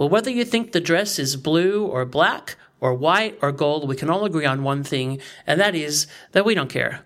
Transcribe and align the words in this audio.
Well, 0.00 0.08
whether 0.08 0.30
you 0.30 0.46
think 0.46 0.72
the 0.72 0.80
dress 0.80 1.18
is 1.18 1.36
blue 1.36 1.84
or 1.84 2.06
black 2.06 2.56
or 2.80 2.94
white 2.94 3.38
or 3.42 3.52
gold, 3.52 3.86
we 3.86 3.96
can 3.96 4.08
all 4.08 4.24
agree 4.24 4.46
on 4.46 4.62
one 4.62 4.82
thing, 4.82 5.20
and 5.46 5.60
that 5.60 5.74
is 5.74 6.06
that 6.32 6.46
we 6.46 6.54
don't 6.54 6.70
care. 6.70 7.04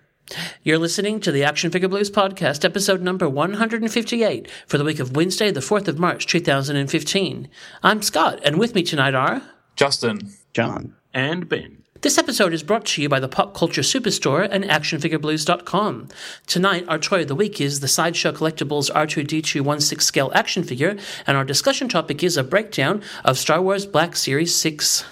You're 0.63 0.77
listening 0.77 1.19
to 1.19 1.33
the 1.33 1.43
Action 1.43 1.71
Figure 1.71 1.89
Blues 1.89 2.09
podcast, 2.09 2.63
episode 2.63 3.01
number 3.01 3.27
158 3.27 4.49
for 4.65 4.77
the 4.77 4.85
week 4.85 5.01
of 5.01 5.13
Wednesday, 5.13 5.51
the 5.51 5.59
4th 5.59 5.89
of 5.89 5.99
March, 5.99 6.25
2015. 6.25 7.49
I'm 7.83 8.01
Scott, 8.01 8.39
and 8.45 8.57
with 8.57 8.73
me 8.73 8.81
tonight 8.81 9.13
are 9.13 9.41
Justin, 9.75 10.31
John, 10.53 10.95
and 11.13 11.49
Ben. 11.49 11.84
This 12.05 12.19
episode 12.19 12.53
is 12.53 12.61
brought 12.61 12.85
to 12.85 13.01
you 13.01 13.09
by 13.09 13.19
the 13.19 13.27
Pop 13.27 13.55
Culture 13.55 13.81
Superstore 13.81 14.47
and 14.51 14.63
ActionFigureBlues.com. 14.63 16.09
Tonight, 16.45 16.85
our 16.87 16.99
toy 16.99 17.23
of 17.23 17.29
the 17.29 17.33
week 17.33 17.59
is 17.59 17.79
the 17.79 17.87
Sideshow 17.87 18.31
Collectibles 18.31 18.91
R2D2 18.91 19.81
16 19.81 19.99
scale 20.01 20.31
action 20.35 20.63
figure, 20.63 20.97
and 21.25 21.35
our 21.35 21.43
discussion 21.43 21.89
topic 21.89 22.21
is 22.21 22.37
a 22.37 22.43
breakdown 22.43 23.01
of 23.23 23.39
Star 23.39 23.59
Wars 23.59 23.87
Black 23.87 24.15
Series 24.15 24.53
6. 24.53 25.03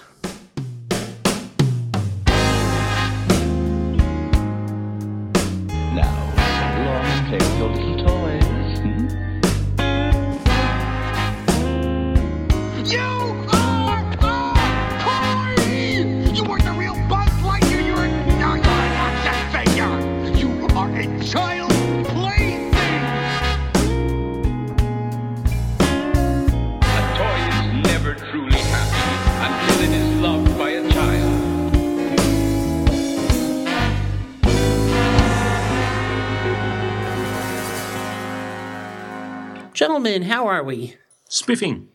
Are 40.64 40.66
we? 40.66 40.96
Spiffing. 41.28 41.88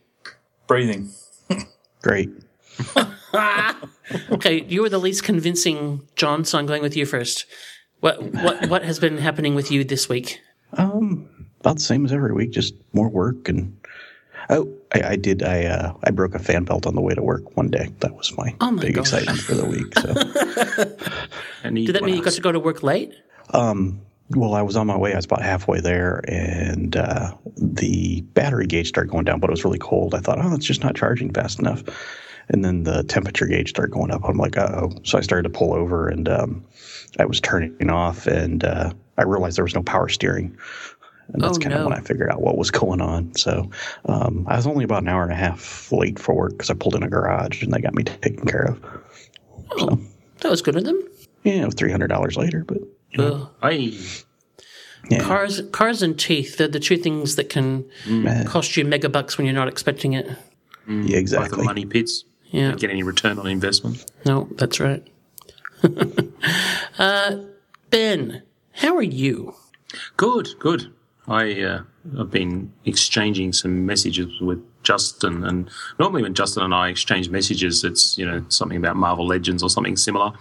breathing. 0.66 1.10
Great. 2.02 2.30
Okay, 4.32 4.62
you 4.64 4.82
were 4.82 4.88
the 4.88 4.98
least 4.98 5.22
convincing, 5.22 6.02
John, 6.16 6.44
so 6.44 6.58
I'm 6.58 6.66
going 6.66 6.82
with 6.82 6.96
you 6.96 7.06
first. 7.06 7.46
What 8.00 8.20
what 8.42 8.68
what 8.68 8.82
has 8.82 8.98
been 8.98 9.18
happening 9.18 9.54
with 9.54 9.70
you 9.70 9.84
this 9.84 10.08
week? 10.08 10.40
Um, 10.72 11.28
about 11.60 11.76
the 11.76 11.82
same 11.82 12.04
as 12.04 12.12
every 12.12 12.32
week, 12.32 12.50
just 12.50 12.74
more 12.92 13.08
work 13.08 13.48
and. 13.48 13.76
Oh, 14.48 14.68
I, 14.92 15.10
I 15.10 15.16
did. 15.16 15.44
I 15.44 15.66
uh, 15.66 15.94
I 16.02 16.10
broke 16.10 16.34
a 16.34 16.40
fan 16.40 16.64
belt 16.64 16.86
on 16.86 16.96
the 16.96 17.00
way 17.00 17.14
to 17.14 17.22
work 17.22 17.56
one 17.56 17.68
day. 17.68 17.90
That 18.00 18.16
was 18.16 18.36
my, 18.36 18.52
Oh 18.60 18.72
my 18.72 18.82
big 18.82 18.94
gosh. 18.94 19.12
excitement 19.12 19.38
for 19.38 19.54
the 19.54 19.66
week. 19.66 19.96
So, 19.96 20.96
And 21.62 21.78
he, 21.78 21.86
Did 21.86 21.94
that 21.94 22.02
mean 22.02 22.16
you 22.16 22.24
got 22.24 22.32
to 22.32 22.40
go 22.40 22.50
to 22.50 22.58
work 22.58 22.82
late? 22.82 23.12
um, 23.50 24.00
well, 24.30 24.54
I 24.54 24.62
was 24.62 24.76
on 24.76 24.86
my 24.86 24.96
way. 24.96 25.12
I 25.12 25.16
was 25.16 25.24
about 25.24 25.42
halfway 25.42 25.80
there, 25.80 26.22
and 26.28 26.96
uh, 26.96 27.34
the 27.56 28.20
battery 28.34 28.66
gauge 28.66 28.88
started 28.88 29.10
going 29.10 29.24
down, 29.24 29.40
but 29.40 29.50
it 29.50 29.52
was 29.52 29.64
really 29.64 29.78
cold. 29.78 30.14
I 30.14 30.20
thought, 30.20 30.38
oh, 30.40 30.54
it's 30.54 30.66
just 30.66 30.82
not 30.82 30.94
charging 30.94 31.32
fast 31.32 31.58
enough. 31.58 31.82
And 32.48 32.64
then 32.64 32.82
the 32.84 33.02
temperature 33.04 33.46
gauge 33.46 33.70
started 33.70 33.92
going 33.92 34.10
up. 34.10 34.22
I'm 34.24 34.36
like, 34.36 34.56
oh. 34.58 34.90
So 35.04 35.18
I 35.18 35.20
started 35.20 35.52
to 35.52 35.56
pull 35.58 35.72
over, 35.74 36.08
and 36.08 36.28
um, 36.28 36.64
I 37.18 37.24
was 37.24 37.40
turning 37.40 37.90
off, 37.90 38.26
and 38.26 38.64
uh, 38.64 38.92
I 39.18 39.22
realized 39.22 39.56
there 39.56 39.64
was 39.64 39.74
no 39.74 39.82
power 39.82 40.08
steering. 40.08 40.56
And 41.32 41.42
that's 41.42 41.58
Oh, 41.58 41.60
kind 41.60 41.74
of 41.74 41.80
no. 41.80 41.88
when 41.88 41.96
I 41.96 42.00
figured 42.00 42.28
out 42.30 42.40
what 42.42 42.58
was 42.58 42.70
going 42.72 43.00
on. 43.00 43.34
So 43.36 43.70
um, 44.06 44.44
I 44.48 44.56
was 44.56 44.66
only 44.66 44.82
about 44.84 45.02
an 45.02 45.08
hour 45.08 45.22
and 45.22 45.30
a 45.32 45.36
half 45.36 45.92
late 45.92 46.18
for 46.18 46.34
work 46.34 46.52
because 46.52 46.70
I 46.70 46.74
pulled 46.74 46.96
in 46.96 47.02
a 47.04 47.08
garage, 47.08 47.62
and 47.62 47.72
they 47.72 47.80
got 47.80 47.94
me 47.94 48.02
taken 48.02 48.46
care 48.46 48.64
of. 48.64 49.00
Oh, 49.72 50.00
that 50.40 50.50
was 50.50 50.60
good 50.62 50.74
of 50.76 50.84
them. 50.84 51.00
Yeah, 51.44 51.68
three 51.70 51.90
hundred 51.92 52.08
dollars 52.08 52.36
later, 52.36 52.64
but 52.64 52.78
Ugh. 53.18 53.48
Hey, 53.62 53.96
yeah, 55.08 55.22
Cars, 55.22 55.62
cars, 55.72 56.02
and 56.02 56.18
teeth. 56.18 56.56
They're 56.56 56.68
the 56.68 56.80
two 56.80 56.96
things 56.96 57.36
that 57.36 57.48
can 57.48 57.84
eh, 58.08 58.44
cost 58.44 58.76
you 58.76 58.84
mega 58.84 59.08
bucks 59.08 59.38
when 59.38 59.46
you're 59.46 59.54
not 59.54 59.68
expecting 59.68 60.12
it. 60.12 60.26
yeah, 60.26 60.34
both 60.86 61.06
the 61.06 61.16
exactly. 61.16 61.64
money 61.64 61.84
pits. 61.84 62.24
Yeah. 62.50 62.70
Don't 62.70 62.80
get 62.80 62.90
any 62.90 63.02
return 63.02 63.38
on 63.38 63.46
investment. 63.46 64.04
No, 64.24 64.48
that's 64.52 64.80
right. 64.80 65.06
uh, 66.98 67.36
ben, 67.90 68.42
how 68.72 68.96
are 68.96 69.02
you? 69.02 69.54
Good, 70.16 70.48
good. 70.58 70.92
I 71.28 71.60
uh, 71.62 71.82
I've 72.18 72.30
been 72.30 72.72
exchanging 72.84 73.52
some 73.52 73.86
messages 73.86 74.40
with 74.40 74.62
Justin, 74.82 75.44
and 75.44 75.70
normally 75.98 76.22
when 76.22 76.34
Justin 76.34 76.64
and 76.64 76.74
I 76.74 76.88
exchange 76.88 77.28
messages, 77.28 77.84
it's 77.84 78.18
you 78.18 78.26
know 78.26 78.44
something 78.48 78.76
about 78.76 78.96
Marvel 78.96 79.26
Legends 79.26 79.62
or 79.62 79.70
something 79.70 79.96
similar. 79.96 80.32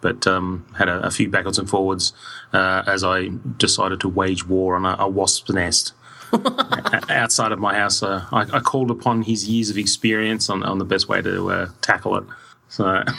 But 0.00 0.26
um, 0.26 0.66
had 0.76 0.88
a, 0.88 1.06
a 1.06 1.10
few 1.10 1.28
backwards 1.28 1.58
and 1.58 1.68
forwards 1.68 2.12
uh, 2.52 2.82
as 2.86 3.02
I 3.02 3.30
decided 3.56 4.00
to 4.00 4.08
wage 4.08 4.46
war 4.46 4.76
on 4.76 4.84
a, 4.84 4.96
a 4.98 5.08
wasp's 5.08 5.50
nest 5.50 5.92
outside 7.08 7.52
of 7.52 7.58
my 7.58 7.74
house. 7.74 8.02
Uh, 8.02 8.26
I, 8.30 8.42
I 8.52 8.60
called 8.60 8.90
upon 8.90 9.22
his 9.22 9.48
years 9.48 9.70
of 9.70 9.78
experience 9.78 10.50
on, 10.50 10.62
on 10.62 10.78
the 10.78 10.84
best 10.84 11.08
way 11.08 11.22
to 11.22 11.50
uh, 11.50 11.68
tackle 11.80 12.16
it. 12.16 12.24
So. 12.68 13.02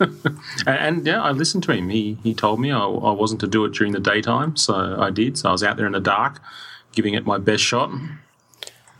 And, 0.00 0.18
and 0.66 1.06
yeah, 1.06 1.22
I 1.22 1.30
listened 1.32 1.62
to 1.64 1.72
him. 1.72 1.90
He 1.90 2.16
he 2.22 2.34
told 2.34 2.60
me 2.60 2.70
I, 2.70 2.84
I 2.84 3.12
wasn't 3.12 3.40
to 3.40 3.46
do 3.46 3.64
it 3.64 3.74
during 3.74 3.92
the 3.92 4.00
daytime, 4.00 4.56
so 4.56 4.96
I 4.98 5.10
did. 5.10 5.36
So 5.36 5.50
I 5.50 5.52
was 5.52 5.62
out 5.62 5.76
there 5.76 5.86
in 5.86 5.92
the 5.92 6.00
dark, 6.00 6.40
giving 6.92 7.14
it 7.14 7.26
my 7.26 7.38
best 7.38 7.62
shot. 7.62 7.90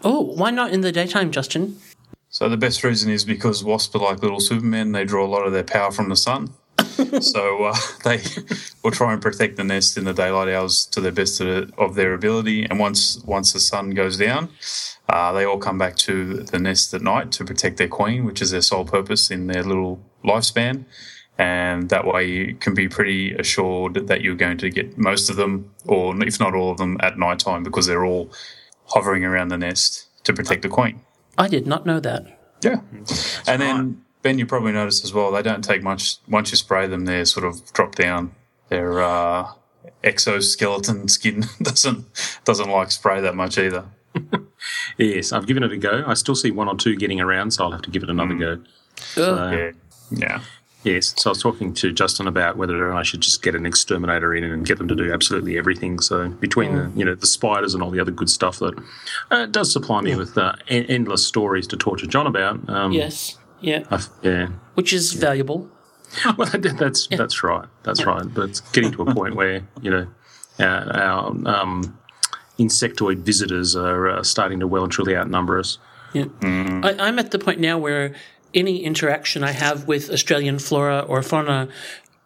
Oh, 0.03 0.21
why 0.21 0.51
not 0.51 0.73
in 0.73 0.81
the 0.81 0.93
daytime, 0.93 1.31
Justin? 1.31 1.79
So 2.29 2.49
the 2.49 2.57
best 2.57 2.85
reason 2.85 3.11
is 3.11 3.25
because 3.25 3.65
wasps 3.65 3.95
are 3.95 3.99
like 3.99 4.23
little 4.23 4.41
Supermen. 4.41 4.93
They 4.93 5.05
draw 5.05 5.27
a 5.27 5.29
lot 5.29 5.47
of 5.47 5.53
their 5.53 5.65
power 5.65 5.91
from 5.91 6.09
the 6.09 6.17
sun. 6.17 6.53
So 7.21 7.65
uh, 7.65 7.77
they 8.05 8.21
will 8.83 8.91
try 8.91 9.13
and 9.13 9.23
protect 9.23 9.57
the 9.57 9.65
nest 9.65 9.97
in 9.97 10.05
the 10.05 10.13
daylight 10.13 10.49
hours 10.49 10.87
to 10.87 11.01
the 11.01 11.13
best 11.13 11.41
of, 11.41 11.73
of 11.79 11.95
their 11.95 12.15
ability. 12.15 12.65
And 12.65 12.79
once 12.79 13.19
once 13.25 13.53
the 13.53 13.61
sun 13.61 13.91
goes 13.91 14.17
down, 14.17 14.51
uh, 15.09 15.33
they 15.33 15.45
all 15.45 15.59
come 15.59 15.79
back 15.79 15.97
to 15.97 16.43
the 16.43 16.59
nest 16.59 16.95
at 16.95 17.03
night 17.03 17.33
to 17.33 17.45
protect 17.45 17.77
their 17.77 17.89
queen, 17.89 18.25
which 18.25 18.43
is 18.43 18.51
their 18.51 18.61
sole 18.61 18.85
purpose 18.85 19.31
in 19.31 19.47
their 19.47 19.63
little 19.63 20.03
lifespan. 20.25 20.85
And 21.39 21.89
that 21.89 22.07
way, 22.07 22.29
you 22.29 22.55
can 22.55 22.75
be 22.75 22.87
pretty 22.87 23.33
assured 23.33 24.09
that 24.09 24.21
you're 24.21 24.35
going 24.35 24.59
to 24.59 24.69
get 24.69 24.99
most 24.99 25.31
of 25.31 25.37
them, 25.37 25.71
or 25.87 26.15
if 26.23 26.39
not 26.39 26.55
all 26.55 26.71
of 26.71 26.77
them, 26.77 26.99
at 27.01 27.19
night 27.19 27.39
time 27.39 27.63
because 27.63 27.87
they're 27.87 28.05
all 28.05 28.31
hovering 28.85 29.25
around 29.25 29.49
the 29.49 29.57
nest 29.57 30.07
to 30.25 30.35
protect 30.35 30.63
the 30.63 30.69
queen. 30.69 31.01
I 31.39 31.49
did 31.49 31.67
not 31.67 31.87
know 31.87 31.99
that. 32.01 32.39
Yeah. 32.63 32.81
and 33.47 33.63
then, 33.63 34.03
Ben, 34.23 34.39
you 34.39 34.47
probably 34.47 34.73
noticed 34.73 35.03
as 35.05 35.15
well, 35.15 35.31
they 35.33 35.43
don't 35.43 35.63
take 35.65 35.83
much. 35.83 36.17
Once 36.29 36.51
you 36.51 36.57
spray 36.57 36.87
them, 36.87 37.05
they're 37.07 37.25
sort 37.25 37.47
of 37.47 37.73
drop 37.73 37.95
down. 37.95 38.35
Their 38.69 39.01
uh, 39.01 39.53
exoskeleton 40.05 41.09
skin 41.17 41.45
doesn't 41.63 42.05
doesn't 42.45 42.69
like 42.71 42.91
spray 42.91 43.21
that 43.21 43.35
much 43.35 43.59
either. 43.59 43.85
Yes, 44.99 45.33
I've 45.33 45.47
given 45.47 45.63
it 45.63 45.73
a 45.73 45.79
go. 45.79 46.05
I 46.07 46.13
still 46.13 46.35
see 46.35 46.51
one 46.51 46.69
or 46.69 46.77
two 46.77 46.95
getting 46.95 47.19
around, 47.19 47.53
so 47.53 47.65
I'll 47.65 47.71
have 47.71 47.81
to 47.83 47.91
give 47.91 48.03
it 48.03 48.11
another 48.11 48.35
go. 48.35 48.61
Ugh. 49.17 49.53
Yeah. 49.55 49.71
Yeah. 50.11 50.41
Yes, 50.85 51.15
so 51.17 51.31
I 51.31 51.33
was 51.33 51.41
talking 51.43 51.73
to 51.75 51.93
Justin 51.93 52.27
about 52.27 52.59
whether 52.59 52.93
I 52.93 53.03
should 53.03 53.21
just 53.23 53.43
get 53.43 53.55
an 53.55 53.65
exterminator 53.65 54.35
in 54.35 54.45
and 54.45 54.67
get 54.67 54.77
them 54.77 54.89
to 54.89 54.95
do 54.95 55.13
absolutely 55.13 55.57
everything. 55.57 55.99
So 56.01 56.29
between 56.29 56.75
the 56.77 56.91
you 56.95 57.05
know 57.07 57.15
the 57.15 57.27
spiders 57.27 57.73
and 57.73 57.83
all 57.83 57.91
the 57.91 58.01
other 58.01 58.11
good 58.11 58.29
stuff 58.29 58.59
that 58.59 58.79
uh, 59.31 59.47
does 59.47 59.73
supply 59.73 60.03
me 60.03 60.15
with 60.17 60.37
uh, 60.37 60.53
en- 60.69 60.85
endless 60.85 61.27
stories 61.27 61.67
to 61.69 61.77
torture 61.79 62.07
John 62.07 62.27
about. 62.27 62.69
Um, 62.69 62.93
Yes. 62.93 63.39
Yeah. 63.61 63.85
I've- 63.91 64.05
yeah. 64.23 64.49
Which 64.75 64.93
is 64.93 65.13
valuable. 65.13 65.69
Well, 66.37 66.49
that- 66.49 66.77
that's 66.79 67.07
that's 67.07 67.45
right. 67.45 67.69
That's 67.85 68.05
right. 68.05 68.25
But 68.35 68.51
it's 68.51 68.61
getting 68.73 68.91
to 68.93 69.03
a 69.03 69.15
point 69.15 69.37
where 69.37 69.63
you 69.81 69.91
know 69.91 70.07
our, 70.59 70.97
our 70.97 71.27
um, 71.47 71.97
insectoid 72.59 73.19
visitors 73.19 73.77
are 73.77 74.09
uh, 74.09 74.23
starting 74.25 74.59
to 74.61 74.67
well 74.67 74.83
and 74.83 74.91
truly 74.93 75.15
outnumber 75.17 75.59
us. 75.61 75.79
Yeah. 76.13 76.25
I, 76.43 76.97
I'm 76.99 77.21
at 77.21 77.31
the 77.31 77.39
point 77.39 77.61
now 77.61 77.79
where 77.79 78.13
any 78.55 78.83
interaction 78.83 79.45
I 79.45 79.53
have 79.53 79.87
with 79.87 80.11
Australian 80.11 80.59
flora 80.59 81.01
or 81.07 81.23
fauna, 81.23 81.69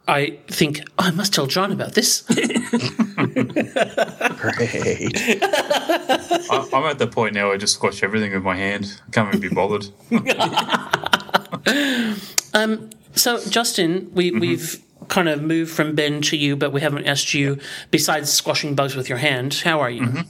I 0.09 0.39
think, 0.49 0.81
oh, 0.99 1.09
I 1.09 1.11
must 1.11 1.35
tell 1.35 1.47
John 1.47 1.71
about 1.71 1.93
this. 1.93 2.23
Great. 2.27 2.39
I, 5.43 6.69
I'm 6.73 6.85
at 6.85 6.99
the 6.99 7.07
point 7.11 7.35
now 7.35 7.47
where 7.47 7.55
I 7.55 7.59
just 7.59 7.75
squash 7.75 8.03
everything 8.03 8.33
with 8.33 8.43
my 8.43 8.57
hand. 8.57 9.01
I 9.07 9.11
can't 9.11 9.29
even 9.35 9.41
be 9.41 9.49
bothered. 9.55 9.87
so, 13.15 13.45
Justin, 13.49 14.11
we, 14.15 14.31
we've 14.31 14.83
kind 15.09 15.29
of 15.29 15.43
moved 15.43 15.71
from 15.73 15.95
Ben 15.95 16.21
to 16.23 16.37
you, 16.37 16.57
but 16.57 16.73
we 16.73 16.81
haven't 16.81 17.07
asked 17.07 17.35
you, 17.35 17.59
besides 17.91 18.33
squashing 18.33 18.75
bugs 18.75 18.95
with 18.97 19.09
your 19.09 19.19
hand, 19.19 19.55
how 19.65 19.81
are 19.81 19.91
you? 19.91 20.25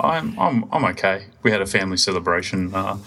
I'm 0.00 0.38
I'm 0.38 0.64
I'm 0.72 0.84
okay. 0.92 1.24
We 1.42 1.50
had 1.50 1.60
a 1.60 1.66
family 1.66 1.96
celebration 1.96 2.72
uh, 2.74 2.98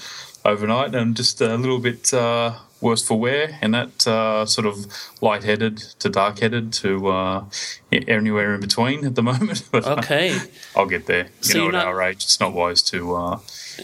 overnight, 0.44 0.94
and 0.94 1.16
just 1.16 1.40
a 1.40 1.56
little 1.56 1.80
bit 1.80 2.14
uh, 2.14 2.56
worse 2.82 3.02
for 3.08 3.18
wear, 3.18 3.58
and 3.62 3.74
that 3.74 4.06
uh, 4.06 4.46
sort 4.46 4.68
of 4.68 4.86
light-headed 5.22 5.78
to 6.00 6.10
dark-headed 6.10 6.74
to 6.74 7.08
uh, 7.08 7.46
anywhere 7.94 8.54
in 8.56 8.60
between 8.60 9.06
at 9.06 9.16
the 9.16 9.24
moment. 9.32 9.64
But 9.72 9.88
uh, 9.88 9.96
Okay. 10.00 10.38
I'll 10.76 10.86
get 10.86 11.06
there. 11.06 11.26
You 11.26 11.30
So 11.44 11.58
know, 11.60 11.68
at 11.70 11.72
not- 11.74 11.86
our 11.88 12.02
age, 12.02 12.24
it's 12.26 12.42
not 12.42 12.52
wise 12.52 12.82
to 12.92 13.16
uh, 13.16 13.40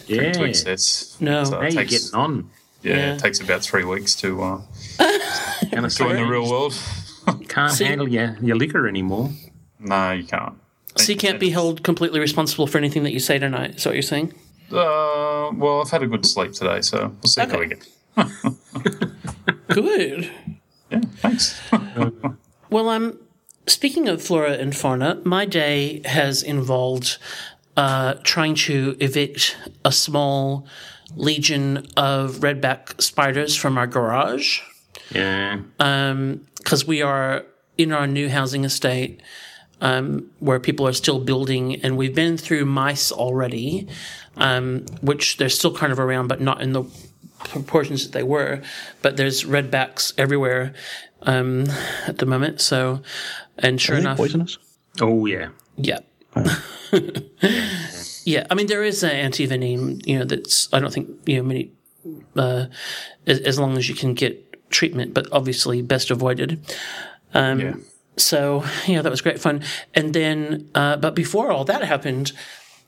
Yeah. 0.06 0.18
drink 0.20 0.34
to 0.34 0.44
excess. 0.44 1.16
No. 1.18 1.44
So 1.44 1.52
How 1.56 1.62
it 1.62 1.72
you 1.72 1.78
takes, 1.78 1.90
getting 2.10 2.14
on? 2.20 2.50
Yeah, 2.82 2.96
Yeah. 2.96 3.14
it 3.14 3.18
takes 3.20 3.40
about 3.40 3.62
three 3.62 3.84
weeks 3.84 4.14
to 4.16 4.42
uh, 4.42 4.60
Can 5.70 5.84
I 5.84 5.88
join 5.88 6.16
the 6.16 6.26
real 6.26 6.48
world. 6.50 6.74
Can't 7.48 7.72
See- 7.72 7.84
handle 7.84 8.08
your, 8.08 8.36
your 8.40 8.56
liquor 8.56 8.86
anymore. 8.88 9.30
no, 9.78 10.12
you 10.12 10.24
can't. 10.24 10.54
So 10.96 11.12
you 11.12 11.18
can't 11.18 11.38
be 11.38 11.50
held 11.50 11.84
completely 11.84 12.18
responsible 12.18 12.66
for 12.66 12.78
anything 12.78 13.04
that 13.04 13.12
you 13.12 13.20
say 13.20 13.38
tonight. 13.38 13.76
Is 13.76 13.84
that 13.84 13.90
what 13.90 13.94
you're 13.94 14.02
saying? 14.02 14.32
Uh, 14.72 15.50
well, 15.54 15.80
I've 15.82 15.90
had 15.90 16.02
a 16.02 16.06
good 16.08 16.26
sleep 16.26 16.52
today, 16.52 16.80
so 16.80 17.08
we'll 17.22 17.28
see 17.28 17.40
how 17.42 17.58
we 17.58 17.66
get. 17.68 17.86
Good. 19.68 20.30
Yeah, 20.90 21.00
thanks. 21.16 21.60
Well, 22.70 22.88
um, 22.88 23.18
speaking 23.66 24.08
of 24.08 24.22
flora 24.22 24.52
and 24.52 24.74
fauna, 24.74 25.20
my 25.24 25.44
day 25.44 26.00
has 26.04 26.42
involved 26.42 27.18
uh, 27.76 28.14
trying 28.24 28.54
to 28.56 28.96
evict 28.98 29.56
a 29.84 29.92
small 29.92 30.66
legion 31.16 31.86
of 31.96 32.36
redback 32.36 33.00
spiders 33.00 33.56
from 33.56 33.78
our 33.78 33.86
garage 33.86 34.60
Yeah. 35.10 35.60
Um, 35.80 36.46
because 36.58 36.86
we 36.86 37.00
are 37.02 37.44
in 37.78 37.92
our 37.92 38.06
new 38.06 38.28
housing 38.28 38.64
estate 38.64 39.20
um, 39.80 40.28
where 40.40 40.58
people 40.60 40.86
are 40.88 40.92
still 40.92 41.20
building, 41.20 41.76
and 41.82 41.96
we've 41.96 42.14
been 42.14 42.36
through 42.36 42.64
mice 42.66 43.12
already, 43.12 43.86
um, 44.36 44.84
which 45.00 45.36
they're 45.36 45.48
still 45.48 45.72
kind 45.74 45.92
of 45.92 45.98
around, 46.00 46.26
but 46.28 46.40
not 46.40 46.60
in 46.60 46.72
the 46.72 46.82
proportions 47.44 48.02
that 48.04 48.12
they 48.12 48.24
were. 48.24 48.60
But 49.02 49.16
there's 49.16 49.44
redbacks 49.44 50.12
everywhere 50.18 50.74
um, 51.22 51.66
at 52.06 52.18
the 52.18 52.26
moment. 52.26 52.60
So, 52.60 53.02
and 53.56 53.80
sure 53.80 53.94
Are 53.94 54.00
they 54.00 54.04
enough, 54.06 54.16
poisonous? 54.18 54.58
oh, 55.00 55.24
yeah. 55.26 55.50
yeah. 55.76 56.00
yeah, 56.36 56.56
I 58.50 58.54
mean 58.54 58.66
there 58.66 58.84
is 58.84 59.02
an 59.02 59.10
anti-venom, 59.10 60.00
you 60.04 60.18
know, 60.18 60.24
that's 60.24 60.68
I 60.72 60.80
don't 60.80 60.92
think 60.92 61.08
you 61.26 61.36
know 61.36 61.42
many 61.42 61.72
uh, 62.36 62.66
as, 63.26 63.38
as 63.40 63.58
long 63.58 63.76
as 63.76 63.88
you 63.88 63.94
can 63.94 64.14
get 64.14 64.70
treatment, 64.70 65.14
but 65.14 65.26
obviously 65.32 65.82
best 65.82 66.10
avoided. 66.10 66.60
Um, 67.34 67.60
yeah. 67.60 67.74
So 68.16 68.64
yeah, 68.86 69.02
that 69.02 69.10
was 69.10 69.20
great 69.20 69.40
fun. 69.40 69.62
And 69.94 70.12
then, 70.14 70.68
uh, 70.74 70.96
but 70.96 71.14
before 71.14 71.50
all 71.52 71.64
that 71.64 71.82
happened, 71.84 72.32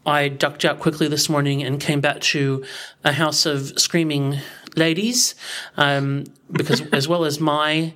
I 0.07 0.29
ducked 0.29 0.65
out 0.65 0.81
quickly 0.81 1.09
this 1.09 1.29
morning 1.29 1.63
and 1.63 1.81
came 1.81 2.01
back 2.01 2.21
to 2.33 2.65
a 3.05 3.13
house 3.13 3.47
of 3.47 3.79
screaming 3.79 4.39
ladies, 4.77 5.35
um, 5.77 6.25
because 6.51 6.81
as 6.93 7.07
well 7.09 7.25
as 7.25 7.39
my 7.41 7.95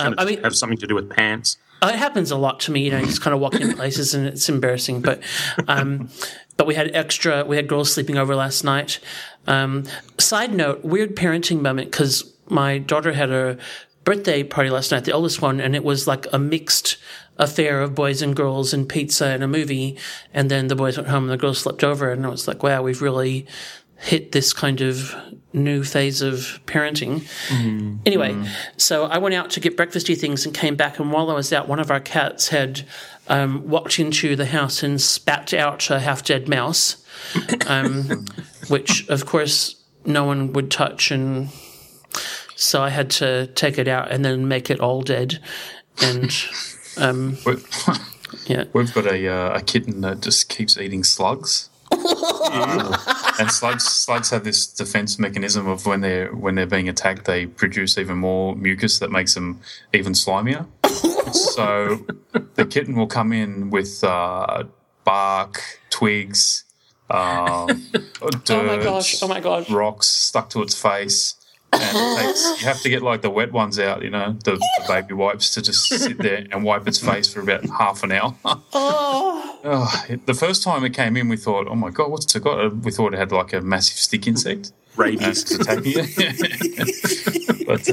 Um, 0.00 0.14
I 0.18 0.24
mean- 0.24 0.42
have 0.42 0.54
something 0.54 0.78
to 0.78 0.86
do 0.86 0.94
with 0.94 1.08
pants? 1.10 1.56
uh, 1.80 1.90
it 1.94 1.98
happens 1.98 2.30
a 2.30 2.36
lot 2.36 2.60
to 2.60 2.72
me, 2.72 2.80
you 2.84 2.90
know, 2.90 2.98
you 2.98 3.06
just 3.06 3.22
kind 3.22 3.34
of 3.34 3.40
walk 3.40 3.54
in 3.54 3.72
places 3.74 4.12
and 4.14 4.26
it's 4.26 4.48
embarrassing. 4.48 5.00
But, 5.00 5.22
um, 5.68 6.10
but 6.58 6.66
we 6.66 6.74
had 6.74 6.94
extra, 6.94 7.44
we 7.44 7.56
had 7.56 7.68
girls 7.68 7.90
sleeping 7.90 8.18
over 8.18 8.36
last 8.36 8.64
night. 8.64 9.00
Um, 9.46 9.84
side 10.18 10.52
note, 10.52 10.84
weird 10.84 11.16
parenting 11.16 11.62
moment 11.62 11.90
because 11.90 12.30
my 12.50 12.76
daughter 12.76 13.12
had 13.12 13.30
a 13.30 13.56
birthday 14.04 14.42
party 14.42 14.68
last 14.68 14.90
night, 14.90 15.04
the 15.04 15.12
oldest 15.12 15.40
one, 15.40 15.60
and 15.60 15.74
it 15.74 15.84
was 15.84 16.06
like 16.06 16.26
a 16.32 16.38
mixed 16.38 16.98
affair 17.38 17.80
of 17.80 17.94
boys 17.94 18.20
and 18.20 18.34
girls 18.34 18.74
and 18.74 18.88
pizza 18.88 19.26
and 19.26 19.42
a 19.42 19.48
movie. 19.48 19.96
And 20.34 20.50
then 20.50 20.66
the 20.66 20.76
boys 20.76 20.96
went 20.96 21.08
home 21.08 21.24
and 21.24 21.32
the 21.32 21.36
girls 21.36 21.58
slept 21.60 21.84
over. 21.84 22.10
And 22.10 22.26
I 22.26 22.28
was 22.28 22.48
like, 22.48 22.62
wow, 22.62 22.82
we've 22.82 23.00
really 23.00 23.46
hit 23.96 24.32
this 24.32 24.52
kind 24.52 24.80
of 24.80 25.14
new 25.52 25.82
phase 25.82 26.22
of 26.22 26.60
parenting. 26.66 27.26
Anyway, 28.06 28.32
so 28.76 29.04
I 29.04 29.18
went 29.18 29.34
out 29.34 29.50
to 29.50 29.60
get 29.60 29.76
breakfasty 29.76 30.16
things 30.16 30.44
and 30.44 30.54
came 30.54 30.76
back. 30.76 30.98
And 30.98 31.12
while 31.12 31.30
I 31.30 31.34
was 31.34 31.52
out, 31.52 31.68
one 31.68 31.80
of 31.80 31.90
our 31.90 32.00
cats 32.00 32.48
had 32.48 32.82
um, 33.28 33.68
walked 33.68 33.98
into 33.98 34.36
the 34.36 34.46
house 34.46 34.82
and 34.82 35.00
spat 35.00 35.54
out 35.54 35.90
a 35.90 36.00
half 36.00 36.24
dead 36.24 36.48
mouse, 36.48 37.04
um, 37.66 38.26
which, 38.68 39.08
of 39.08 39.26
course, 39.26 39.76
no 40.04 40.24
one 40.24 40.52
would 40.52 40.70
touch. 40.70 41.10
And 41.10 41.50
so 42.56 42.82
I 42.82 42.88
had 42.90 43.10
to 43.10 43.46
take 43.48 43.78
it 43.78 43.88
out 43.88 44.10
and 44.10 44.24
then 44.24 44.48
make 44.48 44.70
it 44.70 44.80
all 44.80 45.02
dead. 45.02 45.38
And 46.02 46.34
um, 46.96 47.38
We- 47.44 47.56
yeah. 48.46 48.64
We've 48.72 48.92
got 48.92 49.06
a, 49.06 49.28
uh, 49.28 49.58
a 49.58 49.62
kitten 49.62 50.00
that 50.00 50.20
just 50.20 50.48
keeps 50.48 50.78
eating 50.78 51.04
slugs. 51.04 51.70
and 51.90 53.50
slugs 53.50 53.84
slugs 53.84 54.28
have 54.30 54.44
this 54.44 54.66
defense 54.66 55.18
mechanism 55.18 55.66
of 55.66 55.86
when 55.86 56.02
they're 56.02 56.28
when 56.34 56.54
they're 56.54 56.66
being 56.66 56.88
attacked, 56.88 57.24
they 57.24 57.46
produce 57.46 57.96
even 57.96 58.18
more 58.18 58.54
mucus 58.56 58.98
that 58.98 59.10
makes 59.10 59.34
them 59.34 59.60
even 59.94 60.12
slimier. 60.12 60.66
so 61.54 62.04
the 62.54 62.64
kitten 62.66 62.94
will 62.96 63.06
come 63.06 63.32
in 63.32 63.70
with 63.70 64.02
uh, 64.04 64.64
bark, 65.04 65.60
twigs, 65.90 66.64
um, 67.10 67.66
dirt, 68.44 68.50
Oh 68.50 68.62
my 68.64 68.76
gosh. 68.82 69.22
Oh 69.22 69.28
my 69.28 69.40
gosh. 69.40 69.70
rocks 69.70 70.08
stuck 70.08 70.50
to 70.50 70.62
its 70.62 70.80
face. 70.80 71.34
And 71.70 71.82
it 71.82 72.26
takes, 72.26 72.62
you 72.62 72.66
have 72.66 72.80
to 72.80 72.88
get 72.88 73.02
like 73.02 73.20
the 73.20 73.28
wet 73.28 73.52
ones 73.52 73.78
out, 73.78 74.02
you 74.02 74.08
know, 74.08 74.32
the, 74.44 74.52
the 74.52 74.84
baby 74.88 75.12
wipes 75.12 75.52
to 75.52 75.60
just 75.60 75.86
sit 75.86 76.16
there 76.16 76.46
and 76.50 76.64
wipe 76.64 76.88
its 76.88 76.98
face 76.98 77.30
for 77.30 77.40
about 77.40 77.66
half 77.68 78.02
an 78.02 78.12
hour. 78.12 78.34
Oh, 79.64 80.04
it- 80.08 80.24
the 80.26 80.34
first 80.34 80.62
time 80.62 80.84
it 80.84 80.94
came 80.94 81.16
in, 81.16 81.28
we 81.28 81.36
thought, 81.36 81.66
"Oh 81.68 81.74
my 81.74 81.90
god, 81.90 82.12
what's 82.12 82.32
it 82.34 82.44
got?" 82.44 82.76
We 82.76 82.92
thought 82.92 83.12
it 83.12 83.18
had 83.18 83.32
like 83.32 83.52
a 83.52 83.60
massive 83.60 83.96
stick 83.98 84.28
insect 84.28 84.70
Rabies. 84.94 85.44
that's 85.44 85.50
attacking 85.50 85.94
it. 85.96 87.66
but 87.66 87.90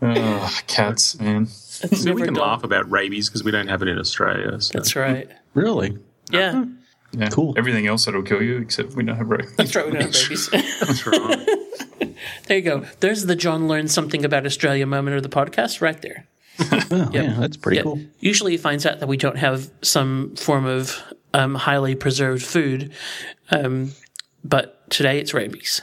uh, 0.00 0.14
oh, 0.16 0.58
cats, 0.68 1.18
man. 1.20 1.48
It's 1.82 2.02
So 2.02 2.12
we 2.12 2.22
can 2.22 2.34
dull. 2.34 2.46
laugh 2.46 2.64
about 2.64 2.90
rabies 2.90 3.28
because 3.28 3.42
we 3.44 3.50
don't 3.50 3.68
have 3.68 3.82
it 3.82 3.88
in 3.88 3.98
Australia. 3.98 4.60
So. 4.60 4.72
That's 4.78 4.94
right. 4.96 5.28
Really? 5.54 5.98
Yeah. 6.30 6.64
Yeah. 7.12 7.28
Cool. 7.28 7.54
Everything 7.58 7.86
else 7.86 8.04
that'll 8.06 8.22
kill 8.22 8.42
you, 8.42 8.58
except 8.58 8.94
we 8.94 9.04
don't 9.04 9.16
have 9.16 9.28
rabies. 9.28 9.54
That's 9.56 9.74
right. 9.76 9.86
We 9.86 9.92
don't 9.92 10.02
have 10.02 10.12
babies. 10.22 10.48
That's 10.50 11.06
right. 11.06 11.46
there 12.46 12.56
you 12.56 12.62
go. 12.62 12.84
There's 13.00 13.26
the 13.26 13.36
John 13.36 13.68
learned 13.68 13.90
something 13.90 14.24
about 14.24 14.46
Australia 14.46 14.86
moment 14.86 15.16
of 15.16 15.22
the 15.22 15.28
podcast 15.28 15.80
right 15.80 16.00
there. 16.00 16.26
Oh, 16.60 17.10
Yeah, 17.12 17.36
that's 17.38 17.56
pretty 17.56 17.78
Yeah. 17.78 17.82
cool. 17.82 18.00
Usually 18.20 18.52
he 18.52 18.58
finds 18.58 18.86
out 18.86 19.00
that 19.00 19.08
we 19.08 19.16
don't 19.16 19.38
have 19.38 19.70
some 19.82 20.34
form 20.36 20.64
of 20.66 21.02
um, 21.34 21.54
highly 21.54 21.94
preserved 21.94 22.42
food. 22.44 22.92
Um, 23.50 23.92
but 24.44 24.88
today 24.90 25.18
it's 25.18 25.34
rabies. 25.34 25.82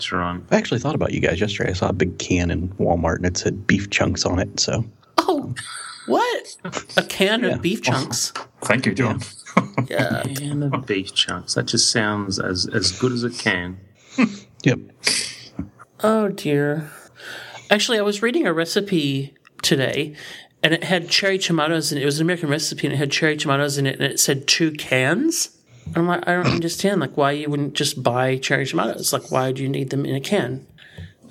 That's 0.00 0.12
right. 0.12 0.40
I 0.50 0.56
actually 0.56 0.80
thought 0.80 0.94
about 0.94 1.12
you 1.12 1.20
guys 1.20 1.40
yesterday. 1.42 1.70
I 1.70 1.74
saw 1.74 1.90
a 1.90 1.92
big 1.92 2.18
can 2.18 2.50
in 2.50 2.68
Walmart 2.70 3.16
and 3.16 3.26
it 3.26 3.36
said 3.36 3.66
beef 3.66 3.90
chunks 3.90 4.24
on 4.24 4.38
it. 4.38 4.58
So 4.58 4.82
Oh, 5.18 5.54
what? 6.06 6.56
A 6.96 7.02
can 7.08 7.42
Yeah. 7.44 7.48
of 7.56 7.62
beef 7.62 7.82
chunks. 7.82 8.32
Thank 8.62 8.86
you, 8.86 8.94
John. 8.94 9.20
Yeah. 9.88 10.22
And 10.40 10.62
the 10.62 10.82
beef 10.86 11.14
chunks. 11.14 11.52
That 11.54 11.66
just 11.66 11.90
sounds 11.92 12.38
as, 12.38 12.66
as 12.72 12.92
good 12.92 13.12
as 13.12 13.24
it 13.24 13.34
can. 13.38 13.78
yep. 14.62 14.78
Oh 16.02 16.28
dear. 16.28 16.90
Actually, 17.70 17.98
I 17.98 18.02
was 18.02 18.22
reading 18.22 18.46
a 18.46 18.52
recipe 18.54 19.34
today, 19.62 20.14
and 20.62 20.72
it 20.72 20.84
had 20.84 21.10
cherry 21.10 21.38
tomatoes 21.38 21.92
and 21.92 21.98
it. 22.00 22.02
It 22.02 22.06
was 22.06 22.18
an 22.18 22.24
American 22.26 22.48
recipe, 22.48 22.86
and 22.86 22.94
it 22.94 22.96
had 22.96 23.10
cherry 23.10 23.36
tomatoes 23.36 23.76
in 23.76 23.86
it, 23.86 23.96
and 24.00 24.04
it 24.10 24.18
said 24.18 24.46
two 24.48 24.72
cans. 24.72 25.50
I'm 25.96 26.06
like, 26.06 26.26
I 26.28 26.34
don't 26.34 26.46
understand, 26.46 27.00
like 27.00 27.16
why 27.16 27.32
you 27.32 27.48
wouldn't 27.50 27.74
just 27.74 28.02
buy 28.02 28.36
cherry 28.38 28.66
tomatoes. 28.66 29.12
Like, 29.12 29.30
why 29.32 29.52
do 29.52 29.62
you 29.62 29.68
need 29.68 29.90
them 29.90 30.04
in 30.06 30.14
a 30.14 30.20
can? 30.20 30.66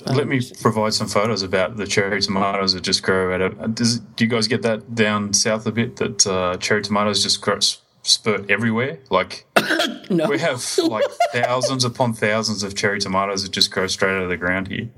Let 0.05 0.27
me 0.27 0.41
provide 0.61 0.93
some 0.93 1.07
photos 1.07 1.43
about 1.43 1.75
the 1.77 1.85
cherry 1.85 2.21
tomatoes 2.21 2.73
that 2.73 2.81
just 2.83 3.03
grow 3.03 3.33
out 3.35 3.41
of. 3.41 3.75
Does, 3.75 3.99
do 3.99 4.23
you 4.23 4.29
guys 4.29 4.47
get 4.47 4.61
that 4.61 4.95
down 4.95 5.33
south 5.33 5.65
a 5.67 5.71
bit? 5.71 5.97
That 5.97 6.25
uh, 6.25 6.55
cherry 6.57 6.81
tomatoes 6.81 7.21
just 7.21 7.41
grow, 7.41 7.59
spurt 8.03 8.49
everywhere. 8.49 8.99
Like 9.09 9.45
No. 10.09 10.27
we 10.29 10.39
have 10.39 10.63
like 10.77 11.05
thousands 11.33 11.83
upon 11.83 12.13
thousands 12.13 12.63
of 12.63 12.75
cherry 12.75 12.99
tomatoes 12.99 13.43
that 13.43 13.51
just 13.51 13.71
grow 13.71 13.87
straight 13.87 14.15
out 14.15 14.23
of 14.23 14.29
the 14.29 14.37
ground 14.37 14.69
here. 14.69 14.89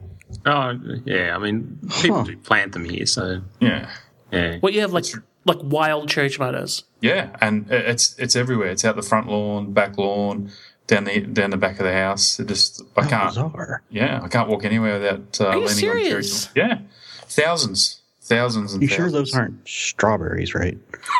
Oh, 0.45 0.77
yeah. 1.05 1.35
I 1.35 1.39
mean, 1.39 1.79
people 2.01 2.17
Huh. 2.19 2.23
do 2.23 2.37
plant 2.37 2.71
them 2.73 2.85
here. 2.85 3.05
So, 3.07 3.41
Yeah. 3.59 3.89
yeah. 4.31 4.57
What 4.59 4.73
you 4.73 4.81
have 4.81 4.93
like 4.93 5.05
like 5.45 5.57
wild 5.61 6.09
cherry 6.09 6.29
tomatoes. 6.29 6.83
Yeah, 7.01 7.35
and 7.41 7.65
it's 7.71 8.17
it's 8.19 8.35
everywhere. 8.35 8.69
It's 8.69 8.85
out 8.85 8.95
the 8.95 9.01
front 9.01 9.27
lawn, 9.27 9.73
back 9.73 9.97
lawn, 9.97 10.51
down 10.87 11.05
the 11.05 11.21
down 11.21 11.49
the 11.49 11.57
back 11.57 11.79
of 11.79 11.85
the 11.85 11.93
house. 11.93 12.39
It 12.39 12.47
just 12.47 12.81
I 12.95 13.03
How 13.03 13.09
can't. 13.09 13.29
bizarre. 13.29 13.81
Yeah, 13.89 14.21
I 14.23 14.27
can't 14.27 14.49
walk 14.49 14.65
anywhere 14.65 14.99
without 14.99 15.41
uh, 15.41 15.47
Are 15.47 15.57
you 15.57 15.65
leaning 15.65 15.89
on 15.89 15.95
cherry. 15.97 16.03
serious? 16.03 16.49
Yeah, 16.55 16.79
thousands, 17.27 18.01
thousands, 18.21 18.73
and 18.73 18.81
You 18.83 18.87
sure 18.87 19.09
those 19.09 19.33
aren't 19.35 19.67
strawberries, 19.67 20.53
right? 20.53 20.77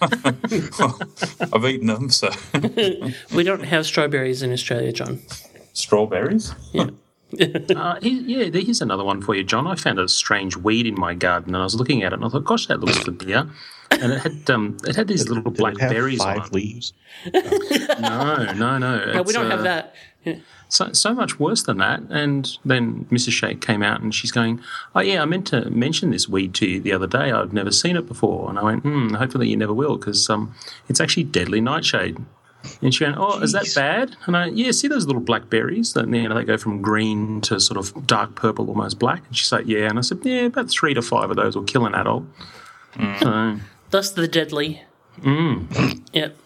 I've 0.00 1.64
eaten 1.64 1.86
them. 1.86 2.10
So 2.10 2.30
We 3.34 3.42
don't 3.42 3.64
have 3.64 3.86
strawberries 3.86 4.42
in 4.42 4.52
Australia, 4.52 4.92
John. 4.92 5.20
strawberries. 5.72 6.54
Uh, 7.76 7.98
yeah, 8.02 8.44
here's 8.52 8.80
another 8.80 9.04
one 9.04 9.22
for 9.22 9.34
you, 9.34 9.44
John. 9.44 9.66
I 9.66 9.74
found 9.74 9.98
a 9.98 10.08
strange 10.08 10.56
weed 10.56 10.86
in 10.86 10.98
my 10.98 11.14
garden, 11.14 11.54
and 11.54 11.60
I 11.60 11.64
was 11.64 11.74
looking 11.74 12.02
at 12.02 12.12
it, 12.12 12.16
and 12.16 12.24
I 12.24 12.28
thought, 12.28 12.44
"Gosh, 12.44 12.66
that 12.66 12.80
looks 12.80 12.98
familiar." 12.98 13.48
And 13.92 14.12
it 14.12 14.20
had 14.22 14.50
um, 14.50 14.76
it 14.86 14.96
had 14.96 15.08
these 15.08 15.28
little 15.28 15.44
Did 15.50 15.58
black 15.58 15.74
it 15.74 15.80
have 15.80 15.90
berries 15.90 16.20
on 16.20 16.36
five 16.36 16.46
it. 16.48 16.52
leaves? 16.54 16.92
No, 18.00 18.52
no, 18.54 18.78
no. 18.78 19.12
No, 19.12 19.22
we 19.22 19.32
don't 19.32 19.50
have 19.50 19.60
uh, 19.60 19.62
that. 19.62 19.94
So, 20.68 20.92
so 20.92 21.12
much 21.14 21.40
worse 21.40 21.62
than 21.64 21.78
that. 21.78 22.00
And 22.10 22.56
then 22.64 23.06
Mrs. 23.10 23.32
Shake 23.32 23.60
came 23.60 23.82
out 23.82 24.00
and 24.00 24.14
she's 24.14 24.30
going, 24.30 24.60
Oh, 24.94 25.00
yeah, 25.00 25.20
I 25.20 25.24
meant 25.24 25.46
to 25.48 25.68
mention 25.70 26.10
this 26.10 26.28
weed 26.28 26.54
to 26.54 26.66
you 26.66 26.80
the 26.80 26.92
other 26.92 27.08
day. 27.08 27.32
I've 27.32 27.52
never 27.52 27.72
seen 27.72 27.96
it 27.96 28.06
before. 28.06 28.48
And 28.48 28.58
I 28.58 28.62
went, 28.62 28.82
Hmm, 28.82 29.14
hopefully 29.14 29.48
you 29.48 29.56
never 29.56 29.74
will 29.74 29.96
because 29.96 30.30
um, 30.30 30.54
it's 30.88 31.00
actually 31.00 31.24
deadly 31.24 31.60
nightshade. 31.60 32.18
And 32.82 32.94
she 32.94 33.04
went, 33.04 33.16
Oh, 33.18 33.40
is 33.40 33.52
that 33.52 33.70
bad? 33.74 34.16
And 34.26 34.36
I, 34.36 34.46
yeah, 34.46 34.70
see 34.72 34.88
those 34.88 35.06
little 35.06 35.22
black 35.22 35.48
berries 35.48 35.92
that 35.94 36.08
you 36.08 36.28
know, 36.28 36.34
they 36.34 36.44
go 36.44 36.56
from 36.58 36.82
green 36.82 37.40
to 37.42 37.58
sort 37.60 37.78
of 37.78 38.06
dark 38.06 38.34
purple, 38.34 38.68
almost 38.68 38.98
black? 38.98 39.22
And 39.26 39.36
she's 39.36 39.52
like, 39.52 39.66
Yeah. 39.66 39.88
And 39.88 39.98
I 39.98 40.02
said, 40.02 40.18
Yeah, 40.22 40.42
about 40.42 40.70
three 40.70 40.94
to 40.94 41.02
five 41.02 41.30
of 41.30 41.36
those 41.36 41.56
will 41.56 41.64
kill 41.64 41.86
an 41.86 41.94
adult. 41.94 42.24
So, 43.20 43.56
Thus 43.90 44.10
the 44.10 44.28
deadly. 44.28 44.82
Mm. 45.20 46.02
Yep. 46.12 46.36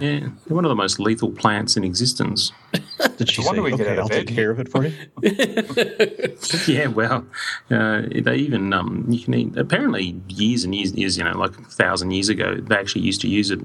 yeah, 0.00 0.28
they're 0.46 0.54
one 0.54 0.66
of 0.66 0.68
the 0.68 0.74
most 0.74 1.00
lethal 1.00 1.30
plants 1.30 1.76
in 1.76 1.84
existence. 1.84 2.52
Did 3.16 3.30
she 3.30 3.42
say, 3.42 3.58
we 3.58 3.70
get 3.70 3.80
okay, 3.80 3.92
out 3.92 3.98
I'll 4.00 4.08
bed." 4.08 4.26
take 4.26 4.36
care 4.36 4.50
of 4.50 4.60
it 4.60 4.68
for 4.68 4.84
you? 4.84 4.92
Yeah, 6.66 6.88
well, 6.88 7.26
uh, 7.70 8.02
they 8.14 8.36
even 8.36 8.72
um, 8.74 9.06
you 9.08 9.20
can 9.24 9.34
eat. 9.34 9.56
Apparently, 9.56 10.20
years 10.28 10.64
and 10.64 10.74
years, 10.74 10.92
years, 10.92 11.16
you 11.16 11.24
know, 11.24 11.36
like 11.36 11.56
a 11.58 11.62
thousand 11.64 12.10
years 12.10 12.28
ago, 12.28 12.56
they 12.56 12.76
actually 12.76 13.02
used 13.02 13.20
to 13.22 13.28
use 13.28 13.50
it 13.50 13.60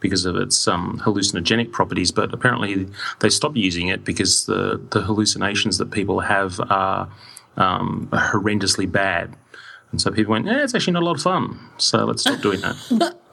because 0.00 0.24
of 0.24 0.36
its 0.36 0.68
um, 0.68 1.00
hallucinogenic 1.04 1.72
properties. 1.72 2.12
But 2.12 2.32
apparently, 2.32 2.88
they 3.20 3.30
stopped 3.30 3.56
using 3.56 3.88
it 3.88 4.04
because 4.04 4.46
the 4.46 4.80
the 4.90 5.02
hallucinations 5.02 5.78
that 5.78 5.90
people 5.90 6.20
have 6.20 6.60
are 6.70 7.08
um, 7.56 8.08
horrendously 8.12 8.90
bad. 8.90 9.36
And 9.90 10.00
so 10.00 10.10
people 10.10 10.32
went, 10.32 10.46
"Yeah, 10.46 10.62
it's 10.62 10.74
actually 10.74 10.94
not 10.94 11.02
a 11.02 11.06
lot 11.06 11.16
of 11.16 11.22
fun. 11.22 11.58
So 11.78 12.04
let's 12.04 12.22
stop 12.22 12.40
doing 12.40 12.60
that." 12.60 13.16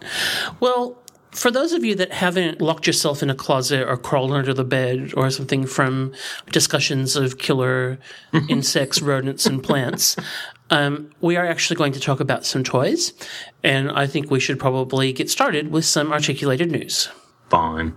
Well, 0.59 1.01
for 1.35 1.51
those 1.51 1.73
of 1.73 1.83
you 1.83 1.95
that 1.95 2.13
haven't 2.13 2.61
locked 2.61 2.87
yourself 2.87 3.21
in 3.21 3.29
a 3.29 3.35
closet 3.35 3.87
or 3.87 3.97
crawled 3.97 4.31
under 4.31 4.53
the 4.53 4.63
bed 4.63 5.13
or 5.17 5.29
something 5.29 5.65
from 5.65 6.13
discussions 6.51 7.15
of 7.15 7.37
killer 7.37 7.99
insects, 8.49 9.01
rodents, 9.01 9.45
and 9.45 9.61
plants, 9.61 10.15
um, 10.69 11.11
we 11.21 11.35
are 11.35 11.45
actually 11.45 11.75
going 11.75 11.93
to 11.93 11.99
talk 11.99 12.19
about 12.19 12.45
some 12.45 12.63
toys. 12.63 13.13
And 13.63 13.91
I 13.91 14.07
think 14.07 14.31
we 14.31 14.39
should 14.39 14.59
probably 14.59 15.13
get 15.13 15.29
started 15.29 15.71
with 15.71 15.85
some 15.85 16.11
articulated 16.11 16.71
news. 16.71 17.09
Fine. 17.49 17.95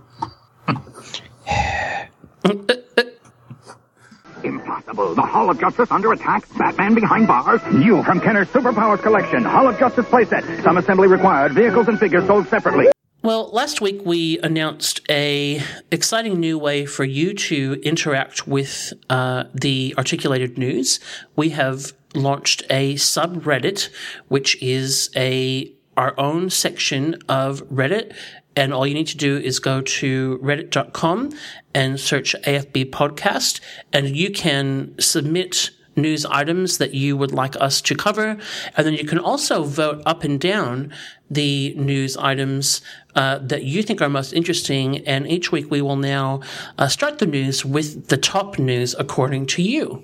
Impossible. 4.43 5.15
The 5.15 5.21
Hall 5.21 5.49
of 5.49 5.59
Justice 5.59 5.91
under 5.91 6.13
attack. 6.13 6.45
Batman 6.57 6.95
behind 6.95 7.27
bars. 7.27 7.61
New 7.73 8.03
from 8.03 8.19
Kenner's 8.19 8.47
Superpowers 8.49 9.01
collection. 9.01 9.43
Hall 9.43 9.67
of 9.67 9.77
Justice 9.77 10.05
playset. 10.05 10.63
Some 10.63 10.77
assembly 10.77 11.07
required. 11.07 11.53
Vehicles 11.53 11.87
and 11.87 11.99
figures 11.99 12.25
sold 12.25 12.47
separately. 12.47 12.87
Well, 13.21 13.49
last 13.51 13.81
week 13.81 14.01
we 14.05 14.39
announced 14.39 15.01
a 15.09 15.61
exciting 15.91 16.39
new 16.39 16.57
way 16.57 16.85
for 16.85 17.03
you 17.03 17.33
to 17.33 17.79
interact 17.83 18.47
with 18.47 18.93
uh, 19.09 19.43
the 19.53 19.93
articulated 19.97 20.57
news. 20.57 21.01
We 21.35 21.49
have 21.49 21.91
launched 22.13 22.63
a 22.69 22.95
subreddit, 22.95 23.89
which 24.27 24.61
is 24.61 25.09
a 25.15 25.73
our 25.97 26.17
own 26.17 26.49
section 26.49 27.15
of 27.27 27.61
Reddit. 27.67 28.15
And 28.55 28.73
all 28.73 28.87
you 28.87 28.93
need 28.93 29.07
to 29.07 29.17
do 29.17 29.37
is 29.37 29.59
go 29.59 29.81
to 29.81 30.39
reddit.com 30.41 31.31
and 31.73 31.99
search 31.99 32.35
AFB 32.45 32.89
podcast, 32.89 33.61
and 33.93 34.15
you 34.15 34.31
can 34.31 34.95
submit 34.99 35.71
news 36.01 36.25
items 36.25 36.77
that 36.77 36.93
you 36.93 37.17
would 37.17 37.31
like 37.31 37.55
us 37.59 37.81
to 37.81 37.95
cover. 37.95 38.37
And 38.75 38.85
then 38.85 38.93
you 38.93 39.05
can 39.05 39.19
also 39.19 39.63
vote 39.63 40.01
up 40.05 40.23
and 40.23 40.39
down 40.39 40.93
the 41.29 41.73
news 41.75 42.17
items 42.17 42.81
uh, 43.15 43.37
that 43.39 43.63
you 43.63 43.83
think 43.83 44.01
are 44.01 44.09
most 44.09 44.33
interesting. 44.33 45.05
And 45.07 45.27
each 45.27 45.51
week 45.51 45.69
we 45.69 45.81
will 45.81 45.95
now 45.95 46.41
uh, 46.77 46.87
start 46.87 47.19
the 47.19 47.25
news 47.25 47.63
with 47.63 48.07
the 48.07 48.17
top 48.17 48.57
news 48.57 48.95
according 48.97 49.45
to 49.47 49.61
you. 49.61 50.03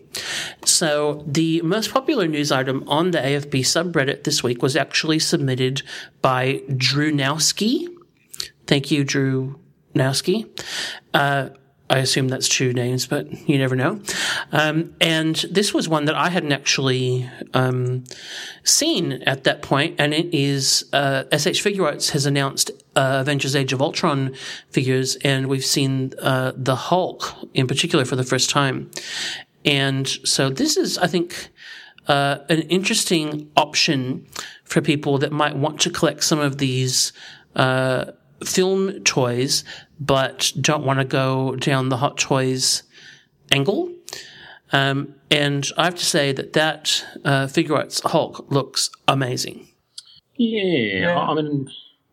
So 0.64 1.24
the 1.26 1.62
most 1.62 1.92
popular 1.92 2.28
news 2.28 2.52
item 2.52 2.84
on 2.88 3.12
the 3.12 3.20
AFB 3.20 3.62
subreddit 3.62 4.24
this 4.24 4.44
week 4.44 4.62
was 4.62 4.76
actually 4.76 5.20
submitted 5.20 5.82
by 6.22 6.62
Drew 6.76 7.12
Nowski. 7.12 7.88
Thank 8.68 8.92
you, 8.92 9.04
Drew 9.04 9.60
Nowski. 9.94 10.48
Uh, 11.14 11.50
I 11.90 12.00
assume 12.00 12.30
that's 12.30 12.50
two 12.50 12.74
names, 12.74 13.06
but 13.06 13.48
you 13.48 13.60
never 13.60 13.76
know. 13.76 14.02
Um, 14.52 14.96
and 15.00 15.36
this 15.52 15.74
was 15.74 15.88
one 15.88 16.06
that 16.06 16.16
I 16.16 16.30
hadn't 16.30 16.52
actually 16.52 17.30
um, 17.54 18.04
seen 18.64 19.24
at 19.24 19.44
that 19.44 19.62
point, 19.62 19.96
and 20.00 20.14
it 20.14 20.34
is 20.34 20.86
uh, 20.94 21.24
SH 21.32 21.62
Figuarts 21.62 22.12
has 22.12 22.26
announced 22.26 22.72
uh, 22.96 23.20
Avengers: 23.22 23.56
Age 23.56 23.72
of 23.72 23.82
Ultron 23.82 24.34
figures, 24.70 25.16
and 25.18 25.48
we've 25.48 25.66
seen 25.66 26.14
uh, 26.22 26.54
the 26.56 26.76
Hulk 26.76 27.36
in 27.54 27.68
particular 27.68 28.04
for 28.04 28.16
the 28.16 28.24
first 28.24 28.50
time. 28.50 28.90
And 29.64 30.08
so 30.08 30.50
this 30.50 30.78
is, 30.78 30.98
I 30.98 31.08
think, 31.08 31.50
uh, 32.08 32.40
an 32.50 32.62
interesting 32.64 33.52
option 33.58 34.28
for 34.64 34.82
people 34.82 35.18
that 35.20 35.32
might 35.32 35.56
want 35.56 35.82
to 35.82 35.90
collect 35.90 36.24
some 36.24 36.40
of 36.40 36.58
these 36.58 37.14
uh, 37.56 38.06
film 38.44 39.04
toys, 39.04 39.64
but 40.00 40.52
don't 40.60 40.84
want 40.86 41.00
to 41.00 41.06
go 41.06 41.56
down 41.56 41.90
the 41.90 41.98
Hot 41.98 42.18
Toys 42.18 42.84
angle. 43.52 43.92
Um, 44.72 45.16
and 45.32 45.70
I 45.78 45.86
have 45.86 45.96
to 45.96 46.06
say 46.06 46.32
that 46.34 46.54
that 46.54 47.06
uh, 47.24 47.46
Figuarts 47.46 48.04
Hulk 48.04 48.46
looks 48.52 48.90
amazing. 49.08 49.68
Yeah, 50.38 51.16
I 51.18 51.32
I 51.32 51.36
mean, 51.36 51.70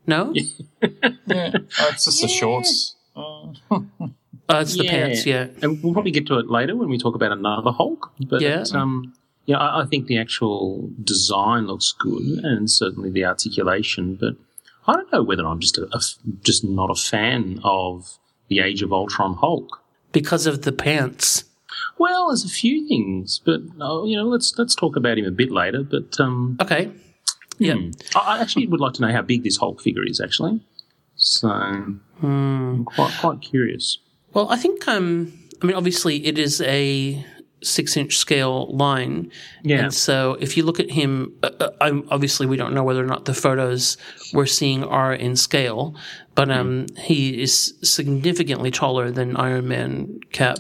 No, 0.06 0.32
Yeah, 0.34 0.48
uh, 0.80 1.58
it's 1.90 2.04
just 2.04 2.22
the 2.22 2.28
shorts. 2.28 2.94
Uh, 3.16 3.52
uh, 3.70 3.80
it's 4.60 4.76
the 4.76 4.86
pants. 4.86 5.26
Yeah, 5.26 5.48
and 5.62 5.82
we'll 5.82 5.92
probably 5.92 6.12
get 6.12 6.26
to 6.28 6.38
it 6.38 6.48
later 6.50 6.76
when 6.76 6.88
we 6.88 6.98
talk 6.98 7.14
about 7.14 7.32
another 7.32 7.72
Hulk. 7.72 8.12
But 8.28 8.42
Yeah. 8.42 8.64
um, 8.74 9.14
yeah, 9.46 9.58
I, 9.58 9.82
I 9.82 9.86
think 9.86 10.06
the 10.06 10.18
actual 10.18 10.88
design 11.02 11.66
looks 11.66 11.92
good, 11.98 12.22
and 12.44 12.70
certainly 12.70 13.10
the 13.10 13.24
articulation. 13.24 14.14
But 14.20 14.34
I 14.86 14.94
don't 14.94 15.12
know 15.12 15.22
whether 15.22 15.46
I'm 15.46 15.60
just 15.60 15.78
a, 15.78 15.84
a 15.92 16.00
just 16.42 16.64
not 16.64 16.90
a 16.90 16.94
fan 16.94 17.60
of 17.64 18.18
the 18.48 18.60
Age 18.60 18.82
of 18.82 18.92
Ultron 18.92 19.34
Hulk. 19.34 19.80
because 20.12 20.46
of 20.46 20.62
the 20.62 20.72
pants. 20.72 21.44
Well, 21.98 22.28
there's 22.28 22.44
a 22.44 22.48
few 22.48 22.86
things, 22.88 23.40
but 23.44 23.60
uh, 23.80 24.02
you 24.04 24.16
know, 24.16 24.24
let's 24.24 24.56
let's 24.58 24.74
talk 24.74 24.96
about 24.96 25.18
him 25.18 25.24
a 25.24 25.30
bit 25.30 25.50
later. 25.50 25.82
But 25.82 26.18
um, 26.20 26.56
Okay. 26.60 26.90
Yeah. 27.58 27.74
hmm. 27.74 27.90
I, 28.16 28.36
I 28.36 28.40
actually 28.40 28.66
would 28.66 28.80
like 28.80 28.94
to 28.94 29.02
know 29.02 29.12
how 29.12 29.22
big 29.22 29.42
this 29.44 29.56
Hulk 29.56 29.80
figure 29.80 30.04
is. 30.04 30.20
Actually, 30.20 30.60
so 31.16 31.48
I'm 31.48 32.84
quite 32.84 33.14
quite 33.20 33.40
curious. 33.40 33.98
Well, 34.34 34.48
I 34.50 34.56
think 34.56 34.86
um, 34.88 35.32
I 35.62 35.66
mean 35.66 35.76
obviously 35.76 36.26
it 36.26 36.38
is 36.38 36.60
a 36.62 37.24
six-inch 37.62 38.16
scale 38.16 38.66
line, 38.74 39.30
Yeah. 39.62 39.84
and 39.84 39.94
so 39.94 40.36
if 40.40 40.56
you 40.56 40.62
look 40.64 40.80
at 40.80 40.90
him, 40.90 41.32
uh, 41.42 41.50
uh, 41.60 41.70
I'm, 41.80 42.06
obviously 42.10 42.46
we 42.46 42.56
don't 42.56 42.74
know 42.74 42.82
whether 42.84 43.02
or 43.02 43.06
not 43.06 43.24
the 43.24 43.34
photos 43.34 43.96
we're 44.32 44.46
seeing 44.46 44.84
are 44.84 45.12
in 45.14 45.36
scale, 45.36 45.94
but 46.34 46.50
um, 46.50 46.86
he 46.98 47.40
is 47.42 47.74
significantly 47.82 48.70
taller 48.70 49.10
than 49.10 49.36
Iron 49.36 49.68
Man, 49.68 50.20
Cap. 50.32 50.58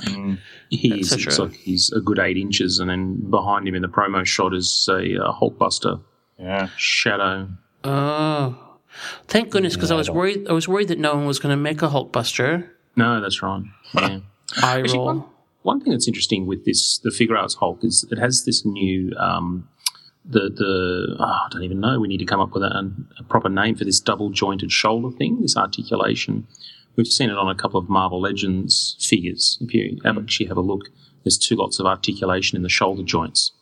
He's, 0.70 1.12
et 1.12 1.16
cetera. 1.18 1.30
it's 1.30 1.38
like 1.38 1.52
he's 1.54 1.92
a 1.92 2.00
good 2.00 2.18
eight 2.18 2.36
inches, 2.36 2.78
and 2.78 2.88
then 2.90 3.16
behind 3.30 3.66
him 3.68 3.74
in 3.74 3.82
the 3.82 3.88
promo 3.88 4.24
shot 4.24 4.54
is 4.54 4.88
a, 4.90 5.22
uh 5.22 5.32
Hulkbuster 5.32 6.00
yeah. 6.38 6.68
shadow. 6.76 7.48
Oh, 7.84 8.78
thank 9.28 9.50
goodness, 9.50 9.74
because 9.74 9.90
I 9.90 9.96
was 9.96 10.08
worried. 10.10 10.46
I 10.48 10.52
was 10.52 10.68
worried 10.68 10.88
that 10.88 10.98
no 10.98 11.14
one 11.14 11.26
was 11.26 11.38
going 11.38 11.52
to 11.52 11.56
make 11.60 11.82
a 11.82 11.88
Hulkbuster. 11.88 12.68
No, 12.96 13.20
that's 13.20 13.42
right. 13.42 13.62
Yeah. 13.94 14.20
Eye 14.62 14.80
Actually, 14.80 14.98
roll. 14.98 15.06
one, 15.06 15.24
one 15.62 15.80
thing 15.80 15.92
that's 15.92 16.08
interesting 16.08 16.46
with 16.46 16.64
this, 16.64 16.98
the 16.98 17.10
Figuarts 17.10 17.56
Hulk, 17.56 17.84
is 17.84 18.06
it 18.10 18.18
has 18.18 18.44
this 18.44 18.64
new, 18.64 19.14
um, 19.16 19.68
the 20.24 20.50
the 20.50 21.16
oh, 21.18 21.24
I 21.24 21.48
don't 21.50 21.62
even 21.62 21.80
know. 21.80 21.98
We 21.98 22.08
need 22.08 22.18
to 22.18 22.24
come 22.24 22.40
up 22.40 22.52
with 22.52 22.62
a, 22.62 22.92
a 23.18 23.22
proper 23.24 23.48
name 23.48 23.76
for 23.76 23.84
this 23.84 24.00
double 24.00 24.30
jointed 24.30 24.70
shoulder 24.70 25.16
thing, 25.16 25.40
this 25.40 25.56
articulation. 25.56 26.46
We've 26.96 27.06
seen 27.06 27.30
it 27.30 27.38
on 27.38 27.48
a 27.48 27.54
couple 27.54 27.80
of 27.80 27.88
Marvel 27.88 28.20
Legends 28.20 28.96
figures. 29.00 29.58
If 29.60 29.72
you 29.72 29.98
actually 30.04 30.46
have 30.46 30.58
a 30.58 30.62
look, 30.62 30.90
there's 31.24 31.38
two 31.38 31.56
lots 31.56 31.78
of 31.80 31.86
articulation 31.86 32.56
in 32.56 32.62
the 32.62 32.68
shoulder 32.68 33.02
joints. 33.02 33.52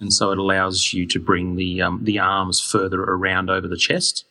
and 0.00 0.12
so 0.12 0.30
it 0.30 0.38
allows 0.38 0.92
you 0.92 1.06
to 1.06 1.18
bring 1.18 1.56
the 1.56 1.82
um, 1.82 2.00
the 2.02 2.18
arms 2.18 2.60
further 2.60 3.02
around 3.02 3.50
over 3.50 3.66
the 3.66 3.76
chest, 3.76 4.24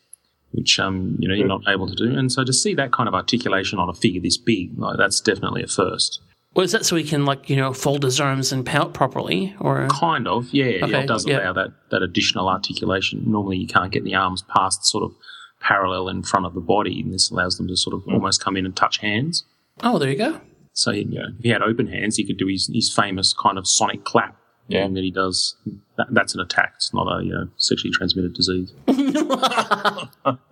which 0.51 0.79
um, 0.79 1.15
you 1.19 1.27
know 1.27 1.33
you're 1.33 1.47
not 1.47 1.61
able 1.67 1.87
to 1.87 1.95
do. 1.95 2.17
And 2.17 2.31
so 2.31 2.43
to 2.43 2.53
see 2.53 2.73
that 2.75 2.91
kind 2.91 3.07
of 3.07 3.15
articulation 3.15 3.79
on 3.79 3.89
a 3.89 3.93
figure 3.93 4.21
this 4.21 4.37
big, 4.37 4.77
like, 4.77 4.97
that's 4.97 5.19
definitely 5.19 5.63
a 5.63 5.67
first. 5.67 6.21
Well, 6.55 6.63
is 6.63 6.71
that 6.71 6.85
so 6.85 6.95
he 6.95 7.03
can 7.03 7.25
like 7.25 7.49
you 7.49 7.55
know 7.55 7.73
fold 7.73 8.03
his 8.03 8.19
arms 8.19 8.51
and 8.51 8.65
pout 8.65 8.93
properly, 8.93 9.55
or 9.59 9.87
Kind 9.89 10.27
of, 10.27 10.47
yeah. 10.53 10.65
yeah 10.65 10.85
Okay, 10.85 11.03
it 11.03 11.07
does 11.07 11.25
yeah. 11.27 11.39
allow 11.41 11.53
that 11.53 11.73
that 11.91 12.01
additional 12.01 12.47
articulation. 12.47 13.23
Normally, 13.25 13.57
you 13.57 13.67
can't 13.67 13.91
get 13.91 14.03
the 14.03 14.15
arms 14.15 14.41
past 14.43 14.85
sort 14.85 15.03
of 15.03 15.11
parallel 15.59 16.07
in 16.09 16.23
front 16.23 16.45
of 16.45 16.53
the 16.53 16.61
body, 16.61 17.01
and 17.01 17.13
this 17.13 17.29
allows 17.29 17.57
them 17.57 17.67
to 17.67 17.75
sort 17.75 17.93
of 17.93 18.03
almost 18.07 18.43
come 18.43 18.55
in 18.55 18.65
and 18.65 18.75
touch 18.75 18.99
hands. 18.99 19.43
oh, 19.83 19.97
there 19.99 20.09
you 20.09 20.17
go. 20.17 20.39
So 20.73 20.91
you 20.91 21.05
know, 21.05 21.27
if 21.37 21.43
he 21.43 21.49
had 21.49 21.61
open 21.61 21.87
hands, 21.87 22.15
he 22.17 22.25
could 22.25 22.37
do 22.37 22.47
his, 22.47 22.69
his 22.73 22.93
famous 22.93 23.33
kind 23.33 23.57
of 23.57 23.67
sonic 23.67 24.03
clap. 24.03 24.37
Yeah. 24.67 24.87
that 24.87 25.03
he 25.03 25.11
does. 25.11 25.55
That, 25.97 26.07
that's 26.09 26.33
an 26.33 26.39
attack. 26.41 26.73
It's 26.77 26.91
not 26.91 27.05
a 27.05 27.23
you 27.23 27.31
know, 27.31 27.47
sexually 27.57 27.91
transmitted 27.91 28.33
disease. 28.33 28.73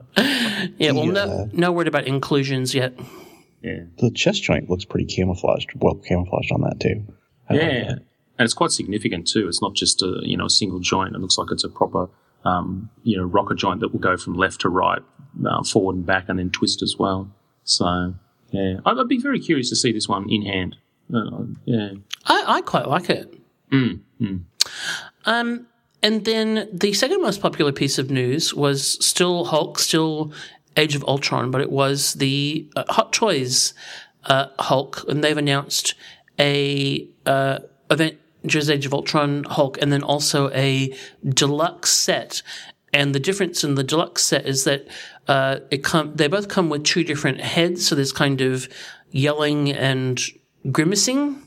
Yeah, 0.77 0.91
well, 0.91 1.07
no, 1.07 1.21
uh, 1.23 1.47
no 1.53 1.71
word 1.71 1.87
about 1.87 2.05
inclusions 2.05 2.75
yet. 2.75 2.93
Yeah. 3.63 3.83
The 3.99 4.11
chest 4.11 4.43
joint 4.43 4.69
looks 4.69 4.85
pretty 4.85 5.05
camouflaged, 5.05 5.71
well 5.75 5.95
camouflaged 5.95 6.51
on 6.51 6.61
that 6.61 6.79
too. 6.79 7.03
I 7.49 7.53
like 7.53 7.61
Yeah, 7.61 7.83
that. 7.83 7.89
and 8.37 8.45
it's 8.45 8.53
quite 8.53 8.71
significant 8.71 9.27
too. 9.27 9.47
It's 9.47 9.61
not 9.61 9.73
just 9.73 10.01
a 10.01 10.19
you 10.23 10.35
know 10.37 10.45
a 10.45 10.49
single 10.49 10.79
joint. 10.79 11.15
It 11.15 11.19
looks 11.19 11.37
like 11.37 11.47
it's 11.51 11.63
a 11.63 11.69
proper 11.69 12.09
um, 12.45 12.89
you 13.03 13.15
know 13.17 13.23
rocker 13.23 13.55
joint 13.55 13.79
that 13.79 13.93
will 13.93 13.99
go 13.99 14.17
from 14.17 14.33
left 14.33 14.61
to 14.61 14.69
right, 14.69 15.01
uh, 15.47 15.63
forward 15.63 15.95
and 15.95 16.05
back, 16.05 16.25
and 16.27 16.37
then 16.39 16.49
twist 16.49 16.81
as 16.81 16.97
well. 16.99 17.31
So 17.63 18.13
yeah, 18.51 18.79
I'd, 18.85 18.97
I'd 18.97 19.07
be 19.07 19.17
very 19.17 19.39
curious 19.39 19.69
to 19.69 19.75
see 19.77 19.91
this 19.93 20.07
one 20.09 20.29
in 20.29 20.41
hand. 20.43 20.75
Uh, 21.13 21.43
yeah, 21.65 21.91
I, 22.25 22.43
I 22.57 22.61
quite 22.61 22.87
like 22.87 23.09
it. 23.09 23.33
Mm, 23.71 24.01
Um, 25.25 25.67
and 26.01 26.25
then 26.25 26.67
the 26.73 26.93
second 26.93 27.21
most 27.21 27.41
popular 27.41 27.71
piece 27.71 27.97
of 27.97 28.11
news 28.11 28.53
was 28.53 29.03
still 29.05 29.45
Hulk, 29.45 29.79
still 29.79 30.33
Age 30.77 30.95
of 30.95 31.03
Ultron, 31.05 31.51
but 31.51 31.61
it 31.61 31.71
was 31.71 32.13
the 32.13 32.67
uh, 32.75 32.83
Hot 32.89 33.13
Toys 33.13 33.73
uh, 34.25 34.47
Hulk, 34.59 35.03
and 35.07 35.23
they've 35.23 35.37
announced 35.37 35.95
a 36.39 37.07
uh, 37.25 37.59
Avengers 37.89 38.69
Age 38.69 38.85
of 38.85 38.93
Ultron 38.93 39.43
Hulk, 39.43 39.77
and 39.81 39.91
then 39.91 40.03
also 40.03 40.49
a 40.51 40.95
deluxe 41.27 41.91
set. 41.91 42.41
And 42.91 43.15
the 43.15 43.19
difference 43.19 43.63
in 43.63 43.75
the 43.75 43.83
deluxe 43.83 44.23
set 44.23 44.45
is 44.45 44.65
that 44.65 44.87
uh, 45.27 45.59
it 45.71 45.83
come 45.83 46.15
they 46.15 46.27
both 46.27 46.47
come 46.47 46.69
with 46.69 46.83
two 46.83 47.03
different 47.03 47.41
heads, 47.41 47.87
so 47.87 47.95
there's 47.95 48.11
kind 48.11 48.41
of 48.41 48.67
yelling 49.11 49.71
and 49.71 50.21
grimacing 50.71 51.43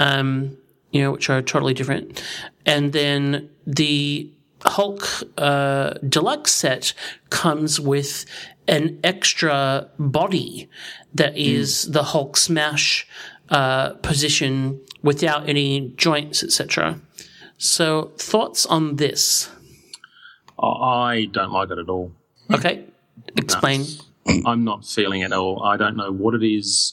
um, 0.00 0.56
you 0.90 1.02
know, 1.02 1.12
which 1.12 1.30
are 1.30 1.42
totally 1.42 1.74
different. 1.74 2.22
And 2.66 2.92
then 2.92 3.50
the 3.66 4.28
Hulk 4.64 5.06
uh, 5.38 5.94
deluxe 6.06 6.52
set 6.52 6.92
comes 7.30 7.80
with 7.80 8.24
an 8.68 9.00
extra 9.02 9.88
body 9.98 10.68
that 11.14 11.36
is 11.36 11.90
the 11.90 12.02
Hulk 12.02 12.36
smash 12.36 13.06
uh, 13.48 13.94
position 13.94 14.80
without 15.02 15.48
any 15.48 15.92
joints, 15.96 16.42
etc. 16.42 17.00
So, 17.58 18.12
thoughts 18.16 18.64
on 18.66 18.96
this? 18.96 19.50
I, 20.62 21.28
don't 21.32 21.52
like 21.52 21.70
it 21.70 21.78
at 21.78 21.88
all. 21.88 22.12
Okay, 22.52 22.84
explain. 23.36 23.84
I'm 24.44 24.64
not 24.64 24.84
feeling 24.84 25.20
it 25.20 25.26
at 25.26 25.38
all. 25.38 25.62
I 25.62 25.76
don't 25.76 25.96
know 25.96 26.10
what 26.10 26.34
it 26.34 26.42
is 26.42 26.92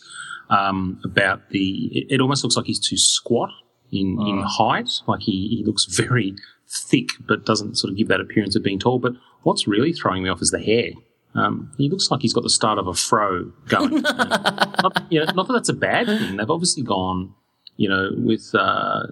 um, 0.52 1.02
about 1.04 1.50
the. 1.50 1.90
It, 1.92 2.14
it 2.14 2.22
almost 2.22 2.44
looks 2.44 2.56
like 2.56 2.68
he's 2.68 2.80
too 2.80 2.96
squat 2.96 3.50
in 3.92 4.22
in 4.22 4.44
height. 4.46 4.90
Like 5.08 5.22
he, 5.22 5.48
he 5.48 5.64
looks 5.66 5.86
very 5.86 6.36
thick, 6.70 7.10
but 7.28 7.46
doesn't 7.46 7.76
sort 7.78 7.92
of 7.92 7.98
give 7.98 8.08
that 8.10 8.22
appearance 8.22 8.56
of 8.56 8.64
being 8.64 8.80
tall. 8.80 9.00
But 9.00 9.14
what's 9.44 9.68
really 9.68 9.94
throwing 9.94 10.24
me 10.24 10.30
off 10.30 10.42
is 10.42 10.52
the 10.52 10.60
hair. 10.60 10.92
Um, 11.36 11.72
he 11.78 11.90
looks 11.90 12.10
like 12.10 12.22
he's 12.22 12.34
got 12.34 12.44
the 12.44 12.50
start 12.50 12.80
of 12.80 12.88
a 12.88 12.94
fro 12.94 13.52
going. 13.68 14.02
Not, 14.02 15.06
you 15.10 15.20
know, 15.20 15.32
not 15.34 15.48
that 15.48 15.54
that's 15.54 15.70
a 15.70 15.74
bad 15.74 16.08
thing. 16.08 16.38
They've 16.38 16.50
obviously 16.50 16.84
gone, 16.84 17.34
you 17.76 17.90
know, 17.90 18.10
with 18.16 18.54
uh, 18.56 19.04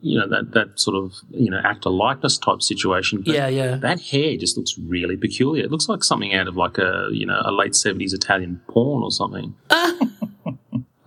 you 0.00 0.18
know 0.18 0.28
that 0.28 0.52
that 0.52 0.78
sort 0.78 0.96
of 0.96 1.14
you 1.30 1.50
know 1.50 1.60
actor 1.64 1.90
likeness 1.90 2.38
type 2.38 2.62
situation. 2.62 3.22
But 3.22 3.34
Yeah, 3.34 3.48
yeah. 3.48 3.76
that 3.76 4.00
hair 4.00 4.36
just 4.36 4.56
looks 4.56 4.78
really 4.78 5.16
peculiar. 5.16 5.64
It 5.64 5.70
looks 5.72 5.88
like 5.88 6.04
something 6.04 6.34
out 6.34 6.46
of 6.46 6.56
like 6.56 6.78
a 6.78 7.08
you 7.12 7.26
know 7.26 7.40
a 7.44 7.50
late 7.50 7.74
seventies 7.74 8.12
Italian 8.12 8.60
porn 8.68 9.02
or 9.02 9.10
something. 9.10 9.54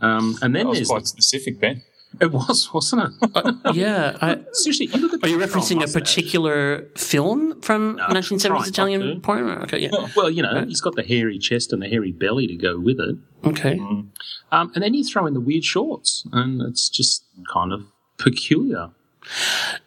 um, 0.01 0.38
and 0.41 0.55
then 0.55 0.65
That 0.65 0.67
was 0.67 0.77
there's 0.79 0.89
quite 0.89 1.08
specific, 1.08 1.60
Ben. 1.60 1.81
It 2.20 2.32
was 2.32 2.74
wasn't 2.74 3.13
it? 3.22 3.75
Yeah, 3.75 4.18
I, 4.22 4.39
Seriously, 4.51 4.88
you 4.88 5.00
look 5.00 5.13
at 5.13 5.24
are 5.24 5.30
you 5.30 5.38
referencing 5.38 5.84
a 5.84 5.92
particular 5.92 6.88
film 6.96 7.62
from 7.62 7.96
No, 7.98 8.08
1970s 8.08 8.42
try 8.42 8.68
Italian 8.68 9.22
porn? 9.22 9.50
Okay, 9.63 9.80
yeah. 9.80 9.89
Well, 10.16 10.30
you 10.30 10.42
know, 10.42 10.66
he's 10.66 10.82
got 10.82 10.96
the 10.96 11.04
hairy 11.04 11.38
chest 11.38 11.72
and 11.72 11.82
the 11.82 11.88
hairy 11.88 12.12
belly 12.12 12.48
to 12.48 12.56
go 12.56 12.80
with 12.80 13.00
it. 13.00 13.18
Okay. 13.46 13.80
Um, 14.51 14.72
and 14.74 14.84
then 14.84 14.94
you 14.94 15.04
throw 15.04 15.25
in 15.25 15.34
the 15.34 15.39
weird 15.39 15.63
shorts, 15.63 16.25
and 16.32 16.62
it's 16.62 16.89
just 16.89 17.25
kind 17.51 17.72
of 17.72 17.86
peculiar. 18.18 18.89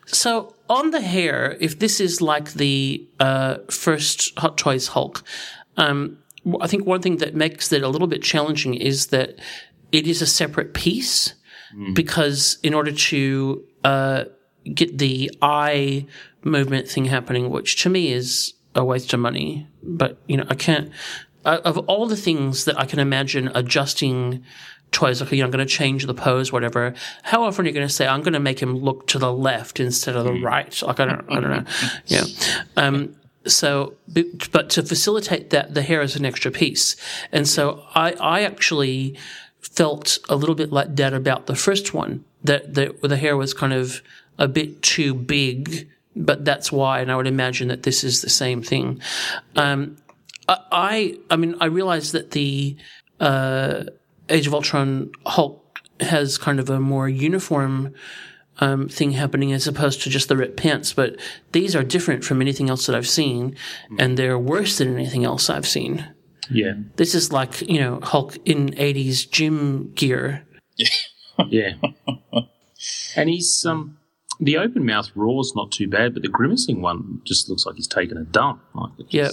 So 0.07 0.55
on 0.69 0.91
the 0.91 1.01
hair, 1.01 1.57
if 1.61 1.79
this 1.79 2.01
is 2.01 2.21
like 2.21 2.55
the 2.55 3.07
uh, 3.21 3.59
first 3.71 4.39
Hot 4.39 4.57
Toys 4.57 4.89
Hulk, 4.89 5.23
um, 5.77 6.19
I 6.61 6.67
think 6.67 6.87
one 6.87 7.03
thing 7.03 7.19
that 7.19 7.35
makes 7.35 7.73
it 7.73 7.83
a 7.83 7.89
little 7.89 8.09
bit 8.09 8.23
challenging 8.23 8.75
is 8.75 9.09
that 9.09 9.39
it 9.91 10.07
is 10.07 10.23
a 10.23 10.27
separate 10.27 10.75
piece 10.75 11.35
because 11.95 12.59
in 12.63 12.75
order 12.75 12.93
to 12.93 13.65
uh, 13.85 14.25
get 14.75 14.99
the 14.99 15.31
eye 15.41 16.07
movement 16.43 16.89
thing 16.89 17.07
happening, 17.07 17.51
which 17.51 17.83
to 17.83 17.89
me 17.89 18.13
is 18.13 18.55
a 18.75 18.85
waste 18.85 19.13
of 19.13 19.21
money, 19.21 19.67
but 19.83 20.19
you 20.27 20.37
know 20.37 20.47
I 20.49 20.55
can't. 20.55 20.91
Uh, 21.45 21.61
of 21.65 21.77
all 21.79 22.07
the 22.07 22.17
things 22.17 22.67
that 22.67 22.79
I 22.79 22.85
can 22.85 23.01
imagine 23.01 23.51
adjusting 23.55 24.45
toys, 24.93 25.21
like 25.21 25.33
you 25.33 25.39
know, 25.39 25.47
I'm 25.47 25.51
going 25.51 25.67
to 25.67 25.73
change 25.73 26.07
the 26.07 26.15
pose, 26.15 26.53
whatever. 26.53 26.95
How 27.23 27.43
often 27.43 27.65
are 27.65 27.69
you 27.69 27.75
going 27.75 27.87
to 27.87 27.93
say, 27.93 28.07
"I'm 28.07 28.21
going 28.21 28.35
to 28.35 28.41
make 28.41 28.61
him 28.61 28.77
look 28.77 29.07
to 29.09 29.19
the 29.19 29.33
left 29.33 29.81
instead 29.81 30.15
of 30.15 30.25
the 30.25 30.35
right"? 30.35 30.81
Like 30.83 31.01
I 31.01 31.07
don't, 31.07 31.31
I 31.31 31.41
don't 31.41 31.51
know. 31.51 31.65
Yeah. 32.07 32.25
Um, 32.77 33.17
so, 33.45 33.95
but 34.53 34.71
to 34.71 34.83
facilitate 34.85 35.51
that, 35.51 35.75
the 35.75 35.83
hair 35.83 36.01
is 36.01 36.15
an 36.15 36.25
extra 36.25 36.51
piece, 36.53 36.95
and 37.33 37.49
so 37.49 37.85
I, 37.95 38.13
I 38.13 38.43
actually 38.43 39.19
felt 39.63 40.19
a 40.29 40.37
little 40.37 40.55
bit 40.55 40.73
let 40.73 40.95
down 40.95 41.15
about 41.15 41.47
the 41.47 41.57
first 41.57 41.95
one. 41.95 42.25
That 42.45 42.75
the 42.75 42.95
the 43.03 43.17
hair 43.17 43.37
was 43.37 43.55
kind 43.55 43.73
of 43.73 44.03
a 44.39 44.49
bit 44.49 44.83
too 44.83 45.15
big, 45.15 45.89
but 46.17 46.45
that's 46.45 46.73
why. 46.73 47.01
And 47.01 47.11
I 47.11 47.17
would 47.17 47.27
imagine 47.27 47.69
that 47.69 47.85
this 47.85 48.05
is 48.05 48.23
the 48.23 48.31
same 48.31 48.63
thing. 48.63 49.01
Um, 49.57 49.97
I, 50.49 50.59
I, 50.73 51.19
I 51.31 51.37
mean, 51.37 51.55
I 51.61 51.67
realize 51.67 52.13
that 52.13 52.33
the 52.33 52.77
uh, 53.21 53.85
Age 54.29 54.47
of 54.47 54.55
Ultron 54.55 55.13
Hulk 55.27 55.79
has 56.01 56.39
kind 56.39 56.59
of 56.59 56.69
a 56.69 56.81
more 56.81 57.09
uniform 57.09 57.95
um, 58.59 58.89
thing 58.89 59.13
happening 59.13 59.53
as 59.53 59.67
opposed 59.67 60.03
to 60.03 60.11
just 60.11 60.29
the 60.29 60.37
ripped 60.37 60.57
pants, 60.57 60.93
but 60.93 61.17
these 61.53 61.75
are 61.75 61.83
different 61.83 62.25
from 62.25 62.41
anything 62.41 62.69
else 62.69 62.87
that 62.87 62.97
I've 62.97 63.09
seen, 63.09 63.57
and 63.99 64.17
they're 64.17 64.39
worse 64.39 64.79
than 64.79 64.95
anything 64.95 65.25
else 65.25 65.49
I've 65.49 65.67
seen. 65.67 66.07
Yeah, 66.53 66.75
This 66.97 67.15
is 67.15 67.33
like, 67.33 67.63
you 67.63 67.81
know, 67.81 68.01
Hulk 68.03 68.37
in 68.45 68.69
80s 68.71 69.31
gym 69.31 69.93
gear. 69.95 70.45
yeah. 70.77 70.89
yeah. 71.49 71.73
and 73.17 73.29
he's 73.31 73.65
um, 73.65 73.97
the 74.41 74.59
open 74.59 74.85
mouth 74.85 75.11
roar's 75.15 75.53
not 75.57 75.73
too 75.73 75.89
bad, 75.89 76.15
but 76.15 76.23
the 76.23 76.29
grimacing 76.29 76.83
one 76.83 77.21
just 77.25 77.49
looks 77.49 77.65
like 77.67 77.77
he's 77.77 77.87
taking 77.89 78.17
a 78.19 78.25
dump. 78.25 78.61
Like 78.75 78.91
Yeah. 79.09 79.31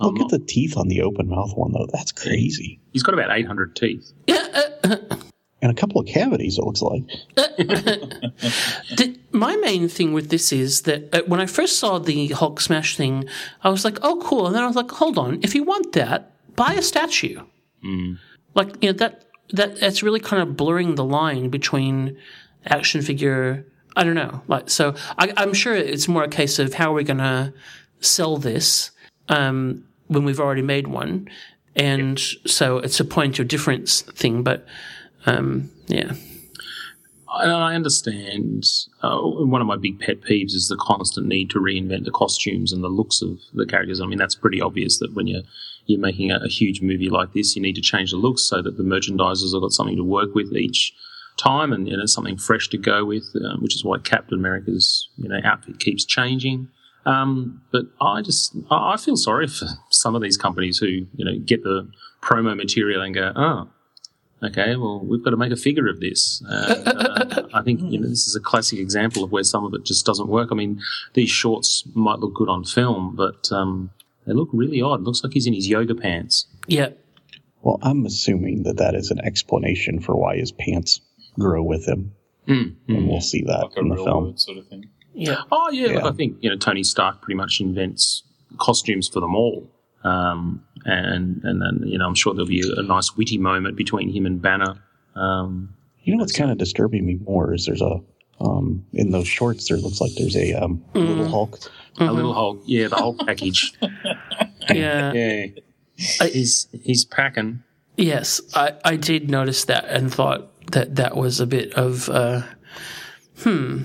I'm 0.00 0.08
Look 0.08 0.18
not- 0.18 0.32
at 0.34 0.40
the 0.40 0.46
teeth 0.46 0.76
on 0.76 0.88
the 0.88 1.02
open 1.02 1.28
mouth 1.28 1.52
one 1.56 1.72
though. 1.72 1.86
That's 1.92 2.12
crazy. 2.12 2.80
He's 2.92 3.02
got 3.02 3.14
about 3.14 3.30
800 3.36 3.74
teeth. 3.76 4.12
Yeah, 4.26 4.66
And 5.62 5.70
a 5.72 5.74
couple 5.74 5.98
of 5.98 6.06
cavities. 6.06 6.58
It 6.58 6.64
looks 6.64 6.82
like. 6.82 7.04
The, 8.96 9.16
my 9.32 9.56
main 9.56 9.88
thing 9.88 10.12
with 10.12 10.28
this 10.30 10.52
is 10.52 10.82
that 10.82 11.14
uh, 11.14 11.22
when 11.26 11.40
I 11.40 11.46
first 11.46 11.78
saw 11.78 11.98
the 11.98 12.28
Hulk 12.28 12.60
smash 12.60 12.96
thing, 12.96 13.24
I 13.62 13.70
was 13.70 13.84
like, 13.84 13.98
"Oh, 14.02 14.20
cool!" 14.22 14.46
And 14.46 14.54
then 14.54 14.62
I 14.62 14.66
was 14.66 14.76
like, 14.76 14.90
"Hold 14.90 15.16
on, 15.18 15.40
if 15.42 15.54
you 15.54 15.64
want 15.64 15.92
that, 15.94 16.32
buy 16.56 16.74
a 16.74 16.82
statue." 16.82 17.40
Like 18.54 18.82
you 18.82 18.90
know 18.90 18.98
that 18.98 19.24
that 19.52 19.80
that's 19.80 20.02
really 20.02 20.20
kind 20.20 20.42
of 20.42 20.56
blurring 20.56 20.94
the 20.94 21.04
line 21.04 21.48
between 21.50 22.16
action 22.66 23.02
figure. 23.02 23.66
I 23.96 24.04
don't 24.04 24.14
know. 24.14 24.42
Like 24.48 24.70
so, 24.70 24.94
I, 25.18 25.32
I'm 25.36 25.54
sure 25.54 25.74
it's 25.74 26.08
more 26.08 26.24
a 26.24 26.28
case 26.28 26.58
of 26.58 26.74
how 26.74 26.90
are 26.90 26.94
we 26.94 27.04
going 27.04 27.18
to 27.18 27.52
sell 28.00 28.36
this 28.36 28.90
um, 29.28 29.84
when 30.08 30.24
we've 30.24 30.40
already 30.40 30.62
made 30.62 30.88
one, 30.88 31.28
and 31.76 32.18
so 32.18 32.78
it's 32.78 33.00
a 33.00 33.04
point 33.04 33.38
of 33.38 33.48
difference 33.48 34.02
thing. 34.02 34.42
But 34.42 34.66
um, 35.26 35.70
yeah, 35.86 36.14
And 37.40 37.52
I 37.52 37.74
understand. 37.74 38.64
Uh, 39.02 39.20
one 39.20 39.60
of 39.60 39.66
my 39.66 39.76
big 39.76 40.00
pet 40.00 40.22
peeves 40.22 40.54
is 40.54 40.68
the 40.68 40.76
constant 40.76 41.26
need 41.26 41.50
to 41.50 41.58
reinvent 41.58 42.04
the 42.04 42.10
costumes 42.10 42.72
and 42.72 42.82
the 42.82 42.88
looks 42.88 43.22
of 43.22 43.38
the 43.52 43.66
characters. 43.66 44.00
I 44.00 44.06
mean, 44.06 44.18
that's 44.18 44.34
pretty 44.34 44.60
obvious 44.60 44.98
that 44.98 45.14
when 45.14 45.26
you're 45.26 45.42
you're 45.86 46.00
making 46.00 46.30
a, 46.30 46.36
a 46.36 46.48
huge 46.48 46.80
movie 46.80 47.10
like 47.10 47.32
this, 47.32 47.56
you 47.56 47.62
need 47.62 47.74
to 47.74 47.80
change 47.80 48.10
the 48.10 48.16
looks 48.16 48.42
so 48.42 48.62
that 48.62 48.76
the 48.76 48.82
merchandisers 48.82 49.52
have 49.52 49.62
got 49.62 49.72
something 49.72 49.96
to 49.96 50.04
work 50.04 50.34
with 50.34 50.54
each 50.54 50.94
time 51.36 51.72
and 51.72 51.88
you 51.88 51.96
know 51.96 52.06
something 52.06 52.36
fresh 52.36 52.68
to 52.68 52.78
go 52.78 53.04
with, 53.04 53.34
uh, 53.34 53.56
which 53.58 53.74
is 53.74 53.84
why 53.84 53.98
Captain 53.98 54.38
America's 54.38 55.08
you 55.16 55.28
know 55.28 55.40
outfit 55.44 55.80
keeps 55.80 56.04
changing. 56.04 56.68
Um, 57.06 57.62
but 57.70 57.84
I 58.00 58.22
just 58.22 58.56
I 58.70 58.94
I 58.94 58.96
feel 58.96 59.16
sorry 59.16 59.46
for 59.46 59.66
some 59.90 60.14
of 60.14 60.22
these 60.22 60.36
companies 60.36 60.78
who 60.78 60.86
you 60.86 61.24
know 61.24 61.38
get 61.38 61.62
the 61.62 61.90
promo 62.22 62.56
material 62.56 63.02
and 63.02 63.14
go, 63.14 63.32
oh, 63.36 63.68
okay, 64.42 64.76
well, 64.76 65.04
we've 65.04 65.22
got 65.22 65.30
to 65.30 65.36
make 65.36 65.52
a 65.52 65.56
figure 65.56 65.88
of 65.88 66.00
this. 66.00 66.42
And, 66.54 66.88
uh, 66.88 67.42
I 67.52 67.62
think 67.62 67.80
you 67.82 68.00
know 68.00 68.08
this 68.08 68.26
is 68.26 68.36
a 68.36 68.40
classic 68.40 68.78
example 68.78 69.24
of 69.24 69.32
where 69.32 69.44
some 69.44 69.64
of 69.64 69.74
it 69.74 69.84
just 69.84 70.06
doesn't 70.06 70.28
work. 70.28 70.48
I 70.50 70.54
mean, 70.54 70.80
these 71.14 71.30
shorts 71.30 71.84
might 71.94 72.18
look 72.18 72.34
good 72.34 72.48
on 72.48 72.64
film, 72.64 73.14
but 73.16 73.50
um, 73.52 73.90
they 74.26 74.32
look 74.32 74.48
really 74.52 74.80
odd. 74.82 75.00
It 75.00 75.04
looks 75.04 75.22
like 75.24 75.32
he's 75.32 75.46
in 75.46 75.54
his 75.54 75.68
yoga 75.68 75.94
pants. 75.94 76.46
yeah. 76.66 76.90
Well, 77.62 77.78
I'm 77.82 78.04
assuming 78.04 78.64
that 78.64 78.76
that 78.76 78.94
is 78.94 79.10
an 79.10 79.20
explanation 79.24 79.98
for 79.98 80.14
why 80.14 80.36
his 80.36 80.52
pants 80.52 81.00
grow 81.38 81.62
with 81.62 81.86
him, 81.88 82.12
Mm, 82.46 82.74
and 82.88 83.08
we'll 83.08 83.22
see 83.22 83.40
that 83.46 83.62
Like 83.68 83.76
a 83.78 83.80
in 83.80 83.88
the 83.88 83.94
real 83.94 84.04
film. 84.04 84.22
world 84.24 84.40
sort 84.40 84.58
of 84.58 84.66
thing. 84.68 84.84
Yeah. 85.14 85.36
Oh 85.50 85.70
yeah, 85.70 85.92
look, 85.94 86.04
I 86.04 86.12
think 86.12 86.36
you 86.40 86.50
know 86.50 86.56
Tony 86.56 86.82
Stark 86.84 87.22
pretty 87.22 87.36
much 87.36 87.60
invents 87.62 88.22
costumes 88.58 89.08
for 89.08 89.20
them 89.20 89.34
all. 89.34 89.66
Um, 90.02 90.62
and 90.84 91.40
and 91.44 91.62
then 91.62 91.88
you 91.88 91.96
know 91.96 92.06
I'm 92.06 92.14
sure 92.14 92.34
there'll 92.34 92.46
be 92.46 92.60
a, 92.60 92.80
a 92.80 92.82
nice 92.82 93.16
witty 93.16 93.38
moment 93.38 93.76
between 93.78 94.10
him 94.10 94.26
and 94.26 94.42
Banner. 94.42 94.74
Um, 95.14 95.74
You 96.02 96.12
know 96.14 96.20
what's 96.20 96.36
kind 96.36 96.50
of 96.50 96.58
disturbing 96.58 97.06
me 97.06 97.14
more 97.24 97.54
is 97.54 97.64
there's 97.64 97.80
a 97.80 98.02
um, 98.40 98.84
in 98.92 99.10
those 99.10 99.26
shorts 99.28 99.68
there 99.68 99.78
looks 99.78 100.02
like 100.02 100.12
there's 100.18 100.36
a 100.36 100.52
um, 100.52 100.84
little 100.92 101.28
Hulk. 101.30 101.58
A 101.98 102.12
little 102.12 102.34
Hulk, 102.34 102.62
yeah, 102.66 102.88
the 102.88 102.96
whole 102.96 103.16
package. 103.16 103.72
Yeah. 104.72 105.12
yeah, 105.12 105.46
he's 106.32 106.68
he's 106.82 107.04
packing. 107.04 107.62
Yes, 107.98 108.40
I, 108.54 108.72
I 108.82 108.96
did 108.96 109.28
notice 109.28 109.66
that 109.66 109.84
and 109.84 110.12
thought 110.12 110.50
that 110.72 110.96
that 110.96 111.16
was 111.16 111.38
a 111.38 111.46
bit 111.46 111.74
of, 111.74 112.08
uh, 112.08 112.42
hmm. 113.40 113.82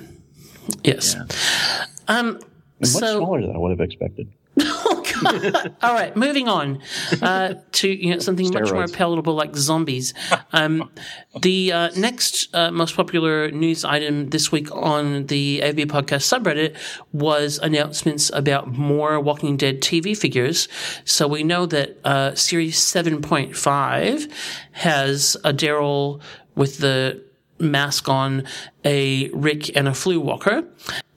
Yes. 0.83 1.15
Um, 1.15 1.25
And 2.07 2.39
much 2.79 2.89
so, 2.89 3.17
smaller 3.17 3.41
than 3.41 3.53
I 3.53 3.57
would 3.57 3.71
have 3.71 3.81
expected. 3.81 4.31
all 5.81 5.93
right, 5.93 6.15
moving 6.15 6.47
on 6.47 6.81
uh, 7.21 7.55
to 7.73 7.89
you 7.89 8.13
know 8.13 8.19
something 8.19 8.51
much 8.53 8.71
more 8.71 8.87
palatable 8.87 9.33
like 9.33 9.55
zombies. 9.55 10.13
Um, 10.53 10.89
the 11.41 11.71
uh, 11.71 11.89
next 11.97 12.53
uh, 12.55 12.71
most 12.71 12.95
popular 12.95 13.51
news 13.51 13.83
item 13.85 14.29
this 14.29 14.51
week 14.51 14.73
on 14.73 15.27
the 15.27 15.61
AFB 15.61 15.85
podcast 15.85 16.27
subreddit 16.27 16.75
was 17.11 17.57
announcements 17.59 18.31
about 18.33 18.67
more 18.67 19.19
Walking 19.19 19.57
Dead 19.57 19.81
TV 19.81 20.17
figures. 20.17 20.67
So 21.05 21.27
we 21.27 21.43
know 21.43 21.65
that 21.65 21.97
uh, 22.05 22.35
Series 22.35 22.81
seven 22.81 23.21
point 23.21 23.55
five 23.55 24.27
has 24.71 25.35
a 25.43 25.53
Daryl 25.53 26.21
with 26.55 26.79
the 26.79 27.23
mask 27.59 28.07
on, 28.09 28.43
a 28.85 29.29
Rick, 29.29 29.75
and 29.75 29.87
a 29.87 29.93
Flu 29.93 30.19
Walker. 30.19 30.63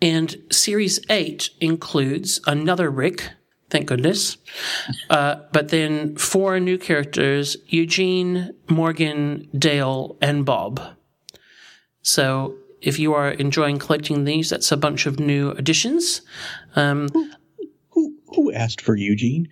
And 0.00 0.36
Series 0.50 1.00
8 1.08 1.50
includes 1.60 2.40
another 2.46 2.90
Rick, 2.90 3.30
thank 3.72 3.86
goodness. 3.86 4.36
Uh, 5.10 5.36
but 5.50 5.70
then 5.70 6.14
four 6.16 6.60
new 6.60 6.78
characters 6.78 7.56
Eugene, 7.66 8.54
Morgan, 8.68 9.48
Dale, 9.58 10.16
and 10.20 10.44
Bob. 10.44 10.80
So 12.02 12.54
if 12.82 12.98
you 12.98 13.14
are 13.14 13.30
enjoying 13.30 13.78
collecting 13.78 14.24
these, 14.24 14.50
that's 14.50 14.70
a 14.70 14.76
bunch 14.76 15.06
of 15.06 15.18
new 15.18 15.52
additions. 15.52 16.20
Um, 16.76 17.08
Who 17.90 18.14
who 18.34 18.52
asked 18.52 18.80
for 18.80 18.94
Eugene? 18.94 19.48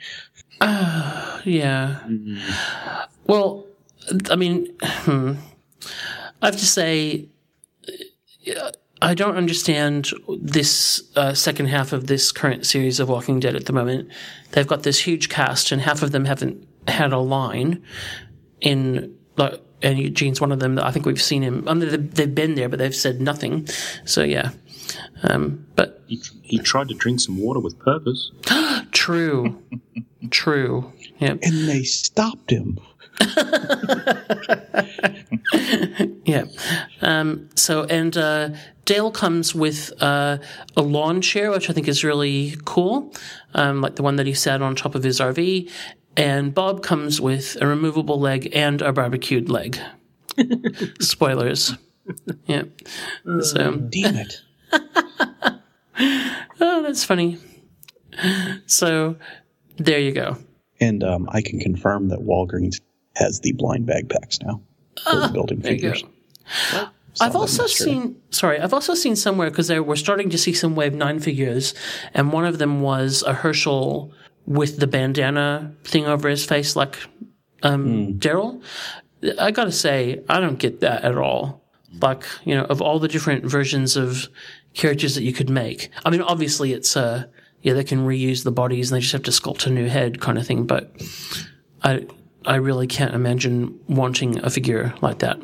Yeah. 1.45 2.01
Well, 3.27 3.65
I 4.31 4.37
mean, 4.37 4.77
hmm. 4.83 5.33
I 6.43 6.47
have 6.47 6.59
to 6.59 6.67
say, 6.67 7.29
uh, 8.55 8.71
I 9.03 9.15
don't 9.15 9.37
understand 9.37 10.11
this 10.41 11.03
uh, 11.17 11.33
second 11.35 11.67
half 11.67 11.93
of 11.93 12.07
this 12.07 12.33
current 12.33 12.67
series 12.67 13.01
of 13.01 13.09
Walking 13.09 13.41
Dead 13.41 13.57
at 13.57 13.67
the 13.67 13.73
moment. 13.73 14.11
They've 14.53 14.67
got 14.67 14.83
this 14.83 14.99
huge 14.99 15.29
cast, 15.29 15.73
and 15.73 15.81
half 15.81 16.03
of 16.03 16.13
them 16.13 16.27
haven't 16.27 16.67
had 16.87 17.13
a 17.13 17.19
line 17.19 17.83
in. 18.61 19.17
Like, 19.37 19.61
and 19.83 19.99
Eugene's 19.99 20.41
one 20.41 20.53
of 20.53 20.61
them. 20.61 20.75
That 20.75 20.85
I 20.85 20.91
think 20.91 21.07
we've 21.07 21.23
seen 21.23 21.43
him. 21.43 21.67
I 21.67 21.73
mean, 21.73 22.11
they've- 22.13 22.35
been 22.35 22.55
there, 22.55 22.69
but 22.69 22.79
they've 22.79 22.95
said 22.95 23.21
nothing. 23.21 23.67
So 24.05 24.23
yeah, 24.23 24.51
um, 25.23 25.67
but 25.77 26.03
He, 26.07 26.21
he 26.43 26.59
tried 26.59 26.89
to 26.89 26.95
drink 26.95 27.21
some 27.21 27.39
water 27.41 27.61
with 27.61 27.79
purpose. 27.79 28.31
true, 29.11 29.63
true. 30.31 30.93
Yeah. 31.19 31.37
And 31.43 31.69
they 31.69 31.83
stopped 31.83 32.51
him. 32.51 32.79
Yeah. 36.25 36.45
Um, 37.01 37.49
so, 37.57 37.85
and 37.85 38.17
uh, 38.17 38.51
Dale 38.85 39.11
comes 39.11 39.53
with 39.53 39.93
uh, 40.01 40.39
a 40.77 40.83
lawn 40.83 41.21
chair, 41.21 41.51
which 41.51 41.69
I 41.69 41.73
think 41.73 41.89
is 41.89 42.05
really 42.05 42.57
cool, 42.65 43.13
um, 43.55 43.81
like 43.81 43.97
the 43.97 44.05
one 44.05 44.15
that 44.17 44.27
he 44.27 44.35
sat 44.35 44.63
on 44.63 44.77
top 44.77 44.95
of 44.95 45.03
his 45.03 45.19
RV. 45.19 45.69
And 46.17 46.55
Bob 46.55 46.85
comes 46.85 47.21
with 47.21 47.57
a 47.61 47.67
removable 47.67 48.21
leg 48.21 48.51
and 48.55 48.81
a 48.81 48.93
barbecued 48.93 49.49
leg. 49.49 49.79
Spoilers. 51.01 51.75
Yeah. 52.47 52.65
So, 53.41 53.77
Damn 53.77 54.17
it. 54.17 54.41
oh, 56.61 56.83
that's 56.83 57.05
funny. 57.05 57.39
So, 58.67 59.17
there 59.77 59.99
you 59.99 60.13
go. 60.13 60.37
And 60.81 61.05
um, 61.05 61.29
I 61.33 61.43
can 61.43 61.61
confirm 61.61 62.09
that 62.09 62.21
Walgreens 62.21 62.81
has 63.17 63.41
the 63.41 63.53
blind 63.53 63.87
bag 63.87 64.09
packs 64.09 64.39
now 64.41 64.63
for 65.05 65.17
the 65.17 65.31
building 65.33 65.61
There 65.61 65.73
you 65.73 65.79
figures. 65.79 66.03
go. 66.03 66.09
Saw 67.15 67.25
I've 67.25 67.37
also 67.37 67.67
seen, 67.67 68.17
sorry, 68.31 68.61
I've 68.61 68.73
also 68.73 68.95
seen 68.95 69.17
somewhere 69.17 69.51
because 69.51 69.71
we're 69.71 69.97
starting 69.97 70.31
to 70.31 70.39
see 70.39 70.53
some 70.53 70.77
Wave 70.77 70.95
9 70.95 71.19
figures, 71.19 71.75
and 72.15 72.33
one 72.33 72.45
of 72.45 72.59
them 72.59 72.83
was 72.83 73.23
a 73.27 73.35
Hershel 73.35 74.13
with 74.47 74.79
the 74.79 74.87
bandana 74.87 75.75
thing 75.85 76.07
over 76.07 76.29
his 76.29 76.45
face, 76.45 76.77
like 76.77 76.99
um, 77.63 78.15
Daryl. 78.15 78.63
I 79.39 79.51
gotta 79.51 79.73
say, 79.73 80.23
I 80.29 80.41
don't 80.41 80.59
get 80.59 80.81
that 80.81 81.03
at 81.03 81.17
all. 81.19 81.63
Like, 82.01 82.25
you 82.45 82.55
know, 82.55 82.65
of 82.65 82.81
all 82.81 83.01
the 83.01 83.09
different 83.09 83.45
versions 83.45 83.97
of 83.97 84.29
characters 84.75 85.17
that 85.17 85.25
you 85.25 85.33
could 85.33 85.51
make. 85.51 85.91
I 86.05 86.11
mean, 86.11 86.23
obviously 86.23 86.73
it's, 86.73 86.97
uh, 86.97 87.25
yeah, 87.63 87.75
they 87.75 87.85
can 87.85 88.07
reuse 88.07 88.45
the 88.45 88.53
bodies 88.53 88.91
and 88.91 88.97
they 88.97 89.01
just 89.01 89.13
have 89.13 89.23
to 89.25 89.31
sculpt 89.31 89.67
a 89.67 89.71
new 89.71 89.89
head 89.89 90.21
kind 90.21 90.39
of 90.39 90.47
thing, 90.47 90.67
but 90.67 90.91
I, 91.83 92.07
I 92.47 92.57
really 92.57 92.87
can't 92.87 93.15
imagine 93.15 93.79
wanting 93.89 94.39
a 94.45 94.51
figure 94.51 94.95
like 95.01 95.19
that. 95.21 95.39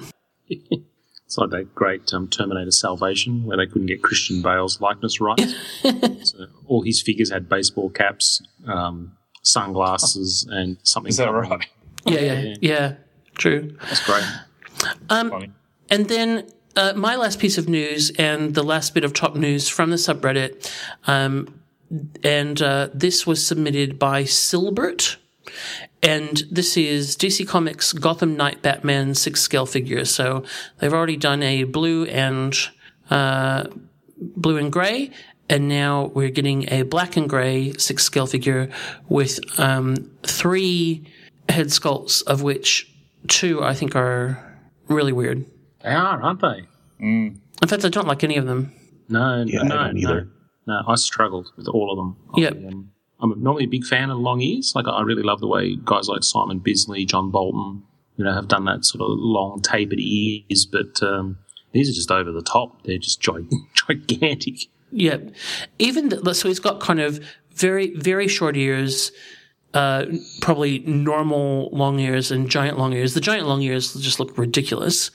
It's 1.26 1.36
like 1.36 1.50
that 1.50 1.74
great 1.74 2.14
um, 2.14 2.28
Terminator 2.28 2.70
Salvation 2.70 3.44
where 3.44 3.56
they 3.56 3.66
couldn't 3.66 3.86
get 3.86 4.00
Christian 4.00 4.42
Bale's 4.42 4.80
likeness 4.80 5.20
right. 5.20 5.40
so 6.22 6.46
all 6.66 6.82
his 6.82 7.02
figures 7.02 7.32
had 7.32 7.48
baseball 7.48 7.90
caps, 7.90 8.40
um, 8.68 9.16
sunglasses, 9.42 10.46
and 10.48 10.78
something. 10.84 11.08
Is 11.08 11.16
that 11.16 11.24
covering 11.24 11.50
right? 11.50 11.66
them. 12.04 12.14
Yeah, 12.14 12.20
yeah, 12.20 12.54
yeah, 12.60 12.94
true. 13.36 13.76
That's 13.82 14.06
great. 14.06 14.22
Funny. 15.08 15.50
And 15.90 16.08
then 16.08 16.48
uh, 16.76 16.92
my 16.94 17.16
last 17.16 17.40
piece 17.40 17.58
of 17.58 17.68
news 17.68 18.10
and 18.10 18.54
the 18.54 18.62
last 18.62 18.94
bit 18.94 19.02
of 19.02 19.12
top 19.12 19.34
news 19.34 19.68
from 19.68 19.90
the 19.90 19.96
subreddit, 19.96 20.70
um, 21.08 21.60
and 22.22 22.60
uh, 22.60 22.88
this 22.92 23.26
was 23.26 23.46
submitted 23.46 23.98
by 23.98 24.24
Silbert. 24.24 25.16
And 26.02 26.42
this 26.50 26.76
is 26.76 27.16
DC 27.16 27.46
Comics 27.48 27.92
Gotham 27.92 28.36
Knight 28.36 28.62
Batman 28.62 29.14
six 29.14 29.40
scale 29.40 29.66
figure. 29.66 30.04
So 30.04 30.44
they've 30.78 30.92
already 30.92 31.16
done 31.16 31.42
a 31.42 31.64
blue 31.64 32.04
and 32.04 32.54
uh, 33.10 33.64
blue 34.18 34.56
and 34.56 34.72
gray, 34.72 35.10
and 35.48 35.68
now 35.68 36.06
we're 36.14 36.30
getting 36.30 36.70
a 36.72 36.82
black 36.82 37.16
and 37.16 37.28
gray 37.28 37.72
six 37.74 38.04
scale 38.04 38.26
figure 38.26 38.68
with 39.08 39.38
um, 39.58 40.10
three 40.22 41.06
head 41.48 41.66
sculpts, 41.68 42.22
of 42.24 42.42
which 42.42 42.92
two 43.28 43.62
I 43.62 43.74
think 43.74 43.96
are 43.96 44.58
really 44.88 45.12
weird. 45.12 45.44
They 45.82 45.90
are, 45.90 46.20
aren't 46.22 46.40
they? 46.40 46.64
In 47.62 47.68
fact, 47.68 47.84
I 47.84 47.88
don't 47.88 48.08
like 48.08 48.24
any 48.24 48.36
of 48.36 48.46
them. 48.46 48.72
No, 49.08 49.44
Yeah, 49.46 49.60
I 49.60 49.64
no, 49.64 49.76
don't 49.76 49.98
either. 49.98 50.20
No, 50.24 50.30
no, 50.66 50.82
I 50.86 50.96
struggled 50.96 51.52
with 51.56 51.68
all 51.68 51.90
of 51.90 51.96
them. 51.96 52.16
Yeah. 52.36 52.68
Um, 52.68 52.92
I'm 53.20 53.42
normally 53.42 53.64
a 53.64 53.68
big 53.68 53.84
fan 53.84 54.10
of 54.10 54.18
long 54.18 54.40
ears. 54.40 54.72
Like 54.74 54.86
I 54.86 55.00
really 55.02 55.22
love 55.22 55.40
the 55.40 55.46
way 55.46 55.76
guys 55.84 56.08
like 56.08 56.22
Simon 56.22 56.58
Bisley, 56.58 57.04
John 57.04 57.30
Bolton, 57.30 57.82
you 58.16 58.24
know, 58.24 58.32
have 58.32 58.48
done 58.48 58.64
that 58.66 58.84
sort 58.84 59.02
of 59.02 59.16
long 59.18 59.60
tapered 59.62 60.00
ears. 60.00 60.66
But 60.66 61.02
um, 61.02 61.38
these 61.72 61.88
are 61.88 61.94
just 61.94 62.10
over 62.10 62.32
the 62.32 62.42
top. 62.42 62.82
They're 62.82 62.98
just 62.98 63.20
gigantic. 63.88 64.66
Yeah, 64.92 65.18
even 65.78 66.10
the, 66.10 66.34
so 66.34 66.48
he's 66.48 66.60
got 66.60 66.80
kind 66.80 67.00
of 67.00 67.24
very 67.54 67.94
very 67.94 68.28
short 68.28 68.56
ears, 68.56 69.12
uh, 69.74 70.06
probably 70.40 70.80
normal 70.80 71.70
long 71.72 71.98
ears 71.98 72.30
and 72.30 72.50
giant 72.50 72.78
long 72.78 72.92
ears. 72.92 73.14
The 73.14 73.20
giant 73.20 73.46
long 73.46 73.62
ears 73.62 73.94
just 73.94 74.20
look 74.20 74.36
ridiculous. 74.36 75.10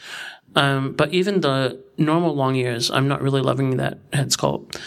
Um, 0.54 0.94
but 0.94 1.14
even 1.14 1.42
the 1.42 1.82
normal 1.98 2.36
long 2.36 2.56
ears, 2.56 2.92
I'm 2.92 3.08
not 3.08 3.22
really 3.22 3.42
loving 3.42 3.78
that 3.78 4.00
head 4.12 4.30
sculpt. 4.30 4.78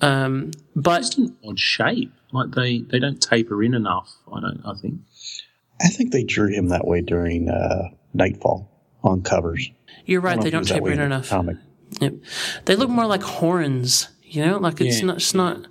Um, 0.00 0.50
but 0.76 1.00
Just 1.00 1.18
an 1.18 1.36
odd 1.44 1.58
shape. 1.58 2.12
Like 2.32 2.52
they, 2.52 2.78
they 2.80 2.98
don't 2.98 3.20
taper 3.20 3.62
in 3.62 3.74
enough. 3.74 4.12
I 4.32 4.40
don't. 4.40 4.62
I 4.64 4.74
think. 4.80 5.00
I 5.80 5.88
think 5.88 6.12
they 6.12 6.22
drew 6.24 6.48
him 6.48 6.68
that 6.68 6.86
way 6.86 7.00
during 7.00 7.48
uh, 7.48 7.88
Knightfall 8.14 8.70
on 9.02 9.22
covers. 9.22 9.70
you're 10.06 10.20
I 10.20 10.24
right; 10.24 10.36
know 10.36 10.42
they 10.42 10.50
don't 10.50 10.66
taper 10.66 10.90
in 10.90 11.00
enough. 11.00 11.28
Comic. 11.30 11.56
Yep. 12.00 12.14
They 12.66 12.76
look 12.76 12.88
more 12.90 13.06
like 13.06 13.22
horns, 13.22 14.08
you 14.22 14.44
know, 14.46 14.58
like 14.58 14.80
it's 14.80 15.00
Yeah. 15.00 15.06
not, 15.06 15.16
it's 15.16 15.34
not, 15.34 15.66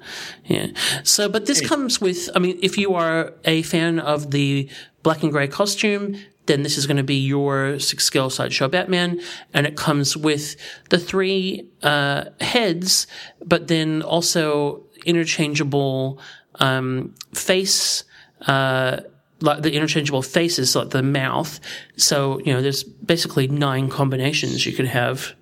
yeah. 0.45 0.67
So, 1.03 1.29
but 1.29 1.45
this 1.45 1.61
comes 1.61 2.01
with, 2.01 2.29
I 2.35 2.39
mean, 2.39 2.59
if 2.61 2.77
you 2.77 2.93
are 2.95 3.33
a 3.45 3.61
fan 3.61 3.99
of 3.99 4.31
the 4.31 4.67
black 5.01 5.23
and 5.23 5.31
gray 5.31 5.47
costume, 5.47 6.17
then 6.49 6.63
this 6.63 6.77
is 6.77 6.85
going 6.85 6.97
to 6.97 7.03
be 7.03 7.15
your 7.15 7.79
six 7.79 8.03
scale 8.03 8.29
sideshow 8.29 8.67
Batman, 8.67 9.21
and 9.53 9.65
it 9.65 9.77
comes 9.77 10.17
with 10.17 10.57
the 10.89 10.99
three 10.99 11.69
uh, 11.83 12.25
heads, 12.41 13.07
but 13.45 13.67
then 13.69 14.01
also 14.01 14.83
interchangeable 15.05 16.19
um, 16.55 17.15
face. 17.33 18.03
Uh, 18.45 18.99
like 19.41 19.61
the 19.61 19.71
interchangeable 19.71 20.21
faces, 20.21 20.75
like 20.75 20.89
the 20.89 21.01
mouth. 21.01 21.61
So, 21.95 22.39
you 22.39 22.53
know, 22.53 22.61
there's 22.61 22.83
basically 22.83 23.47
nine 23.47 23.87
combinations 23.89 24.65
you 24.65 24.73
could 24.73 24.87
have 24.87 25.33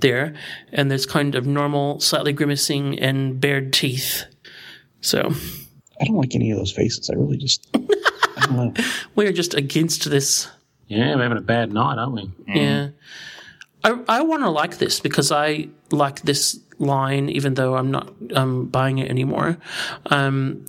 there. 0.00 0.34
And 0.72 0.90
there's 0.90 1.06
kind 1.06 1.34
of 1.34 1.46
normal, 1.46 1.98
slightly 2.00 2.32
grimacing, 2.32 2.98
and 3.00 3.40
bared 3.40 3.72
teeth. 3.72 4.24
So, 5.00 5.32
I 6.00 6.04
don't 6.04 6.16
like 6.16 6.34
any 6.34 6.50
of 6.52 6.58
those 6.58 6.72
faces. 6.72 7.10
I 7.10 7.14
really 7.14 7.36
just, 7.36 7.66
I 7.74 7.78
don't 7.78 7.88
know. 7.90 8.01
We're 9.14 9.32
just 9.32 9.54
against 9.54 10.10
this. 10.10 10.48
Yeah, 10.88 11.14
we're 11.16 11.22
having 11.22 11.38
a 11.38 11.40
bad 11.40 11.72
night, 11.72 11.96
aren't 11.96 12.12
we? 12.12 12.30
Yeah. 12.46 12.88
I, 13.82 13.98
I 14.08 14.22
want 14.22 14.42
to 14.42 14.50
like 14.50 14.76
this 14.76 15.00
because 15.00 15.32
I 15.32 15.68
like 15.90 16.20
this 16.22 16.60
line, 16.78 17.30
even 17.30 17.54
though 17.54 17.76
I'm 17.76 17.90
not 17.90 18.12
um, 18.34 18.66
buying 18.66 18.98
it 18.98 19.08
anymore. 19.08 19.56
Um, 20.06 20.66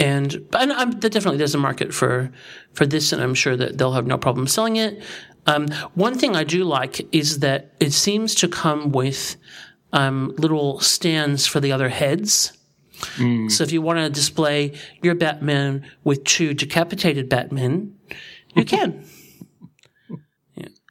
and 0.00 0.34
and 0.52 0.72
I'm, 0.72 0.92
there 0.92 1.10
definitely 1.10 1.38
there's 1.38 1.54
a 1.54 1.58
market 1.58 1.92
for 1.92 2.30
for 2.72 2.86
this, 2.86 3.12
and 3.12 3.22
I'm 3.22 3.34
sure 3.34 3.56
that 3.56 3.78
they'll 3.78 3.92
have 3.92 4.06
no 4.06 4.18
problem 4.18 4.46
selling 4.46 4.76
it. 4.76 5.02
Um, 5.46 5.68
one 5.94 6.18
thing 6.18 6.36
I 6.36 6.44
do 6.44 6.64
like 6.64 7.06
is 7.14 7.40
that 7.40 7.74
it 7.80 7.92
seems 7.92 8.34
to 8.36 8.48
come 8.48 8.92
with 8.92 9.36
um, 9.92 10.34
little 10.38 10.80
stands 10.80 11.46
for 11.46 11.60
the 11.60 11.72
other 11.72 11.88
heads. 11.88 12.52
So 13.50 13.64
if 13.64 13.72
you 13.72 13.82
want 13.82 13.98
to 13.98 14.10
display 14.10 14.72
your 15.02 15.14
Batman 15.14 15.86
with 16.02 16.24
two 16.24 16.54
decapitated 16.54 17.28
Batmen, 17.28 17.96
you 18.54 18.64
can. 18.74 19.04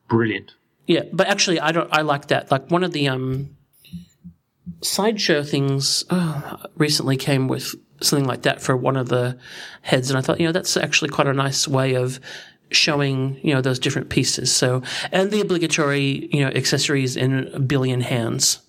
Brilliant. 0.09 0.51
Yeah, 0.85 1.03
but 1.11 1.27
actually, 1.27 1.59
I 1.59 1.71
don't. 1.71 1.89
I 1.91 2.01
like 2.01 2.27
that. 2.27 2.51
Like 2.51 2.69
one 2.69 2.83
of 2.83 2.91
the 2.91 3.07
um, 3.07 3.55
sideshow 4.81 5.43
things 5.43 6.03
uh, 6.09 6.57
recently 6.75 7.17
came 7.17 7.47
with 7.47 7.73
something 8.01 8.27
like 8.27 8.43
that 8.43 8.61
for 8.61 8.75
one 8.75 8.97
of 8.97 9.09
the 9.09 9.37
heads, 9.81 10.09
and 10.09 10.17
I 10.17 10.21
thought, 10.21 10.39
you 10.39 10.45
know, 10.45 10.51
that's 10.51 10.75
actually 10.77 11.09
quite 11.09 11.27
a 11.27 11.33
nice 11.33 11.67
way 11.67 11.95
of 11.95 12.19
showing, 12.69 13.39
you 13.41 13.53
know, 13.53 13.61
those 13.61 13.79
different 13.79 14.09
pieces. 14.09 14.53
So, 14.53 14.81
and 15.11 15.31
the 15.31 15.41
obligatory, 15.41 16.29
you 16.31 16.41
know, 16.41 16.49
accessories 16.49 17.15
in 17.15 17.49
a 17.53 17.59
billion 17.59 18.01
hands. 18.01 18.61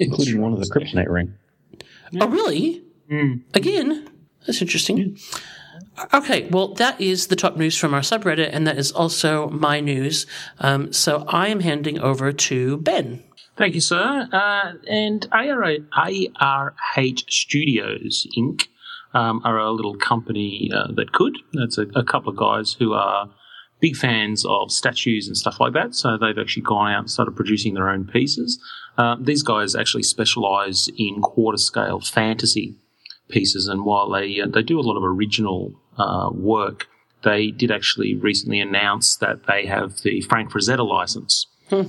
Including 0.00 0.40
one 0.40 0.52
of 0.52 0.58
the 0.58 0.66
kryptonite 0.66 1.08
ring. 1.08 1.34
Oh, 2.20 2.28
really? 2.28 2.84
Again? 3.54 4.08
That's 4.46 4.60
interesting. 4.60 5.18
Okay, 6.14 6.48
well, 6.48 6.74
that 6.74 7.00
is 7.00 7.26
the 7.26 7.36
top 7.36 7.56
news 7.56 7.76
from 7.76 7.94
our 7.94 8.00
subreddit, 8.00 8.50
and 8.52 8.66
that 8.66 8.78
is 8.78 8.92
also 8.92 9.48
my 9.50 9.80
news. 9.80 10.26
Um, 10.58 10.92
so 10.92 11.24
I 11.28 11.48
am 11.48 11.60
handing 11.60 11.98
over 11.98 12.32
to 12.32 12.78
Ben. 12.78 13.22
Thank 13.56 13.74
you, 13.74 13.80
sir. 13.80 14.28
Uh, 14.32 14.72
and 14.88 15.28
ARH 15.30 17.30
Studios 17.30 18.26
Inc. 18.36 18.66
Um, 19.14 19.42
are 19.44 19.58
a 19.58 19.70
little 19.70 19.94
company 19.96 20.70
uh, 20.74 20.90
that 20.92 21.12
could. 21.12 21.36
That's 21.52 21.76
a, 21.76 21.82
a 21.94 22.02
couple 22.02 22.30
of 22.30 22.36
guys 22.38 22.72
who 22.72 22.94
are 22.94 23.28
big 23.78 23.94
fans 23.94 24.46
of 24.46 24.72
statues 24.72 25.26
and 25.26 25.36
stuff 25.36 25.60
like 25.60 25.74
that. 25.74 25.94
So 25.94 26.16
they've 26.16 26.38
actually 26.38 26.62
gone 26.62 26.90
out 26.90 27.00
and 27.00 27.10
started 27.10 27.36
producing 27.36 27.74
their 27.74 27.90
own 27.90 28.06
pieces. 28.06 28.58
Uh, 28.98 29.16
these 29.18 29.42
guys 29.42 29.74
actually 29.74 30.02
specialise 30.02 30.88
in 30.98 31.20
quarter 31.22 31.58
scale 31.58 32.00
fantasy 32.00 32.74
pieces, 33.28 33.66
and 33.66 33.84
while 33.84 34.10
they 34.10 34.40
uh, 34.40 34.46
they 34.46 34.62
do 34.62 34.78
a 34.78 34.82
lot 34.82 34.96
of 34.96 35.04
original 35.04 35.72
uh, 35.98 36.30
work, 36.32 36.88
they 37.24 37.50
did 37.50 37.70
actually 37.70 38.14
recently 38.14 38.60
announce 38.60 39.16
that 39.16 39.46
they 39.46 39.66
have 39.66 40.02
the 40.02 40.20
Frank 40.22 40.50
Frazetta 40.50 40.86
license. 40.86 41.46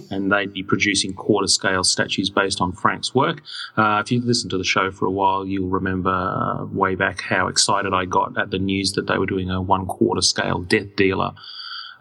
And 0.09 0.31
they'd 0.31 0.53
be 0.53 0.63
producing 0.63 1.13
quarter 1.13 1.47
scale 1.47 1.83
statues 1.83 2.29
based 2.29 2.61
on 2.61 2.71
Frank's 2.71 3.13
work. 3.13 3.41
Uh, 3.75 4.01
if 4.01 4.13
you've 4.13 4.23
listened 4.23 4.51
to 4.51 4.57
the 4.57 4.63
show 4.63 4.91
for 4.91 5.05
a 5.05 5.11
while, 5.11 5.45
you'll 5.45 5.67
remember 5.67 6.09
uh, 6.09 6.63
way 6.67 6.95
back 6.95 7.19
how 7.19 7.47
excited 7.47 7.93
I 7.93 8.05
got 8.05 8.37
at 8.37 8.49
the 8.49 8.59
news 8.59 8.93
that 8.93 9.07
they 9.07 9.17
were 9.17 9.25
doing 9.25 9.51
a 9.51 9.61
one 9.61 9.85
quarter 9.85 10.21
scale 10.21 10.61
Death 10.61 10.95
Dealer. 10.95 11.31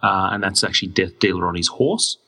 Uh, 0.01 0.31
and 0.33 0.45
that's 0.45 0.63
actually 0.63 0.93
Death 0.93 1.19
Dealer 1.19 1.49
on 1.49 1.57
his 1.57 1.67
horse. 1.67 2.19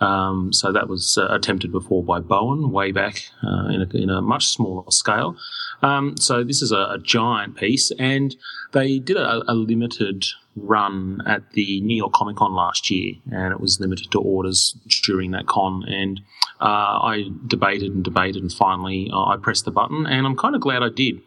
Um, 0.00 0.52
so 0.52 0.72
that 0.72 0.88
was 0.88 1.16
uh, 1.16 1.28
attempted 1.30 1.70
before 1.70 2.02
by 2.02 2.18
Bowen 2.18 2.72
way 2.72 2.90
back 2.90 3.22
uh, 3.44 3.68
in, 3.68 3.82
a, 3.82 3.96
in 3.96 4.10
a 4.10 4.20
much 4.20 4.48
smaller 4.48 4.90
scale. 4.90 5.36
Um, 5.82 6.16
so 6.16 6.42
this 6.42 6.60
is 6.60 6.72
a, 6.72 6.94
a 6.94 6.98
giant 7.02 7.56
piece, 7.56 7.92
and 7.98 8.34
they 8.72 8.98
did 8.98 9.16
a, 9.16 9.42
a 9.50 9.54
limited 9.54 10.24
run 10.56 11.22
at 11.26 11.52
the 11.52 11.80
New 11.80 11.96
York 11.96 12.12
Comic 12.12 12.36
Con 12.36 12.52
last 12.52 12.90
year, 12.90 13.14
and 13.30 13.52
it 13.52 13.60
was 13.60 13.80
limited 13.80 14.10
to 14.12 14.20
orders 14.20 14.76
during 15.04 15.30
that 15.32 15.46
con. 15.46 15.84
And 15.86 16.20
uh, 16.60 16.64
I 17.02 17.24
debated 17.46 17.92
and 17.92 18.04
debated, 18.04 18.42
and 18.42 18.52
finally 18.52 19.10
uh, 19.12 19.24
I 19.24 19.36
pressed 19.36 19.64
the 19.64 19.70
button, 19.70 20.06
and 20.06 20.26
I'm 20.26 20.36
kind 20.36 20.54
of 20.54 20.60
glad 20.60 20.82
I 20.82 20.88
did 20.88 21.20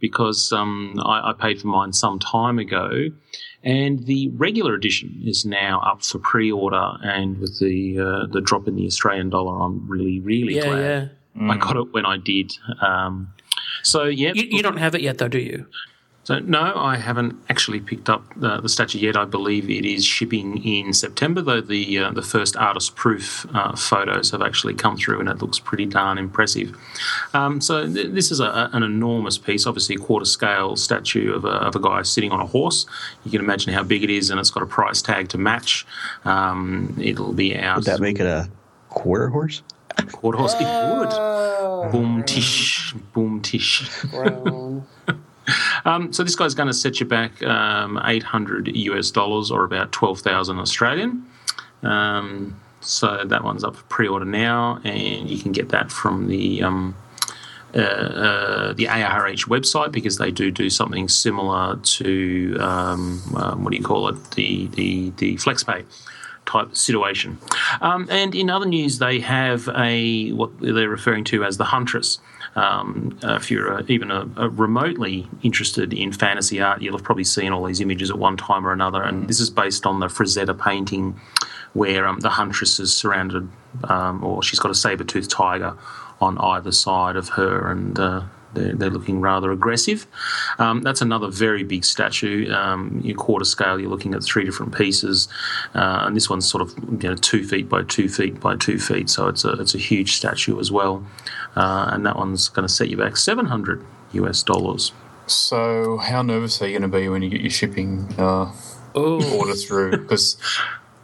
because 0.00 0.52
um, 0.52 0.94
I, 1.04 1.30
I 1.30 1.32
paid 1.38 1.60
for 1.60 1.68
mine 1.68 1.92
some 1.92 2.18
time 2.18 2.58
ago, 2.58 3.08
and 3.64 4.04
the 4.06 4.28
regular 4.30 4.74
edition 4.74 5.20
is 5.24 5.44
now 5.44 5.80
up 5.80 6.02
for 6.04 6.18
pre-order. 6.18 6.92
And 7.02 7.38
with 7.38 7.58
the 7.60 7.98
uh, 7.98 8.26
the 8.26 8.40
drop 8.40 8.66
in 8.68 8.74
the 8.76 8.86
Australian 8.86 9.30
dollar, 9.30 9.60
I'm 9.64 9.86
really 9.88 10.20
really 10.20 10.54
Yeah, 10.56 10.62
glad 10.64 10.80
yeah. 11.40 11.50
I 11.52 11.56
got 11.56 11.76
it 11.76 11.92
when 11.92 12.04
I 12.06 12.16
did. 12.18 12.52
Um, 12.80 13.32
so 13.82 14.04
yeah, 14.04 14.32
You, 14.34 14.44
you 14.50 14.62
don't 14.62 14.76
have 14.76 14.94
it 14.94 15.00
yet, 15.00 15.18
though, 15.18 15.28
do 15.28 15.38
you? 15.38 15.66
So 16.24 16.38
no, 16.38 16.72
I 16.76 16.98
haven't 16.98 17.34
actually 17.48 17.80
picked 17.80 18.08
up 18.08 18.22
the, 18.36 18.60
the 18.60 18.68
statue 18.68 18.98
yet. 18.98 19.16
I 19.16 19.24
believe 19.24 19.68
it 19.68 19.84
is 19.84 20.04
shipping 20.04 20.64
in 20.64 20.92
September, 20.92 21.42
though 21.42 21.60
the 21.60 21.98
uh, 21.98 22.10
the 22.12 22.22
first 22.22 22.56
artist 22.56 22.94
proof 22.94 23.44
uh, 23.52 23.74
photos 23.74 24.30
have 24.30 24.40
actually 24.40 24.74
come 24.74 24.96
through, 24.96 25.18
and 25.18 25.28
it 25.28 25.42
looks 25.42 25.58
pretty 25.58 25.84
darn 25.84 26.18
impressive. 26.18 26.76
Um, 27.34 27.60
so 27.60 27.92
th- 27.92 28.12
this 28.12 28.30
is 28.30 28.38
a, 28.38 28.70
an 28.72 28.84
enormous 28.84 29.36
piece, 29.36 29.66
obviously 29.66 29.96
a 29.96 29.98
quarter 29.98 30.24
scale 30.24 30.76
statue 30.76 31.34
of 31.34 31.44
a, 31.44 31.48
of 31.48 31.74
a 31.74 31.80
guy 31.80 32.02
sitting 32.02 32.30
on 32.30 32.40
a 32.40 32.46
horse. 32.46 32.86
You 33.24 33.32
can 33.32 33.40
imagine 33.40 33.72
how 33.72 33.82
big 33.82 34.04
it 34.04 34.10
is, 34.10 34.30
and 34.30 34.38
it's 34.38 34.50
got 34.50 34.62
a 34.62 34.66
price 34.66 35.02
tag 35.02 35.28
to 35.30 35.38
match. 35.38 35.84
Um, 36.24 36.96
it'll 37.00 37.32
be 37.32 37.56
out. 37.56 37.78
Would 37.78 37.86
that 37.86 38.00
make 38.00 38.20
it 38.20 38.26
a 38.26 38.48
quarter 38.90 39.28
horse? 39.28 39.62
quarter 40.12 40.38
horse? 40.38 40.54
It 40.54 40.64
would. 40.64 41.90
Boom 41.90 42.22
tish, 42.22 42.94
boom 43.12 43.42
tish. 43.42 43.90
Um, 45.84 46.12
so 46.12 46.22
this 46.22 46.36
guy's 46.36 46.54
going 46.54 46.68
to 46.68 46.74
set 46.74 47.00
you 47.00 47.06
back 47.06 47.42
um, 47.42 48.00
800 48.04 48.76
US 48.76 49.10
dollars 49.10 49.50
or 49.50 49.64
about 49.64 49.90
12,000 49.90 50.58
Australian. 50.58 51.26
Um, 51.82 52.60
so 52.80 53.24
that 53.24 53.44
one's 53.44 53.64
up 53.64 53.76
for 53.76 53.84
pre-order 53.84 54.24
now, 54.24 54.80
and 54.84 55.30
you 55.30 55.38
can 55.38 55.52
get 55.52 55.70
that 55.70 55.90
from 55.90 56.28
the 56.28 56.62
um, 56.62 56.96
uh, 57.74 57.78
uh, 57.78 58.72
the 58.74 58.86
ARH 58.86 59.46
website 59.48 59.92
because 59.92 60.18
they 60.18 60.30
do 60.30 60.50
do 60.50 60.68
something 60.68 61.08
similar 61.08 61.76
to 61.76 62.56
um, 62.60 63.22
um, 63.36 63.64
what 63.64 63.70
do 63.70 63.76
you 63.76 63.84
call 63.84 64.08
it 64.08 64.32
the 64.32 64.66
the 64.68 65.10
the 65.16 65.36
FlexPay 65.36 65.84
type 66.44 66.76
situation. 66.76 67.38
Um, 67.80 68.08
and 68.10 68.34
in 68.34 68.50
other 68.50 68.66
news, 68.66 68.98
they 68.98 69.20
have 69.20 69.68
a 69.76 70.32
what 70.32 70.50
they're 70.60 70.88
referring 70.88 71.24
to 71.24 71.44
as 71.44 71.56
the 71.56 71.64
Huntress. 71.64 72.18
Um, 72.54 73.18
if 73.22 73.50
you're 73.50 73.74
uh, 73.78 73.82
even 73.88 74.10
a, 74.10 74.28
a 74.36 74.48
remotely 74.48 75.26
interested 75.42 75.92
in 75.92 76.12
fantasy 76.12 76.60
art, 76.60 76.82
you'll 76.82 76.96
have 76.96 77.04
probably 77.04 77.24
seen 77.24 77.52
all 77.52 77.64
these 77.64 77.80
images 77.80 78.10
at 78.10 78.18
one 78.18 78.36
time 78.36 78.66
or 78.66 78.72
another. 78.72 79.02
And 79.02 79.28
this 79.28 79.40
is 79.40 79.48
based 79.48 79.86
on 79.86 80.00
the 80.00 80.08
Frazetta 80.08 80.58
painting, 80.58 81.18
where 81.72 82.06
um, 82.06 82.20
the 82.20 82.30
Huntress 82.30 82.78
is 82.78 82.94
surrounded, 82.94 83.48
um, 83.84 84.22
or 84.22 84.42
she's 84.42 84.58
got 84.58 84.70
a 84.70 84.74
saber-toothed 84.74 85.30
tiger 85.30 85.76
on 86.20 86.38
either 86.38 86.72
side 86.72 87.16
of 87.16 87.30
her, 87.30 87.70
and 87.70 87.98
uh, 87.98 88.22
they're, 88.54 88.74
they're 88.74 88.90
looking 88.90 89.20
rather 89.20 89.50
aggressive. 89.50 90.06
Um, 90.58 90.82
that's 90.82 91.00
another 91.00 91.28
very 91.28 91.64
big 91.64 91.84
statue. 91.84 92.52
Um, 92.52 93.00
your 93.02 93.16
quarter 93.16 93.44
scale, 93.44 93.80
you're 93.80 93.90
looking 93.90 94.14
at 94.14 94.22
three 94.22 94.44
different 94.44 94.74
pieces, 94.74 95.28
uh, 95.74 96.04
and 96.06 96.16
this 96.16 96.28
one's 96.28 96.48
sort 96.48 96.62
of 96.62 96.76
you 97.02 97.08
know 97.08 97.16
two 97.16 97.46
feet 97.46 97.68
by 97.68 97.82
two 97.82 98.08
feet 98.08 98.40
by 98.40 98.56
two 98.56 98.78
feet, 98.78 99.10
so 99.10 99.28
it's 99.28 99.44
a 99.44 99.52
it's 99.52 99.74
a 99.74 99.78
huge 99.78 100.12
statue 100.12 100.58
as 100.60 100.70
well. 100.70 101.04
Uh, 101.56 101.90
and 101.92 102.06
that 102.06 102.16
one's 102.16 102.48
going 102.48 102.66
to 102.66 102.72
set 102.72 102.88
you 102.88 102.96
back 102.96 103.16
700 103.16 103.84
US 104.12 104.42
dollars. 104.42 104.92
So, 105.26 105.98
how 105.98 106.22
nervous 106.22 106.60
are 106.62 106.66
you 106.66 106.78
going 106.78 106.90
to 106.90 106.96
be 106.98 107.08
when 107.08 107.22
you 107.22 107.28
get 107.30 107.40
your 107.42 107.50
shipping 107.50 108.08
uh, 108.18 108.52
order 108.94 109.54
through? 109.54 109.92
Because 109.98 110.36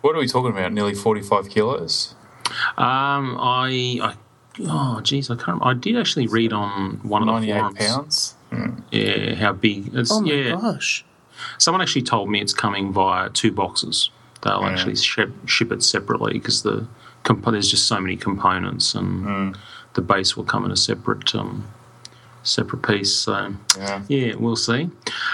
what 0.01 0.17
are 0.17 0.19
we 0.19 0.27
talking 0.27 0.51
about? 0.51 0.73
Nearly 0.73 0.95
45 0.95 1.49
kilos? 1.51 2.15
Um, 2.77 3.37
I, 3.41 3.99
I 4.03 4.15
oh 4.67 5.01
geez, 5.03 5.31
I 5.31 5.37
can't. 5.37 5.61
I 5.63 5.75
did 5.75 5.97
actually 5.99 6.27
read 6.27 6.53
on 6.53 7.01
one 7.03 7.23
of 7.23 7.27
the 7.43 7.47
98 7.49 7.59
forums. 7.59 7.79
pounds? 7.79 8.35
Yeah, 8.91 9.35
how 9.35 9.53
big? 9.53 9.95
It's, 9.95 10.11
Oh 10.11 10.23
my 10.23 10.33
yeah, 10.33 10.51
gosh. 10.53 11.05
someone 11.59 11.83
actually 11.83 12.03
told 12.03 12.31
me 12.31 12.41
it's 12.41 12.55
coming 12.55 12.93
via 12.93 13.29
two 13.31 13.53
boxes. 13.53 14.11
They'll 14.43 14.61
Yeah. 14.63 14.71
actually 14.71 14.97
ship, 14.97 15.31
ship 15.47 15.71
it 15.73 15.83
separately 15.83 16.33
because 16.35 16.63
the 16.63 16.87
comp- 17.25 17.45
there's 17.45 17.71
just 17.71 17.87
so 17.87 18.01
many 18.01 18.17
components, 18.17 18.95
and 18.95 19.57
the 19.95 20.03
base 20.03 20.37
will 20.37 20.45
come 20.45 20.65
in 20.65 20.71
a 20.71 20.77
separate 20.77 21.35
um, 21.35 21.67
separate 22.43 22.83
piece. 22.83 23.15
So 23.15 23.55
Yeah. 23.77 24.03
yeah, 24.09 24.35
we'll 24.37 24.57
see. 24.57 24.91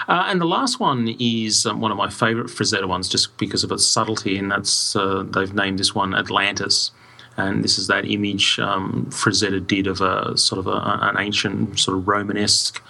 Uh, 0.08 0.24
and 0.28 0.40
the 0.40 0.46
last 0.46 0.80
one 0.80 1.14
is 1.18 1.66
um, 1.66 1.80
one 1.80 1.90
of 1.90 1.96
my 1.98 2.08
favourite 2.08 2.48
Frazetta 2.48 2.86
ones, 2.86 3.08
just 3.08 3.36
because 3.38 3.62
of 3.64 3.70
its 3.72 3.86
subtlety, 3.86 4.36
and 4.36 4.50
that's 4.50 4.96
uh, 4.96 5.24
they've 5.26 5.54
named 5.54 5.78
this 5.78 5.94
one 5.94 6.14
Atlantis. 6.14 6.90
And 7.36 7.64
this 7.64 7.78
is 7.78 7.88
that 7.88 8.04
image 8.04 8.60
um, 8.60 9.06
Frazetta 9.10 9.64
did 9.66 9.86
of 9.88 10.00
a 10.00 10.36
sort 10.38 10.60
of 10.60 10.66
a, 10.68 10.98
an 11.02 11.16
ancient, 11.18 11.80
sort 11.80 11.96
of 11.96 12.06
Romanesque, 12.06 12.80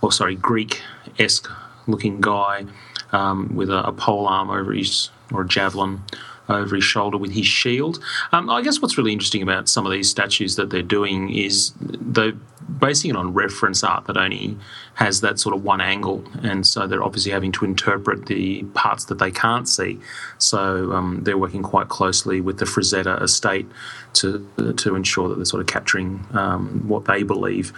or 0.00 0.10
sorry, 0.10 0.34
Greek-esque 0.34 1.48
looking 1.86 2.20
guy 2.20 2.66
um, 3.12 3.54
with 3.54 3.70
a, 3.70 3.86
a 3.86 3.92
pole 3.92 4.26
arm 4.26 4.50
over 4.50 4.72
his, 4.72 5.10
or 5.32 5.42
a 5.42 5.48
javelin 5.48 6.02
over 6.48 6.76
his 6.76 6.84
shoulder 6.84 7.16
with 7.16 7.32
his 7.32 7.46
shield. 7.46 7.98
Um, 8.32 8.50
I 8.50 8.62
guess 8.62 8.80
what's 8.80 8.98
really 8.98 9.12
interesting 9.12 9.42
about 9.42 9.68
some 9.68 9.86
of 9.86 9.92
these 9.92 10.10
statues 10.10 10.56
that 10.56 10.70
they're 10.70 10.82
doing 10.82 11.34
is 11.34 11.72
they're 11.80 12.32
basing 12.78 13.10
it 13.10 13.16
on 13.16 13.32
reference 13.32 13.84
art 13.84 14.06
that 14.06 14.16
only 14.16 14.56
has 14.94 15.20
that 15.20 15.38
sort 15.38 15.54
of 15.54 15.62
one 15.62 15.80
angle, 15.80 16.24
and 16.42 16.66
so 16.66 16.86
they're 16.86 17.02
obviously 17.02 17.32
having 17.32 17.52
to 17.52 17.64
interpret 17.64 18.26
the 18.26 18.62
parts 18.74 19.04
that 19.06 19.18
they 19.18 19.30
can't 19.30 19.68
see. 19.68 19.98
So 20.38 20.92
um, 20.92 21.20
they're 21.22 21.38
working 21.38 21.62
quite 21.62 21.88
closely 21.88 22.40
with 22.40 22.58
the 22.58 22.64
Frazetta 22.64 23.20
estate 23.22 23.66
to 24.14 24.46
to 24.76 24.96
ensure 24.96 25.28
that 25.28 25.36
they're 25.36 25.44
sort 25.44 25.60
of 25.60 25.66
capturing 25.66 26.26
um, 26.32 26.86
what 26.86 27.04
they 27.06 27.22
believe. 27.22 27.72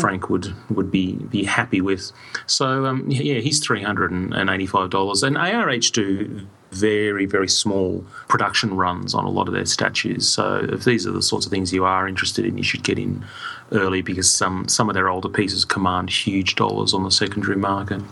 Frank 0.00 0.28
would 0.28 0.52
would 0.68 0.90
be 0.90 1.12
be 1.12 1.44
happy 1.44 1.80
with. 1.80 2.10
So 2.46 2.86
um, 2.86 3.08
yeah, 3.08 3.38
he's 3.38 3.60
three 3.60 3.82
hundred 3.82 4.10
and 4.10 4.50
eighty 4.50 4.66
five 4.66 4.90
dollars, 4.90 5.22
and 5.22 5.36
ARH 5.36 5.92
do 5.92 6.46
very 6.72 7.26
very 7.26 7.48
small 7.48 8.04
production 8.28 8.76
runs 8.76 9.14
on 9.14 9.24
a 9.24 9.30
lot 9.30 9.48
of 9.48 9.54
their 9.54 9.66
statues. 9.66 10.28
So 10.28 10.66
if 10.70 10.84
these 10.84 11.06
are 11.06 11.12
the 11.12 11.22
sorts 11.22 11.46
of 11.46 11.52
things 11.52 11.72
you 11.72 11.84
are 11.84 12.08
interested 12.08 12.44
in, 12.44 12.58
you 12.58 12.64
should 12.64 12.82
get 12.82 12.98
in 12.98 13.24
early 13.72 14.02
because 14.02 14.32
some 14.32 14.68
some 14.68 14.88
of 14.88 14.94
their 14.94 15.08
older 15.08 15.28
pieces 15.28 15.64
command 15.64 16.10
huge 16.10 16.54
dollars 16.54 16.94
on 16.94 17.04
the 17.04 17.10
secondary 17.10 17.56
market. 17.56 18.02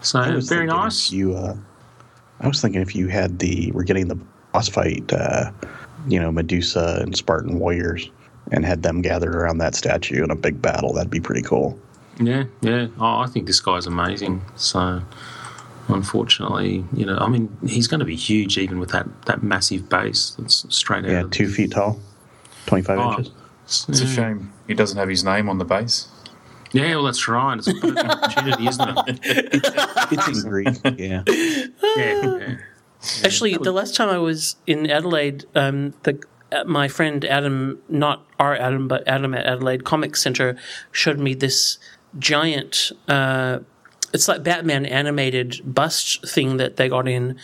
So 0.00 0.40
very 0.40 0.66
nice. 0.66 1.12
You, 1.12 1.34
uh, 1.34 1.56
I 2.40 2.48
was 2.48 2.60
thinking 2.60 2.80
if 2.80 2.94
you 2.96 3.08
had 3.08 3.38
the 3.38 3.70
we're 3.72 3.84
getting 3.84 4.08
the 4.08 4.18
boss 4.52 4.68
fight, 4.68 5.12
uh, 5.12 5.50
you 6.08 6.18
know, 6.20 6.32
Medusa 6.32 6.98
and 7.00 7.16
Spartan 7.16 7.58
warriors, 7.58 8.10
and 8.50 8.64
had 8.64 8.82
them 8.82 9.00
gathered 9.00 9.34
around 9.34 9.58
that 9.58 9.74
statue 9.74 10.24
in 10.24 10.30
a 10.30 10.36
big 10.36 10.60
battle, 10.60 10.92
that'd 10.92 11.10
be 11.10 11.20
pretty 11.20 11.42
cool. 11.42 11.78
Yeah, 12.20 12.44
yeah. 12.60 12.88
Oh, 12.98 13.18
I 13.18 13.26
think 13.26 13.46
this 13.46 13.60
guy's 13.60 13.86
amazing. 13.86 14.42
So, 14.56 15.02
unfortunately, 15.92 16.84
you 16.92 17.06
know, 17.06 17.16
I 17.18 17.28
mean, 17.28 17.56
he's 17.66 17.86
going 17.86 18.00
to 18.00 18.06
be 18.06 18.16
huge 18.16 18.58
even 18.58 18.78
with 18.78 18.90
that, 18.90 19.06
that 19.26 19.42
massive 19.42 19.88
base 19.88 20.30
that's 20.38 20.66
straight 20.74 21.04
out. 21.04 21.10
Yeah, 21.10 21.22
two 21.30 21.48
feet 21.48 21.72
tall, 21.72 22.00
twenty-five 22.66 22.98
Oh, 22.98 23.18
inches. 23.18 23.32
It's 23.88 24.00
a 24.00 24.06
shame 24.06 24.52
he 24.66 24.74
doesn't 24.74 24.98
have 24.98 25.08
his 25.08 25.24
name 25.24 25.48
on 25.48 25.58
the 25.58 25.64
base. 25.64 26.08
Yeah, 26.72 26.94
well, 26.96 27.04
that's 27.04 27.28
right. 27.28 27.58
It's 27.58 27.68
a 27.68 27.74
bit 27.74 27.84
of 27.84 27.96
an 27.96 28.10
opportunity, 28.10 28.66
isn't 28.66 28.98
it? 29.06 29.20
It's 30.12 30.28
in 30.28 30.48
Greek. 30.48 30.68
Yeah. 30.98 31.22
Yeah, 31.26 32.38
yeah. 32.38 32.56
Actually, 33.24 33.56
the 33.56 33.72
last 33.72 33.94
time 33.94 34.08
I 34.08 34.18
was 34.18 34.56
in 34.66 34.90
Adelaide, 34.90 35.44
um, 35.54 35.94
the 36.02 36.22
uh, 36.50 36.64
my 36.64 36.88
friend 36.88 37.24
Adam, 37.24 37.80
not 37.88 38.26
our 38.38 38.54
Adam, 38.54 38.88
but 38.88 39.06
Adam 39.08 39.34
at 39.34 39.46
Adelaide 39.46 39.84
Comic 39.84 40.16
Centre, 40.16 40.56
showed 40.90 41.18
me 41.18 41.34
this 41.34 41.78
giant. 42.18 42.92
Uh, 43.08 43.60
it's 44.12 44.28
like 44.28 44.42
Batman 44.42 44.86
animated 44.86 45.60
bust 45.64 46.28
thing 46.28 46.58
that 46.58 46.76
they 46.76 46.88
got 46.88 47.08
in, 47.08 47.38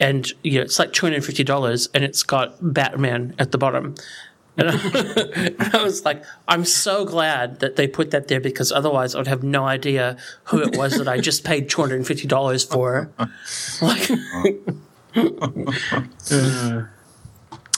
and 0.00 0.30
you 0.42 0.58
know 0.58 0.62
it's 0.62 0.78
like 0.78 0.92
two 0.92 1.06
hundred 1.06 1.24
fifty 1.24 1.44
dollars, 1.44 1.88
and 1.94 2.04
it's 2.04 2.22
got 2.22 2.56
Batman 2.60 3.34
at 3.38 3.52
the 3.52 3.58
bottom. 3.58 3.94
And 4.56 4.68
I, 4.70 4.74
and 5.58 5.74
I 5.74 5.82
was 5.82 6.04
like, 6.04 6.24
I'm 6.46 6.64
so 6.64 7.04
glad 7.04 7.60
that 7.60 7.76
they 7.76 7.88
put 7.88 8.10
that 8.10 8.28
there 8.28 8.40
because 8.40 8.70
otherwise 8.70 9.14
I 9.14 9.18
would 9.18 9.26
have 9.26 9.42
no 9.42 9.64
idea 9.64 10.18
who 10.44 10.60
it 10.60 10.76
was 10.76 10.98
that 10.98 11.08
I 11.08 11.18
just 11.18 11.44
paid 11.44 11.70
two 11.70 11.80
hundred 11.80 11.96
and 11.96 12.06
fifty 12.06 12.26
dollars 12.26 12.64
for. 12.64 13.10
Like, 13.80 14.10
uh, 15.16 16.82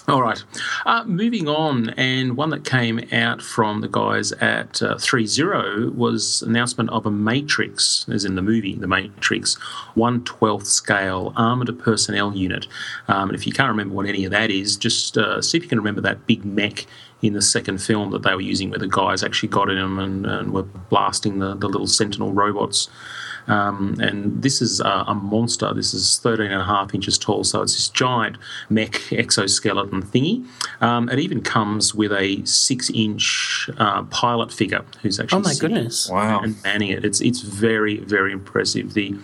All 0.09 0.21
right. 0.21 0.45
Uh, 0.85 1.03
moving 1.05 1.49
on, 1.49 1.89
and 1.91 2.37
one 2.37 2.51
that 2.51 2.63
came 2.63 3.01
out 3.11 3.41
from 3.41 3.81
the 3.81 3.89
guys 3.89 4.33
at 4.33 4.83
uh, 4.83 4.97
threezero 4.97 5.95
was 5.95 6.43
announcement 6.43 6.91
of 6.91 7.07
a 7.07 7.11
Matrix, 7.11 8.07
as 8.11 8.27
in 8.27 8.35
the 8.35 8.43
movie 8.43 8.75
The 8.75 8.87
Matrix, 8.87 9.57
112th 9.97 10.67
scale 10.67 11.33
armoured 11.37 11.79
personnel 11.79 12.37
unit. 12.37 12.67
Um, 13.09 13.31
and 13.31 13.35
if 13.35 13.47
you 13.47 13.55
can't 13.55 13.71
remember 13.71 13.95
what 13.95 14.05
any 14.05 14.27
of 14.27 14.31
that 14.33 14.51
is, 14.51 14.77
just 14.77 15.17
uh, 15.17 15.41
see 15.41 15.57
if 15.57 15.63
you 15.63 15.71
can 15.71 15.79
remember 15.79 16.03
that 16.03 16.27
big 16.27 16.45
mech 16.45 16.85
in 17.23 17.33
the 17.33 17.41
second 17.41 17.79
film 17.79 18.11
that 18.11 18.25
they 18.25 18.35
were 18.35 18.43
using 18.43 18.69
where 18.69 18.79
the 18.79 18.87
guys 18.87 19.23
actually 19.23 19.49
got 19.49 19.71
in 19.71 19.79
them 19.79 19.99
and, 19.99 20.27
and 20.27 20.53
were 20.53 20.65
blasting 20.65 21.39
the, 21.39 21.55
the 21.55 21.69
little 21.69 21.87
sentinel 21.87 22.35
robots. 22.35 22.91
Um, 23.47 23.97
and 24.01 24.43
this 24.43 24.63
is 24.63 24.81
uh, 24.81 25.05
a 25.07 25.15
monster. 25.15 25.73
This 25.75 25.95
is 25.95 26.19
13 26.19 26.47
and 26.47 26.61
a 26.61 26.65
half 26.65 26.95
inches 26.95 27.19
tall, 27.19 27.45
so 27.45 27.63
it's 27.63 27.75
this 27.75 27.89
giant 27.89 28.37
mech 28.71 29.13
exoskeleton 29.13 30.03
thingy. 30.03 30.47
Um, 30.81 31.09
it 31.09 31.19
even 31.19 31.41
comes 31.43 31.95
with 31.95 32.13
a 32.13 32.45
six 32.45 32.91
inch 32.91 33.69
uh, 33.79 34.03
pilot 34.05 34.53
figure 34.53 34.85
who's 35.03 35.21
actually 35.21 35.39
oh 35.39 35.43
my 35.43 35.55
goodness! 35.55 36.09
Wow. 36.11 36.41
and 36.41 36.63
manning 36.63 36.91
it. 36.91 37.05
It's 37.05 37.21
it's 37.21 37.41
very 37.41 37.99
very 37.99 38.33
impressive. 38.33 38.95
The 38.95 39.15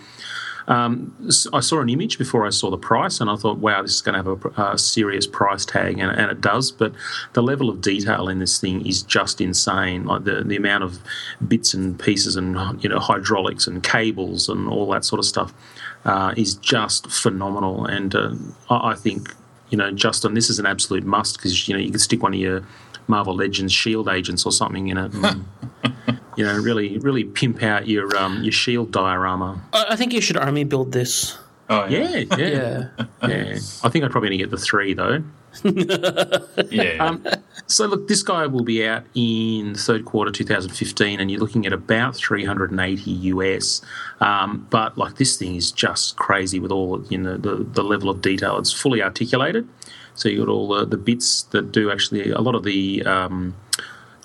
um, 0.67 1.15
I 1.53 1.59
saw 1.59 1.81
an 1.81 1.89
image 1.89 2.17
before 2.17 2.45
I 2.45 2.49
saw 2.49 2.69
the 2.69 2.77
price, 2.77 3.19
and 3.19 3.29
I 3.29 3.35
thought, 3.35 3.57
wow, 3.57 3.81
this 3.81 3.95
is 3.95 4.01
going 4.01 4.21
to 4.21 4.29
have 4.29 4.57
a, 4.57 4.73
a 4.73 4.77
serious 4.77 5.27
price 5.27 5.65
tag, 5.65 5.99
and, 5.99 6.11
and 6.11 6.31
it 6.31 6.41
does. 6.41 6.71
But 6.71 6.93
the 7.33 7.43
level 7.43 7.69
of 7.69 7.81
detail 7.81 8.27
in 8.27 8.39
this 8.39 8.59
thing 8.59 8.85
is 8.85 9.03
just 9.03 9.41
insane. 9.41 10.05
Like 10.05 10.23
the, 10.23 10.43
the 10.43 10.55
amount 10.55 10.83
of 10.83 10.99
bits 11.47 11.73
and 11.73 11.99
pieces, 11.99 12.35
and 12.35 12.55
you 12.83 12.89
know, 12.89 12.99
hydraulics 12.99 13.67
and 13.67 13.83
cables 13.83 14.49
and 14.49 14.67
all 14.67 14.89
that 14.91 15.05
sort 15.05 15.19
of 15.19 15.25
stuff 15.25 15.53
uh, 16.05 16.33
is 16.37 16.55
just 16.55 17.11
phenomenal. 17.11 17.85
And 17.85 18.15
uh, 18.15 18.33
I, 18.69 18.91
I 18.91 18.95
think 18.95 19.35
you 19.71 19.77
know, 19.77 19.89
Justin, 19.91 20.33
this 20.33 20.49
is 20.49 20.59
an 20.59 20.65
absolute 20.65 21.05
must 21.05 21.37
because 21.37 21.67
you 21.67 21.73
know 21.73 21.79
you 21.79 21.89
can 21.89 21.99
stick 21.99 22.21
one 22.21 22.33
of 22.33 22.39
your 22.39 22.63
Marvel 23.07 23.35
Legends 23.35 23.73
Shield 23.73 24.07
agents 24.07 24.45
or 24.45 24.51
something 24.51 24.89
in 24.89 24.97
it. 24.97 25.13
And, 25.13 25.45
You 26.35 26.45
know, 26.45 26.57
really, 26.57 26.97
really 26.99 27.23
pimp 27.23 27.61
out 27.63 27.87
your 27.87 28.15
um, 28.17 28.43
your 28.43 28.53
shield 28.53 28.91
diorama. 28.91 29.61
I 29.73 29.87
I 29.89 29.95
think 29.95 30.13
you 30.13 30.21
should 30.21 30.37
army 30.37 30.63
build 30.63 30.91
this. 30.91 31.37
Oh 31.71 31.85
Yeah, 31.85 32.17
yeah, 32.17 32.35
Yeah. 32.37 32.87
yeah. 33.27 33.59
I 33.83 33.89
think 33.89 34.03
I'd 34.03 34.11
probably 34.11 34.27
only 34.27 34.37
get 34.37 34.51
the 34.51 34.57
three 34.57 34.93
though. 34.93 35.23
yeah. 36.69 36.97
Um, 37.05 37.25
so 37.67 37.85
look, 37.85 38.07
this 38.07 38.23
guy 38.23 38.45
will 38.47 38.63
be 38.63 38.85
out 38.85 39.03
in 39.15 39.75
third 39.75 40.03
quarter 40.03 40.31
2015, 40.31 41.19
and 41.19 41.31
you're 41.31 41.39
looking 41.39 41.65
at 41.65 41.73
about 41.73 42.15
380 42.15 43.11
US. 43.11 43.81
Um, 44.19 44.67
but 44.69 44.97
like 44.97 45.15
this 45.15 45.37
thing 45.37 45.55
is 45.55 45.71
just 45.71 46.17
crazy 46.17 46.59
with 46.59 46.71
all 46.71 47.05
you 47.09 47.17
know 47.17 47.37
the 47.37 47.55
the 47.63 47.83
level 47.83 48.09
of 48.09 48.21
detail. 48.21 48.57
It's 48.57 48.73
fully 48.73 49.01
articulated, 49.01 49.67
so 50.13 50.27
you 50.27 50.39
got 50.39 50.51
all 50.51 50.67
the, 50.67 50.85
the 50.85 50.97
bits 50.97 51.43
that 51.51 51.71
do 51.71 51.89
actually 51.89 52.31
a 52.31 52.41
lot 52.41 52.55
of 52.55 52.63
the. 52.63 53.03
Um, 53.03 53.55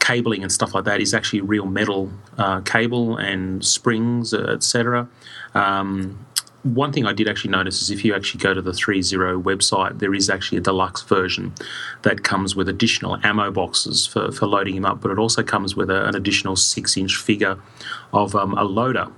cabling 0.07 0.43
and 0.43 0.53
stuff 0.53 0.75
like 0.75 0.85
that 0.85 1.01
is 1.01 1.13
actually 1.15 1.41
real 1.41 1.67
metal 1.67 2.11
uh, 2.39 2.61
cable 2.61 3.17
and 3.17 3.65
springs, 3.65 4.33
uh, 4.33 4.53
etc. 4.57 5.09
Um, 5.55 6.27
one 6.63 6.93
thing 6.93 7.07
I 7.07 7.13
did 7.13 7.29
actually 7.29 7.51
notice 7.51 7.81
is 7.83 7.91
if 7.91 8.05
you 8.05 8.15
actually 8.15 8.41
go 8.41 8.53
to 8.55 8.63
the 8.63 8.73
threezero 8.73 9.41
website, 9.41 9.99
there 9.99 10.15
is 10.15 10.29
actually 10.29 10.59
a 10.59 10.61
deluxe 10.61 11.03
version 11.03 11.55
that 12.03 12.25
comes 12.25 12.57
with 12.57 12.69
additional 12.69 13.19
ammo 13.23 13.51
boxes 13.51 14.07
for, 14.07 14.33
for 14.33 14.47
loading 14.47 14.75
them 14.75 14.85
up, 14.85 15.01
but 15.01 15.11
it 15.11 15.19
also 15.19 15.43
comes 15.43 15.77
with 15.77 15.91
a, 15.91 16.07
an 16.07 16.17
additional 16.17 16.57
six 16.57 16.97
inch 16.97 17.17
figure 17.17 17.57
of 18.13 18.35
um, 18.35 18.57
a 18.59 18.65
loader. 18.65 19.09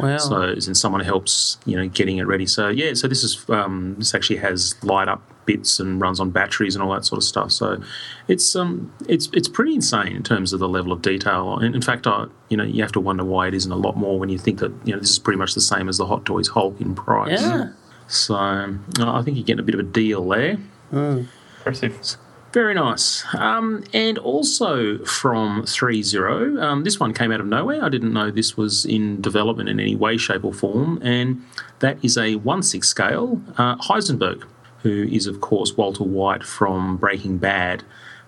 Wow. 0.00 0.16
So, 0.18 0.42
in 0.42 0.74
someone 0.74 1.02
helps, 1.02 1.58
you 1.66 1.76
know, 1.76 1.88
getting 1.88 2.18
it 2.18 2.26
ready. 2.26 2.46
So, 2.46 2.68
yeah, 2.68 2.94
so 2.94 3.06
this 3.06 3.22
is 3.22 3.48
um, 3.48 3.94
this 3.98 4.14
actually 4.14 4.38
has 4.38 4.74
light 4.82 5.08
up 5.08 5.22
bits 5.46 5.80
and 5.80 6.00
runs 6.00 6.20
on 6.20 6.30
batteries 6.30 6.74
and 6.74 6.82
all 6.82 6.92
that 6.92 7.04
sort 7.04 7.18
of 7.18 7.24
stuff. 7.24 7.52
So, 7.52 7.82
it's 8.28 8.54
um, 8.56 8.92
it's 9.08 9.28
it's 9.32 9.48
pretty 9.48 9.74
insane 9.74 10.14
in 10.16 10.22
terms 10.22 10.52
of 10.52 10.60
the 10.60 10.68
level 10.68 10.92
of 10.92 11.02
detail. 11.02 11.58
And 11.58 11.74
in 11.74 11.82
fact, 11.82 12.06
I, 12.06 12.26
you 12.48 12.56
know, 12.56 12.64
you 12.64 12.82
have 12.82 12.92
to 12.92 13.00
wonder 13.00 13.24
why 13.24 13.48
it 13.48 13.54
isn't 13.54 13.72
a 13.72 13.76
lot 13.76 13.96
more 13.96 14.18
when 14.18 14.28
you 14.28 14.38
think 14.38 14.58
that 14.60 14.72
you 14.84 14.92
know 14.92 15.00
this 15.00 15.10
is 15.10 15.18
pretty 15.18 15.38
much 15.38 15.54
the 15.54 15.60
same 15.60 15.88
as 15.88 15.98
the 15.98 16.06
Hot 16.06 16.24
Toys 16.24 16.48
Hulk 16.48 16.80
in 16.80 16.94
price. 16.94 17.40
yeah. 17.40 17.72
So, 18.06 18.34
um, 18.34 18.84
I 18.98 19.22
think 19.22 19.36
you're 19.36 19.46
getting 19.46 19.60
a 19.60 19.64
bit 19.64 19.74
of 19.74 19.80
a 19.80 19.84
deal 19.84 20.28
there. 20.28 20.58
Impressive. 20.92 22.18
Very 22.54 22.74
nice. 22.74 23.24
Um, 23.34 23.82
and 23.92 24.16
also 24.16 24.98
from 25.04 25.62
threezero, 25.62 26.62
um, 26.62 26.84
this 26.84 27.00
one 27.00 27.12
came 27.12 27.32
out 27.32 27.40
of 27.40 27.46
nowhere. 27.46 27.82
I 27.82 27.88
didn't 27.88 28.12
know 28.12 28.30
this 28.30 28.56
was 28.56 28.84
in 28.84 29.20
development 29.20 29.68
in 29.68 29.80
any 29.80 29.96
way, 29.96 30.16
shape, 30.16 30.44
or 30.44 30.52
form. 30.52 31.00
And 31.02 31.42
that 31.80 31.98
is 32.04 32.16
a 32.16 32.36
1 32.36 32.62
6 32.62 32.86
scale 32.86 33.42
uh, 33.58 33.74
Heisenberg, 33.78 34.44
who 34.84 35.08
is, 35.10 35.26
of 35.26 35.40
course, 35.40 35.76
Walter 35.76 36.04
White 36.04 36.44
from 36.44 36.98
Breaking 36.98 37.38
Bad. 37.38 37.82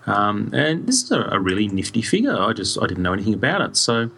Um, 0.07 0.49
and 0.53 0.87
this 0.87 1.03
is 1.03 1.11
a, 1.11 1.21
a 1.31 1.39
really 1.39 1.67
nifty 1.67 2.01
figure. 2.01 2.35
I 2.35 2.51
just 2.51 2.81
I 2.81 2.87
didn't 2.87 3.03
know 3.03 3.13
anything 3.13 3.35
about 3.35 3.61
it. 3.61 3.77
So 3.77 4.09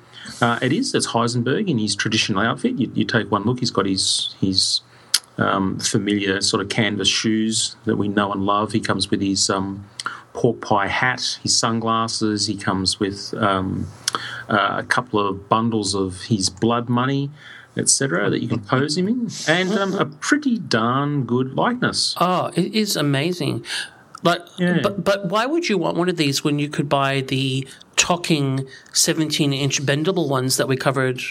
uh, 0.41 0.58
it 0.62 0.71
is. 0.71 0.95
It's 0.95 1.08
Heisenberg 1.08 1.67
in 1.69 1.78
his 1.78 1.95
traditional 1.95 2.41
outfit. 2.41 2.80
You, 2.80 2.89
you 2.95 3.04
take 3.04 3.30
one 3.30 3.43
look. 3.43 3.60
He's 3.60 3.71
got 3.71 3.86
his 3.86 4.36
his 4.39 4.82
um, 5.38 5.80
familiar 5.80 6.39
sort 6.39 6.62
of 6.62 6.69
canvas 6.69 7.10
shoes 7.10 7.75
that 7.86 7.97
we 7.97 8.08
know 8.08 8.32
and 8.32 8.45
love. 8.45 8.71
He 8.71 8.80
comes 8.80 9.12
with 9.12 9.21
his 9.21 9.49
um, 9.49 9.86
pork 10.34 10.62
pie 10.62 10.88
hat, 10.88 11.39
his 11.43 11.58
sunglasses. 11.58 12.47
He 12.47 12.56
comes 12.56 13.02
with 13.02 13.34
um, 13.34 13.88
uh, 14.47 14.78
a 14.80 14.84
couple 14.84 15.19
of 15.19 15.49
bundles 15.49 15.93
of 15.93 16.21
his 16.23 16.49
blood 16.49 16.88
money, 16.88 17.32
etc., 17.79 18.29
that 18.29 18.41
you 18.41 18.47
can 18.47 18.59
pose 18.59 18.97
him 18.97 19.08
in, 19.08 19.29
and 19.47 19.71
um, 19.73 19.93
a 19.95 20.06
pretty 20.06 20.58
darn 20.60 21.23
good 21.25 21.56
likeness. 21.56 22.15
Oh, 22.19 22.51
it 22.56 22.73
is 22.75 22.95
amazing. 22.95 23.65
Like, 24.21 24.41
Yeah. 24.58 24.79
but 24.83 25.04
but 25.06 25.25
why 25.29 25.45
would 25.45 25.69
you 25.69 25.77
want 25.77 25.95
one 25.97 26.10
of 26.10 26.17
these 26.17 26.43
when 26.43 26.60
you 26.60 26.69
could 26.69 26.89
buy 26.89 27.21
the 27.21 27.65
talking 27.95 28.67
seventeen-inch 28.93 29.81
bendable 29.83 30.27
ones 30.29 30.58
that 30.58 30.67
we 30.67 30.75
covered 30.75 31.21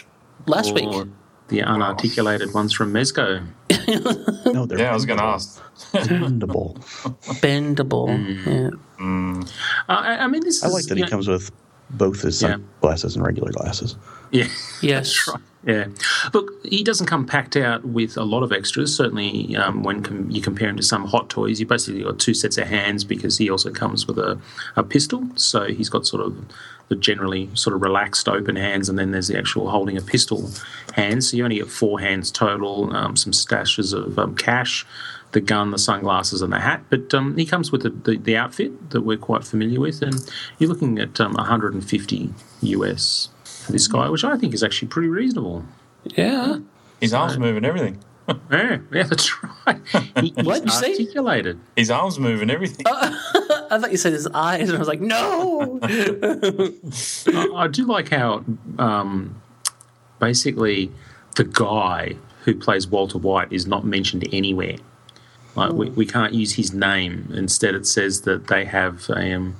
last 0.46 0.70
Or 0.70 0.74
week? 0.74 1.08
the 1.48 1.60
unarticulated 1.60 2.52
ones 2.54 2.72
from 2.74 2.92
Mezco. 2.92 3.46
No, 4.52 4.66
they're 4.66 4.78
Yeah, 4.80 4.90
I 4.90 4.94
was 4.94 5.06
going 5.06 5.18
to 5.18 5.24
ask. 5.24 5.60
bendable. 5.92 6.76
Bendable. 7.40 8.08
Mm. 8.08 9.42
Yeah. 9.48 9.48
Uh, 9.88 10.00
I, 10.00 10.24
I 10.24 10.26
mean, 10.26 10.42
this 10.44 10.62
I 10.62 10.68
is 10.68 10.72
like 10.74 10.84
that 10.86 10.96
he 10.96 11.02
know- 11.04 11.08
comes 11.08 11.28
with 11.28 11.50
both 11.90 12.22
his 12.22 12.40
Yeah. 12.42 12.56
sunglasses 12.80 13.16
and 13.16 13.24
regular 13.24 13.52
glasses. 13.52 13.96
Yeah. 14.30 14.48
Yes. 14.82 15.08
That's 15.26 15.28
right. 15.28 15.42
Yeah. 15.66 15.86
Look, 16.32 16.52
he 16.64 16.84
doesn't 16.84 17.06
come 17.06 17.26
packed 17.26 17.56
out 17.56 17.84
with 17.84 18.16
a 18.16 18.22
lot 18.22 18.42
of 18.44 18.52
extras. 18.52 18.94
Certainly, 18.96 19.56
um, 19.56 19.82
when 19.82 20.02
com- 20.02 20.30
you 20.30 20.40
compare 20.40 20.68
him 20.68 20.76
to 20.76 20.82
some 20.82 21.04
hot 21.04 21.28
toys, 21.28 21.58
you 21.58 21.66
basically 21.66 22.04
got 22.04 22.18
two 22.20 22.32
sets 22.32 22.56
of 22.58 22.68
hands 22.68 23.02
because 23.04 23.38
he 23.38 23.50
also 23.50 23.70
comes 23.70 24.06
with 24.06 24.18
a, 24.18 24.38
a 24.76 24.82
pistol. 24.84 25.26
So 25.34 25.64
he's 25.66 25.88
got 25.88 26.06
sort 26.06 26.24
of 26.24 26.36
the 26.88 26.94
generally 26.94 27.50
sort 27.54 27.74
of 27.74 27.82
relaxed 27.82 28.28
open 28.28 28.54
hands, 28.56 28.88
and 28.88 28.98
then 28.98 29.10
there's 29.10 29.28
the 29.28 29.36
actual 29.36 29.68
holding 29.68 29.96
a 29.98 30.00
pistol 30.00 30.48
hands. 30.94 31.30
So 31.30 31.36
you 31.36 31.44
only 31.44 31.56
get 31.56 31.68
four 31.68 31.98
hands 32.00 32.30
total, 32.30 32.94
um, 32.96 33.16
some 33.16 33.32
stashes 33.32 33.92
of 33.92 34.16
um, 34.18 34.36
cash, 34.36 34.86
the 35.38 35.46
gun, 35.46 35.70
the 35.70 35.78
sunglasses, 35.78 36.42
and 36.42 36.52
the 36.52 36.58
hat. 36.58 36.82
But 36.90 37.14
um, 37.14 37.36
he 37.36 37.46
comes 37.46 37.70
with 37.70 37.82
the, 37.82 37.90
the, 37.90 38.16
the 38.16 38.36
outfit 38.36 38.90
that 38.90 39.02
we're 39.02 39.16
quite 39.16 39.44
familiar 39.44 39.78
with, 39.78 40.02
and 40.02 40.14
you're 40.58 40.68
looking 40.68 40.98
at 40.98 41.20
um, 41.20 41.34
150 41.34 42.30
US 42.62 43.28
for 43.44 43.70
this 43.70 43.86
guy, 43.86 44.08
which 44.08 44.24
I 44.24 44.36
think 44.36 44.52
is 44.52 44.64
actually 44.64 44.88
pretty 44.88 45.08
reasonable. 45.08 45.64
Yeah. 46.04 46.58
His 47.00 47.14
arms 47.14 47.38
move 47.38 47.56
and 47.56 47.64
everything. 47.64 47.98
Yeah, 48.52 48.80
yeah, 48.92 49.04
that's 49.04 49.32
right. 49.42 49.80
He, 50.20 50.28
he's 50.36 50.44
What'd 50.44 50.64
you 50.66 50.70
say? 50.70 50.90
articulated. 50.90 51.58
His 51.76 51.90
arms 51.90 52.18
move 52.18 52.42
and 52.42 52.50
everything. 52.50 52.84
I 52.86 53.78
thought 53.80 53.90
you 53.90 53.96
said 53.96 54.12
his 54.12 54.26
eyes, 54.26 54.68
and 54.68 54.76
I 54.76 54.78
was 54.78 54.86
like, 54.86 55.00
no. 55.00 55.80
I, 55.82 57.48
I 57.54 57.66
do 57.68 57.86
like 57.86 58.10
how 58.10 58.44
um, 58.78 59.40
basically 60.18 60.92
the 61.36 61.44
guy 61.44 62.16
who 62.44 62.54
plays 62.54 62.86
Walter 62.86 63.16
White 63.16 63.50
is 63.50 63.66
not 63.66 63.86
mentioned 63.86 64.28
anywhere. 64.30 64.76
Like 65.58 65.72
we, 65.72 65.90
we 65.90 66.06
can't 66.06 66.32
use 66.34 66.54
his 66.54 66.72
name. 66.72 67.30
Instead, 67.34 67.74
it 67.74 67.86
says 67.86 68.22
that 68.22 68.46
they 68.46 68.64
have 68.64 69.08
a 69.10 69.32
um, 69.34 69.56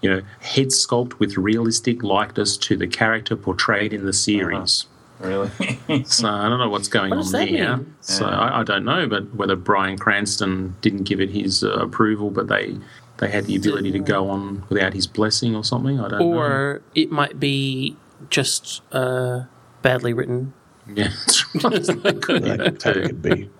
you 0.00 0.10
know 0.10 0.22
head 0.40 0.68
sculpt 0.68 1.18
with 1.18 1.36
realistic 1.36 2.02
likeness 2.02 2.56
to 2.58 2.76
the 2.76 2.86
character 2.86 3.36
portrayed 3.36 3.92
in 3.92 4.04
the 4.06 4.12
series. 4.12 4.86
really? 5.20 5.50
So 6.06 6.28
I 6.28 6.48
don't 6.48 6.58
know 6.58 6.68
what's 6.68 6.88
going 6.88 7.10
What 7.10 7.26
on 7.26 7.32
there. 7.32 7.76
mean? 7.76 7.94
So 8.00 8.26
I, 8.26 8.60
I 8.60 8.62
don't 8.64 8.84
know, 8.84 9.06
but 9.06 9.34
whether 9.34 9.56
Bryan 9.56 9.96
Cranston 9.98 10.74
didn't 10.80 11.04
give 11.04 11.20
it 11.20 11.30
his 11.30 11.62
uh, 11.62 11.70
approval, 11.74 12.30
but 12.30 12.48
they 12.48 12.76
they 13.18 13.30
had 13.30 13.44
the 13.46 13.54
ability 13.56 13.92
to 13.92 14.00
go 14.00 14.28
on 14.28 14.64
without 14.68 14.92
his 14.92 15.06
blessing 15.06 15.54
or 15.54 15.62
something. 15.64 16.00
I 16.00 16.08
don't 16.08 16.18
know. 16.18 16.34
or 16.36 16.82
it 16.96 17.10
might 17.12 17.38
be 17.38 17.96
just 18.28 18.82
uh, 18.92 19.44
badly 19.82 20.12
written. 20.12 20.52
Yeah, 20.92 21.10
that's 21.54 21.54
right. 21.54 21.84
That 21.86 22.78
could 23.06 23.22
be. 23.22 23.48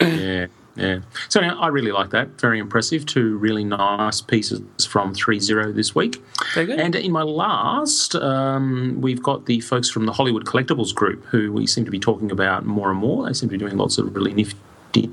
Yeah, 0.00 0.46
yeah. 0.76 1.00
So 1.28 1.40
I 1.40 1.68
really 1.68 1.92
like 1.92 2.10
that. 2.10 2.40
Very 2.40 2.58
impressive. 2.58 3.06
Two 3.06 3.36
really 3.38 3.64
nice 3.64 4.20
pieces 4.20 4.60
from 4.86 5.14
threezero 5.14 5.74
this 5.74 5.94
week. 5.94 6.22
Very 6.54 6.66
good. 6.66 6.80
And 6.80 6.94
in 6.96 7.12
my 7.12 7.22
last, 7.22 8.14
um, 8.16 8.98
we've 9.00 9.22
got 9.22 9.46
the 9.46 9.60
folks 9.60 9.88
from 9.88 10.06
the 10.06 10.12
Hollywood 10.12 10.44
Collectibles 10.44 10.94
Group, 10.94 11.24
who 11.26 11.52
we 11.52 11.66
seem 11.66 11.84
to 11.84 11.90
be 11.90 12.00
talking 12.00 12.30
about 12.30 12.64
more 12.66 12.90
and 12.90 12.98
more. 12.98 13.26
They 13.26 13.32
seem 13.32 13.48
to 13.48 13.52
be 13.52 13.58
doing 13.58 13.76
lots 13.76 13.98
of 13.98 14.14
really 14.14 14.32
nifty 14.34 15.12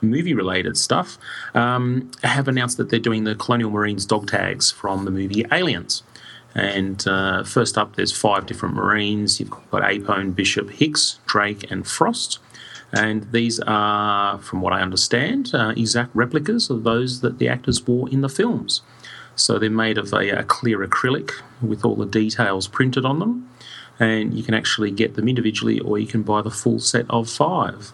movie 0.00 0.34
related 0.34 0.76
stuff. 0.76 1.18
Um, 1.54 2.10
have 2.22 2.48
announced 2.48 2.76
that 2.76 2.90
they're 2.90 2.98
doing 3.00 3.24
the 3.24 3.34
Colonial 3.34 3.70
Marines 3.70 4.06
dog 4.06 4.28
tags 4.28 4.70
from 4.70 5.04
the 5.04 5.10
movie 5.10 5.44
Aliens. 5.50 6.02
And 6.54 7.02
uh, 7.08 7.44
first 7.44 7.78
up, 7.78 7.96
there's 7.96 8.12
five 8.12 8.46
different 8.46 8.74
Marines. 8.74 9.40
You've 9.40 9.50
got 9.50 9.82
Apone, 9.82 10.34
Bishop, 10.34 10.70
Hicks, 10.70 11.18
Drake, 11.26 11.70
and 11.70 11.86
Frost. 11.86 12.38
And 12.92 13.30
these 13.32 13.58
are, 13.60 14.38
from 14.38 14.60
what 14.60 14.72
I 14.72 14.80
understand, 14.82 15.50
uh, 15.54 15.72
exact 15.76 16.14
replicas 16.14 16.68
of 16.68 16.84
those 16.84 17.20
that 17.22 17.38
the 17.38 17.48
actors 17.48 17.86
wore 17.86 18.08
in 18.10 18.20
the 18.20 18.28
films. 18.28 18.82
So 19.34 19.58
they're 19.58 19.70
made 19.70 19.96
of 19.96 20.12
a, 20.12 20.28
a 20.40 20.44
clear 20.44 20.86
acrylic 20.86 21.30
with 21.62 21.84
all 21.84 21.96
the 21.96 22.04
details 22.06 22.68
printed 22.68 23.04
on 23.06 23.18
them. 23.18 23.48
And 23.98 24.34
you 24.34 24.42
can 24.42 24.52
actually 24.54 24.90
get 24.90 25.14
them 25.14 25.26
individually 25.28 25.78
or 25.80 25.98
you 25.98 26.06
can 26.06 26.22
buy 26.22 26.42
the 26.42 26.50
full 26.50 26.80
set 26.80 27.06
of 27.08 27.30
five. 27.30 27.92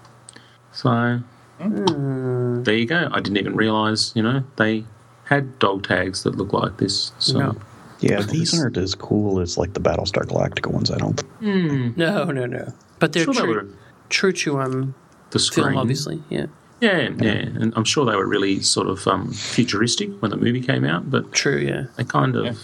So 0.73 1.21
there 1.61 2.75
you 2.77 2.87
go. 2.87 3.09
I 3.13 3.21
didn't 3.21 3.37
even 3.37 3.55
realise, 3.55 4.13
you 4.17 4.23
know, 4.23 4.45
they 4.57 4.85
had 5.25 5.59
dog 5.59 5.87
tags 5.87 6.23
that 6.23 6.37
look 6.37 6.53
like 6.53 6.79
this. 6.79 7.13
So 7.19 7.39
No. 7.39 7.57
Yeah, 8.01 8.23
these 8.23 8.59
aren't 8.59 8.77
as 8.77 8.95
cool 8.95 9.41
as 9.41 9.59
like 9.59 9.75
the 9.75 9.81
Battlestar 9.81 10.25
Galactica 10.25 10.73
ones. 10.73 10.91
I 10.91 10.99
don't. 10.99 11.21
No, 11.43 12.25
no, 12.25 12.47
no. 12.47 12.73
But 13.01 13.13
they're 13.13 13.25
Sure 13.25 13.35
true, 13.35 13.55
were 13.55 13.67
true 14.09 14.33
to 14.33 14.61
um, 14.61 14.95
the 15.31 15.39
screen. 15.39 15.67
film, 15.67 15.79
obviously. 15.79 16.23
Yeah. 16.29 16.47
Yeah, 16.81 17.09
yeah, 17.19 17.33
and 17.33 17.73
I'm 17.75 17.83
sure 17.85 18.07
they 18.07 18.15
were 18.15 18.27
really 18.27 18.61
sort 18.61 18.87
of 18.87 19.05
um, 19.09 19.33
futuristic 19.33 20.11
when 20.23 20.31
the 20.31 20.37
movie 20.37 20.61
came 20.61 20.85
out, 20.85 21.11
but 21.11 21.33
True, 21.33 21.59
yeah. 21.59 21.87
they 21.97 22.05
kind 22.05 22.37
of 22.37 22.57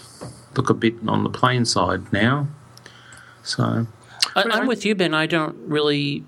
look 0.56 0.70
a 0.70 0.74
bit 0.74 0.94
on 1.08 1.24
the 1.24 1.30
plain 1.30 1.64
side 1.64 2.12
now. 2.12 2.46
So 3.42 3.88
I, 4.36 4.42
I'm 4.42 4.68
with 4.68 4.84
you, 4.84 4.94
Ben. 4.94 5.14
I 5.14 5.26
don't 5.26 5.56
really 5.68 6.22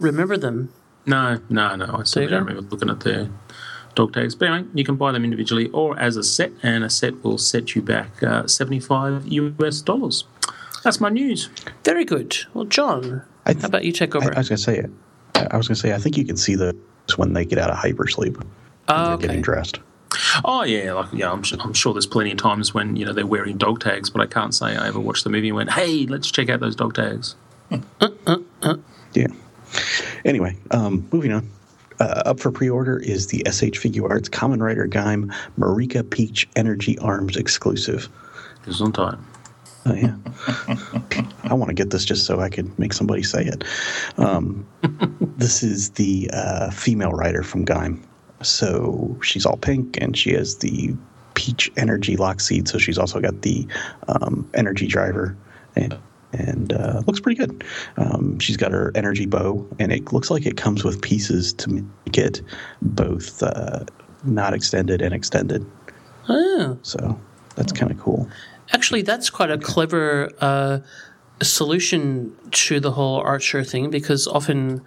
remember 0.00 0.36
them. 0.36 0.72
no, 1.06 1.40
no, 1.48 1.76
no. 1.76 1.84
I 1.84 2.02
certainly 2.02 2.24
you 2.24 2.30
don't 2.30 2.44
remember 2.44 2.68
looking 2.70 2.90
at 2.90 3.00
their 3.00 3.30
dog 3.94 4.12
tags. 4.12 4.34
But 4.34 4.48
anyway, 4.48 4.68
you 4.74 4.84
can 4.84 4.96
buy 4.96 5.12
them 5.12 5.24
individually 5.24 5.68
or 5.70 5.98
as 5.98 6.16
a 6.16 6.22
set, 6.22 6.52
and 6.62 6.84
a 6.84 6.90
set 6.90 7.22
will 7.24 7.38
set 7.38 7.74
you 7.74 7.82
back 7.82 8.22
uh, 8.22 8.46
75 8.48 9.26
US 9.28 9.80
dollars. 9.80 10.24
That's 10.84 11.00
my 11.00 11.08
news. 11.08 11.50
Very 11.84 12.04
good. 12.04 12.36
Well, 12.54 12.64
John, 12.64 13.22
I 13.22 13.35
th- 13.52 13.62
how 13.62 13.68
about 13.68 13.84
you 13.84 13.92
take 13.92 14.14
I, 14.14 14.18
over? 14.18 14.34
I 14.34 14.38
was 14.38 14.48
gonna 14.48 14.58
say 14.58 14.78
it. 14.78 14.90
I 15.34 15.56
was 15.56 15.68
gonna 15.68 15.76
say 15.76 15.92
I 15.92 15.98
think 15.98 16.16
you 16.16 16.24
can 16.24 16.36
see 16.36 16.54
the 16.54 16.76
when 17.16 17.32
they 17.32 17.44
get 17.44 17.58
out 17.58 17.70
of 17.70 17.76
hypersleep. 17.76 18.42
oh, 18.88 19.04
they're 19.04 19.14
okay. 19.14 19.26
getting 19.26 19.42
dressed. 19.42 19.80
Oh 20.44 20.62
yeah, 20.64 20.92
like 20.92 21.12
yeah, 21.12 21.30
I'm, 21.30 21.44
su- 21.44 21.58
I'm 21.60 21.72
sure 21.74 21.92
there's 21.92 22.06
plenty 22.06 22.32
of 22.32 22.38
times 22.38 22.72
when 22.72 22.96
you 22.96 23.04
know 23.04 23.12
they're 23.12 23.26
wearing 23.26 23.56
dog 23.58 23.80
tags, 23.80 24.10
but 24.10 24.20
I 24.20 24.26
can't 24.26 24.54
say 24.54 24.76
I 24.76 24.88
ever 24.88 25.00
watched 25.00 25.24
the 25.24 25.30
movie 25.30 25.48
and 25.48 25.56
went, 25.56 25.70
"Hey, 25.70 26.06
let's 26.06 26.30
check 26.30 26.48
out 26.48 26.60
those 26.60 26.76
dog 26.76 26.94
tags." 26.94 27.34
Yeah. 29.14 29.28
Anyway, 30.24 30.56
um, 30.70 31.08
moving 31.12 31.32
on. 31.32 31.48
Uh, 31.98 32.22
up 32.26 32.40
for 32.40 32.50
pre-order 32.50 32.98
is 32.98 33.28
the 33.28 33.42
SH 33.50 33.78
Figure 33.78 34.06
Arts 34.06 34.28
Kamen 34.28 34.60
Rider 34.60 34.86
Gaim 34.86 35.34
Marika 35.58 36.08
Peach 36.08 36.46
Energy 36.54 36.98
Arms 36.98 37.36
exclusive. 37.36 38.10
It's 38.66 38.82
on 38.82 38.92
time. 38.92 39.26
Oh 39.86 39.94
yeah. 39.94 40.16
I 41.44 41.54
want 41.54 41.68
to 41.68 41.74
get 41.74 41.90
this 41.90 42.04
just 42.04 42.26
so 42.26 42.40
I 42.40 42.48
could 42.48 42.76
make 42.78 42.92
somebody 42.92 43.22
say 43.22 43.44
it. 43.44 43.62
Um, 44.18 44.66
this 45.36 45.62
is 45.62 45.90
the 45.90 46.28
uh, 46.32 46.70
female 46.70 47.12
rider 47.12 47.44
from 47.44 47.64
Gaim. 47.64 48.02
So 48.42 49.16
she's 49.22 49.46
all 49.46 49.56
pink 49.56 49.96
and 50.00 50.16
she 50.16 50.32
has 50.32 50.56
the 50.56 50.94
peach 51.34 51.70
energy 51.76 52.16
Lockseed. 52.16 52.66
So 52.66 52.78
she's 52.78 52.98
also 52.98 53.20
got 53.20 53.42
the 53.42 53.66
um, 54.08 54.48
energy 54.54 54.86
driver 54.86 55.36
and 55.76 55.96
and 56.32 56.72
uh, 56.72 57.02
looks 57.06 57.20
pretty 57.20 57.38
good. 57.38 57.64
Um, 57.96 58.38
she's 58.40 58.56
got 58.56 58.72
her 58.72 58.90
energy 58.94 59.26
bow 59.26 59.66
and 59.78 59.92
it 59.92 60.12
looks 60.12 60.30
like 60.30 60.44
it 60.44 60.56
comes 60.56 60.82
with 60.82 61.00
pieces 61.00 61.52
to 61.54 61.70
make 61.70 62.18
it 62.18 62.42
both 62.82 63.42
uh, 63.42 63.84
not 64.24 64.52
extended 64.52 65.00
and 65.00 65.14
extended. 65.14 65.64
Oh. 66.28 66.76
So 66.82 67.18
that's 67.54 67.72
kind 67.72 67.92
of 67.92 67.98
cool. 68.00 68.28
Actually, 68.72 69.02
that's 69.02 69.30
quite 69.30 69.50
a 69.50 69.58
clever 69.58 70.30
uh, 70.40 70.80
solution 71.42 72.36
to 72.50 72.80
the 72.80 72.92
whole 72.92 73.20
archer 73.20 73.62
thing 73.62 73.90
because 73.90 74.26
often, 74.26 74.82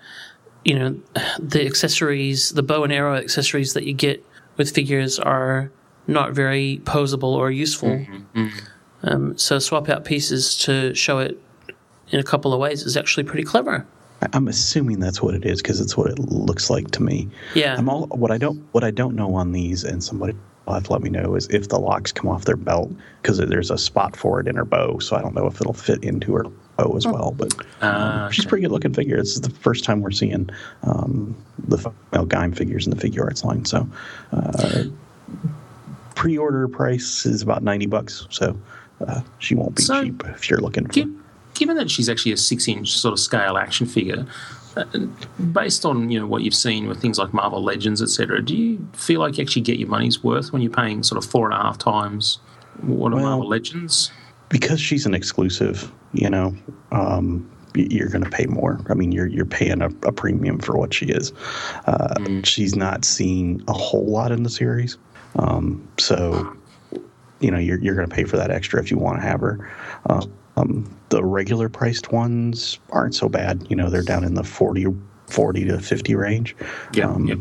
you 0.66 0.78
know, 0.78 1.00
the 1.40 1.66
accessories, 1.66 2.52
the 2.52 2.64
bow 2.64 2.84
and 2.84 2.94
arrow 2.94 3.16
accessories 3.16 3.74
that 3.74 3.86
you 3.86 3.94
get 3.94 4.26
with 4.58 4.74
figures 4.74 5.20
are 5.20 5.72
not 6.08 6.34
very 6.34 6.82
posable 6.84 7.36
or 7.36 7.52
useful. 7.52 8.06
Um, 9.04 9.38
so 9.38 9.60
swap 9.60 9.88
out 9.88 10.04
pieces 10.04 10.58
to 10.58 10.94
show 10.94 11.20
it 11.20 11.40
in 12.10 12.20
a 12.20 12.24
couple 12.24 12.54
of 12.54 12.60
ways 12.60 12.84
is 12.84 12.98
actually 12.98 13.24
pretty 13.24 13.44
clever. 13.44 13.86
I'm 14.34 14.50
assuming 14.50 15.00
that's 15.00 15.22
what 15.22 15.34
it 15.36 15.46
is 15.46 15.62
because 15.62 15.80
it's 15.80 15.96
what 15.96 16.12
it 16.12 16.20
looks 16.20 16.70
like 16.70 16.92
to 16.92 17.04
me. 17.04 17.30
Yeah. 17.56 17.76
I'm 17.78 17.88
all 17.88 18.08
what 18.08 18.32
I 18.32 18.38
don't 18.38 18.68
what 18.74 18.84
I 18.84 18.92
don't 18.92 19.16
know 19.16 19.34
on 19.36 19.54
these, 19.54 19.86
and 19.86 20.04
somebody 20.04 20.36
will 20.70 20.76
have 20.76 20.84
to 20.86 20.94
let 20.94 21.02
me 21.02 21.10
know 21.10 21.36
is 21.36 21.48
if 21.48 21.70
the 21.70 21.80
locks 21.80 22.12
come 22.12 22.30
off 22.30 22.46
their 22.46 22.56
belt 22.56 22.92
because 23.22 23.38
there's 23.38 23.72
a 23.72 23.78
spot 23.78 24.16
for 24.16 24.40
it 24.40 24.48
in 24.48 24.56
her 24.56 24.66
bow, 24.66 25.00
so 25.00 25.16
I 25.16 25.22
don't 25.22 25.34
know 25.36 25.48
if 25.48 25.60
it'll 25.60 25.74
fit 25.74 26.04
into 26.04 26.34
her 26.36 26.46
bow 26.78 26.96
as 26.96 27.06
well. 27.06 27.32
But 27.36 27.54
um, 27.54 27.66
Ah, 27.82 28.30
she's 28.32 28.46
a 28.46 28.48
pretty 28.48 28.64
good 28.64 28.72
looking 28.72 28.94
figure. 28.94 29.18
This 29.18 29.34
is 29.34 29.42
the 29.42 29.50
first 29.50 29.84
time 29.84 30.02
we're 30.02 30.12
seeing 30.12 30.50
um, 30.84 31.36
the 31.68 31.78
female 31.78 32.26
Gaim 32.28 32.56
figures 32.56 32.86
in 32.88 32.96
the 32.96 32.98
Figuarts 32.98 33.44
line. 33.44 33.66
So 33.66 33.88
uh, 34.32 34.84
pre-order 36.16 36.68
price 36.68 37.26
is 37.26 37.42
about 37.42 37.64
ninety 37.64 37.86
bucks. 37.86 38.28
So 38.30 38.58
uh, 39.06 39.22
she 39.40 39.56
won't 39.56 39.76
be 39.76 39.82
So, 39.82 40.04
cheap 40.04 40.24
if 40.28 40.50
you're 40.50 40.62
looking 40.62 40.88
for. 40.88 41.06
Given 41.56 41.76
that 41.78 41.90
she's 41.90 42.08
actually 42.08 42.32
a 42.32 42.38
six-inch 42.38 42.96
sort 42.98 43.12
of 43.12 43.20
scale 43.20 43.58
action 43.58 43.86
figure, 43.86 44.20
uh, 44.20 44.26
based 45.54 45.86
on 45.86 46.10
you 46.10 46.20
know 46.20 46.28
what 46.28 46.42
you've 46.44 46.54
seen 46.56 46.88
with 46.88 47.02
things 47.02 47.18
like 47.18 47.34
Marvel 47.34 47.64
Legends, 47.64 48.02
etc., 48.02 48.42
do 48.42 48.56
you 48.56 48.88
feel 48.94 49.20
like 49.20 49.38
you 49.38 49.44
actually 49.44 49.62
get 49.64 49.80
your 49.80 49.90
money's 49.90 50.24
worth 50.24 50.52
when 50.54 50.62
you're 50.62 50.72
paying 50.72 51.04
sort 51.04 51.24
of 51.24 51.30
four 51.30 51.46
and 51.50 51.54
a 51.60 51.62
half 51.64 51.78
times 51.78 52.40
what 52.82 53.12
are 53.12 53.16
Well- 53.18 53.26
Marvel 53.26 53.48
Legends? 53.50 54.12
because 54.50 54.82
she's 54.82 55.06
an 55.06 55.14
exclusive, 55.14 55.92
you 56.14 56.28
know, 56.28 56.56
um, 56.92 57.48
you're 57.76 58.08
going 58.10 58.24
to 58.24 58.30
pay 58.32 58.48
more. 58.48 58.80
I 58.90 58.96
mean, 58.96 59.12
you're 59.12 59.28
you're 59.28 59.46
paying 59.46 59.82
a, 59.84 59.90
a 60.04 60.12
premium 60.12 60.58
for 60.58 60.76
what 60.76 60.92
she 60.94 61.06
is. 61.06 61.32
Uh, 61.86 62.16
She's 62.44 62.76
not 62.76 63.06
seen 63.06 63.64
a 63.68 63.74
whole 63.74 64.08
lot 64.08 64.32
in 64.32 64.42
the 64.42 64.50
series, 64.50 64.98
um, 65.38 65.88
so 66.00 66.52
you 67.42 67.52
know 67.52 67.60
you're 67.60 67.78
you're 67.80 67.94
going 67.96 68.10
to 68.10 68.14
pay 68.16 68.24
for 68.24 68.38
that 68.38 68.50
extra 68.50 68.82
if 68.82 68.90
you 68.90 68.98
want 68.98 69.18
to 69.18 69.22
have 69.22 69.40
her. 69.42 69.70
Uh, 70.10 70.26
um, 70.60 70.90
the 71.10 71.24
regular 71.24 71.70
priced 71.70 72.12
ones 72.12 72.80
aren't 72.92 73.16
so 73.16 73.30
bad. 73.30 73.66
You 73.70 73.76
know, 73.76 73.90
they're 73.90 74.04
down 74.04 74.24
in 74.24 74.34
the 74.36 74.44
40, 74.44 74.88
40 75.28 75.66
to 75.66 75.80
fifty 75.80 76.16
range. 76.16 76.56
Yeah, 76.94 77.10
Um, 77.10 77.26
yeah. 77.26 77.36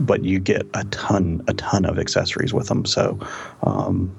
But 0.00 0.24
you 0.24 0.40
get 0.40 0.66
a 0.74 0.84
ton 0.84 1.42
a 1.48 1.54
ton 1.54 1.84
of 1.84 1.98
accessories 1.98 2.52
with 2.52 2.68
them. 2.68 2.84
So, 2.84 3.18
um, 3.62 4.10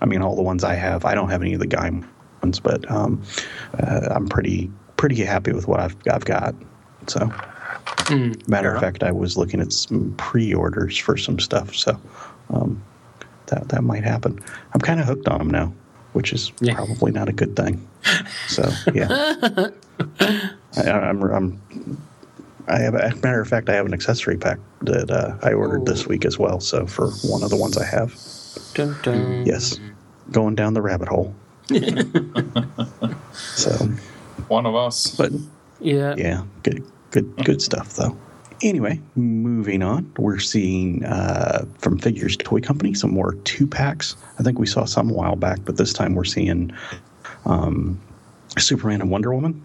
I 0.00 0.06
mean, 0.06 0.20
all 0.22 0.36
the 0.36 0.42
ones 0.42 0.62
I 0.62 0.74
have, 0.74 1.04
I 1.04 1.14
don't 1.14 1.30
have 1.30 1.40
any 1.42 1.54
of 1.54 1.60
the 1.60 1.66
guy 1.66 1.90
ones, 2.42 2.60
but 2.60 2.88
um, 2.90 3.22
uh, 3.80 4.08
I'm 4.10 4.28
pretty 4.28 4.70
pretty 4.96 5.16
happy 5.24 5.52
with 5.52 5.66
what 5.68 5.80
I've 5.80 5.96
I've 6.10 6.24
got. 6.24 6.54
So. 7.06 7.32
Matter 8.46 8.74
of 8.74 8.80
fact, 8.80 9.02
I 9.02 9.10
was 9.10 9.36
looking 9.36 9.60
at 9.60 9.72
some 9.72 10.14
pre-orders 10.18 10.96
for 10.98 11.16
some 11.16 11.38
stuff, 11.40 11.74
so 11.74 11.98
um, 12.50 12.80
that 13.46 13.68
that 13.70 13.82
might 13.82 14.04
happen. 14.04 14.38
I'm 14.74 14.80
kind 14.80 15.00
of 15.00 15.06
hooked 15.06 15.26
on 15.28 15.38
them 15.38 15.50
now, 15.50 15.72
which 16.12 16.32
is 16.32 16.52
Yeah. 16.60 16.74
probably 16.74 17.12
not 17.12 17.28
a 17.28 17.32
good 17.32 17.56
thing. 17.56 17.86
So 18.48 18.70
yeah, 18.94 19.08
I, 20.76 20.90
I'm, 20.90 21.22
I'm 21.22 21.60
I 22.68 22.78
have 22.78 22.94
as 22.94 23.12
a 23.12 23.16
matter 23.16 23.40
of 23.40 23.48
fact, 23.48 23.68
I 23.68 23.74
have 23.74 23.86
an 23.86 23.94
accessory 23.94 24.36
pack 24.36 24.58
that 24.82 25.10
uh, 25.10 25.36
I 25.42 25.52
ordered 25.52 25.86
this 25.86 26.06
week 26.06 26.24
as 26.24 26.38
well. 26.38 26.60
So 26.60 26.86
for 26.86 27.10
one 27.22 27.42
of 27.42 27.50
the 27.50 27.56
ones 27.56 27.76
I 27.76 27.84
have, 27.84 28.14
Dun, 28.74 28.96
dun. 29.02 29.44
yes, 29.46 29.78
going 30.30 30.54
down 30.54 30.74
the 30.74 30.82
rabbit 30.82 31.08
hole. 31.08 31.34
so, 33.32 33.70
One 34.48 34.66
of 34.66 34.74
us. 34.74 35.14
but 35.16 35.32
Yeah. 35.80 36.14
yeah, 36.16 36.42
good, 36.62 36.84
good, 37.10 37.34
good 37.44 37.62
stuff 37.62 37.94
though. 37.94 38.16
Anyway, 38.62 39.00
moving 39.16 39.82
on, 39.82 40.12
we're 40.18 40.38
seeing 40.38 41.04
uh, 41.04 41.64
from 41.78 41.98
Figures 41.98 42.36
Toy 42.36 42.60
Company 42.60 42.94
some 42.94 43.10
more 43.10 43.34
two 43.42 43.66
packs. 43.66 44.14
I 44.38 44.44
think 44.44 44.58
we 44.60 44.66
saw 44.66 44.84
some 44.84 45.10
a 45.10 45.12
while 45.12 45.34
back, 45.34 45.58
but 45.64 45.76
this 45.78 45.92
time 45.92 46.14
we're 46.14 46.22
seeing 46.22 46.72
um, 47.44 48.00
Superman 48.58 49.00
and 49.00 49.10
Wonder 49.10 49.34
Woman, 49.34 49.60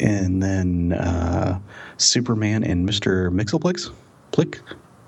and 0.00 0.42
then 0.42 0.94
uh, 0.94 1.60
Superman 1.98 2.64
and 2.64 2.84
Mister 2.84 3.30
Mixelplix, 3.30 3.90
Plick, 4.32 4.58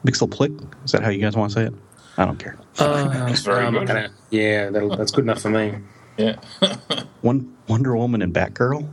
Mixelplick. 0.07 0.85
Is 0.85 0.93
that 0.93 1.03
how 1.03 1.11
you 1.11 1.21
guys 1.21 1.35
want 1.37 1.51
to 1.51 1.55
say 1.59 1.65
it? 1.67 1.75
I 2.17 2.25
don't 2.25 2.39
care. 2.39 2.57
That's 2.77 3.41
very 3.41 3.65
Um, 3.67 3.75
good. 3.75 3.87
kinda- 3.89 4.11
yeah, 4.31 4.71
that'll, 4.71 4.97
that's 4.97 5.11
good 5.11 5.25
enough 5.25 5.41
for 5.43 5.51
me. 5.51 5.79
Yeah. 6.17 6.37
One 7.23 7.57
Wonder 7.67 7.97
Woman 7.97 8.23
and 8.23 8.33
Batgirl, 8.33 8.89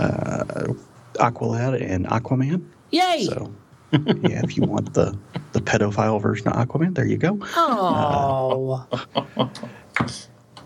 uh, 0.00 0.72
Aqualad 1.14 1.80
and 1.80 2.06
Aquaman. 2.06 2.64
Yay! 2.90 3.24
So, 3.24 3.52
yeah, 3.92 4.42
if 4.44 4.56
you 4.56 4.64
want 4.64 4.94
the 4.94 5.16
the 5.52 5.60
pedophile 5.60 6.20
version 6.20 6.48
of 6.48 6.54
Aquaman, 6.54 6.94
there 6.94 7.06
you 7.06 7.16
go. 7.16 7.38
Oh. 7.56 8.86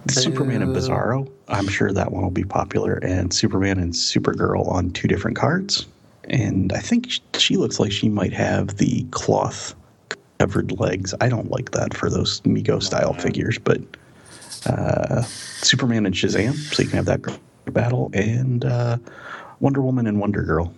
Superman 0.09 0.63
and 0.63 0.75
Bizarro, 0.75 1.31
I'm 1.49 1.69
sure 1.69 1.93
that 1.93 2.11
one 2.11 2.23
will 2.23 2.31
be 2.31 2.45
popular, 2.45 2.95
and 3.03 3.33
Superman 3.33 3.79
and 3.79 3.93
Supergirl 3.93 4.67
on 4.69 4.91
two 4.91 5.07
different 5.07 5.37
cards. 5.37 5.87
And 6.25 6.73
I 6.73 6.79
think 6.79 7.09
she 7.37 7.57
looks 7.57 7.79
like 7.79 7.93
she 7.93 8.09
might 8.09 8.33
have 8.33 8.77
the 8.79 9.05
cloth 9.11 9.75
covered 10.39 10.79
legs. 10.81 11.15
I 11.21 11.29
don't 11.29 11.51
like 11.51 11.73
that 11.73 11.95
for 11.95 12.09
those 12.09 12.41
Mego 12.43 12.83
style 12.83 13.13
figures, 13.15 13.59
but 13.59 13.81
uh, 14.67 15.23
Superman 15.23 16.07
and 16.07 16.15
Shazam, 16.15 16.55
so 16.55 16.83
you 16.83 16.89
can 16.89 16.97
have 16.97 17.07
that 17.07 17.39
battle, 17.67 18.11
and 18.15 18.65
uh, 18.65 18.97
Wonder 19.61 19.83
Woman 19.83 20.07
and 20.07 20.21
Wonder 20.21 20.43
Girl. 20.43 20.73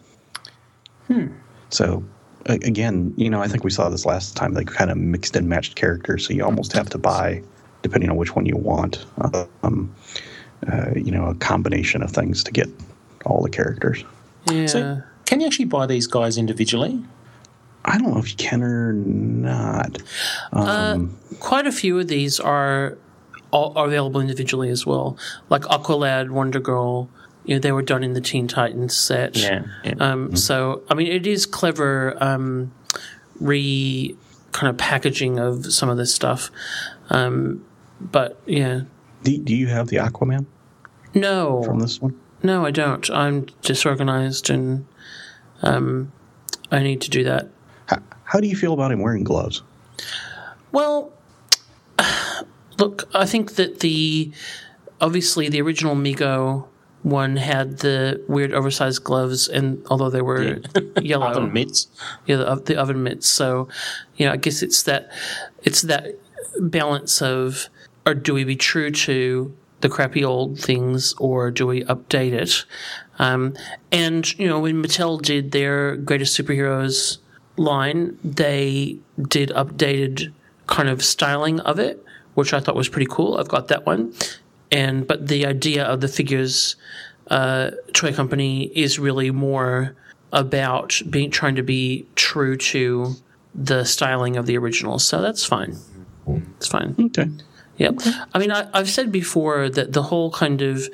So 1.70 2.05
again, 2.46 3.14
you 3.16 3.30
know, 3.30 3.40
I 3.40 3.48
think 3.48 3.64
we 3.64 3.70
saw 3.70 3.88
this 3.88 4.05
last 4.07 4.36
time. 4.36 4.55
They 4.55 4.64
kind 4.64 4.90
of 4.90 4.96
mixed 4.96 5.36
and 5.36 5.48
matched 5.48 5.74
characters, 5.76 6.26
so 6.26 6.32
you 6.32 6.44
almost 6.44 6.72
have 6.72 6.88
to 6.90 6.98
buy, 6.98 7.42
depending 7.82 8.11
on 8.11 8.16
which 8.16 8.34
one 8.34 8.46
you 8.46 8.57
want, 8.57 9.05
um, 9.62 9.94
uh, 10.70 10.90
you 10.94 11.12
know, 11.12 11.26
a 11.26 11.34
combination 11.36 12.03
of 12.03 12.11
things 12.11 12.42
to 12.44 12.53
get 12.53 12.68
all 13.24 13.42
the 13.42 13.50
characters. 13.50 14.05
yeah. 14.50 14.66
So, 14.66 15.03
can 15.26 15.40
you 15.40 15.46
actually 15.46 15.66
buy 15.66 15.86
these 15.86 16.07
guys 16.07 16.36
individually? 16.36 17.03
I 17.84 17.98
don't 17.98 18.12
know 18.12 18.18
if 18.18 18.30
you 18.30 18.36
can 18.36 18.62
or 18.62 18.92
not. 18.92 19.98
Um, 20.53 21.16
Quite 21.40 21.66
a 21.66 21.72
few 21.72 21.98
of 21.98 22.09
these 22.09 22.38
are, 22.38 22.96
are 23.53 23.86
available 23.86 24.20
individually 24.20 24.68
as 24.68 24.86
well. 24.86 25.16
Like 25.48 25.62
Aqualad, 25.62 26.30
Wonder 26.30 26.61
Girl, 26.61 27.09
you 27.45 27.55
know, 27.57 27.59
they 27.61 27.72
were 27.72 27.82
done 27.82 28.05
in 28.05 28.12
the 28.12 28.20
Teen 28.20 28.47
Titans 28.47 28.97
set. 28.97 29.36
Yeah, 29.36 29.64
yeah. 29.84 29.95
Um, 29.99 30.36
So, 30.36 30.82
I 30.88 30.95
mean, 30.95 31.09
it 31.09 31.26
is 31.26 31.47
clever 31.47 32.16
um, 32.22 32.72
re 33.40 34.16
kind 34.53 34.68
of 34.68 34.76
packaging 34.76 35.38
of 35.38 35.72
some 35.72 35.88
of 35.88 35.97
this 35.97 36.14
stuff. 36.14 36.51
Um, 37.11 37.64
but 38.01 38.40
yeah, 38.47 38.82
do, 39.22 39.38
do 39.38 39.55
you 39.55 39.68
have 39.68 39.88
the 39.88 39.97
Aquaman 39.97 40.47
no, 41.14 41.62
from 41.62 41.78
this 41.78 42.01
one? 42.01 42.18
no, 42.43 42.64
I 42.64 42.70
don't. 42.70 43.09
I'm 43.11 43.47
disorganized 43.62 44.51
and 44.51 44.86
um, 45.62 46.12
I 46.70 46.82
need 46.82 47.01
to 47.03 47.11
do 47.11 47.24
that. 47.24 47.49
How, 47.86 47.99
how 48.24 48.40
do 48.40 48.47
you 48.47 48.57
feel 48.57 48.72
about 48.72 48.93
him 48.93 49.01
wearing 49.01 49.24
gloves? 49.24 49.62
Well, 50.70 51.12
look, 52.78 53.09
I 53.14 53.26
think 53.26 53.55
that 53.55 53.80
the 53.80 54.32
obviously 55.01 55.49
the 55.49 55.61
original 55.61 55.95
Mego 55.95 56.66
one 57.03 57.36
had 57.36 57.78
the 57.78 58.22
weird 58.28 58.53
oversized 58.53 59.03
gloves, 59.05 59.48
and 59.48 59.84
although 59.90 60.11
they 60.11 60.22
were 60.22 60.61
yellow, 61.03 61.26
Oven 61.26 61.53
mitts. 61.53 61.88
yeah, 62.26 62.36
the, 62.36 62.55
the 62.57 62.76
oven 62.76 63.03
mitts. 63.03 63.28
So, 63.28 63.68
you 64.16 64.26
know, 64.26 64.32
I 64.32 64.36
guess 64.36 64.62
it's 64.62 64.82
that 64.84 65.11
it's 65.62 65.82
that 65.82 66.16
balance 66.61 67.20
of, 67.22 67.68
or 68.07 68.14
do 68.14 68.34
we 68.34 68.44
be 68.44 68.57
true 68.57 68.90
to 68.90 69.55
the 69.80 69.88
crappy 69.88 70.24
old 70.24 70.61
things, 70.61 71.14
or 71.18 71.50
do 71.50 71.66
we 71.66 71.82
update 71.84 72.32
it? 72.32 72.64
Um, 73.18 73.55
and 73.90 74.38
you 74.38 74.46
know, 74.46 74.61
when 74.61 74.82
Mattel 74.82 75.20
did 75.20 75.50
their 75.53 75.96
greatest 75.96 76.38
superheroes 76.38 77.18
line, 77.57 78.18
they 78.22 78.98
did 79.28 79.50
updated 79.50 80.32
kind 80.66 80.88
of 80.88 81.03
styling 81.05 81.61
of 81.61 81.78
it, 81.78 82.05
which 82.34 82.53
I 82.55 82.61
thought 82.61 82.76
was 82.76 82.88
pretty 82.88 83.09
cool. 83.11 83.36
I've 83.36 83.48
got 83.48 83.68
that 83.68 83.84
one, 83.86 84.14
and 84.72 85.06
but 85.06 85.28
the 85.28 85.46
idea 85.46 85.84
of 85.84 86.00
the 86.00 86.08
figures 86.08 86.76
uh, 87.28 87.70
toy 87.92 88.12
company 88.12 88.64
is 88.74 88.98
really 88.98 89.30
more 89.30 89.94
about 90.32 91.00
being 91.08 91.30
trying 91.30 91.54
to 91.54 91.62
be 91.62 92.06
true 92.16 92.56
to 92.56 93.14
the 93.54 93.84
styling 93.84 94.36
of 94.36 94.46
the 94.46 94.56
original. 94.56 94.98
So 94.98 95.20
that's 95.20 95.44
fine. 95.44 95.76
It's 96.56 96.68
fine. 96.68 96.96
Okay. 96.98 97.28
Yep. 97.76 98.00
I 98.32 98.38
mean, 98.38 98.50
I, 98.50 98.68
I've 98.72 98.88
said 98.88 99.12
before 99.12 99.68
that 99.68 99.92
the 99.92 100.04
whole 100.04 100.30
kind 100.30 100.62
of 100.62 100.88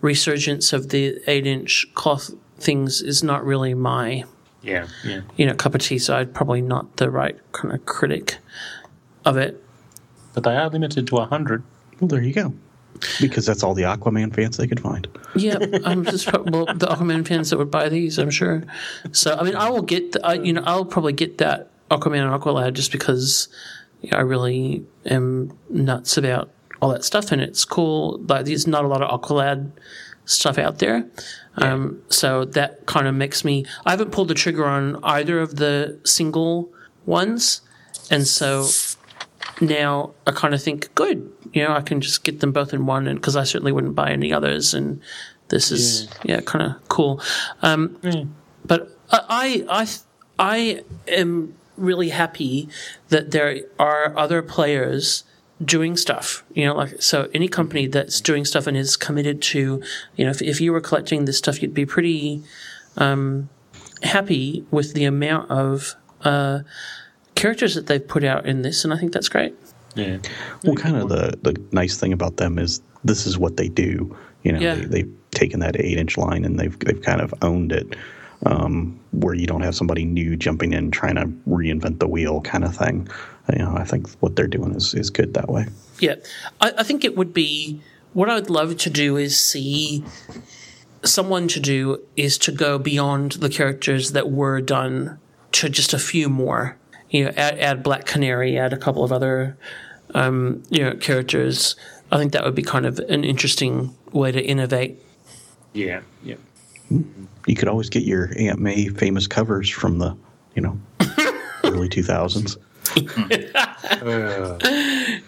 resurgence 0.00 0.72
of 0.72 0.90
the 0.90 1.18
eight-inch 1.26 1.86
cloth 1.94 2.30
things 2.58 3.00
is 3.00 3.22
not 3.22 3.44
really 3.44 3.74
my 3.74 4.24
Yeah, 4.62 4.86
yeah. 5.04 5.22
you 5.36 5.46
know 5.46 5.54
cup 5.54 5.74
of 5.74 5.80
tea. 5.80 5.98
So 5.98 6.16
I'm 6.16 6.32
probably 6.32 6.60
not 6.60 6.96
the 6.98 7.10
right 7.10 7.36
kind 7.52 7.74
of 7.74 7.84
critic 7.86 8.38
of 9.24 9.36
it. 9.36 9.60
But 10.34 10.44
they 10.44 10.56
are 10.56 10.68
limited 10.68 11.06
to 11.08 11.14
100. 11.14 11.62
Well, 12.00 12.08
there 12.08 12.22
you 12.22 12.32
go. 12.32 12.52
Because 13.20 13.46
that's 13.46 13.62
all 13.62 13.74
the 13.74 13.82
Aquaman 13.82 14.34
fans 14.34 14.56
they 14.56 14.66
could 14.66 14.80
find. 14.80 15.08
Yeah, 15.34 15.58
I'm 15.84 16.04
just 16.04 16.32
well, 16.32 16.66
the 16.66 16.86
Aquaman 16.86 17.26
fans 17.26 17.50
that 17.50 17.58
would 17.58 17.70
buy 17.70 17.88
these, 17.88 18.18
I'm 18.18 18.30
sure. 18.30 18.64
So 19.12 19.34
I 19.34 19.42
mean, 19.42 19.56
I 19.56 19.70
will 19.70 19.82
get, 19.82 20.12
the, 20.12 20.26
I, 20.26 20.34
you 20.34 20.52
know, 20.52 20.62
I'll 20.64 20.84
probably 20.84 21.12
get 21.12 21.38
that 21.38 21.70
Aquaman 21.90 22.32
and 22.32 22.42
Aqualad 22.42 22.74
just 22.74 22.92
because 22.92 23.48
you 24.00 24.10
know, 24.10 24.18
I 24.18 24.20
really 24.20 24.84
am 25.06 25.56
nuts 25.70 26.16
about 26.16 26.50
all 26.80 26.90
that 26.90 27.04
stuff, 27.04 27.32
and 27.32 27.40
it's 27.40 27.64
cool. 27.64 28.18
Like, 28.28 28.46
there's 28.46 28.66
not 28.66 28.84
a 28.84 28.88
lot 28.88 29.02
of 29.02 29.20
Aqualad 29.20 29.70
stuff 30.26 30.58
out 30.58 30.78
there, 30.78 31.06
um, 31.56 32.02
so 32.08 32.44
that 32.44 32.86
kind 32.86 33.06
of 33.06 33.14
makes 33.14 33.44
me. 33.44 33.64
I 33.86 33.90
haven't 33.90 34.12
pulled 34.12 34.28
the 34.28 34.34
trigger 34.34 34.66
on 34.66 35.02
either 35.04 35.40
of 35.40 35.56
the 35.56 35.98
single 36.04 36.72
ones, 37.06 37.60
and 38.10 38.26
so 38.26 38.66
now 39.60 40.12
I 40.26 40.32
kind 40.32 40.54
of 40.54 40.62
think, 40.62 40.94
good, 40.94 41.30
you 41.52 41.62
know, 41.62 41.72
I 41.74 41.80
can 41.80 42.00
just 42.00 42.24
get 42.24 42.40
them 42.40 42.52
both 42.52 42.72
in 42.72 42.86
one, 42.86 43.06
and 43.06 43.20
because 43.20 43.36
I 43.36 43.44
certainly 43.44 43.72
wouldn't 43.72 43.94
buy 43.94 44.10
any 44.10 44.32
others, 44.32 44.74
and 44.74 45.00
this 45.48 45.70
is 45.70 46.08
yeah, 46.24 46.40
kind 46.40 46.64
of 46.64 46.88
cool. 46.88 47.20
Um, 47.62 47.98
But 48.64 48.96
I, 49.10 49.64
I, 49.68 49.86
I 50.38 50.82
am 51.06 51.54
really 51.76 52.08
happy 52.08 52.68
that 53.08 53.30
there 53.30 53.60
are 53.78 54.16
other 54.16 54.42
players 54.42 55.24
doing 55.62 55.96
stuff. 55.96 56.44
You 56.54 56.66
know, 56.66 56.74
like 56.74 57.02
so, 57.02 57.28
any 57.34 57.48
company 57.48 57.86
that's 57.86 58.20
doing 58.20 58.44
stuff 58.44 58.66
and 58.66 58.76
is 58.76 58.96
committed 58.96 59.42
to, 59.42 59.82
you 60.16 60.24
know, 60.24 60.30
if, 60.30 60.40
if 60.40 60.60
you 60.60 60.72
were 60.72 60.80
collecting 60.80 61.26
this 61.26 61.38
stuff, 61.38 61.60
you'd 61.60 61.74
be 61.74 61.86
pretty 61.86 62.42
um, 62.96 63.50
happy 64.02 64.64
with 64.70 64.94
the 64.94 65.04
amount 65.04 65.50
of 65.50 65.94
uh, 66.22 66.60
characters 67.34 67.74
that 67.74 67.86
they've 67.86 68.06
put 68.06 68.24
out 68.24 68.46
in 68.46 68.62
this, 68.62 68.84
and 68.84 68.92
I 68.92 68.98
think 68.98 69.12
that's 69.12 69.28
great. 69.28 69.54
Yeah. 69.94 70.18
Well, 70.64 70.74
kind 70.74 70.96
of 70.96 71.08
the, 71.08 71.38
the 71.42 71.60
nice 71.72 71.96
thing 71.96 72.12
about 72.12 72.36
them 72.36 72.58
is 72.58 72.82
this 73.04 73.26
is 73.26 73.38
what 73.38 73.56
they 73.56 73.68
do. 73.68 74.16
You 74.42 74.52
know, 74.52 74.58
Yeah. 74.60 74.74
they, 74.74 74.84
they've 74.86 75.12
taken 75.30 75.60
that 75.60 75.78
eight 75.80 75.98
inch 75.98 76.16
line 76.16 76.44
and 76.44 76.58
they've 76.58 76.76
they've 76.80 77.00
kind 77.00 77.20
of 77.20 77.32
owned 77.42 77.70
it, 77.72 77.94
um, 78.46 78.98
where 79.12 79.34
you 79.34 79.46
don't 79.46 79.62
have 79.62 79.74
somebody 79.74 80.04
new 80.04 80.36
jumping 80.36 80.72
in 80.72 80.90
trying 80.90 81.14
to 81.14 81.26
reinvent 81.48 81.98
the 82.00 82.08
wheel 82.08 82.40
kind 82.40 82.64
of 82.64 82.76
thing. 82.76 83.08
You 83.52 83.58
know, 83.58 83.76
I 83.76 83.84
think 83.84 84.10
what 84.20 84.36
they're 84.36 84.46
doing 84.48 84.74
is, 84.74 84.94
is 84.94 85.10
good 85.10 85.34
that 85.34 85.48
way. 85.48 85.66
Yeah, 86.00 86.16
I, 86.60 86.72
I 86.78 86.82
think 86.82 87.04
it 87.04 87.16
would 87.16 87.32
be 87.32 87.80
what 88.14 88.28
I 88.28 88.34
would 88.34 88.50
love 88.50 88.76
to 88.78 88.90
do 88.90 89.16
is 89.16 89.38
see 89.38 90.02
someone 91.04 91.46
to 91.48 91.60
do 91.60 92.00
is 92.16 92.38
to 92.38 92.52
go 92.52 92.78
beyond 92.78 93.32
the 93.32 93.48
characters 93.48 94.12
that 94.12 94.30
were 94.30 94.60
done 94.60 95.18
to 95.52 95.68
just 95.68 95.92
a 95.92 95.98
few 95.98 96.28
more. 96.28 96.76
You 97.14 97.26
know, 97.26 97.30
add, 97.36 97.60
add 97.60 97.82
Black 97.84 98.06
Canary, 98.06 98.58
add 98.58 98.72
a 98.72 98.76
couple 98.76 99.04
of 99.04 99.12
other 99.12 99.56
um, 100.14 100.64
you 100.68 100.82
know 100.82 100.96
characters. 100.96 101.76
I 102.10 102.18
think 102.18 102.32
that 102.32 102.44
would 102.44 102.56
be 102.56 102.62
kind 102.62 102.86
of 102.86 102.98
an 102.98 103.22
interesting 103.22 103.94
way 104.10 104.32
to 104.32 104.44
innovate. 104.44 104.98
Yeah, 105.74 106.00
yeah. 106.24 106.34
You 106.90 107.54
could 107.54 107.68
always 107.68 107.88
get 107.88 108.02
your 108.02 108.32
Aunt 108.36 108.58
May 108.58 108.88
famous 108.88 109.28
covers 109.28 109.70
from 109.70 109.98
the, 109.98 110.16
you 110.56 110.62
know, 110.62 110.78
early 111.64 111.88
2000s. 111.88 112.56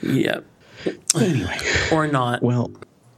Yeah, 0.02 0.40
Anyway, 1.14 1.58
or 1.92 2.08
not. 2.08 2.42
well, 2.42 2.72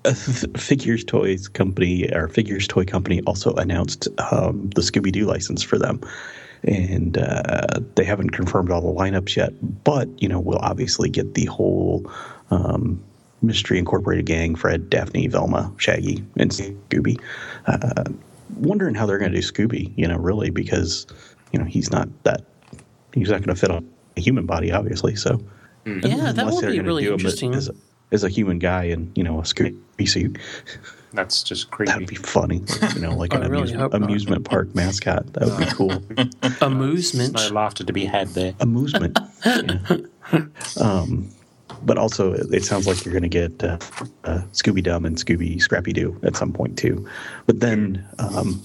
a 0.05 0.13
th- 0.13 0.57
Figures 0.59 1.05
Toys 1.05 1.49
Company, 1.49 2.11
or 2.13 2.29
Figures 2.29 2.69
Toy 2.69 2.85
Company, 2.85 3.23
also 3.23 3.55
announced 3.55 4.09
um, 4.31 4.69
the 4.75 4.83
Scooby 4.83 5.11
Doo 5.11 5.25
license 5.25 5.63
for 5.63 5.79
them. 5.79 6.01
And 6.65 7.19
uh, 7.19 7.81
they 7.95 8.05
haven't 8.05 8.31
confirmed 8.31 8.71
all 8.71 8.81
the 8.81 8.99
lineups 9.01 9.37
yet, 9.37 9.53
but, 9.85 10.09
you 10.21 10.29
know, 10.29 10.41
we'll 10.41 10.59
obviously 10.59 11.09
get 11.09 11.35
the 11.35 11.47
whole 11.47 12.11
um, 12.51 13.03
Mystery 13.43 13.79
Incorporated 13.79 14.27
gang 14.27 14.55
Fred, 14.55 14.91
Daphne, 14.91 15.29
Velma, 15.29 15.73
Shaggy, 15.77 16.25
and 16.37 16.51
Scooby. 16.51 17.21
Uh, 17.67 18.05
wondering 18.57 18.95
how 18.95 19.07
they're 19.07 19.19
going 19.19 19.33
to 19.33 19.41
do 19.41 19.47
Scooby, 19.47 19.93
you 19.97 20.09
know, 20.09 20.17
really, 20.17 20.51
because, 20.51 21.07
you 21.53 21.59
know, 21.59 21.65
he's 21.65 21.91
not 21.91 22.09
that, 22.25 22.45
he's 23.15 23.31
not 23.31 23.43
going 23.43 23.55
to 23.55 23.61
fit 23.61 23.71
on 23.71 23.89
a 24.17 24.21
human 24.21 24.47
body, 24.47 24.73
obviously. 24.73 25.15
So, 25.15 25.41
Yeah, 25.87 26.33
that 26.33 26.47
would 26.47 26.67
be 26.67 26.81
really 26.81 27.07
interesting. 27.07 27.55
As 27.55 27.69
a, 27.69 27.75
as 28.11 28.25
a 28.25 28.29
human 28.29 28.59
guy 28.59 28.85
in, 28.85 29.13
you 29.15 29.23
know, 29.23 29.39
a 29.39 29.43
Scooby 29.43 30.09
suit. 30.09 30.39
That's 31.13 31.43
just 31.43 31.71
creepy. 31.71 31.93
That'd 31.93 32.09
be 32.09 32.15
funny. 32.17 32.63
You 32.95 33.01
know, 33.01 33.15
like 33.15 33.33
an 33.35 33.41
really 33.43 33.73
amusement, 33.73 33.93
not. 33.93 34.03
amusement 34.03 34.45
park 34.45 34.75
mascot. 34.75 35.33
That 35.33 35.49
would 35.49 35.59
be 35.59 35.67
cool. 35.73 36.03
Amusement. 36.61 37.35
no 37.35 37.49
laughter 37.49 37.85
to 37.85 37.93
be 37.93 38.05
had 38.05 38.29
there. 38.29 38.55
Amusement. 38.61 39.19
Yeah. 40.31 40.43
Um, 40.79 41.31
but 41.85 41.97
also, 41.97 42.35
it 42.35 42.53
it 42.53 42.65
sounds 42.65 42.87
like 42.87 43.03
you're 43.03 43.13
going 43.13 43.23
to 43.23 43.29
get 43.31 43.65
uh, 43.65 43.79
uh, 44.25 44.43
Scooby 44.53 44.83
Dum 44.83 45.07
and 45.07 45.17
Scooby 45.17 45.59
Scrappy 45.59 45.95
Doo 45.95 46.19
at 46.23 46.37
some 46.37 46.53
point 46.53 46.77
too. 46.77 47.09
But 47.47 47.61
then 47.61 48.07
um, 48.19 48.63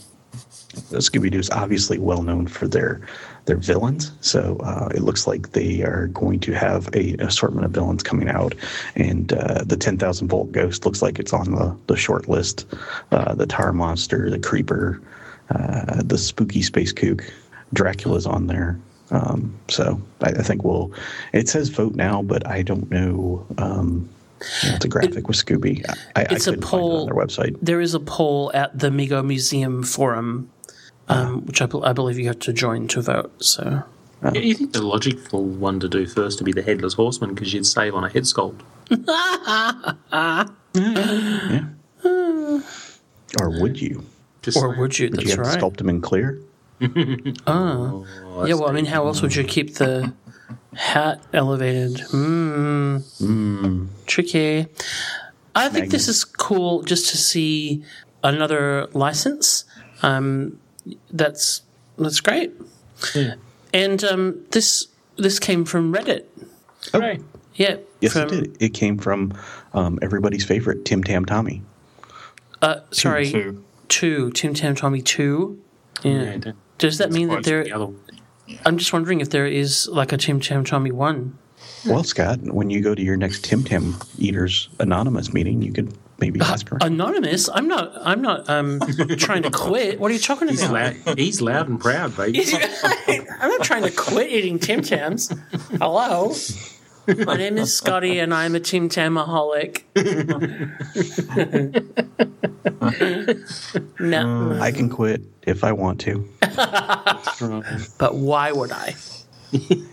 Scooby 0.74 1.32
Doo 1.32 1.39
is 1.39 1.50
obviously 1.52 2.00
well 2.00 2.24
known 2.24 2.48
for 2.48 2.68
their 2.68 3.00
their 3.46 3.58
villains, 3.58 4.12
so 4.22 4.58
uh, 4.64 4.88
it 4.96 5.02
looks 5.02 5.28
like 5.28 5.52
they 5.52 5.82
are 5.84 6.08
going 6.08 6.39
to 6.41 6.54
have 6.54 6.88
a 6.96 7.14
assortment 7.20 7.66
of 7.66 7.72
villains 7.72 8.02
coming 8.04 8.30
out, 8.30 8.56
and 8.96 9.34
uh, 9.34 9.64
the 9.66 9.76
ten 9.76 9.98
thousand 9.98 10.30
volt 10.30 10.52
ghost 10.52 10.86
looks 10.86 11.02
like 11.02 11.20
it's 11.20 11.34
on 11.34 11.52
the 11.52 11.76
the 11.88 11.96
short 11.98 12.30
list. 12.30 12.66
Uh, 13.12 13.36
the 13.36 13.46
Tar 13.46 13.74
Monster, 13.74 14.30
the 14.30 14.39
Creeper, 14.39 15.02
uh, 15.50 16.02
the 16.04 16.18
Spooky 16.18 16.62
Space 16.62 16.94
Kook, 16.94 17.24
Dracula's 17.74 18.26
on 18.26 18.48
there. 18.48 18.80
Um, 19.12 19.54
so 19.68 20.02
I, 20.22 20.30
I 20.30 20.44
think 20.44 20.64
we'll. 20.64 20.91
It 21.34 21.50
says 21.50 21.70
vote 21.70 21.96
now, 21.96 22.22
but 22.22 22.48
I 22.48 22.62
don't 22.62 22.89
know. 22.89 23.46
Um, 23.58 24.10
it's 24.64 24.84
a 24.86 24.88
graphic 24.89 25.28
with 25.28 25.38
Scooby. 25.38 25.86
I, 26.16 26.22
I 26.22 26.28
It's 26.32 26.48
a 26.48 26.52
couldn't 26.52 26.64
it 26.64 26.68
poll. 26.68 27.02
on 27.02 27.06
their 27.08 27.16
website. 27.16 27.58
There 27.62 27.80
is 27.82 27.94
a 27.94 28.00
poll 28.00 28.52
at 28.54 28.78
the 28.78 28.89
Mego 28.89 29.24
Museum 29.26 29.84
forum, 29.84 30.50
um, 31.10 31.45
which 31.45 31.62
I, 31.62 31.68
I 31.84 31.93
believe 31.93 32.18
you 32.20 32.28
have 32.28 32.39
to 32.39 32.54
join 32.54 32.88
to 32.89 33.01
vote. 33.01 33.43
So 33.43 33.84
Yeah, 34.24 34.34
you 34.39 34.54
think 34.56 34.74
the 34.74 34.82
logical 34.82 35.43
one 35.43 35.80
to 35.82 35.89
do 35.89 36.06
first 36.06 36.38
to 36.39 36.43
be 36.43 36.51
the 36.51 36.62
headless 36.62 36.93
horseman 36.93 37.34
because 37.34 37.54
you'd 37.54 37.66
save 37.66 37.93
on 37.95 38.04
a 38.04 38.10
head 38.10 38.24
sculpt. 38.24 38.62
Yeah, 40.76 41.66
Or 43.39 43.49
would 43.62 43.80
you? 43.82 44.06
Just 44.41 44.58
or 44.58 44.76
would 44.78 44.97
you? 44.99 45.06
Would 45.10 45.14
That's 45.20 45.24
you 45.26 45.30
have 45.32 45.39
right. 45.39 45.54
to 45.60 45.66
sculpt 45.66 45.78
them 45.78 45.89
in 45.89 46.01
clear? 46.01 46.39
Oh, 47.47 48.06
yeah. 48.45 48.56
Well, 48.56 48.68
I 48.68 48.74
mean, 48.74 48.86
how 48.86 49.06
else 49.08 49.22
would 49.22 49.36
you 49.36 49.43
keep 49.45 49.76
the 49.76 50.12
hat 50.76 51.24
elevated? 51.32 52.01
Hmm. 52.10 53.86
Tricky. 54.06 54.68
I 55.56 55.70
think 55.70 55.91
this 55.91 56.08
is 56.10 56.26
cool 56.26 56.82
just 56.84 57.10
to 57.12 57.18
see 57.18 57.84
another 58.24 58.88
license. 58.93 59.64
Um, 60.01 60.60
that's 61.11 61.61
that's 61.97 62.19
great. 62.19 62.51
And 63.73 64.03
um, 64.03 64.45
this 64.51 64.88
this 65.17 65.39
came 65.39 65.65
from 65.65 65.93
Reddit. 65.93 66.25
Hooray. 66.91 67.19
Yeah. 67.55 67.77
Yes, 68.01 68.13
from, 68.13 68.23
it 68.23 68.29
did. 68.29 68.57
It 68.61 68.69
came 68.73 68.97
from 68.97 69.34
um, 69.73 69.99
everybody's 70.01 70.43
favorite 70.45 70.86
Tim 70.86 71.03
Tam 71.03 71.25
Tommy. 71.25 71.61
Uh, 72.61 72.79
sorry, 72.91 73.29
Two. 73.29 73.63
two 73.89 74.31
Tim 74.31 74.53
Tam 74.53 74.75
Tommy 74.75 75.01
two. 75.01 75.61
Yeah, 76.03 76.11
Yeah. 76.11 76.38
don't- 76.38 76.55
Does 76.77 76.97
that 76.97 77.11
mean 77.11 77.29
that 77.29 77.43
there? 77.43 77.63
the 77.63 77.71
other 77.73 77.93
I'm 78.65 78.77
just 78.77 78.91
wondering 78.91 79.21
if 79.21 79.29
there 79.29 79.47
is 79.47 79.88
like 79.88 80.11
a 80.11 80.17
Tim 80.17 80.39
Tam 80.39 80.65
Tommy 80.65 80.91
one. 80.91 81.38
Well, 81.86 82.03
Scott, 82.03 82.41
when 82.41 82.69
you 82.69 82.81
go 82.81 82.93
to 82.95 83.01
your 83.01 83.15
next 83.17 83.45
Tim 83.45 83.63
Tam 83.63 83.95
Eaters 84.17 84.69
Anonymous 84.79 85.34
meeting, 85.34 85.61
you 85.61 85.71
could 85.71 85.93
maybe 86.20 86.39
ask 86.41 86.68
her. 86.70 86.78
Anonymous. 86.82 87.49
I'm 87.53 87.68
not. 87.68 87.93
I'm 88.01 88.22
not 88.22 88.49
um, 88.49 88.80
trying 89.18 89.43
to 89.43 89.51
quit. 89.51 89.99
What 89.99 90.11
are 90.11 90.14
you 90.14 90.20
talking 90.20 90.47
He's 90.47 90.64
about? 90.64 90.95
loud, 91.05 91.18
he's 91.18 91.41
loud 91.41 91.70
and 91.70 91.80
proud, 91.80 92.16
baby. 92.16 92.43
I'm 93.07 93.49
not 93.49 93.64
trying 93.64 93.84
to 93.84 93.91
quit 93.91 94.32
eating 94.32 94.59
Tim 94.59 94.82
Tams. 94.82 95.32
Hello. 95.80 96.34
My 97.26 97.36
name 97.36 97.57
is 97.57 97.76
Scotty, 97.76 98.20
and 98.20 98.34
I'm 98.34 98.55
a 98.55 98.61
Tim 98.61 98.88
Tamaholic. 98.88 99.84
no, 103.99 104.57
I 104.61 104.72
can 104.72 104.89
quit 104.89 105.22
if 105.41 105.66
I 105.66 105.74
want 105.74 105.99
to. 106.01 106.30
but 107.97 108.16
why 108.16 108.53
would 108.53 108.72
I? 108.72 108.95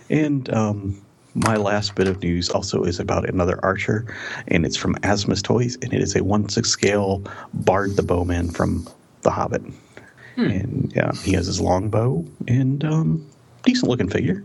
And 0.09 0.49
um, 0.53 1.01
my 1.33 1.55
last 1.55 1.95
bit 1.95 2.07
of 2.07 2.21
news 2.21 2.49
also 2.49 2.83
is 2.83 2.99
about 2.99 3.27
another 3.29 3.59
archer, 3.63 4.05
and 4.47 4.65
it's 4.65 4.77
from 4.77 4.95
Asmus 4.95 5.41
Toys, 5.41 5.77
and 5.81 5.93
it 5.93 6.01
is 6.01 6.15
a 6.15 6.23
1 6.23 6.49
6 6.49 6.69
scale 6.69 7.23
Bard 7.53 7.95
the 7.95 8.03
Bowman 8.03 8.49
from 8.51 8.87
The 9.21 9.31
Hobbit. 9.31 9.63
And 10.37 10.91
yeah, 10.95 11.11
he 11.23 11.33
has 11.33 11.45
his 11.47 11.59
long 11.61 11.89
bow 11.89 12.25
and 12.47 12.83
um, 12.83 13.25
decent 13.63 13.89
looking 13.89 14.09
figure. 14.09 14.43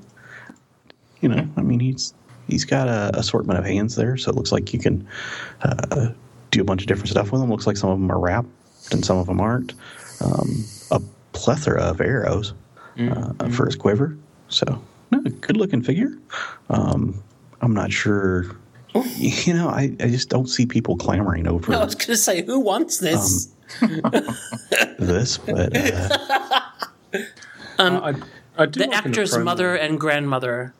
You 1.20 1.28
know, 1.28 1.48
I 1.56 1.62
mean, 1.62 1.80
he's 1.80 2.12
he's 2.48 2.64
got 2.64 2.88
a 2.88 3.16
assortment 3.18 3.58
of 3.58 3.64
hands 3.64 3.96
there, 3.96 4.16
so 4.16 4.30
it 4.30 4.36
looks 4.36 4.52
like 4.52 4.72
you 4.72 4.78
can 4.78 5.06
uh, 5.62 6.08
do 6.50 6.60
a 6.60 6.64
bunch 6.64 6.82
of 6.82 6.88
different 6.88 7.08
stuff 7.08 7.32
with 7.32 7.40
them. 7.40 7.50
Looks 7.50 7.66
like 7.66 7.76
some 7.76 7.90
of 7.90 7.98
them 7.98 8.10
are 8.10 8.18
wrapped 8.18 8.48
and 8.92 9.04
some 9.04 9.18
of 9.18 9.26
them 9.26 9.40
aren't. 9.40 9.72
Um, 10.20 10.64
a 10.90 11.00
plethora 11.32 11.82
of 11.82 12.00
arrows 12.00 12.54
uh, 12.98 13.48
for 13.50 13.66
his 13.66 13.76
quiver. 13.76 14.16
So, 14.48 14.80
no, 15.24 15.30
good 15.40 15.56
looking 15.56 15.82
figure. 15.82 16.10
Um, 16.70 17.22
I'm 17.60 17.74
not 17.74 17.92
sure. 17.92 18.56
You 19.16 19.52
know, 19.54 19.68
I, 19.68 19.94
I 20.00 20.08
just 20.08 20.28
don't 20.30 20.46
see 20.48 20.64
people 20.66 20.96
clamoring 20.96 21.46
over 21.46 21.72
it. 21.72 21.76
I 21.80 21.84
was 21.84 21.94
going 21.94 22.06
to 22.08 22.16
say, 22.16 22.42
who 22.42 22.60
wants 22.60 22.98
this? 22.98 23.48
this, 24.98 25.38
but 25.38 25.76
uh, 25.76 26.18
I, 27.78 28.14
I 28.56 28.66
do 28.66 28.80
the 28.80 28.86
like 28.86 28.96
actor's 29.06 29.32
promo- 29.34 29.44
mother 29.44 29.74
and 29.74 30.00
grandmother. 30.00 30.72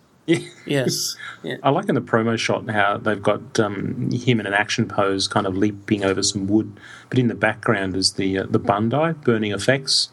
Yes. 0.66 1.14
Yeah. 1.45 1.57
I 1.62 1.70
like 1.70 1.89
in 1.89 1.95
the 1.95 2.01
promo 2.01 2.37
shot 2.37 2.68
how 2.68 2.97
they've 2.97 3.22
got 3.22 3.61
um, 3.61 4.11
him 4.11 4.41
in 4.41 4.47
an 4.47 4.55
action 4.55 4.89
pose, 4.89 5.28
kind 5.28 5.47
of 5.47 5.57
leaping 5.57 6.03
over 6.05 6.22
some 6.22 6.49
wood, 6.49 6.80
but 7.11 7.18
in 7.18 7.28
the 7.28 7.34
background 7.37 7.95
is 7.95 8.14
the 8.14 8.39
uh, 8.39 8.47
the 8.49 8.59
Bandai 8.59 9.22
burning 9.22 9.53
effects 9.53 10.09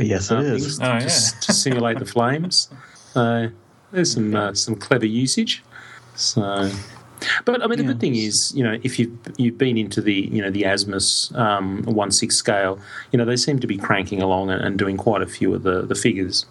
yes, 0.00 0.30
it 0.32 0.38
uh, 0.38 0.40
is. 0.40 0.62
things 0.62 0.80
Oh, 0.80 0.84
yeah. 0.86 0.98
to, 1.00 1.04
s- 1.06 1.46
to 1.46 1.52
simulate 1.52 1.98
the 2.00 2.06
flames. 2.06 2.68
So 3.18 3.50
there's 3.90 4.12
some 4.12 4.34
uh, 4.34 4.54
some 4.54 4.76
clever 4.76 5.06
usage. 5.06 5.64
So, 6.14 6.70
but 7.44 7.62
I 7.62 7.66
mean, 7.66 7.78
the 7.78 7.84
good 7.84 8.00
thing 8.00 8.14
is, 8.14 8.52
you 8.54 8.62
know, 8.62 8.78
if 8.84 8.98
you've 8.98 9.16
you've 9.36 9.58
been 9.58 9.76
into 9.76 10.00
the 10.00 10.14
you 10.14 10.40
know 10.40 10.50
the 10.50 10.62
Asmus 10.62 11.34
um, 11.36 11.82
one 11.82 12.10
six 12.12 12.36
scale, 12.36 12.78
you 13.10 13.16
know 13.18 13.24
they 13.24 13.36
seem 13.36 13.58
to 13.58 13.66
be 13.66 13.76
cranking 13.76 14.22
along 14.22 14.50
and, 14.50 14.62
and 14.62 14.78
doing 14.78 14.96
quite 14.96 15.22
a 15.22 15.26
few 15.26 15.52
of 15.54 15.62
the 15.64 15.82
the 15.82 15.94
figures. 15.96 16.46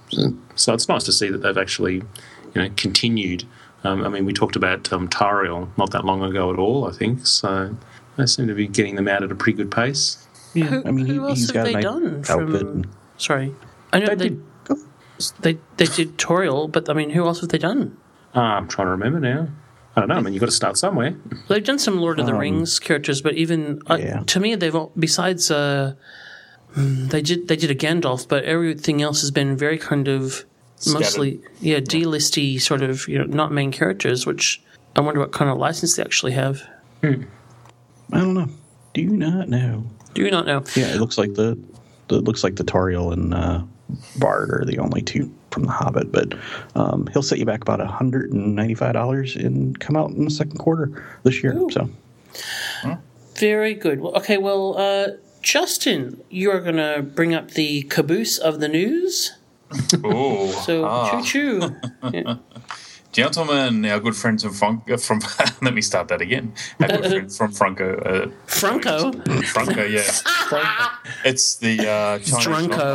So 0.55 0.73
it's 0.73 0.89
nice 0.89 1.03
to 1.05 1.11
see 1.13 1.29
that 1.29 1.37
they've 1.39 1.57
actually 1.57 1.95
you 1.95 2.61
know 2.61 2.69
continued. 2.75 3.45
Um, 3.83 4.03
I 4.03 4.09
mean, 4.09 4.25
we 4.25 4.33
talked 4.33 4.55
about 4.57 4.91
um, 4.91 5.07
Tauriel 5.07 5.69
not 5.77 5.91
that 5.91 6.03
long 6.03 6.21
ago 6.23 6.51
at 6.51 6.59
all, 6.59 6.85
I 6.89 6.91
think. 6.91 7.25
So 7.27 7.77
they 8.17 8.25
seem 8.25 8.47
to 8.47 8.55
be 8.55 8.67
getting 8.67 8.95
them 8.95 9.07
out 9.07 9.23
at 9.23 9.31
a 9.31 9.35
pretty 9.35 9.55
good 9.55 9.71
pace. 9.71 10.27
Who, 10.53 10.83
I 10.83 10.91
mean, 10.91 11.05
he- 11.05 11.13
who 11.13 11.27
else 11.27 11.37
he's 11.39 11.47
have 11.51 11.53
got 11.53 11.63
they 11.65 11.73
a 11.73 11.73
nice 11.75 11.83
done? 11.83 12.41
outfit 12.41 12.61
From, 12.61 12.91
sorry, 13.17 13.53
I 13.93 13.99
know 13.99 14.07
They 14.07 14.15
they 14.15 14.29
did- 14.29 14.43
they 15.39 15.57
they 15.77 15.85
did 15.85 16.17
Tauriel, 16.17 16.71
but 16.71 16.89
I 16.89 16.93
mean, 16.93 17.11
who 17.11 17.25
else 17.25 17.41
have 17.41 17.49
they 17.49 17.57
done? 17.57 17.97
Ah, 18.35 18.57
I'm 18.57 18.67
trying 18.67 18.87
to 18.87 18.91
remember 18.91 19.19
now. 19.19 19.47
I 19.95 20.01
don't 20.01 20.09
know. 20.09 20.15
I 20.15 20.21
mean, 20.21 20.33
you've 20.33 20.41
got 20.41 20.47
to 20.47 20.51
start 20.51 20.77
somewhere. 20.77 21.15
They've 21.47 21.63
done 21.63 21.79
some 21.79 21.97
Lord 21.97 22.19
of 22.19 22.27
the 22.27 22.35
Rings 22.35 22.77
characters, 22.77 23.19
but 23.21 23.33
even 23.33 23.81
uh, 23.89 23.97
yeah. 23.99 24.23
to 24.27 24.39
me, 24.39 24.53
they've 24.53 24.75
all, 24.75 24.91
besides 24.97 25.49
uh, 25.49 25.95
mm, 26.75 27.09
they 27.09 27.23
did 27.23 27.47
they 27.47 27.55
did 27.55 27.71
a 27.71 27.75
Gandalf, 27.75 28.27
but 28.27 28.43
everything 28.43 29.01
else 29.01 29.21
has 29.21 29.31
been 29.31 29.57
very 29.57 29.79
kind 29.79 30.07
of 30.07 30.45
mostly 30.85 31.41
yeah 31.59 31.79
D-listy 31.79 32.61
sort 32.61 32.83
of 32.83 33.07
you 33.07 33.17
know 33.17 33.23
not 33.23 33.51
main 33.51 33.71
characters, 33.71 34.27
which 34.27 34.61
I 34.95 35.01
wonder 35.01 35.19
what 35.19 35.31
kind 35.31 35.49
of 35.49 35.57
license 35.57 35.95
they 35.95 36.03
actually 36.03 36.33
have. 36.33 36.61
I 37.03 37.17
don't 38.11 38.35
know. 38.35 38.49
Do 38.93 39.01
you 39.01 39.17
not 39.17 39.49
know? 39.49 39.83
Do 40.13 40.21
you 40.23 40.31
not 40.31 40.45
know? 40.45 40.63
Yeah, 40.75 40.93
it 40.93 40.99
looks 40.99 41.17
like 41.17 41.33
the, 41.33 41.57
the 42.07 42.17
it 42.17 42.23
looks 42.23 42.43
like 42.43 42.55
the 42.55 42.63
Tauriel 42.63 43.13
and 43.13 43.33
uh, 43.33 43.63
Bard 44.17 44.49
are 44.51 44.65
the 44.65 44.79
only 44.79 45.01
two 45.01 45.33
from 45.51 45.63
the 45.63 45.71
Hobbit, 45.71 46.11
but 46.11 46.33
um, 46.75 47.07
he'll 47.13 47.23
set 47.23 47.39
you 47.39 47.45
back 47.45 47.61
about 47.61 47.79
hundred 47.79 48.31
and 48.31 48.55
ninety 48.55 48.75
five 48.75 48.93
dollars 48.93 49.35
and 49.35 49.79
come 49.79 49.95
out 49.95 50.09
in 50.11 50.25
the 50.25 50.31
second 50.31 50.57
quarter 50.57 51.03
this 51.23 51.41
year. 51.41 51.59
So 51.71 51.89
Very 53.35 53.73
good. 53.73 54.01
Well, 54.01 54.15
okay, 54.17 54.37
well, 54.37 54.77
uh, 54.77 55.07
Justin, 55.41 56.21
you're 56.29 56.59
going 56.59 56.77
to 56.77 57.03
bring 57.03 57.33
up 57.33 57.51
the 57.51 57.83
caboose 57.83 58.37
of 58.37 58.59
the 58.59 58.67
news. 58.67 59.33
Oh, 60.03 60.47
So, 60.65 60.85
ah. 60.85 61.21
choo 61.21 61.59
choo. 61.61 61.75
Yeah. 62.13 62.37
Gentlemen, 63.17 63.83
our 63.87 63.99
good 63.99 64.15
friends 64.15 64.43
from 64.43 64.53
Franco. 64.53 64.93
uh, 64.93 64.97
From 64.97 65.19
let 65.63 65.73
me 65.73 65.81
start 65.81 66.07
that 66.09 66.21
again. 66.21 66.53
Our 66.79 66.87
good 66.87 67.05
friends 67.11 67.35
from 67.39 67.51
Franco. 67.51 67.97
Uh, 67.97 68.29
Franco. 68.45 69.11
Franco, 69.41 69.83
yeah. 69.83 70.03
It's 71.25 71.55
the 71.55 71.79
uh, 71.79 72.19
Chinese 72.19 72.45
Drunko. 72.45 72.93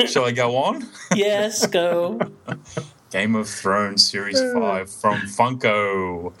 Yeah. 0.00 0.06
Shall 0.06 0.24
I 0.24 0.32
go 0.32 0.56
on? 0.56 0.88
yes, 1.14 1.64
go. 1.68 2.18
Game 3.12 3.36
of 3.36 3.48
Thrones 3.48 4.04
Series 4.10 4.40
5 4.40 4.90
from 4.90 5.20
Funko. 5.20 6.32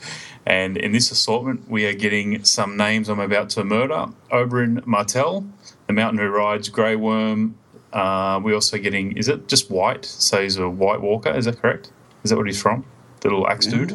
And 0.44 0.76
in 0.76 0.90
this 0.90 1.12
assortment, 1.12 1.70
we 1.70 1.86
are 1.86 1.94
getting 1.94 2.42
some 2.44 2.76
names 2.76 3.08
I'm 3.08 3.20
about 3.20 3.50
to 3.50 3.62
murder 3.62 4.06
Oberyn 4.32 4.84
Martell, 4.84 5.46
the 5.86 5.92
mountain 5.92 6.18
who 6.18 6.26
rides 6.28 6.68
Grey 6.70 6.96
Worm. 6.96 7.54
Uh, 7.92 8.40
we're 8.42 8.54
also 8.54 8.78
getting, 8.78 9.16
is 9.16 9.28
it 9.28 9.48
just 9.48 9.70
white? 9.70 10.04
So 10.04 10.42
he's 10.42 10.56
a 10.56 10.68
White 10.68 11.00
Walker, 11.00 11.30
is 11.30 11.44
that 11.44 11.60
correct? 11.60 11.92
Is 12.24 12.30
that 12.30 12.36
what 12.36 12.46
he's 12.46 12.60
from? 12.60 12.84
The 13.20 13.28
little 13.28 13.46
axe 13.48 13.66
dude? 13.66 13.92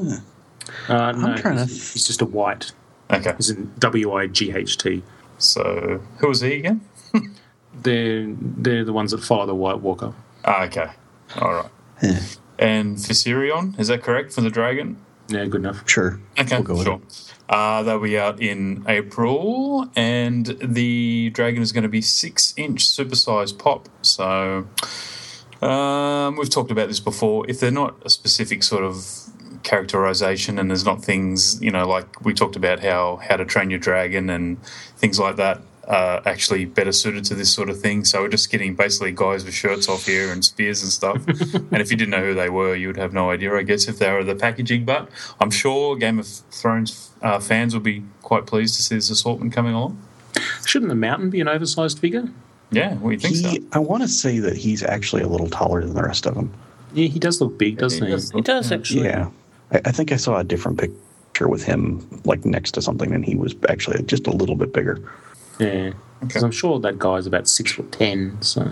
Uh, 0.88 1.12
no, 1.14 1.36
trying 1.38 1.56
to 1.58 1.66
he's, 1.66 1.94
he's 1.94 2.06
just 2.08 2.22
a 2.22 2.26
white. 2.26 2.72
Okay. 3.12 3.34
He's 3.38 3.50
in 3.50 3.72
W 3.80 4.14
I 4.14 4.28
G 4.28 4.52
H 4.52 4.78
T. 4.78 5.02
So 5.38 6.02
who 6.18 6.28
was 6.28 6.42
he 6.42 6.54
again? 6.56 6.82
They're 7.82 8.26
they're 8.42 8.84
the 8.84 8.92
ones 8.94 9.12
that 9.12 9.20
follow 9.24 9.46
the 9.46 9.54
White 9.56 9.80
Walker. 9.82 10.14
Ah, 10.46 10.64
okay. 10.66 10.90
All 11.40 11.54
right. 11.54 11.70
Yeah. 12.02 12.20
And 12.58 12.98
Viserion, 12.98 13.80
is 13.80 13.88
that 13.90 14.02
correct 14.02 14.34
for 14.34 14.42
the 14.42 14.50
dragon? 14.50 14.98
Yeah, 15.30 15.46
good 15.46 15.62
enough. 15.62 15.88
sure, 15.88 16.20
Okay, 16.40 16.56
we'll 16.56 16.64
go 16.64 16.74
with 16.76 16.84
sure. 16.86 17.02
Uh, 17.50 17.82
they'll 17.84 18.00
be 18.00 18.18
out 18.18 18.42
in 18.42 18.84
April, 18.88 19.90
and 19.96 20.58
the 20.62 21.30
dragon 21.30 21.62
is 21.62 21.72
going 21.72 21.84
to 21.84 21.90
be 21.90 22.02
six 22.02 22.54
inch 22.58 22.86
supersized 22.86 23.58
pop. 23.58 23.88
So 24.02 24.68
um, 25.62 26.36
we've 26.36 26.50
talked 26.50 26.72
about 26.72 26.90
this 26.90 27.00
before. 27.00 27.50
If 27.50 27.60
they're 27.60 27.72
not 27.72 27.96
a 28.06 28.10
specific 28.10 28.64
sort 28.64 28.84
of 28.84 29.06
characterization, 29.64 30.60
and 30.60 30.70
there's 30.70 30.86
not 30.86 31.04
things 31.04 31.62
you 31.62 31.72
know 31.72 31.88
like 31.88 32.24
we 32.26 32.34
talked 32.34 32.56
about 32.56 32.82
how 32.82 33.18
how 33.18 33.38
to 33.38 33.46
train 33.46 33.70
your 33.70 33.80
dragon 33.80 34.30
and 34.30 34.62
things 34.98 35.20
like 35.20 35.38
that. 35.38 35.62
Uh, 35.88 36.22
actually, 36.26 36.66
better 36.66 36.92
suited 36.92 37.24
to 37.24 37.34
this 37.34 37.54
sort 37.54 37.70
of 37.70 37.80
thing. 37.80 38.04
So 38.04 38.24
we're 38.24 38.28
just 38.28 38.50
getting 38.50 38.76
basically 38.76 39.14
guys 39.14 39.46
with 39.46 39.54
shirts 39.54 39.88
off 39.88 40.06
here 40.06 40.34
and 40.34 40.44
spears 40.44 40.84
and 40.84 40.92
stuff. 40.92 41.26
and 41.28 41.78
if 41.78 41.90
you 41.90 41.96
didn't 41.96 42.12
know 42.12 42.26
who 42.26 42.34
they 42.34 42.50
were, 42.50 42.76
you 42.76 42.88
would 42.88 42.98
have 42.98 43.14
no 43.14 43.32
idea, 43.32 43.56
I 43.56 43.64
guess, 43.64 43.88
if 43.88 43.98
they 43.98 44.12
were 44.12 44.26
the 44.26 44.36
packaging. 44.36 44.84
But 44.84 45.08
I'm 45.40 45.50
sure 45.50 45.96
Game 45.96 46.20
of 46.20 46.28
Thrones 46.28 47.12
uh, 47.22 47.40
fans 47.40 47.74
will 47.74 47.82
be 47.82 48.04
quite 48.22 48.46
pleased 48.46 48.76
to 48.76 48.84
see 48.84 48.96
this 48.96 49.10
assortment 49.10 49.54
coming 49.54 49.74
along. 49.74 49.98
Shouldn't 50.66 50.90
the 50.90 50.96
mountain 50.96 51.30
be 51.30 51.40
an 51.40 51.48
oversized 51.48 52.00
figure? 52.00 52.30
Yeah, 52.72 52.96
what 52.96 53.10
do 53.10 53.14
you 53.14 53.20
think 53.20 53.36
He, 53.36 53.62
so? 53.62 53.68
I 53.72 53.80
want 53.80 54.04
to 54.04 54.10
say 54.10 54.40
that 54.40 54.58
he's 54.58 54.84
actually 54.84 55.22
a 55.22 55.28
little 55.28 55.50
taller 55.50 55.82
than 55.82 55.96
the 55.96 56.04
rest 56.04 56.26
of 56.26 56.36
them. 56.36 56.54
Yeah, 56.94 57.08
he 57.08 57.20
does 57.20 57.40
look 57.40 57.58
big, 57.58 57.78
doesn't 57.78 58.06
he? 58.06 58.12
does 58.12 58.34
It 58.34 58.46
does, 58.46 58.72
actually. 58.72 59.06
Yeah, 59.06 59.30
I, 59.72 59.82
I 59.86 59.92
think 59.92 60.12
I 60.12 60.18
saw 60.18 60.38
a 60.38 60.44
different 60.44 60.80
picture 60.80 61.48
with 61.48 61.64
him 61.64 62.22
like 62.26 62.46
next 62.46 62.72
to 62.72 62.82
something, 62.82 63.14
and 63.14 63.24
he 63.24 63.36
was 63.36 63.56
actually 63.70 64.04
just 64.04 64.28
a 64.28 64.32
little 64.32 64.56
bit 64.56 64.74
bigger. 64.74 65.02
Yeah, 65.60 65.92
because 66.22 66.44
I'm 66.44 66.52
sure 66.52 66.80
that 66.80 67.00
guy's 67.00 67.26
about 67.28 67.48
six 67.48 67.72
foot 67.72 67.92
ten. 67.92 68.42
So 68.42 68.70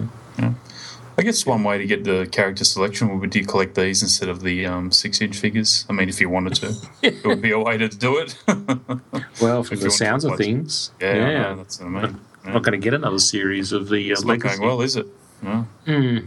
I 1.17 1.21
guess 1.21 1.45
one 1.45 1.63
way 1.63 1.77
to 1.77 1.85
get 1.85 2.03
the 2.03 2.27
character 2.31 2.65
selection 2.65 3.07
would 3.19 3.29
be 3.31 3.41
to 3.41 3.47
collect 3.47 3.75
these 3.75 4.03
instead 4.03 4.27
of 4.27 4.41
the 4.41 4.65
um, 4.65 4.91
six 4.91 5.21
inch 5.21 5.37
figures. 5.37 5.85
I 5.89 5.93
mean, 5.93 6.09
if 6.09 6.19
you 6.19 6.29
wanted 6.29 6.55
to, 6.55 6.75
it 7.01 7.25
would 7.25 7.41
be 7.41 7.51
a 7.51 7.59
way 7.59 7.77
to 7.77 7.87
do 7.87 8.17
it. 8.17 8.37
well, 9.41 9.61
If 9.61 9.67
from 9.67 9.79
the 9.79 9.91
sounds 9.91 10.25
of 10.25 10.31
watch- 10.31 10.39
things, 10.39 10.91
yeah, 10.99 11.15
yeah, 11.15 11.41
know, 11.43 11.55
that's 11.55 11.79
what 11.79 11.87
I 11.87 11.89
mean. 11.89 12.19
I'm 12.43 12.53
not 12.53 12.63
going 12.63 12.79
to 12.79 12.83
get 12.83 12.93
another 12.93 13.17
series 13.19 13.71
of 13.71 13.89
the 13.89 14.11
uh, 14.11 14.13
It's 14.13 14.23
not 14.25 14.39
going 14.39 14.61
well, 14.61 14.81
is 14.81 14.95
it? 14.97 15.07
No. 15.41 15.67
Hmm. 15.85 16.17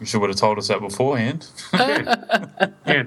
You 0.00 0.06
should 0.06 0.20
would 0.20 0.30
have 0.30 0.38
told 0.38 0.58
us 0.58 0.68
that 0.68 0.80
beforehand. 0.80 1.48
Yeah. 2.86 3.02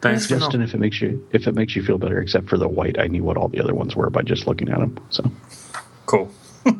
Thanks 0.00 0.28
Justin, 0.28 0.60
if 0.62 0.74
it 0.74 0.78
makes 0.78 1.00
you 1.00 1.26
if 1.32 1.46
it 1.46 1.54
makes 1.54 1.76
you 1.76 1.82
feel 1.82 1.98
better, 1.98 2.20
except 2.20 2.48
for 2.48 2.58
the 2.58 2.68
white, 2.68 2.98
I 2.98 3.06
knew 3.06 3.22
what 3.22 3.36
all 3.36 3.48
the 3.48 3.60
other 3.60 3.74
ones 3.74 3.94
were 3.96 4.10
by 4.10 4.22
just 4.22 4.46
looking 4.46 4.68
at 4.70 4.78
them. 4.78 4.98
So 5.10 5.30
Cool. 6.06 6.30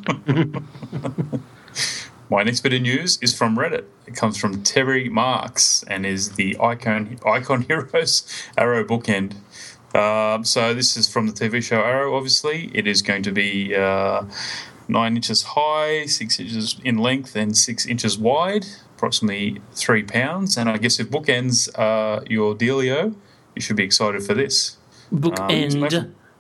My 2.30 2.42
next 2.42 2.60
bit 2.60 2.72
of 2.72 2.82
news 2.82 3.18
is 3.20 3.36
from 3.36 3.56
Reddit. 3.56 3.84
It 4.06 4.16
comes 4.16 4.38
from 4.38 4.62
Terry 4.62 5.08
Marks 5.08 5.84
and 5.88 6.06
is 6.06 6.32
the 6.32 6.56
Icon 6.60 7.18
Icon 7.24 7.62
Heroes 7.68 8.24
Arrow 8.56 8.84
bookend. 8.84 9.34
Um, 9.94 10.44
so 10.44 10.74
this 10.74 10.96
is 10.96 11.08
from 11.08 11.26
the 11.26 11.32
TV 11.32 11.62
show 11.62 11.80
Arrow. 11.80 12.16
Obviously, 12.16 12.70
it 12.74 12.86
is 12.86 13.02
going 13.02 13.22
to 13.22 13.32
be 13.32 13.74
uh, 13.76 14.24
nine 14.88 15.16
inches 15.16 15.42
high, 15.42 16.06
six 16.06 16.40
inches 16.40 16.80
in 16.82 16.98
length, 16.98 17.36
and 17.36 17.56
six 17.56 17.86
inches 17.86 18.18
wide, 18.18 18.66
approximately 18.96 19.60
three 19.72 20.02
pounds. 20.02 20.56
And 20.56 20.68
I 20.68 20.78
guess 20.78 20.98
if 20.98 21.10
bookends 21.10 21.68
are 21.78 22.24
your 22.28 22.54
dealio, 22.54 23.14
you 23.54 23.62
should 23.62 23.76
be 23.76 23.84
excited 23.84 24.22
for 24.22 24.34
this. 24.34 24.76
Book 25.12 25.38
Um, 25.38 25.50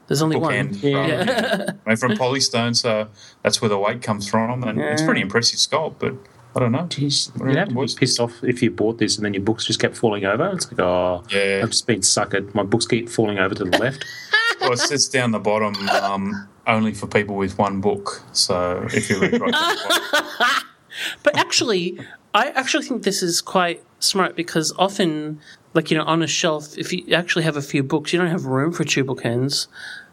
it's 0.08 0.20
made 0.22 0.32
end. 0.32 0.70
from- 0.70 0.80
There's 0.80 0.82
only 0.82 0.82
bookend 0.82 0.82
one. 0.82 0.92
rather 0.94 1.14
Yeah. 1.14 1.56
than- 1.56 1.80
made 1.86 1.98
from 1.98 2.12
polystone, 2.24 2.76
so 2.76 3.08
that's 3.42 3.60
where 3.62 3.68
the 3.68 3.78
weight 3.78 4.02
comes 4.02 4.28
from, 4.28 4.62
and 4.64 4.80
it's 4.80 5.02
pretty 5.02 5.20
impressive 5.20 5.58
sculpt. 5.58 5.96
But 5.98 6.14
I 6.56 6.60
don't 6.60 6.72
know. 6.72 6.84
Jeez, 6.84 7.30
you'd 7.44 7.56
have 7.56 7.68
to 7.70 7.74
be 7.74 7.86
pissed 7.98 8.20
off 8.20 8.32
if 8.44 8.62
you 8.62 8.70
bought 8.70 8.98
this 8.98 9.16
and 9.16 9.24
then 9.24 9.34
your 9.34 9.42
books 9.42 9.64
just 9.66 9.80
kept 9.80 9.96
falling 9.96 10.24
over. 10.24 10.50
It's 10.50 10.70
like, 10.70 10.78
oh, 10.80 11.24
Yeah. 11.30 11.60
I've 11.64 11.70
just 11.70 11.86
been 11.86 12.00
suckered. 12.00 12.54
My 12.54 12.62
books 12.62 12.86
keep 12.86 13.08
falling 13.08 13.38
over 13.38 13.54
to 13.54 13.64
the 13.64 13.78
left. 13.78 14.04
Well, 14.60 14.72
it 14.72 14.78
sits 14.78 15.08
down 15.08 15.32
the 15.32 15.40
bottom 15.40 15.74
um, 15.90 16.48
only 16.66 16.94
for 16.94 17.06
people 17.06 17.34
with 17.34 17.58
one 17.58 17.80
book. 17.82 18.22
So 18.32 18.86
if 18.94 19.10
you 19.10 19.20
read 19.20 19.38
right 19.38 19.52
down 19.52 19.76
the 19.76 20.62
But 21.22 21.36
actually, 21.36 21.98
I 22.34 22.48
actually 22.50 22.84
think 22.84 23.04
this 23.04 23.22
is 23.22 23.40
quite 23.40 23.82
smart 24.00 24.34
because 24.36 24.72
often, 24.78 25.40
like 25.72 25.90
you 25.90 25.96
know, 25.96 26.04
on 26.04 26.22
a 26.22 26.26
shelf, 26.26 26.76
if 26.76 26.92
you 26.92 27.14
actually 27.14 27.44
have 27.44 27.56
a 27.56 27.62
few 27.62 27.82
books, 27.82 28.12
you 28.12 28.18
don't 28.18 28.28
have 28.30 28.44
room 28.46 28.72
for 28.72 28.84
two 28.84 29.04
bookends. 29.04 29.68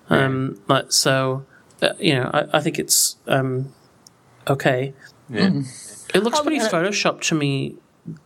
Um, 0.09 0.61
but 0.67 0.93
so, 0.93 1.45
uh, 1.82 1.93
you 1.99 2.13
know, 2.15 2.30
I, 2.34 2.57
I 2.57 2.61
think 2.61 2.78
it's 2.80 3.15
um, 3.28 3.74
okay. 4.47 4.93
Yeah. 5.30 5.49
It 6.13 6.24
looks 6.24 6.41
pretty 6.41 6.59
photoshopped 6.59 7.22
to 7.30 7.36
me, 7.36 7.76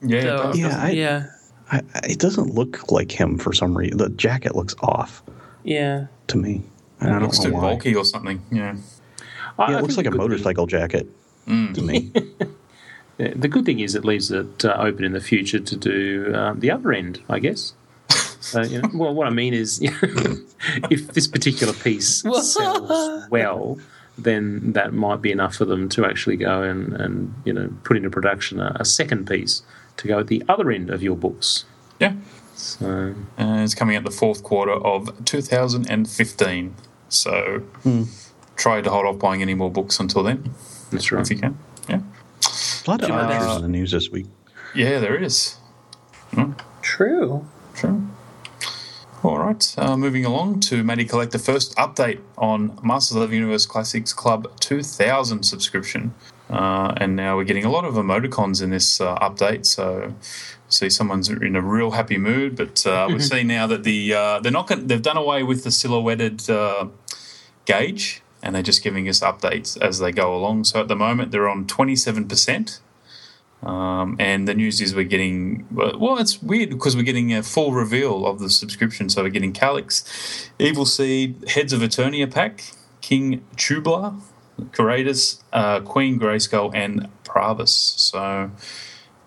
yeah, 0.02 0.18
it 0.20 0.24
though. 0.24 0.38
does. 0.38 0.60
Yeah, 0.60 0.84
I- 0.84 0.90
yeah, 0.92 1.26
I, 1.72 1.78
I- 1.94 2.00
it 2.10 2.20
doesn't 2.20 2.54
look 2.56 2.92
like 2.92 3.12
him 3.12 3.38
for 3.38 3.54
some 3.54 3.78
reason. 3.78 3.98
The 3.98 4.10
jacket 4.10 4.56
looks 4.56 4.76
off 4.82 5.22
yeah. 5.64 6.08
to 6.28 6.38
me. 6.38 6.64
And 7.00 7.10
I 7.12 7.18
it 7.18 7.20
don't 7.20 7.22
looks 7.24 7.40
know 7.40 7.50
too 7.50 7.54
why. 7.54 7.62
bulky 7.62 7.94
or 7.96 8.04
something. 8.06 8.42
Yeah, 8.52 8.76
Yeah, 8.76 9.22
I 9.60 9.78
it 9.78 9.82
looks 9.84 9.98
like 9.98 10.08
a 10.08 10.10
the 10.10 10.18
good 10.18 10.22
thing- 10.22 10.30
motorcycle 10.32 10.66
jacket 10.68 11.08
to 11.48 11.82
me. 11.82 12.12
Yeah, 13.18 13.34
the 13.36 13.48
good 13.48 13.66
thing 13.66 13.80
is 13.80 13.96
it 13.96 14.04
leaves 14.04 14.30
it 14.32 14.66
uh, 14.66 14.76
open 14.78 15.04
in 15.06 15.14
the 15.14 15.22
future 15.22 15.60
to 15.60 15.76
do 15.78 16.34
um, 16.36 16.60
the 16.60 16.70
other 16.72 16.92
end, 16.92 17.22
I 17.30 17.40
guess. 17.40 17.74
So, 18.46 18.62
you 18.62 18.80
know, 18.80 18.90
well, 18.94 19.12
what 19.16 19.26
I 19.26 19.32
mean 19.32 19.56
is, 19.56 19.80
if 20.92 21.08
this 21.14 21.28
particular 21.28 21.74
piece 21.74 22.22
sells 22.44 23.28
well, 23.32 23.80
then 24.20 24.74
that 24.74 24.94
might 24.94 25.20
be 25.20 25.32
enough 25.32 25.56
for 25.56 25.66
them 25.66 25.90
to 25.90 26.06
actually 26.06 26.38
go 26.38 26.62
and, 26.62 26.94
and 26.94 27.34
you 27.44 27.52
know 27.52 27.74
put 27.84 27.98
into 27.98 28.12
production 28.12 28.60
a, 28.60 28.76
a 28.80 28.86
second 28.86 29.28
piece 29.28 29.64
to 29.98 30.08
go 30.08 30.20
at 30.20 30.28
the 30.28 30.44
other 30.48 30.70
end 30.72 30.92
of 30.92 31.02
your 31.02 31.16
books. 31.16 31.66
yeah. 32.00 32.14
So 32.56 33.16
Uh, 33.40 33.62
it's 33.64 33.74
coming 33.74 33.96
out 33.96 34.04
the 34.04 34.12
fourth 34.12 34.44
quarter 34.44 34.74
of 34.74 35.10
2015. 35.26 36.76
So 37.10 37.64
try 38.58 38.80
to 38.82 38.90
hold 38.92 39.06
off 39.08 39.18
buying 39.20 39.42
any 39.42 39.56
more 39.56 39.72
books 39.72 40.00
until 40.00 40.22
then, 40.24 40.54
that's 40.92 41.12
right. 41.12 41.22
if 41.24 41.32
you 41.32 41.38
can. 41.38 41.58
Yeah, 41.90 42.02
A 42.86 42.92
lot 42.92 43.04
of 43.04 43.10
Uh, 43.10 43.14
actors 43.16 43.56
in 43.58 43.62
the 43.64 43.68
news 43.68 43.92
this 43.92 44.10
week. 44.12 44.28
yeah, 44.74 45.00
there 45.00 45.16
is. 45.22 45.56
True. 46.82 47.46
Sure. 47.76 48.00
All 49.24 49.40
right, 49.40 49.74
uh, 49.78 49.98
moving 49.98 50.24
along 50.24 50.60
to 50.62 50.84
Matty 50.84 51.04
Collector 51.06 51.40
first 51.40 51.76
update 51.78 52.20
on 52.38 52.78
Masters 52.84 53.18
of 53.18 53.30
the 53.30 53.36
Universe 53.36 53.66
Classics 53.66 54.14
Club 54.14 54.48
2000 54.60 55.44
subscription. 55.44 56.14
Uh, 56.48 56.94
and 56.98 57.16
now 57.16 57.36
we're 57.36 57.44
getting 57.44 57.66
a 57.66 57.72
lot 57.72 57.86
of 57.86 57.96
emoticons 57.96 58.62
in 58.62 58.70
this 58.70 59.02
uh, 59.02 59.16
update. 59.18 59.66
So, 59.66 60.14
see, 60.70 60.92
someone's 60.92 61.28
in 61.28 61.56
a 61.56 61.62
real 61.62 61.90
happy 61.92 62.18
mood. 62.20 62.56
But 62.56 62.86
uh, 62.86 63.08
we 63.10 63.18
see 63.32 63.42
now 63.44 63.66
that 63.66 63.84
the 63.84 64.14
uh, 64.14 64.40
they're 64.42 64.52
not 64.52 64.68
going 64.68 64.86
they've 64.86 65.02
done 65.02 65.18
away 65.18 65.42
with 65.42 65.64
the 65.64 65.72
silhouetted 65.72 66.48
uh, 66.48 66.86
gauge, 67.66 68.22
and 68.46 68.56
they're 68.56 68.62
just 68.64 68.84
giving 68.84 69.10
us 69.10 69.20
updates 69.22 69.78
as 69.82 70.00
they 70.00 70.12
go 70.14 70.36
along. 70.36 70.66
So 70.66 70.80
at 70.80 70.88
the 70.88 70.96
moment 70.96 71.32
they're 71.32 71.50
on 71.50 71.68
27 71.68 72.28
percent 72.28 72.80
Um, 73.64 74.16
and 74.20 74.48
the 74.48 74.54
news 74.54 74.80
is 74.80 74.94
we're 74.94 75.06
getting 75.06 75.66
well. 75.72 76.18
It's 76.20 76.42
weird 76.44 76.70
because 76.70 76.96
we're 76.96 77.04
getting 77.04 77.34
a 77.34 77.42
full 77.42 77.72
reveal 77.74 78.26
of 78.28 78.40
the 78.40 78.50
subscription. 78.50 79.10
So 79.10 79.24
we're 79.24 79.30
getting 79.30 79.54
Kalix, 79.54 80.50
Evil 80.60 80.86
Seed, 80.86 81.50
Heads 81.50 81.74
of 81.74 81.82
Eternia 81.82 82.32
pack, 82.32 82.64
King 83.02 83.44
Chooblah, 83.56 84.22
Curatus, 84.72 85.42
uh, 85.52 85.80
Queen 85.82 86.20
Grayskull, 86.20 86.72
and 86.76 87.10
Pravus. 87.24 87.70
So. 88.00 88.52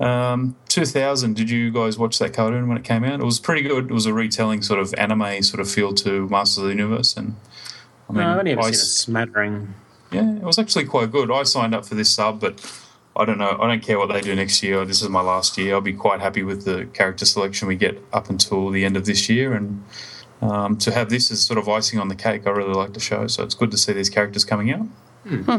Um, 0.01 0.55
2000. 0.69 1.35
Did 1.35 1.51
you 1.51 1.73
guys 1.73 1.99
watch 1.99 2.21
that 2.21 2.33
cartoon 2.33 2.69
when 2.69 2.79
it 2.79 2.85
came 2.85 3.03
out? 3.03 3.19
It 3.19 3.25
was 3.25 3.41
pretty 3.41 3.63
good. 3.63 3.91
It 3.91 3.93
was 3.93 4.07
a 4.07 4.15
retelling 4.15 4.63
sort 4.63 4.79
of 4.79 4.95
anime 4.95 5.43
sort 5.43 5.61
of 5.61 5.69
feel 5.69 5.93
to 5.95 6.29
Masters 6.29 6.59
of 6.59 6.65
the 6.65 6.71
Universe, 6.71 7.17
and 7.17 7.35
I 8.09 8.13
No, 8.13 8.31
I've 8.33 8.39
only 8.39 8.53
ever 8.53 8.61
I 8.61 8.65
seen 8.65 8.75
a 8.75 8.77
s- 8.77 8.89
smattering. 8.89 9.75
yeah, 10.11 10.37
it 10.37 10.43
was 10.43 10.59
actually 10.59 10.87
quite 10.87 11.11
good. 11.13 11.31
I 11.31 11.43
signed 11.43 11.75
up 11.75 11.85
for 11.87 11.95
this 11.95 12.11
sub, 12.11 12.41
but 12.41 12.61
I 13.17 13.25
don't 13.25 13.39
know. 13.39 13.59
I 13.61 13.67
don't 13.67 13.83
care 13.83 13.99
what 13.99 14.13
they 14.13 14.21
do 14.21 14.35
next 14.35 14.63
year. 14.63 14.85
This 14.85 15.03
is 15.03 15.09
my 15.09 15.21
last 15.21 15.59
year. 15.59 15.75
I'll 15.75 15.81
be 15.81 15.93
quite 15.93 16.21
happy 16.21 16.43
with 16.43 16.65
the 16.65 16.87
character 16.95 17.25
selection 17.27 17.69
we 17.69 17.77
get 17.77 18.03
up 18.13 18.31
until 18.31 18.71
the 18.71 18.85
end 18.85 18.97
of 18.97 19.05
this 19.07 19.29
year, 19.29 19.53
and 19.55 19.83
um, 20.41 20.77
to 20.79 20.93
have 20.93 21.11
this 21.11 21.31
as 21.31 21.41
sort 21.41 21.59
of 21.59 21.69
icing 21.69 21.99
on 21.99 22.09
the 22.09 22.15
cake, 22.15 22.47
I 22.47 22.51
really 22.51 22.75
like 22.75 22.95
the 22.95 23.01
show. 23.01 23.27
So 23.27 23.43
it's 23.43 23.55
good 23.55 23.71
to 23.73 23.77
see 23.77 23.93
these 23.93 24.09
characters 24.09 24.45
coming 24.45 24.73
out. 24.73 24.87
Hmm. 25.27 25.59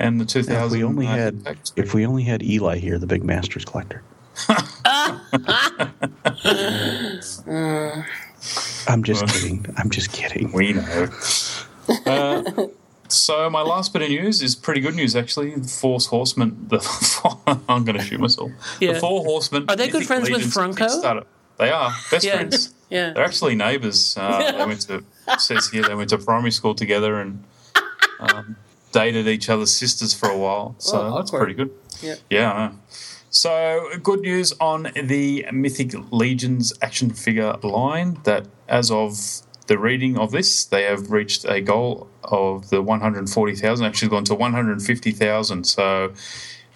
And 0.00 0.20
the 0.20 0.24
2000. 0.24 0.54
If 0.66 0.72
we 0.72 0.84
only 0.84 1.06
uh, 1.06 1.10
had 1.10 1.34
impact. 1.34 1.72
if 1.76 1.94
we 1.94 2.06
only 2.06 2.22
had 2.24 2.42
Eli 2.42 2.78
here, 2.78 2.98
the 2.98 3.06
big 3.06 3.24
Masters 3.24 3.64
collector. 3.64 4.02
I'm 8.86 9.02
just 9.02 9.26
kidding. 9.26 9.66
I'm 9.76 9.90
just 9.90 10.12
kidding. 10.12 10.52
We 10.52 10.72
know. 10.74 11.08
uh, 12.06 12.42
so 13.08 13.48
my 13.50 13.62
last 13.62 13.92
bit 13.92 14.02
of 14.02 14.08
news 14.08 14.42
is 14.42 14.54
pretty 14.54 14.80
good 14.80 14.94
news 14.94 15.16
actually. 15.16 15.54
The 15.54 15.68
Force 15.68 16.06
Horsemen. 16.06 16.66
The 16.68 17.58
I'm 17.68 17.84
going 17.84 17.98
to 17.98 18.04
shoot 18.04 18.20
myself. 18.20 18.50
Yeah. 18.80 18.92
The 18.94 19.00
Four 19.00 19.24
Horsemen. 19.24 19.64
Are 19.68 19.76
they 19.76 19.86
good 19.88 20.00
Mythic 20.00 20.06
friends 20.06 20.30
with 20.30 20.52
Franco? 20.52 20.86
Kickstarter. 20.86 21.24
They 21.58 21.70
are 21.70 21.90
best 22.10 22.24
Yeah. 22.24 22.34
friends. 22.36 22.74
Yeah. 22.90 23.12
They're 23.12 23.24
actually 23.24 23.54
neighbours. 23.54 24.16
Uh, 24.16 24.50
they 24.58 24.64
went 24.64 24.80
to 24.82 25.04
says 25.38 25.68
here 25.68 25.82
they 25.82 25.94
went 25.94 26.08
to 26.08 26.16
primary 26.16 26.50
school 26.50 26.74
together 26.74 27.20
and 27.20 27.44
um, 28.18 28.56
dated 28.92 29.28
each 29.28 29.50
other's 29.50 29.74
sisters 29.74 30.14
for 30.14 30.30
a 30.30 30.38
while. 30.38 30.74
So 30.78 30.98
Oh, 30.98 31.16
that's 31.18 31.30
pretty 31.30 31.52
good. 31.52 31.70
Yeah. 32.00 32.14
Yeah. 32.30 32.50
I 32.54 32.68
know. 32.68 32.74
So 33.30 33.90
good 34.02 34.20
news 34.20 34.52
on 34.60 34.90
the 34.94 35.46
Mythic 35.52 35.94
Legions 36.10 36.72
action 36.80 37.10
figure 37.10 37.54
line 37.62 38.18
that 38.24 38.46
as 38.68 38.90
of 38.90 39.42
the 39.66 39.78
reading 39.78 40.18
of 40.18 40.30
this, 40.30 40.64
they 40.64 40.84
have 40.84 41.10
reached 41.10 41.44
a 41.44 41.60
goal 41.60 42.08
of 42.24 42.70
the 42.70 42.80
140,000, 42.82 43.84
actually 43.84 44.08
gone 44.08 44.24
to 44.24 44.34
150,000. 44.34 45.64
So 45.64 46.12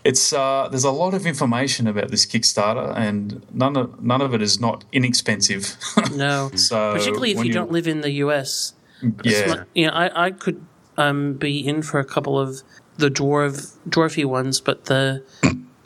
it's 0.04 0.32
uh, 0.32 0.68
there's 0.70 0.84
a 0.84 0.90
lot 0.90 1.14
of 1.14 1.26
information 1.26 1.86
about 1.86 2.10
this 2.10 2.26
Kickstarter, 2.26 2.94
and 2.96 3.44
none 3.52 3.76
of 3.76 4.02
none 4.02 4.20
of 4.20 4.34
it 4.34 4.42
is 4.42 4.60
not 4.60 4.84
inexpensive. 4.92 5.76
No. 6.12 6.50
so 6.54 6.92
Particularly 6.92 7.30
if 7.32 7.38
when 7.38 7.46
you, 7.46 7.52
don't 7.52 7.70
live 7.70 7.86
in 7.86 8.02
the 8.02 8.10
US. 8.24 8.74
yeah, 9.22 9.46
Like, 9.46 9.60
you 9.74 9.86
know, 9.86 9.92
I, 9.92 10.26
I 10.26 10.30
could 10.30 10.64
um, 10.98 11.34
be 11.34 11.66
in 11.66 11.82
for 11.82 12.00
a 12.00 12.04
couple 12.04 12.38
of 12.38 12.62
the 12.98 13.08
dwarf 13.08 13.76
dwarfy 13.88 14.24
ones, 14.24 14.60
but 14.60 14.86
the 14.86 15.22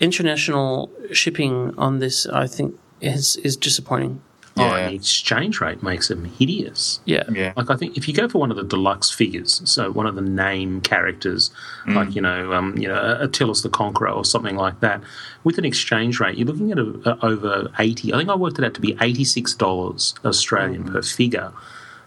international 0.01 0.90
shipping 1.12 1.74
on 1.78 1.99
this, 1.99 2.26
I 2.26 2.47
think, 2.47 2.78
is 3.01 3.36
is 3.38 3.57
disappointing. 3.57 4.20
Oh, 4.59 4.62
Yeah. 4.64 4.76
and 4.78 4.90
the 4.92 4.97
exchange 4.97 5.61
rate 5.61 5.82
makes 5.82 6.09
them 6.09 6.24
hideous. 6.24 7.01
Yeah. 7.05 7.24
yeah, 7.30 7.53
Like 7.59 7.68
I 7.68 7.76
think 7.76 7.99
if 7.99 8.09
you 8.09 8.14
go 8.14 8.26
for 8.26 8.38
one 8.38 8.51
of 8.51 8.57
the 8.57 8.62
deluxe 8.64 9.11
figures, 9.11 9.61
so 9.66 9.90
one 9.92 10.07
of 10.07 10.14
the 10.14 10.22
name 10.22 10.80
characters, 10.80 11.51
Mm. 11.86 11.94
like 11.94 12.14
you 12.16 12.22
know, 12.22 12.55
um, 12.55 12.74
you 12.78 12.88
know, 12.88 13.18
Attillus 13.20 13.62
the 13.62 13.68
Conqueror 13.68 14.09
or 14.11 14.24
something 14.24 14.57
like 14.57 14.80
that, 14.80 15.03
with 15.44 15.59
an 15.59 15.66
exchange 15.66 16.20
rate, 16.20 16.38
you're 16.38 16.47
looking 16.47 16.72
at 16.72 16.78
a, 16.78 16.88
a, 17.05 17.26
over 17.26 17.68
eighty. 17.78 18.14
I 18.14 18.16
think 18.16 18.30
I 18.30 18.34
worked 18.34 18.59
it 18.59 18.64
out 18.64 18.72
to 18.74 18.80
be 18.80 18.97
eighty 19.03 19.24
six 19.24 19.53
dollars 19.55 20.14
Australian 20.24 20.84
Mm. 20.84 20.92
per 20.92 21.03
figure. 21.03 21.53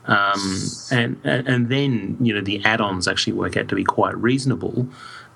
Um, 0.08 0.42
and, 0.92 1.18
and 1.24 1.48
and 1.48 1.70
then 1.70 2.18
you 2.20 2.34
know 2.34 2.42
the 2.42 2.66
add-ons 2.66 3.08
actually 3.08 3.34
work 3.34 3.56
out 3.58 3.68
to 3.68 3.76
be 3.76 3.84
quite 3.84 4.18
reasonable, 4.18 4.88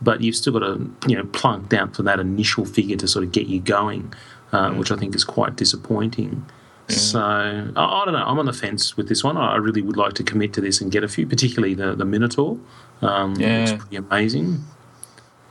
but 0.04 0.22
you've 0.22 0.36
still 0.36 0.54
got 0.54 0.60
to 0.60 0.92
you 1.08 1.16
know 1.18 1.24
plunk 1.26 1.70
down 1.70 1.92
for 1.92 2.04
that 2.04 2.20
initial 2.20 2.66
figure 2.66 2.98
to 2.98 3.08
sort 3.08 3.24
of 3.26 3.32
get 3.32 3.48
you 3.48 3.60
going, 3.60 4.14
uh, 4.52 4.72
which 4.72 4.92
I 4.92 4.96
think 4.98 5.16
is 5.16 5.24
quite 5.24 5.56
disappointing. 5.56 6.46
So 6.90 7.20
I, 7.22 8.02
I 8.02 8.06
don't 8.06 8.14
know. 8.14 8.26
I'm 8.26 8.38
on 8.40 8.46
the 8.46 8.54
fence 8.54 8.98
with 8.98 9.08
this 9.10 9.24
one. 9.24 9.38
I 9.38 9.54
I 9.54 9.56
really 9.56 9.82
would 9.82 9.98
like 9.98 10.14
to 10.16 10.24
commit 10.24 10.52
to 10.54 10.62
this 10.62 10.82
and 10.82 10.92
get 10.92 11.04
a 11.04 11.08
few, 11.08 11.26
particularly 11.26 11.74
the 11.76 11.96
the 11.96 12.06
Minotaur. 12.06 12.58
Um, 13.02 13.36
Yeah. 13.36 13.60
looks 13.60 13.72
pretty 13.82 13.96
amazing. 13.96 14.64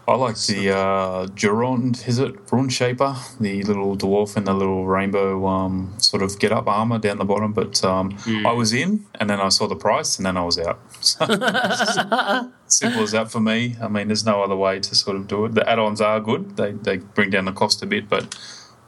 I 0.09 0.17
like 0.17 0.37
the 0.37 0.77
uh, 0.77 1.27
Durand, 1.27 2.05
is 2.09 2.19
it 2.19 2.35
Rune 2.51 2.69
Shaper, 2.69 3.15
the 3.39 3.63
little 3.63 3.97
dwarf 3.97 4.37
in 4.37 4.45
the 4.45 4.53
little 4.53 4.85
rainbow 4.85 5.47
um, 5.47 5.95
sort 5.99 6.23
of 6.25 6.39
get 6.41 6.51
up 6.51 6.67
armor 6.67 6.99
down 6.99 7.19
the 7.19 7.25
bottom. 7.25 7.53
But 7.53 7.85
um, 7.85 8.17
I 8.45 8.53
was 8.53 8.73
in, 8.73 9.07
and 9.21 9.31
then 9.31 9.41
I 9.41 9.49
saw 9.49 9.69
the 9.69 9.77
price, 9.77 10.17
and 10.17 10.27
then 10.27 10.37
I 10.37 10.45
was 10.45 10.59
out. 10.59 10.81
So, 11.01 11.19
simple 12.67 13.03
as 13.03 13.13
that 13.13 13.31
for 13.31 13.41
me. 13.41 13.77
I 13.81 13.87
mean, 13.87 14.09
there's 14.09 14.27
no 14.27 14.43
other 14.43 14.57
way 14.57 14.81
to 14.81 14.95
sort 14.97 15.17
of 15.17 15.29
do 15.29 15.45
it. 15.45 15.55
The 15.55 15.69
add-ons 15.69 16.01
are 16.01 16.19
good; 16.21 16.57
they 16.57 16.73
they 16.73 16.97
bring 16.97 17.31
down 17.31 17.45
the 17.45 17.53
cost 17.53 17.83
a 17.83 17.87
bit, 17.87 18.09
but 18.09 18.37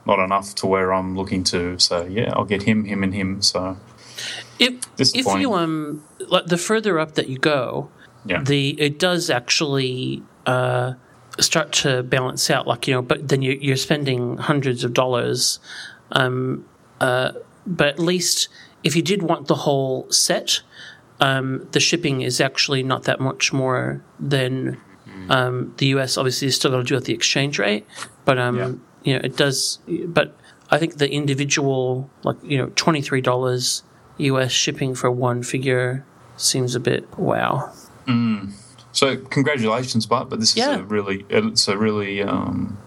not 0.06 0.18
enough 0.18 0.54
to 0.56 0.66
where 0.66 0.92
I'm 0.92 1.16
looking 1.16 1.44
to. 1.44 1.78
So 1.78 2.06
yeah, 2.06 2.32
I'll 2.34 2.44
get 2.44 2.64
him, 2.64 2.84
him, 2.84 3.04
and 3.04 3.14
him. 3.14 3.40
So 3.40 3.76
If 4.58 4.84
if 4.98 5.26
you 5.26 5.54
um 5.54 6.02
like 6.28 6.46
the 6.46 6.58
further 6.58 6.98
up 6.98 7.14
that 7.14 7.28
you 7.28 7.38
go, 7.38 7.88
yeah, 8.24 8.42
the 8.42 8.70
it 8.80 8.98
does 8.98 9.30
actually 9.30 10.22
uh, 10.46 10.94
start 11.40 11.72
to 11.72 12.02
balance 12.02 12.50
out. 12.50 12.66
Like 12.66 12.86
you 12.88 12.94
know, 12.94 13.02
but 13.02 13.28
then 13.28 13.42
you, 13.42 13.52
you're 13.60 13.76
spending 13.76 14.38
hundreds 14.38 14.84
of 14.84 14.92
dollars. 14.92 15.58
Um, 16.12 16.64
uh, 17.00 17.32
but 17.66 17.88
at 17.88 17.98
least 17.98 18.48
if 18.82 18.94
you 18.94 19.02
did 19.02 19.22
want 19.22 19.46
the 19.48 19.54
whole 19.54 20.10
set, 20.10 20.60
um, 21.20 21.66
the 21.72 21.80
shipping 21.80 22.20
is 22.22 22.40
actually 22.40 22.82
not 22.82 23.04
that 23.04 23.20
much 23.20 23.52
more 23.52 24.02
than 24.20 24.80
um, 25.30 25.74
the 25.78 25.86
US. 25.86 26.16
Obviously, 26.18 26.46
you 26.46 26.52
still 26.52 26.70
got 26.70 26.78
to 26.78 26.84
do 26.84 26.94
with 26.94 27.04
the 27.06 27.14
exchange 27.14 27.58
rate, 27.58 27.86
but 28.24 28.38
um, 28.38 28.56
Yeah. 28.58 28.72
you 29.04 29.14
know 29.14 29.20
it 29.24 29.36
does. 29.36 29.78
But 30.06 30.36
I 30.70 30.78
think 30.78 30.96
the 30.98 31.10
individual, 31.10 32.10
like 32.22 32.36
you 32.42 32.58
know, 32.58 32.70
twenty 32.76 33.00
three 33.00 33.20
dollars 33.20 33.82
US 34.18 34.52
shipping 34.52 34.94
for 34.94 35.10
one 35.10 35.42
figure 35.42 36.04
seems 36.36 36.74
a 36.74 36.80
bit 36.80 37.06
wow. 37.18 37.72
So 38.94 39.16
congratulations, 39.16 40.06
Bart. 40.06 40.30
But 40.30 40.40
this 40.40 40.56
Yeah. 40.56 40.74
is 40.74 40.80
a 40.80 40.84
really 40.84 41.26
it's 41.28 41.68
a 41.68 41.76
really 41.76 42.22
um, 42.22 42.78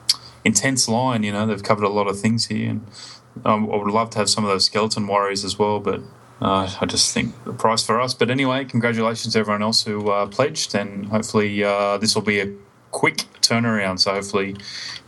intense 0.43 0.87
line. 0.87 1.23
You 1.23 1.31
know, 1.33 1.45
they've 1.45 1.61
covered 1.61 1.83
a 1.83 1.89
lot 1.89 2.07
of 2.07 2.19
things 2.19 2.47
here, 2.47 2.69
and 2.71 2.87
um, 3.45 3.69
I 3.71 3.75
would 3.75 3.91
love 3.93 4.09
to 4.11 4.17
have 4.19 4.29
some 4.29 4.43
of 4.43 4.49
those 4.49 4.65
skeleton 4.65 5.05
warriors 5.05 5.43
as 5.45 5.59
well. 5.59 5.79
But 5.79 6.01
uh, 6.41 6.75
I 6.81 6.85
just 6.85 7.13
think 7.13 7.35
the 7.43 7.53
price 7.53 7.83
for 7.85 7.99
us. 8.01 8.13
But 8.13 8.31
anyway, 8.31 8.65
congratulations 8.65 9.33
to 9.33 9.39
everyone 9.39 9.61
else 9.61 9.83
who 9.83 10.09
uh, 10.09 10.27
pledged, 10.27 10.73
and 10.73 11.07
hopefully 11.07 11.63
uh, 11.63 11.97
this 11.97 12.15
will 12.15 12.23
be 12.23 12.39
a 12.39 12.53
quick 12.91 13.25
turnaround. 13.41 13.99
So 13.99 14.13
hopefully 14.13 14.55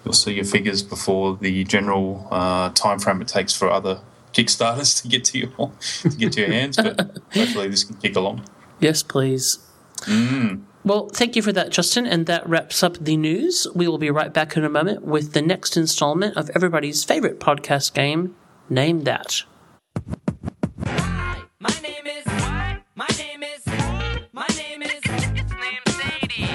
you'll 0.03 0.13
see 0.13 0.33
your 0.33 0.45
figures 0.45 0.83
before 0.83 1.37
the 1.37 1.63
general 1.63 2.27
uh, 2.29 2.69
time 2.71 2.99
frame 2.99 3.21
it 3.21 3.27
takes 3.29 3.53
for 3.55 3.71
other 3.71 4.01
Kickstarters 4.33 5.01
to 5.01 5.07
get 5.07 5.23
to 5.25 5.39
your 5.39 5.71
to 6.01 6.09
get 6.17 6.33
to 6.33 6.41
your 6.41 6.51
hands. 6.51 6.75
But 6.75 6.99
hopefully 7.33 7.69
this 7.69 7.83
can 7.85 7.95
kick 7.95 8.15
along. 8.17 8.43
Yes, 8.79 9.01
please. 9.01 9.59
Well, 10.83 11.09
thank 11.09 11.35
you 11.35 11.41
for 11.41 11.51
that, 11.51 11.69
Justin. 11.71 12.07
And 12.07 12.25
that 12.25 12.47
wraps 12.47 12.81
up 12.83 12.97
the 12.97 13.17
news. 13.17 13.67
We 13.75 13.87
will 13.87 13.97
be 13.97 14.09
right 14.09 14.33
back 14.33 14.55
in 14.55 14.63
a 14.63 14.69
moment 14.69 15.03
with 15.03 15.33
the 15.33 15.41
next 15.41 15.75
installment 15.77 16.37
of 16.37 16.49
everybody's 16.55 17.03
favorite 17.03 17.39
podcast 17.39 17.93
game, 17.93 18.35
Name 18.69 19.03
That. 19.03 19.43
My 21.59 21.69
name 21.83 22.07
is. 22.07 22.25
My 22.95 23.07
name 23.17 23.43
is. 23.43 23.65
My 24.31 24.47
name 24.55 24.81
is. 24.83 25.01
It's 25.03 25.51
named 25.51 25.89
Sadie. 25.89 26.47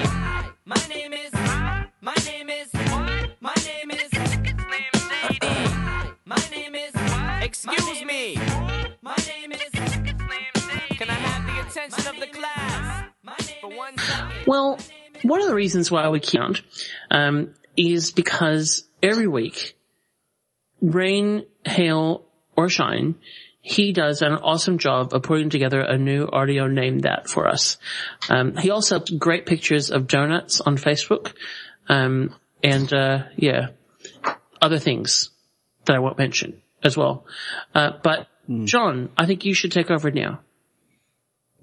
My 0.65 0.75
name 0.89 1.13
is. 1.13 1.31
My 2.01 2.15
name 2.25 2.49
is. 2.49 2.73
My 3.39 3.53
name 3.63 3.91
is. 3.91 4.09
It's 4.11 4.11
named 4.11 4.95
Sadie. 4.95 5.71
My 6.25 6.41
name 6.51 6.75
is. 6.75 6.93
Excuse 7.43 8.03
me. 8.03 8.35
My 9.01 9.15
name 9.27 9.51
is. 9.51 9.61
It's 9.73 9.95
named 9.95 10.57
Sadie. 10.57 10.95
Can 10.97 11.09
I 11.09 11.13
have 11.13 11.45
the 11.45 11.69
attention 11.69 12.07
of 12.07 12.19
the 12.19 12.27
class 12.27 12.55
for 12.55 12.63
one 12.63 12.93
second? 12.93 13.04
Well, 14.45 14.79
one 15.23 15.41
of 15.41 15.47
the 15.47 15.55
reasons 15.55 15.89
why 15.89 16.07
we 16.09 16.19
count 16.19 16.61
um, 17.09 17.53
is 17.75 18.11
because 18.11 18.85
every 19.01 19.27
week, 19.27 19.75
rain, 20.81 21.45
hail, 21.65 22.25
or 22.55 22.69
shine, 22.69 23.15
he 23.61 23.93
does 23.93 24.21
an 24.21 24.33
awesome 24.33 24.77
job 24.77 25.13
of 25.13 25.23
putting 25.23 25.49
together 25.49 25.81
a 25.81 25.97
new 25.97 26.27
audio 26.31 26.67
name 26.67 26.99
that 26.99 27.27
for 27.27 27.47
us. 27.47 27.77
Um, 28.29 28.55
he 28.55 28.69
also 28.69 28.99
has 28.99 29.09
great 29.09 29.47
pictures 29.47 29.89
of 29.89 30.07
donuts 30.07 30.61
on 30.61 30.77
Facebook, 30.77 31.33
um, 31.89 32.35
and 32.63 32.93
uh, 32.93 33.23
yeah, 33.35 33.69
other 34.61 34.77
things 34.77 35.31
that 35.85 35.95
I 35.95 35.99
won't 35.99 36.19
mention 36.19 36.61
as 36.83 36.95
well. 36.95 37.25
Uh, 37.73 37.91
but 38.03 38.27
John, 38.65 39.09
I 39.17 39.25
think 39.25 39.45
you 39.45 39.55
should 39.55 39.71
take 39.71 39.89
over 39.89 40.11
now. 40.11 40.41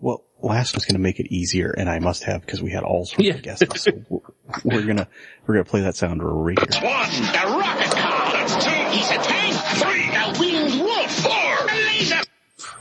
Well, 0.03 0.25
last 0.43 0.75
was 0.75 0.85
going 0.85 0.97
to 0.97 1.01
make 1.01 1.19
it 1.21 1.33
easier, 1.33 1.71
and 1.71 1.89
I 1.89 1.99
must 2.01 2.25
have 2.25 2.41
because 2.43 2.61
we 2.61 2.71
had 2.73 2.83
all 2.83 3.07
sorts 3.07 3.23
Yeah. 3.25 3.35
of 3.35 3.43
guesses. 3.43 3.69
So 3.81 3.93
we're- 4.11 4.23
we're 4.65 4.83
gonna 4.87 5.09
we're 5.47 5.55
gonna 5.55 5.65
play 5.65 5.81
that 5.83 5.95
sound 5.97 6.21
right 6.23 6.59
here. 6.59 6.83
One, 6.83 7.11
the 7.11 7.57
rocket 7.59 7.91
car. 7.97 8.33
That's 8.33 8.65
two. 8.65 8.71
He's 8.91 9.11
a 9.11 9.23
tank. 9.23 9.55
Three, 9.79 10.11
the 10.11 10.37
winged 10.41 10.81
wolf. 10.83 11.11
Four, 11.21 11.33
a 11.71 11.75
laser. 11.87 12.21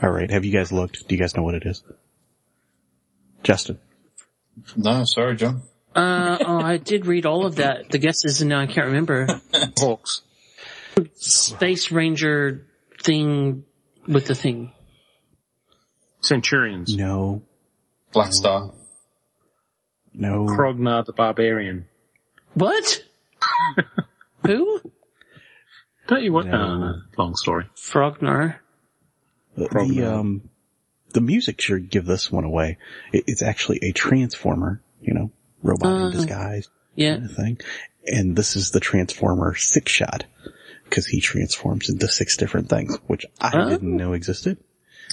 All 0.02 0.10
right, 0.10 0.30
have 0.30 0.44
you 0.44 0.52
guys 0.52 0.72
looked? 0.72 1.06
Do 1.08 1.14
you 1.14 1.20
guys 1.20 1.34
know 1.36 1.42
what 1.44 1.54
it 1.54 1.62
is? 1.64 1.82
Justin. 3.44 3.78
No, 4.76 5.04
sorry, 5.04 5.36
John. 5.36 5.62
Uh, 5.94 6.38
oh, 6.44 6.60
I 6.60 6.76
did 6.78 7.06
read 7.06 7.24
all 7.26 7.46
of 7.46 7.56
that. 7.56 7.88
The 7.90 7.98
guesses, 7.98 8.40
and 8.40 8.50
now 8.50 8.60
I 8.60 8.66
can't 8.66 8.86
remember. 8.88 9.26
Hawks. 9.78 10.22
Space 11.14 11.90
Ranger 11.92 12.66
thing 13.02 13.64
with 14.06 14.26
the 14.26 14.34
thing. 14.34 14.72
Centurions. 16.22 16.96
No, 16.96 17.42
Black 18.12 18.32
Star. 18.32 18.72
no. 20.14 20.46
Krognar 20.46 21.04
the 21.04 21.12
Barbarian. 21.12 21.86
What? 22.54 23.02
Who? 24.46 24.80
Don't 26.08 26.22
you 26.22 26.32
want? 26.32 26.48
No. 26.48 26.58
No, 26.58 26.78
no, 26.78 26.94
long 27.16 27.34
story. 27.36 27.66
Frognar. 27.76 28.56
The, 29.56 29.68
the 29.68 30.04
um 30.14 30.48
the 31.12 31.20
music 31.20 31.60
should 31.60 31.90
give 31.90 32.06
this 32.06 32.30
one 32.32 32.44
away. 32.44 32.78
It, 33.12 33.24
it's 33.26 33.42
actually 33.42 33.78
a 33.82 33.92
transformer, 33.92 34.82
you 35.00 35.14
know, 35.14 35.30
robot 35.62 35.92
Uh, 35.92 36.06
in 36.06 36.12
disguise 36.12 36.68
Yeah. 36.94 37.16
kind 37.16 37.24
of 37.30 37.36
thing. 37.36 37.60
And 38.06 38.34
this 38.36 38.56
is 38.56 38.70
the 38.72 38.80
Transformer 38.80 39.54
Sixshot 39.54 40.22
because 40.84 41.06
he 41.06 41.20
transforms 41.20 41.88
into 41.88 42.08
six 42.08 42.36
different 42.36 42.68
things, 42.68 42.96
which 43.06 43.24
I 43.40 43.50
Oh. 43.54 43.68
didn't 43.68 43.96
know 43.96 44.12
existed. 44.14 44.58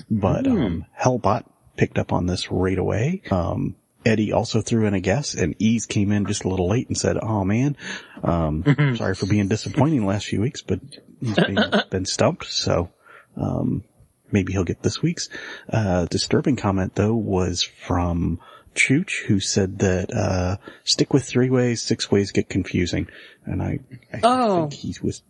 But 0.10 0.48
um, 0.48 0.86
Hellbot 1.00 1.46
picked 1.78 1.98
up 1.98 2.12
on 2.14 2.26
this 2.26 2.52
right 2.52 2.78
away. 2.78 3.22
Um, 3.32 3.76
Eddie 4.06 4.32
also 4.32 4.62
threw 4.62 4.86
in 4.86 4.94
a 4.94 5.00
guess, 5.02 5.34
and 5.36 5.56
Ease 5.60 5.86
came 5.86 6.12
in 6.12 6.26
just 6.26 6.46
a 6.46 6.48
little 6.50 6.70
late 6.70 6.88
and 6.88 6.98
said, 6.98 7.18
"Oh 7.22 7.44
man, 7.44 7.76
um, 8.24 8.64
sorry 8.98 9.14
for 9.16 9.26
being 9.26 9.48
disappointing 9.50 10.02
the 10.02 10.08
last 10.08 10.26
few 10.28 10.40
weeks, 10.42 10.62
but 10.62 10.80
he's 11.22 11.36
been, 11.36 11.60
been 11.90 12.06
stumped, 12.06 12.46
so 12.46 12.90
um, 13.36 13.84
maybe 14.32 14.54
he'll 14.54 14.64
get 14.64 14.82
this 14.84 15.02
week's." 15.02 15.30
Uh, 15.70 16.06
disturbing 16.06 16.56
comment 16.56 16.96
though 16.96 17.14
was 17.14 17.62
from 17.62 18.40
Chooch, 18.74 19.24
who 19.26 19.42
said 19.42 19.80
that 19.80 20.14
uh, 20.14 20.58
stick 20.86 21.14
with 21.14 21.26
three 21.26 21.50
ways, 21.50 21.82
six 21.82 22.10
ways 22.10 22.32
get 22.32 22.48
confusing, 22.50 23.08
and 23.46 23.62
I, 23.62 23.80
I 24.14 24.20
Oh. 24.24 24.70
think 24.70 24.74
he 24.74 24.96
was 25.04 25.24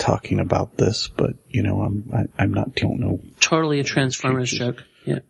talking 0.00 0.40
about 0.40 0.76
this, 0.76 1.06
but 1.06 1.34
you 1.48 1.62
know, 1.62 1.82
I'm 1.82 2.10
I, 2.12 2.42
I'm 2.42 2.52
not 2.52 2.74
don't 2.74 2.98
know 2.98 3.20
Totally 3.38 3.78
a 3.78 3.84
Transformers 3.84 4.50
joke. 4.50 4.82
Yeah. 5.04 5.20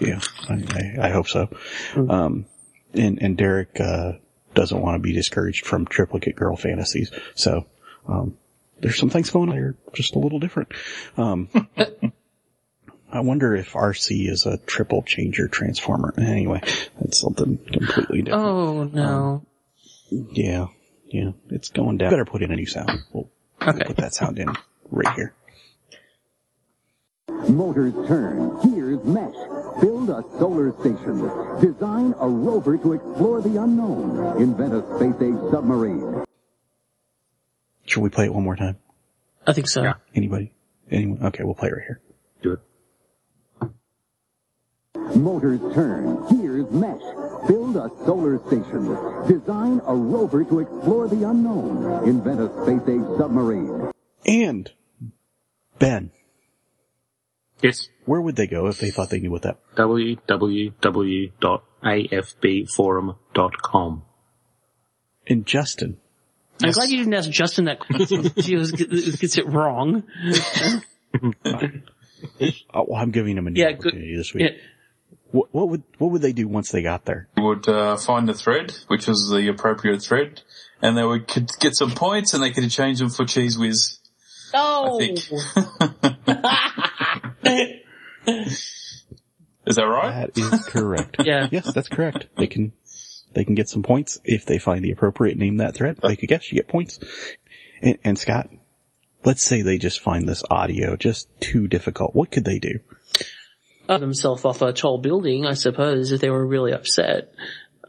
yeah, 0.00 0.20
I, 0.48 0.54
I, 1.00 1.06
I 1.06 1.10
hope 1.10 1.28
so. 1.28 1.48
Um, 1.96 2.46
and, 2.92 3.20
and 3.22 3.36
Derek, 3.36 3.80
uh, 3.80 4.12
doesn't 4.54 4.80
want 4.80 4.96
to 4.96 4.98
be 4.98 5.12
discouraged 5.12 5.64
from 5.64 5.86
triplicate 5.86 6.36
girl 6.36 6.56
fantasies. 6.56 7.10
So, 7.34 7.66
um, 8.06 8.36
there's 8.80 8.98
some 8.98 9.10
things 9.10 9.30
going 9.30 9.48
on 9.50 9.56
there 9.56 9.76
just 9.92 10.14
a 10.14 10.18
little 10.18 10.38
different. 10.38 10.72
Um, 11.16 11.48
I 13.12 13.20
wonder 13.20 13.56
if 13.56 13.72
RC 13.72 14.28
is 14.28 14.46
a 14.46 14.58
triple 14.58 15.02
changer 15.02 15.48
transformer. 15.48 16.14
Anyway, 16.18 16.60
that's 17.00 17.18
something 17.18 17.58
completely 17.58 18.22
different. 18.22 18.44
Oh 18.44 18.84
no. 18.84 19.46
Yeah, 20.10 20.66
yeah, 21.06 21.32
it's 21.50 21.70
going 21.70 21.98
down. 21.98 22.10
Better 22.10 22.24
put 22.24 22.42
in 22.42 22.52
a 22.52 22.56
new 22.56 22.66
sound. 22.66 22.90
We'll 23.12 23.30
Okay. 23.62 23.84
put 23.84 23.96
that 23.96 24.14
sound 24.14 24.38
in 24.38 24.48
right 24.90 25.14
here. 25.14 25.34
Motors 27.48 27.94
turn. 28.06 28.58
Here's 28.62 29.02
Mesh. 29.04 29.34
Build 29.80 30.10
a 30.10 30.22
solar 30.38 30.72
station. 30.80 31.20
Design 31.60 32.14
a 32.20 32.28
rover 32.28 32.76
to 32.78 32.92
explore 32.94 33.40
the 33.40 33.60
unknown. 33.62 34.40
Invent 34.40 34.74
a 34.74 34.82
space-age 34.96 35.50
submarine. 35.52 36.24
Should 37.86 38.02
we 38.02 38.10
play 38.10 38.26
it 38.26 38.34
one 38.34 38.44
more 38.44 38.56
time? 38.56 38.76
I 39.46 39.52
think 39.52 39.68
so. 39.68 39.82
Yeah. 39.82 39.94
Anybody? 40.14 40.52
Anyone? 40.90 41.24
Okay, 41.26 41.44
we'll 41.44 41.54
play 41.54 41.68
it 41.68 41.72
right 41.72 41.84
here. 41.86 42.00
Do 42.42 42.52
it. 42.52 42.60
Motors 45.16 45.60
turn. 45.74 46.26
Here's 46.28 46.70
Mesh. 46.70 47.00
Build 47.48 47.76
a 47.76 47.88
solar 48.04 48.38
station. 48.46 48.84
Design 49.26 49.80
a 49.86 49.94
rover 49.94 50.44
to 50.44 50.60
explore 50.60 51.08
the 51.08 51.28
unknown. 51.28 52.06
Invent 52.08 52.40
a 52.40 52.48
space-age 52.64 53.18
submarine. 53.18 53.90
And 54.26 54.70
Ben, 55.78 56.10
Yes. 57.62 57.88
where 58.04 58.20
would 58.20 58.36
they 58.36 58.46
go 58.46 58.66
if 58.68 58.78
they 58.78 58.90
thought 58.90 59.10
they 59.10 59.18
knew 59.20 59.30
what 59.30 59.42
that? 59.42 59.58
www.afbforum.com. 62.68 64.02
And 65.26 65.46
Justin, 65.46 65.98
I'm 66.62 66.70
glad 66.72 66.88
you 66.88 66.96
didn't 66.98 67.14
ask 67.14 67.30
Justin 67.30 67.66
that 67.66 67.80
question. 67.80 68.22
he 68.36 68.56
gets 69.16 69.38
it 69.38 69.46
wrong. 69.46 70.02
oh, 71.44 71.62
well, 72.88 72.94
I'm 72.96 73.10
giving 73.10 73.36
him 73.36 73.46
a 73.46 73.50
new 73.50 73.60
Yeah, 73.62 73.72
good. 73.72 73.88
opportunity 73.88 74.16
this 74.16 74.32
week. 74.34 74.44
Yeah. 74.52 74.56
What, 75.30 75.48
what 75.52 75.68
would 75.68 75.82
what 75.98 76.10
would 76.10 76.22
they 76.22 76.32
do 76.32 76.48
once 76.48 76.70
they 76.70 76.82
got 76.82 77.04
there? 77.04 77.28
They 77.36 77.42
would 77.42 77.68
uh, 77.68 77.96
find 77.96 78.28
the 78.28 78.34
thread, 78.34 78.74
which 78.86 79.06
was 79.06 79.30
the 79.30 79.48
appropriate 79.48 80.02
thread, 80.02 80.40
and 80.80 80.96
they 80.96 81.04
would 81.04 81.28
could 81.28 81.50
get 81.60 81.76
some 81.76 81.90
points, 81.90 82.32
and 82.34 82.42
they 82.42 82.50
could 82.50 82.70
change 82.70 82.98
them 82.98 83.10
for 83.10 83.24
cheese 83.26 83.58
whiz. 83.58 83.98
Oh. 84.54 84.98
I 84.98 85.06
think. 85.06 85.18
Is 89.68 89.76
that 89.76 89.82
right? 89.82 90.34
That 90.34 90.38
is 90.38 90.64
correct. 90.64 91.16
Yeah. 91.24 91.48
Yes, 91.50 91.72
that's 91.74 91.88
correct. 91.88 92.28
They 92.36 92.46
can 92.46 92.72
they 93.34 93.44
can 93.44 93.54
get 93.54 93.68
some 93.68 93.82
points 93.82 94.18
if 94.24 94.46
they 94.46 94.58
find 94.58 94.82
the 94.82 94.92
appropriate 94.92 95.36
name 95.36 95.58
that 95.58 95.74
thread. 95.74 95.98
Make 96.02 96.22
a 96.22 96.26
guess, 96.26 96.50
you 96.50 96.56
get 96.56 96.68
points. 96.68 96.98
And, 97.82 97.98
and 98.02 98.18
Scott, 98.18 98.48
let's 99.24 99.42
say 99.42 99.60
they 99.60 99.76
just 99.76 100.00
find 100.00 100.26
this 100.26 100.42
audio 100.50 100.96
just 100.96 101.28
too 101.40 101.68
difficult. 101.68 102.14
What 102.14 102.30
could 102.30 102.44
they 102.46 102.58
do? 102.58 102.80
Uh, 103.88 103.98
themselves 103.98 104.44
off 104.44 104.62
a 104.62 104.72
tall 104.72 104.98
building, 104.98 105.46
I 105.46 105.54
suppose, 105.54 106.12
if 106.12 106.20
they 106.20 106.30
were 106.30 106.46
really 106.46 106.72
upset. 106.72 107.32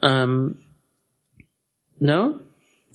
Um, 0.02 0.60
no? 2.00 2.40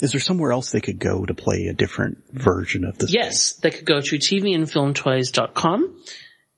Is 0.00 0.12
there 0.12 0.20
somewhere 0.20 0.52
else 0.52 0.70
they 0.70 0.80
could 0.80 0.98
go 0.98 1.24
to 1.24 1.34
play 1.34 1.66
a 1.66 1.72
different 1.72 2.24
version 2.32 2.84
of 2.84 2.98
this? 2.98 3.12
Yes, 3.12 3.52
they 3.54 3.70
could 3.70 3.84
go 3.84 4.00
to 4.00 4.16
tvandfilmtoys.com 4.16 6.02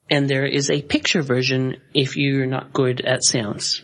and 0.08 0.28
there 0.28 0.46
is 0.46 0.70
a 0.70 0.82
picture 0.82 1.22
version 1.22 1.76
if 1.92 2.16
you're 2.16 2.46
not 2.46 2.72
good 2.72 3.00
at 3.00 3.24
sounds. 3.24 3.82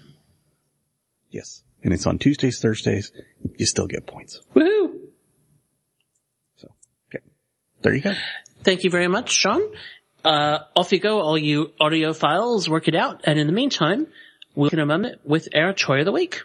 Yes. 1.30 1.62
And 1.82 1.92
it's 1.92 2.06
on 2.06 2.18
Tuesdays, 2.18 2.60
Thursdays. 2.60 3.10
You 3.56 3.66
still 3.66 3.88
get 3.88 4.06
points. 4.06 4.40
Woohoo! 4.54 5.00
So, 6.56 6.68
okay. 7.08 7.24
There 7.82 7.94
you 7.94 8.02
go. 8.02 8.14
Thank 8.62 8.84
you 8.84 8.90
very 8.90 9.08
much, 9.08 9.32
Sean. 9.32 9.62
Uh, 10.24 10.60
off 10.76 10.92
you 10.92 11.00
go, 11.00 11.20
all 11.20 11.36
you 11.36 11.72
audio 11.80 12.12
files, 12.12 12.68
work 12.68 12.86
it 12.88 12.94
out. 12.94 13.22
And 13.24 13.38
in 13.38 13.46
the 13.46 13.52
meantime, 13.52 14.06
we'll 14.54 14.70
in 14.70 14.78
a 14.78 14.86
moment 14.86 15.20
with 15.24 15.48
our 15.54 15.72
Toy 15.72 16.00
of 16.00 16.04
the 16.04 16.12
Week. 16.12 16.42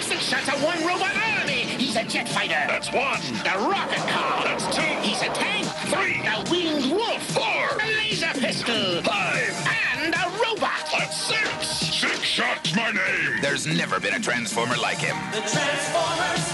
Six 0.00 0.22
shots 0.22 0.48
at 0.48 0.60
one 0.62 0.86
robot! 0.86 1.15
He's 1.96 2.04
a 2.04 2.08
jet 2.10 2.28
fighter! 2.28 2.62
That's 2.68 2.92
one! 2.92 3.22
The 3.42 3.56
rocket 3.70 4.06
car! 4.12 4.44
That's 4.44 4.66
two! 4.66 4.82
He's 5.00 5.22
a 5.22 5.32
tank! 5.32 5.66
Three! 5.88 6.20
The 6.20 6.46
winged 6.50 6.92
wolf! 6.92 7.22
Four! 7.32 7.78
A 7.82 7.86
laser 7.96 8.38
pistol! 8.38 9.00
Five! 9.02 9.66
And 9.96 10.14
a 10.14 10.28
robot! 10.44 10.84
That's 10.92 11.16
six! 11.16 11.66
Six 11.96 12.20
shots 12.20 12.76
my 12.76 12.90
name! 12.90 13.40
There's 13.40 13.66
never 13.66 13.98
been 13.98 14.12
a 14.12 14.20
Transformer 14.20 14.76
like 14.76 14.98
him. 14.98 15.16
The 15.32 15.40
Transformers. 15.40 16.44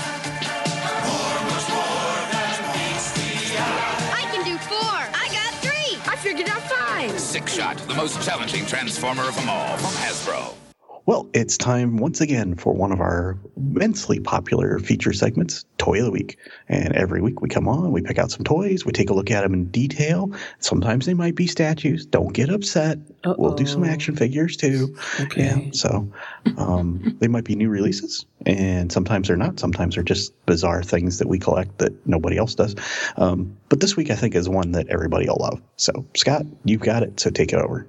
More, 1.11 1.39
much 1.51 1.69
more 1.75 2.23
than 2.31 2.63
meets 2.79 3.11
the 3.11 3.59
eye. 3.59 4.15
I 4.15 4.29
can 4.31 4.45
do 4.45 4.57
four. 4.59 4.79
I 4.79 5.29
got 5.33 5.55
three. 5.59 5.99
I 6.07 6.15
figured 6.15 6.51
out 6.51 6.63
five. 6.63 7.11
Sixshot, 7.11 7.79
the 7.89 7.95
most 7.95 8.23
challenging 8.25 8.65
Transformer 8.65 9.25
of 9.25 9.35
them 9.35 9.49
all, 9.49 9.77
from 9.79 9.91
Hasbro. 10.05 10.62
Well, 11.05 11.29
it's 11.35 11.57
time 11.57 11.97
once 11.97 12.21
again 12.21 12.55
for 12.55 12.73
one 12.73 12.93
of 12.93 13.01
our 13.01 13.37
immensely 13.57 14.21
popular 14.21 14.79
feature 14.79 15.13
segments, 15.13 15.65
Toy 15.79 15.99
of 15.99 16.05
the 16.05 16.11
Week. 16.13 16.39
And 16.69 16.95
every 16.95 17.21
week 17.21 17.41
we 17.41 17.49
come 17.49 17.67
on, 17.67 17.91
we 17.91 18.03
pick 18.03 18.19
out 18.19 18.31
some 18.31 18.45
toys, 18.45 18.85
we 18.85 18.93
take 18.93 19.11
a 19.11 19.13
look 19.13 19.31
at 19.31 19.43
them 19.43 19.53
in 19.53 19.65
detail. 19.67 20.31
Sometimes 20.61 21.07
they 21.07 21.15
might 21.15 21.35
be 21.35 21.49
statues. 21.49 22.07
Don't 22.07 22.33
get 22.33 22.51
upset. 22.51 22.99
We'll 23.25 23.55
do 23.55 23.67
some 23.67 23.83
action 23.83 24.15
figures 24.15 24.57
too. 24.57 24.97
Okay. 25.19 25.45
Yeah, 25.45 25.71
so 25.73 26.09
um, 26.57 27.17
they 27.21 27.29
might 27.29 27.45
be 27.45 27.57
new 27.57 27.69
releases, 27.69 28.25
and 28.47 28.93
sometimes 28.93 29.27
they're 29.27 29.37
not. 29.37 29.59
Sometimes 29.59 29.97
they're 29.97 30.05
just 30.05 30.33
bizarre 30.47 30.85
things 30.85 31.19
that 31.19 31.27
we 31.27 31.39
collect 31.39 31.79
that 31.79 32.07
nobody 32.07 32.37
else 32.37 32.55
does. 32.55 32.77
Um, 33.17 33.57
but 33.69 33.81
this 33.81 33.97
week, 33.97 34.11
I 34.11 34.15
think, 34.15 34.37
is 34.37 34.49
one 34.49 34.73
that 34.73 34.89
everybody 34.89 35.27
will 35.27 35.39
love. 35.41 35.61
So, 35.77 36.07
Scott, 36.15 36.47
you've 36.65 36.81
got 36.81 37.03
it. 37.03 37.19
So 37.19 37.31
take 37.31 37.53
it 37.53 37.59
over. 37.59 37.89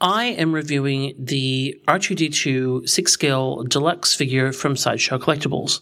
I 0.00 0.26
am 0.26 0.52
reviewing 0.52 1.14
the 1.18 1.80
R2D2 1.88 2.88
six 2.88 3.12
scale 3.12 3.64
deluxe 3.64 4.14
figure 4.14 4.52
from 4.52 4.76
Sideshow 4.76 5.18
Collectibles. 5.18 5.80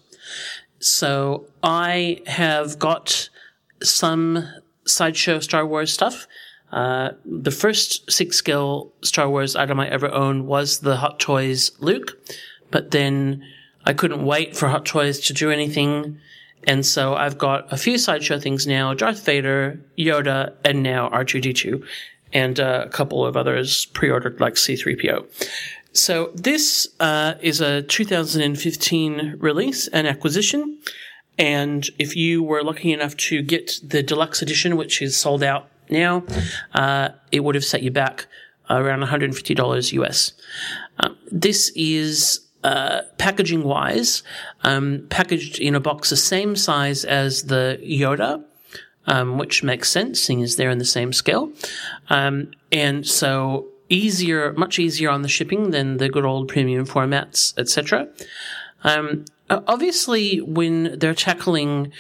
So 0.78 1.46
I 1.62 2.20
have 2.26 2.78
got 2.78 3.28
some 3.82 4.46
Sideshow 4.86 5.40
Star 5.40 5.66
Wars 5.66 5.92
stuff. 5.92 6.26
Uh, 6.72 7.10
the 7.24 7.50
first 7.50 8.10
six 8.10 8.36
scale 8.36 8.92
Star 9.02 9.28
Wars 9.28 9.56
item 9.56 9.80
I 9.80 9.88
ever 9.88 10.10
owned 10.10 10.46
was 10.46 10.80
the 10.80 10.96
Hot 10.96 11.20
Toys 11.20 11.72
Luke, 11.80 12.18
but 12.70 12.90
then 12.90 13.44
I 13.84 13.92
couldn't 13.92 14.24
wait 14.24 14.56
for 14.56 14.68
Hot 14.68 14.84
Toys 14.84 15.20
to 15.26 15.32
do 15.32 15.50
anything. 15.50 16.18
And 16.64 16.84
so 16.84 17.14
I've 17.14 17.38
got 17.38 17.72
a 17.72 17.76
few 17.76 17.96
sideshow 17.98 18.40
things 18.40 18.66
now 18.66 18.94
Darth 18.94 19.24
Vader, 19.24 19.80
Yoda, 19.96 20.54
and 20.64 20.82
now 20.82 21.08
R2D2, 21.10 21.84
and 22.32 22.58
uh, 22.58 22.84
a 22.86 22.88
couple 22.88 23.24
of 23.24 23.36
others 23.36 23.86
pre 23.86 24.10
ordered 24.10 24.40
like 24.40 24.54
C3PO. 24.54 25.26
So 25.92 26.30
this 26.34 26.88
uh, 27.00 27.34
is 27.40 27.60
a 27.60 27.82
2015 27.82 29.36
release 29.38 29.88
and 29.88 30.06
acquisition. 30.06 30.78
And 31.38 31.88
if 31.98 32.16
you 32.16 32.42
were 32.42 32.62
lucky 32.62 32.92
enough 32.92 33.16
to 33.16 33.42
get 33.42 33.80
the 33.82 34.02
deluxe 34.02 34.42
edition, 34.42 34.76
which 34.76 35.00
is 35.00 35.16
sold 35.16 35.42
out 35.42 35.68
now, 35.90 36.24
uh, 36.74 37.10
it 37.32 37.40
would 37.40 37.54
have 37.54 37.64
set 37.64 37.82
you 37.82 37.90
back 37.90 38.26
around 38.68 39.02
$150 39.02 39.92
US. 39.92 40.32
Um, 40.98 41.16
this 41.30 41.70
is 41.74 42.40
uh, 42.64 43.02
packaging 43.18 43.62
wise, 43.62 44.22
um, 44.64 45.06
packaged 45.08 45.60
in 45.60 45.74
a 45.74 45.80
box 45.80 46.10
the 46.10 46.16
same 46.16 46.56
size 46.56 47.04
as 47.04 47.44
the 47.44 47.78
Yoda, 47.82 48.42
um, 49.06 49.38
which 49.38 49.62
makes 49.62 49.88
sense, 49.88 50.20
seeing 50.20 50.42
as 50.42 50.56
they're 50.56 50.70
in 50.70 50.78
the 50.78 50.84
same 50.84 51.12
scale. 51.12 51.52
Um, 52.08 52.50
and 52.72 53.06
so 53.06 53.66
easier, 53.88 54.52
much 54.54 54.78
easier 54.78 55.10
on 55.10 55.22
the 55.22 55.28
shipping 55.28 55.70
than 55.70 55.98
the 55.98 56.08
good 56.08 56.24
old 56.24 56.48
premium 56.48 56.86
formats, 56.86 57.56
etc. 57.58 58.08
Um, 58.82 59.24
obviously, 59.48 60.40
when 60.40 60.98
they're 60.98 61.14
tackling 61.14 61.92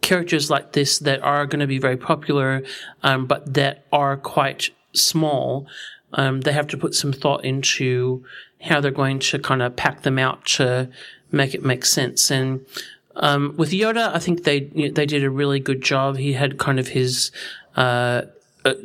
characters 0.00 0.50
like 0.50 0.72
this 0.72 0.98
that 0.98 1.22
are 1.22 1.46
going 1.46 1.60
to 1.60 1.66
be 1.66 1.78
very 1.78 1.96
popular, 1.96 2.62
um, 3.02 3.26
but 3.26 3.54
that 3.54 3.84
are 3.92 4.16
quite 4.16 4.70
small, 4.92 5.66
um, 6.12 6.42
they 6.42 6.52
have 6.52 6.68
to 6.68 6.76
put 6.76 6.94
some 6.94 7.12
thought 7.12 7.44
into 7.44 8.24
how 8.62 8.80
they're 8.80 8.90
going 8.90 9.18
to 9.18 9.38
kind 9.38 9.62
of 9.62 9.76
pack 9.76 10.02
them 10.02 10.18
out 10.18 10.44
to 10.44 10.88
make 11.32 11.54
it 11.54 11.64
make 11.64 11.84
sense. 11.84 12.30
And 12.30 12.64
um, 13.16 13.54
with 13.56 13.70
Yoda, 13.70 14.14
I 14.14 14.18
think 14.18 14.44
they 14.44 14.60
they 14.60 15.06
did 15.06 15.24
a 15.24 15.30
really 15.30 15.60
good 15.60 15.82
job. 15.82 16.16
He 16.16 16.32
had 16.32 16.58
kind 16.58 16.78
of 16.78 16.88
his 16.88 17.30
uh, 17.76 18.22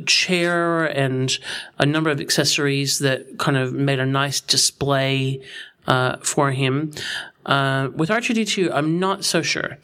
chair 0.05 0.85
and 0.85 1.37
a 1.77 1.85
number 1.85 2.09
of 2.09 2.19
accessories 2.19 2.99
that 2.99 3.37
kind 3.37 3.57
of 3.57 3.73
made 3.73 3.99
a 3.99 4.05
nice 4.05 4.39
display 4.39 5.41
uh, 5.87 6.17
for 6.17 6.51
him. 6.51 6.91
Uh, 7.45 7.89
with 7.95 8.09
R2D2, 8.09 8.71
I'm 8.73 8.99
not 8.99 9.25
so 9.25 9.41
sure, 9.41 9.77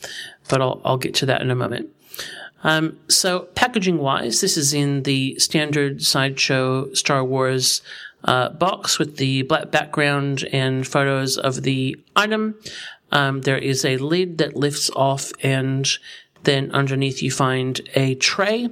but 0.49 0.61
I'll, 0.61 0.81
I'll 0.85 0.97
get 0.97 1.15
to 1.15 1.25
that 1.27 1.41
in 1.41 1.49
a 1.49 1.55
moment. 1.55 1.89
Um, 2.63 2.97
so 3.07 3.41
packaging 3.55 3.97
wise, 3.97 4.41
this 4.41 4.57
is 4.57 4.73
in 4.73 5.03
the 5.03 5.37
standard 5.39 6.01
sideshow 6.01 6.93
Star 6.93 7.23
Wars 7.23 7.81
uh, 8.23 8.49
box 8.49 8.97
with 8.97 9.17
the 9.17 9.43
black 9.43 9.71
background 9.71 10.47
and 10.51 10.85
photos 10.85 11.37
of 11.37 11.61
the 11.61 11.95
item. 12.15 12.55
Um, 13.15 13.41
there 13.41 13.57
is 13.57 13.85
a 13.85 13.97
lid 13.97 14.37
that 14.39 14.55
lifts 14.55 14.89
off, 14.95 15.31
and 15.41 15.87
then 16.43 16.71
underneath 16.71 17.23
you 17.23 17.31
find 17.31 17.81
a 17.95 18.15
tray 18.15 18.69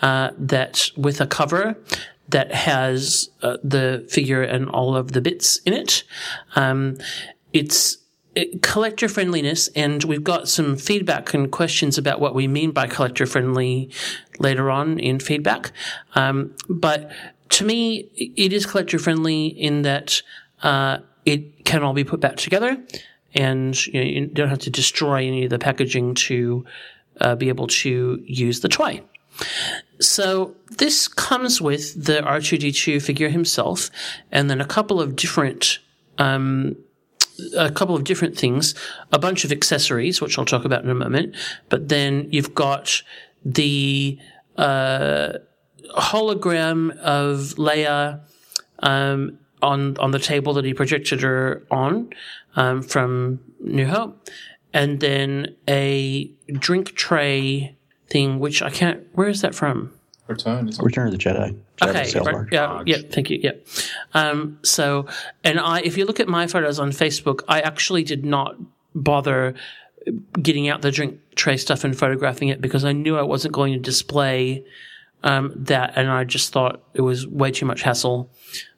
uh, 0.00 0.30
that 0.38 0.90
with 0.96 1.20
a 1.20 1.26
cover 1.26 1.76
that 2.28 2.54
has 2.54 3.30
uh, 3.42 3.56
the 3.64 4.06
figure 4.08 4.42
and 4.42 4.70
all 4.70 4.96
of 4.96 5.12
the 5.12 5.20
bits 5.20 5.58
in 5.66 5.72
it. 5.72 6.04
Um, 6.54 6.96
it's 7.52 7.98
it, 8.36 8.62
collector 8.62 9.08
friendliness, 9.08 9.68
and 9.74 10.04
we've 10.04 10.22
got 10.22 10.48
some 10.48 10.76
feedback 10.76 11.34
and 11.34 11.50
questions 11.50 11.98
about 11.98 12.20
what 12.20 12.34
we 12.34 12.46
mean 12.46 12.70
by 12.70 12.86
collector 12.86 13.26
friendly 13.26 13.90
later 14.38 14.70
on 14.70 15.00
in 15.00 15.18
feedback. 15.18 15.72
Um, 16.14 16.54
but 16.68 17.10
to 17.50 17.64
me, 17.64 18.08
it 18.14 18.52
is 18.52 18.66
collector 18.66 19.00
friendly 19.00 19.46
in 19.46 19.82
that 19.82 20.22
uh, 20.62 20.98
it 21.26 21.64
can 21.64 21.82
all 21.82 21.92
be 21.92 22.04
put 22.04 22.20
back 22.20 22.36
together, 22.36 22.78
and 23.34 23.86
you, 23.86 23.92
know, 23.92 24.06
you 24.06 24.26
don't 24.26 24.48
have 24.48 24.58
to 24.60 24.70
destroy 24.70 25.26
any 25.26 25.44
of 25.44 25.50
the 25.50 25.58
packaging 25.58 26.14
to 26.14 26.64
uh, 27.20 27.34
be 27.34 27.48
able 27.48 27.66
to 27.66 28.22
use 28.24 28.60
the 28.60 28.68
toy. 28.68 29.02
So 30.00 30.54
this 30.78 31.08
comes 31.08 31.60
with 31.60 32.04
the 32.04 32.20
R2D2 32.22 33.02
figure 33.02 33.28
himself, 33.28 33.90
and 34.32 34.48
then 34.48 34.60
a 34.60 34.66
couple 34.66 35.00
of 35.00 35.16
different, 35.16 35.78
um, 36.18 36.76
a 37.56 37.70
couple 37.70 37.94
of 37.94 38.04
different 38.04 38.36
things, 38.36 38.74
a 39.12 39.18
bunch 39.18 39.44
of 39.44 39.52
accessories, 39.52 40.20
which 40.20 40.38
I'll 40.38 40.44
talk 40.44 40.64
about 40.64 40.84
in 40.84 40.90
a 40.90 40.94
moment. 40.94 41.36
But 41.68 41.88
then 41.88 42.28
you've 42.30 42.54
got 42.54 43.02
the 43.44 44.18
uh, 44.56 45.34
hologram 45.96 46.96
of 46.98 47.54
Leia 47.56 48.20
um, 48.80 49.38
on 49.62 49.96
on 49.98 50.10
the 50.10 50.18
table 50.18 50.52
that 50.54 50.64
he 50.64 50.74
projected 50.74 51.22
her 51.22 51.62
on 51.70 52.10
um, 52.56 52.82
from 52.82 53.40
New 53.60 53.86
Hope, 53.86 54.28
and 54.72 55.00
then 55.00 55.56
a 55.68 56.30
drink 56.52 56.94
tray 56.94 57.76
thing, 58.08 58.38
which 58.38 58.62
I 58.62 58.70
can't. 58.70 59.06
Where 59.12 59.28
is 59.28 59.40
that 59.42 59.54
from? 59.54 59.92
Return. 60.26 60.68
Is 60.68 60.78
Return 60.80 61.08
of 61.08 61.12
the 61.12 61.18
Jedi. 61.18 61.58
Jabba 61.78 61.88
Okay, 61.88 62.18
right, 62.20 62.32
barge. 62.32 62.52
yeah, 62.52 62.82
yeah, 62.86 62.98
thank 63.10 63.30
you. 63.30 63.40
Yeah. 63.42 63.52
Um, 64.14 64.58
so, 64.62 65.06
and 65.42 65.58
I, 65.58 65.80
if 65.80 65.98
you 65.98 66.04
look 66.04 66.20
at 66.20 66.28
my 66.28 66.46
photos 66.46 66.78
on 66.78 66.90
Facebook, 66.90 67.42
I 67.48 67.60
actually 67.60 68.04
did 68.04 68.24
not 68.24 68.54
bother 68.94 69.54
getting 70.40 70.68
out 70.68 70.82
the 70.82 70.90
drink 70.90 71.18
tray 71.34 71.56
stuff 71.56 71.84
and 71.84 71.98
photographing 71.98 72.48
it 72.48 72.60
because 72.60 72.84
I 72.84 72.92
knew 72.92 73.16
I 73.18 73.22
wasn't 73.22 73.54
going 73.54 73.72
to 73.72 73.78
display 73.78 74.64
um, 75.22 75.52
that, 75.56 75.94
and 75.96 76.08
I 76.08 76.24
just 76.24 76.52
thought 76.52 76.82
it 76.94 77.02
was 77.02 77.26
way 77.26 77.50
too 77.50 77.66
much 77.66 77.82
hassle 77.82 78.30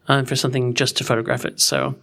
um, 0.09 0.25
for 0.25 0.37
something 0.37 0.75
just 0.75 0.97
to 0.99 1.05
photograph 1.05 1.45
it. 1.45 1.61
So 1.61 1.95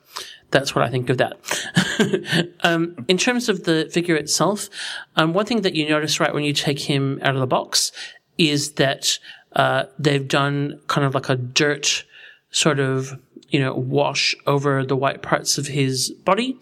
that's 0.51 0.73
what 0.73 0.83
I 0.83 0.89
think 0.89 1.09
of 1.09 1.17
that. 1.17 2.55
um, 2.63 3.05
in 3.07 3.17
terms 3.17 3.49
of 3.49 3.65
the 3.65 3.89
figure 3.91 4.15
itself, 4.15 4.69
um, 5.15 5.33
one 5.33 5.45
thing 5.45 5.61
that 5.61 5.75
you 5.75 5.87
notice 5.87 6.19
right 6.19 6.33
when 6.33 6.43
you 6.43 6.53
take 6.53 6.79
him 6.79 7.19
out 7.21 7.35
of 7.35 7.41
the 7.41 7.47
box 7.47 7.91
is 8.37 8.73
that 8.73 9.19
uh, 9.53 9.83
they've 9.97 10.27
done 10.27 10.79
kind 10.87 11.05
of 11.05 11.13
like 11.13 11.29
a 11.29 11.35
dirt 11.35 12.05
sort 12.51 12.79
of 12.79 13.19
you 13.49 13.59
know 13.59 13.73
wash 13.73 14.35
over 14.45 14.85
the 14.85 14.95
white 14.95 15.21
parts 15.21 15.57
of 15.57 15.67
his 15.67 16.11
body. 16.11 16.57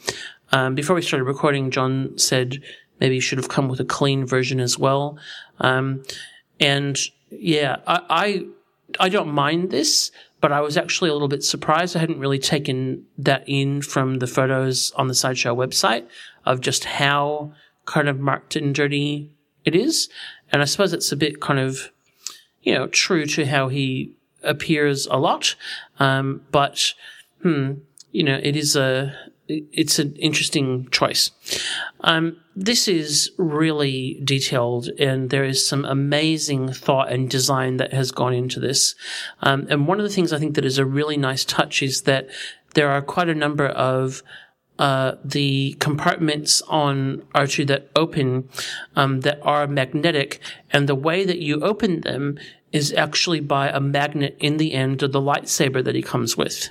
Um, 0.51 0.75
before 0.75 0.95
we 0.95 1.01
started 1.01 1.25
recording, 1.25 1.71
John 1.71 2.17
said 2.17 2.61
maybe 2.99 3.15
he 3.15 3.21
should 3.21 3.37
have 3.37 3.49
come 3.49 3.67
with 3.67 3.79
a 3.79 3.85
clean 3.85 4.25
version 4.25 4.59
as 4.59 4.77
well. 4.79 5.17
Um, 5.59 6.03
and 6.59 6.97
yeah, 7.29 7.77
I, 7.85 8.01
I 8.09 8.45
I 8.99 9.09
don't 9.09 9.33
mind 9.33 9.69
this, 9.69 10.11
but 10.39 10.51
I 10.51 10.61
was 10.61 10.77
actually 10.77 11.09
a 11.09 11.13
little 11.13 11.27
bit 11.27 11.43
surprised. 11.43 11.95
I 11.95 11.99
hadn't 11.99 12.19
really 12.19 12.39
taken 12.39 13.05
that 13.17 13.43
in 13.47 13.81
from 13.81 14.19
the 14.19 14.27
photos 14.27 14.91
on 14.91 15.07
the 15.07 15.15
sideshow 15.15 15.55
website 15.55 16.07
of 16.45 16.61
just 16.61 16.85
how 16.85 17.53
kind 17.85 18.07
of 18.07 18.19
marked 18.19 18.55
and 18.55 18.75
dirty 18.75 19.31
it 19.65 19.75
is. 19.75 20.09
And 20.51 20.61
I 20.61 20.65
suppose 20.65 20.93
it's 20.93 21.11
a 21.11 21.17
bit 21.17 21.41
kind 21.41 21.59
of, 21.59 21.91
you 22.61 22.73
know, 22.73 22.87
true 22.87 23.25
to 23.25 23.45
how 23.45 23.67
he 23.67 24.13
appears 24.43 25.07
a 25.07 25.17
lot. 25.17 25.55
Um, 25.99 26.41
but, 26.51 26.93
hmm, 27.41 27.73
you 28.11 28.23
know, 28.23 28.39
it 28.41 28.55
is 28.55 28.75
a, 28.75 29.15
it's 29.47 29.99
an 29.99 30.15
interesting 30.15 30.89
choice. 30.89 31.31
Um, 32.01 32.37
this 32.55 32.87
is 32.87 33.31
really 33.37 34.19
detailed, 34.23 34.87
and 34.99 35.29
there 35.29 35.43
is 35.43 35.65
some 35.65 35.85
amazing 35.85 36.73
thought 36.73 37.11
and 37.11 37.29
design 37.29 37.77
that 37.77 37.93
has 37.93 38.11
gone 38.11 38.33
into 38.33 38.59
this. 38.59 38.95
Um, 39.41 39.67
and 39.69 39.87
one 39.87 39.99
of 39.99 40.03
the 40.03 40.13
things 40.13 40.33
I 40.33 40.39
think 40.39 40.55
that 40.55 40.65
is 40.65 40.77
a 40.77 40.85
really 40.85 41.17
nice 41.17 41.45
touch 41.45 41.81
is 41.81 42.03
that 42.03 42.27
there 42.73 42.89
are 42.89 43.01
quite 43.01 43.29
a 43.29 43.35
number 43.35 43.67
of 43.67 44.23
uh, 44.79 45.13
the 45.23 45.75
compartments 45.79 46.61
on 46.67 47.19
R2 47.33 47.65
that 47.67 47.89
open 47.95 48.47
um, 48.95 49.21
that 49.21 49.39
are 49.41 49.67
magnetic, 49.67 50.39
and 50.71 50.87
the 50.87 50.95
way 50.95 51.25
that 51.25 51.39
you 51.39 51.61
open 51.61 52.01
them 52.01 52.37
is 52.71 52.93
actually 52.93 53.39
by 53.39 53.69
a 53.69 53.79
magnet 53.79 54.35
in 54.39 54.57
the 54.57 54.73
end 54.73 55.01
of 55.01 55.11
the 55.13 55.21
lightsaber 55.21 55.83
that 55.83 55.95
he 55.95 56.01
comes 56.01 56.35
with. 56.35 56.69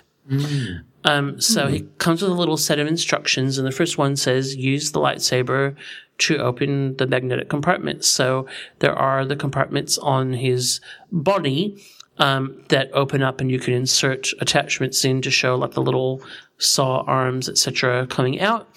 Um, 1.06 1.40
so 1.40 1.68
he 1.68 1.82
comes 1.98 2.20
with 2.20 2.32
a 2.32 2.34
little 2.34 2.56
set 2.56 2.80
of 2.80 2.88
instructions, 2.88 3.56
and 3.56 3.66
the 3.66 3.72
first 3.72 3.96
one 3.96 4.16
says 4.16 4.56
use 4.56 4.90
the 4.90 5.00
lightsaber 5.00 5.76
to 6.18 6.38
open 6.38 6.96
the 6.96 7.06
magnetic 7.06 7.48
compartments. 7.48 8.08
So 8.08 8.46
there 8.80 8.94
are 8.94 9.24
the 9.24 9.36
compartments 9.36 9.98
on 9.98 10.32
his 10.32 10.80
body 11.12 11.80
um, 12.18 12.60
that 12.68 12.90
open 12.92 13.22
up, 13.22 13.40
and 13.40 13.50
you 13.50 13.60
can 13.60 13.72
insert 13.72 14.28
attachments 14.40 15.04
in 15.04 15.22
to 15.22 15.30
show 15.30 15.54
like 15.54 15.72
the 15.72 15.82
little 15.82 16.20
saw 16.58 17.02
arms, 17.02 17.48
etc., 17.48 18.06
coming 18.08 18.40
out. 18.40 18.68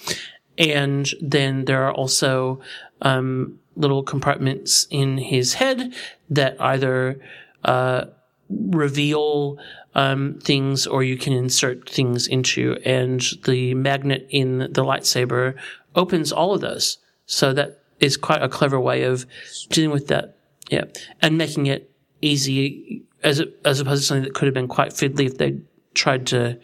And 0.60 1.12
then 1.22 1.66
there 1.66 1.84
are 1.84 1.94
also 1.94 2.62
um, 3.02 3.58
little 3.76 4.04
compartments 4.04 4.86
in 4.92 5.18
his 5.18 5.56
head 5.56 5.96
that 6.30 6.62
either 6.62 7.20
uh, 7.64 8.06
reveal 8.50 9.58
um, 10.00 10.40
things 10.42 10.88
or 10.88 11.04
you 11.04 11.18
can 11.18 11.34
insert 11.34 11.90
things 11.90 12.26
into. 12.26 12.78
And 12.86 13.22
the 13.46 13.74
magnet 13.74 14.26
in 14.30 14.60
the 14.60 14.86
lightsaber 14.86 15.56
opens 15.94 16.32
all 16.32 16.54
of 16.54 16.62
those. 16.62 17.00
So 17.26 17.52
that 17.54 17.84
is 18.00 18.16
quite 18.16 18.42
a 18.42 18.48
clever 18.48 18.80
way 18.80 19.04
of 19.04 19.26
dealing 19.70 19.92
with 19.92 20.08
that. 20.08 20.38
Yeah. 20.70 20.86
And 21.22 21.38
making 21.38 21.66
it 21.66 21.92
easy 22.22 23.04
as, 23.24 23.42
as 23.66 23.82
opposed 23.82 24.04
to 24.04 24.08
something 24.08 24.24
that 24.24 24.34
could 24.34 24.46
have 24.46 24.54
been 24.54 24.70
quite 24.70 24.92
fiddly 24.92 25.26
if 25.26 25.38
they 25.38 25.60
tried 25.94 26.26
to 26.28 26.58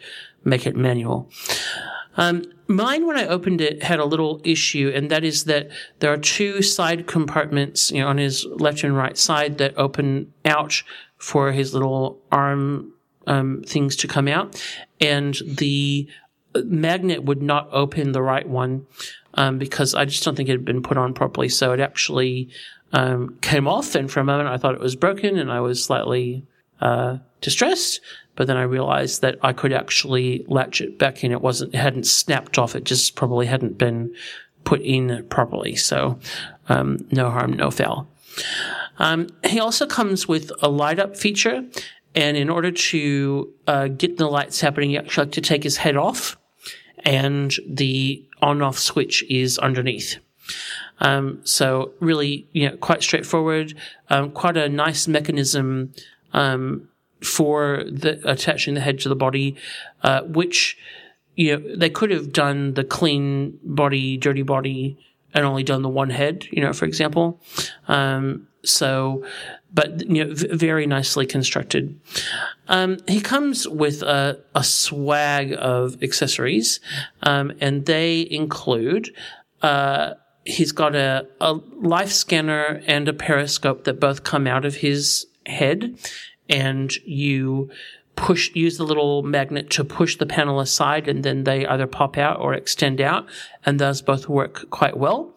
make 0.44 0.66
it 0.66 0.74
manual. 0.74 1.30
Um, 2.16 2.42
mine, 2.68 3.06
when 3.06 3.18
I 3.18 3.26
opened 3.26 3.60
it, 3.60 3.82
had 3.82 3.98
a 3.98 4.06
little 4.06 4.40
issue, 4.44 4.90
and 4.94 5.10
that 5.10 5.24
is 5.24 5.44
that 5.44 5.68
there 5.98 6.10
are 6.10 6.16
two 6.16 6.62
side 6.62 7.06
compartments, 7.06 7.90
you 7.90 8.00
know, 8.00 8.08
on 8.08 8.16
his 8.16 8.46
left 8.46 8.82
and 8.82 8.96
right 8.96 9.18
side 9.18 9.58
that 9.58 9.76
open 9.76 10.32
out 10.46 10.82
for 11.18 11.52
his 11.52 11.74
little 11.74 12.18
arm 12.32 12.94
um, 13.26 13.62
things 13.66 13.96
to 13.96 14.08
come 14.08 14.28
out, 14.28 14.62
and 15.00 15.36
the 15.44 16.08
magnet 16.64 17.24
would 17.24 17.42
not 17.42 17.68
open 17.72 18.12
the 18.12 18.22
right 18.22 18.48
one 18.48 18.86
um, 19.34 19.58
because 19.58 19.94
I 19.94 20.04
just 20.04 20.24
don't 20.24 20.34
think 20.34 20.48
it 20.48 20.52
had 20.52 20.64
been 20.64 20.82
put 20.82 20.96
on 20.96 21.12
properly. 21.12 21.48
So 21.48 21.72
it 21.72 21.80
actually 21.80 22.48
um, 22.92 23.36
came 23.40 23.68
off, 23.68 23.94
and 23.94 24.10
for 24.10 24.20
a 24.20 24.24
moment 24.24 24.48
I 24.48 24.56
thought 24.56 24.74
it 24.74 24.80
was 24.80 24.96
broken, 24.96 25.38
and 25.38 25.50
I 25.50 25.60
was 25.60 25.84
slightly 25.84 26.44
uh, 26.80 27.18
distressed. 27.40 28.00
But 28.36 28.46
then 28.48 28.58
I 28.58 28.62
realized 28.62 29.22
that 29.22 29.38
I 29.42 29.54
could 29.54 29.72
actually 29.72 30.44
latch 30.46 30.82
it 30.82 30.98
back 30.98 31.24
in. 31.24 31.32
It 31.32 31.40
wasn't, 31.40 31.74
it 31.74 31.78
hadn't 31.78 32.06
snapped 32.06 32.58
off. 32.58 32.76
It 32.76 32.84
just 32.84 33.16
probably 33.16 33.46
hadn't 33.46 33.78
been 33.78 34.14
put 34.64 34.82
in 34.82 35.24
properly. 35.30 35.74
So, 35.74 36.18
um, 36.68 37.06
no 37.10 37.30
harm, 37.30 37.54
no 37.54 37.70
foul. 37.70 38.08
Um, 38.98 39.28
he 39.44 39.58
also 39.58 39.86
comes 39.86 40.28
with 40.28 40.52
a 40.60 40.68
light 40.68 40.98
up 40.98 41.16
feature. 41.16 41.64
And 42.16 42.36
in 42.36 42.48
order 42.48 42.72
to 42.72 43.52
uh, 43.66 43.88
get 43.88 44.16
the 44.16 44.26
lights 44.26 44.60
happening, 44.60 44.90
you 44.90 44.98
actually 44.98 45.26
have 45.26 45.34
to 45.34 45.40
take 45.40 45.62
his 45.62 45.76
head 45.76 45.96
off. 45.96 46.38
And 47.04 47.54
the 47.68 48.26
on 48.42 48.62
off 48.62 48.78
switch 48.78 49.22
is 49.30 49.58
underneath. 49.58 50.16
Um, 51.00 51.40
so 51.44 51.92
really, 52.00 52.48
you 52.52 52.68
know, 52.68 52.76
quite 52.78 53.02
straightforward. 53.02 53.74
Um, 54.08 54.30
quite 54.30 54.56
a 54.56 54.68
nice 54.68 55.06
mechanism 55.06 55.92
um, 56.32 56.88
for 57.22 57.84
the, 57.86 58.20
attaching 58.28 58.74
the 58.74 58.80
head 58.80 58.98
to 59.00 59.08
the 59.08 59.16
body, 59.16 59.56
uh, 60.02 60.22
which 60.22 60.78
you 61.34 61.56
know 61.56 61.76
they 61.76 61.90
could 61.90 62.10
have 62.10 62.32
done 62.32 62.74
the 62.74 62.84
clean 62.84 63.58
body, 63.62 64.16
dirty 64.16 64.42
body, 64.42 64.98
and 65.34 65.44
only 65.44 65.62
done 65.62 65.82
the 65.82 65.88
one 65.88 66.10
head. 66.10 66.46
You 66.50 66.62
know, 66.62 66.72
for 66.72 66.86
example. 66.86 67.40
Um, 67.88 68.48
so, 68.64 69.24
but 69.76 70.08
you 70.08 70.24
know, 70.24 70.34
v- 70.34 70.48
very 70.56 70.86
nicely 70.86 71.26
constructed. 71.26 72.00
Um, 72.66 72.96
he 73.06 73.20
comes 73.20 73.68
with 73.68 74.02
a, 74.02 74.40
a 74.54 74.64
swag 74.64 75.54
of 75.56 76.02
accessories, 76.02 76.80
um, 77.22 77.52
and 77.60 77.86
they 77.86 78.26
include. 78.28 79.14
Uh, 79.62 80.14
he's 80.44 80.72
got 80.72 80.94
a, 80.94 81.28
a 81.40 81.52
life 81.80 82.10
scanner 82.10 82.82
and 82.86 83.08
a 83.08 83.12
periscope 83.12 83.84
that 83.84 84.00
both 84.00 84.24
come 84.24 84.46
out 84.46 84.64
of 84.64 84.76
his 84.76 85.26
head 85.44 85.98
and 86.48 86.96
you 87.04 87.70
push 88.14 88.50
use 88.54 88.78
the 88.78 88.84
little 88.84 89.22
magnet 89.22 89.68
to 89.68 89.84
push 89.84 90.16
the 90.16 90.24
panel 90.24 90.58
aside 90.60 91.06
and 91.06 91.22
then 91.22 91.44
they 91.44 91.66
either 91.66 91.86
pop 91.86 92.16
out 92.16 92.40
or 92.40 92.54
extend 92.54 93.00
out 93.00 93.26
and 93.66 93.78
those 93.78 94.00
both 94.00 94.28
work 94.28 94.70
quite 94.70 94.96
well 94.96 95.34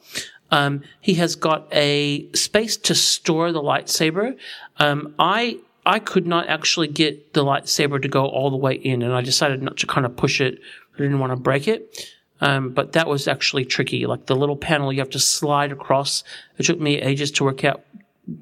um, 0.52 0.82
he 1.00 1.16
has 1.16 1.36
got 1.36 1.68
a 1.72 2.30
space 2.34 2.78
to 2.78 2.96
store 2.96 3.52
the 3.52 3.62
lightsaber 3.62 4.38
um, 4.78 5.14
i 5.20 5.58
i 5.86 6.00
could 6.00 6.28
not 6.28 6.48
actually 6.48 6.88
get 6.88 7.34
the 7.34 7.44
lightsaber 7.44 8.02
to 8.02 8.08
go 8.08 8.26
all 8.26 8.50
the 8.50 8.58
way 8.58 8.74
in 8.74 9.02
and 9.02 9.14
i 9.14 9.22
decided 9.22 9.62
not 9.62 9.78
to 9.78 9.88
kind 9.88 10.06
of 10.06 10.16
push 10.16 10.42
it 10.42 10.60
i 10.96 10.98
didn't 10.98 11.20
want 11.20 11.32
to 11.32 11.38
break 11.38 11.68
it 11.68 12.08
um, 12.42 12.70
but 12.70 12.94
that 12.94 13.08
was 13.08 13.28
actually 13.28 13.66
tricky 13.66 14.06
like 14.06 14.26
the 14.28 14.36
little 14.36 14.56
panel 14.56 14.94
you 14.94 15.00
have 15.00 15.10
to 15.10 15.20
slide 15.20 15.72
across 15.72 16.24
it 16.58 16.66
took 16.66 16.80
me 16.80 17.02
ages 17.02 17.32
to 17.32 17.44
work 17.44 17.64
out 17.64 17.84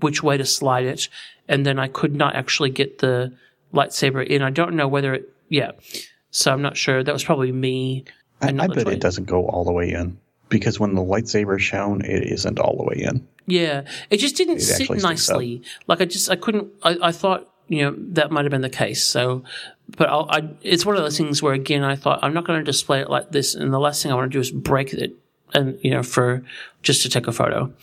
which 0.02 0.22
way 0.22 0.38
to 0.38 0.46
slide 0.46 0.86
it 0.86 1.10
and 1.48 1.66
then 1.66 1.80
I 1.80 1.88
could 1.88 2.16
not 2.16 2.36
actually 2.36 2.70
get 2.70 3.00
the 3.00 3.34
lightsaber 3.74 4.26
in. 4.26 4.42
I 4.42 4.50
don't 4.50 4.76
know 4.76 4.88
whether 4.88 5.14
it, 5.14 5.30
yeah. 5.50 5.72
So 6.32 6.52
I'm 6.52 6.62
not 6.62 6.78
sure. 6.78 7.04
That 7.04 7.14
was 7.14 7.24
probably 7.24 7.52
me. 7.52 8.06
I, 8.42 8.50
I 8.50 8.68
bet 8.68 8.88
it 8.88 9.00
doesn't 9.00 9.26
go 9.26 9.48
all 9.48 9.64
the 9.64 9.72
way 9.72 9.92
in 9.92 10.20
because 10.50 10.80
when 10.80 10.96
the 10.96 11.02
lightsaber 11.02 11.58
is 11.58 11.64
shown, 11.64 12.02
it 12.06 12.24
isn't 12.32 12.60
all 12.60 12.78
the 12.78 12.84
way 12.84 13.04
in. 13.04 13.28
Yeah, 13.46 13.84
it 14.10 14.18
just 14.18 14.36
didn't 14.36 14.58
It 14.58 14.62
sit 14.62 14.82
actually 14.82 15.00
sticks 15.00 15.04
up. 15.04 15.10
nicely. 15.40 15.62
Like 15.88 16.02
I 16.02 16.06
just 16.06 16.30
I 16.30 16.36
couldn't. 16.36 16.68
I, 16.84 16.98
I 17.02 17.12
thought 17.12 17.52
you 17.70 17.84
know 17.84 17.96
that 17.98 18.32
might 18.32 18.44
have 18.46 18.52
been 18.52 18.62
the 18.62 18.70
case. 18.70 19.04
So, 19.06 19.44
but 19.98 20.10
I'll, 20.10 20.28
I 20.30 20.50
it's 20.62 20.86
one 20.86 20.96
of 20.98 21.04
those 21.04 21.18
things 21.18 21.42
where 21.42 21.54
again 21.54 21.84
I 21.84 21.96
thought 21.96 22.20
I'm 22.24 22.34
not 22.34 22.46
going 22.46 22.60
to 22.60 22.64
display 22.66 23.00
it 23.02 23.10
like 23.10 23.32
this, 23.32 23.56
and 23.56 23.74
the 23.74 23.80
last 23.80 24.04
thing 24.04 24.12
I 24.12 24.16
want 24.16 24.32
to 24.32 24.36
do 24.36 24.42
is 24.42 24.52
break 24.52 24.94
it, 24.94 25.14
and 25.54 25.78
you 25.82 25.92
know 25.92 26.04
for 26.04 26.44
just 26.84 27.02
to 27.04 27.10
take 27.10 27.28
a 27.28 27.32
photo. 27.32 27.74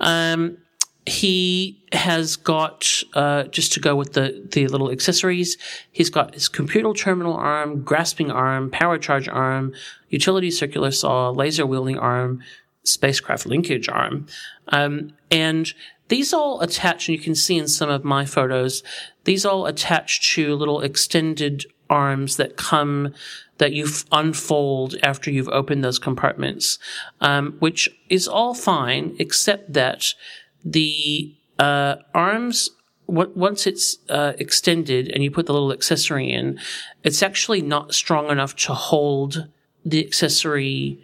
Um, 0.00 0.58
he 1.06 1.80
has 1.92 2.34
got 2.34 3.02
uh, 3.14 3.44
just 3.44 3.72
to 3.72 3.80
go 3.80 3.94
with 3.94 4.14
the 4.14 4.46
the 4.52 4.66
little 4.66 4.90
accessories. 4.90 5.56
He's 5.90 6.10
got 6.10 6.34
his 6.34 6.48
computer 6.48 6.92
terminal 6.92 7.34
arm, 7.34 7.82
grasping 7.82 8.30
arm, 8.30 8.70
power 8.70 8.98
charge 8.98 9.28
arm, 9.28 9.72
utility 10.08 10.50
circular 10.50 10.90
saw, 10.90 11.30
laser 11.30 11.64
wielding 11.64 11.98
arm, 11.98 12.42
spacecraft 12.82 13.46
linkage 13.46 13.88
arm, 13.88 14.26
um, 14.68 15.12
and 15.30 15.72
these 16.08 16.32
all 16.32 16.60
attach. 16.60 17.08
And 17.08 17.16
you 17.16 17.22
can 17.22 17.36
see 17.36 17.56
in 17.56 17.68
some 17.68 17.88
of 17.88 18.04
my 18.04 18.24
photos, 18.24 18.82
these 19.24 19.46
all 19.46 19.66
attach 19.66 20.34
to 20.34 20.56
little 20.56 20.80
extended 20.80 21.66
arms 21.88 22.36
that 22.36 22.56
come 22.56 23.14
that 23.58 23.72
you 23.72 23.86
unfold 24.12 24.96
after 25.02 25.30
you've 25.30 25.48
opened 25.48 25.82
those 25.82 25.98
compartments, 25.98 26.78
um, 27.20 27.56
which 27.60 27.88
is 28.08 28.28
all 28.28 28.54
fine 28.54 29.14
except 29.18 29.72
that 29.72 30.12
the 30.66 31.34
uh, 31.58 31.96
arms 32.12 32.70
once 33.08 33.68
it's 33.68 33.98
uh, 34.08 34.32
extended 34.38 35.08
and 35.12 35.22
you 35.22 35.30
put 35.30 35.46
the 35.46 35.52
little 35.52 35.72
accessory 35.72 36.30
in, 36.30 36.58
it's 37.04 37.22
actually 37.22 37.62
not 37.62 37.94
strong 37.94 38.30
enough 38.30 38.56
to 38.56 38.74
hold 38.74 39.46
the 39.84 40.04
accessory 40.04 41.00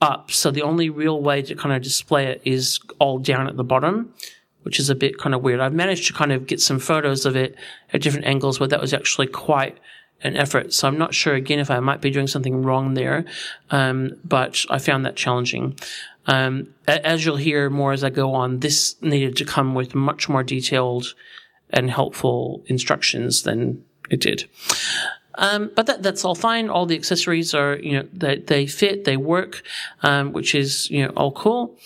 up. 0.00 0.30
So 0.30 0.50
the 0.50 0.62
only 0.62 0.88
real 0.88 1.20
way 1.20 1.42
to 1.42 1.54
kind 1.56 1.74
of 1.74 1.82
display 1.82 2.26
it 2.26 2.40
is 2.44 2.78
all 3.00 3.18
down 3.18 3.48
at 3.48 3.56
the 3.56 3.64
bottom, 3.64 4.14
which 4.62 4.78
is 4.78 4.90
a 4.90 4.94
bit 4.94 5.18
kind 5.18 5.34
of 5.34 5.42
weird. 5.42 5.60
I've 5.60 5.74
managed 5.74 6.06
to 6.06 6.12
kind 6.12 6.30
of 6.32 6.46
get 6.46 6.60
some 6.60 6.78
photos 6.78 7.26
of 7.26 7.34
it 7.34 7.56
at 7.92 8.00
different 8.00 8.26
angles, 8.26 8.58
but 8.60 8.70
that 8.70 8.80
was 8.80 8.94
actually 8.94 9.26
quite 9.26 9.76
an 10.22 10.36
effort. 10.36 10.72
So 10.72 10.86
I'm 10.86 10.98
not 10.98 11.14
sure 11.14 11.34
again 11.34 11.58
if 11.58 11.70
I 11.70 11.80
might 11.80 12.00
be 12.00 12.10
doing 12.10 12.26
something 12.26 12.62
wrong 12.62 12.94
there, 12.94 13.24
um, 13.70 14.12
but 14.24 14.64
I 14.70 14.78
found 14.78 15.04
that 15.04 15.16
challenging. 15.16 15.76
Um, 16.30 16.74
as 16.86 17.24
you'll 17.24 17.36
hear 17.36 17.70
more 17.70 17.92
as 17.92 18.04
I 18.04 18.10
go 18.10 18.34
on, 18.34 18.60
this 18.60 18.94
needed 19.02 19.36
to 19.38 19.44
come 19.44 19.74
with 19.74 19.94
much 19.94 20.28
more 20.28 20.44
detailed 20.44 21.14
and 21.70 21.90
helpful 21.90 22.62
instructions 22.66 23.42
than 23.42 23.84
it 24.10 24.20
did. 24.20 24.48
Um, 25.34 25.70
but 25.74 25.86
that, 25.86 26.02
that's 26.02 26.24
all 26.24 26.36
fine. 26.36 26.68
All 26.68 26.86
the 26.86 26.94
accessories 26.94 27.52
are, 27.52 27.76
you 27.78 27.92
know, 27.92 28.08
they, 28.12 28.38
they 28.38 28.66
fit, 28.66 29.04
they 29.04 29.16
work, 29.16 29.62
um, 30.02 30.32
which 30.32 30.54
is, 30.54 30.88
you 30.90 31.04
know, 31.04 31.12
all 31.16 31.32
cool. 31.32 31.76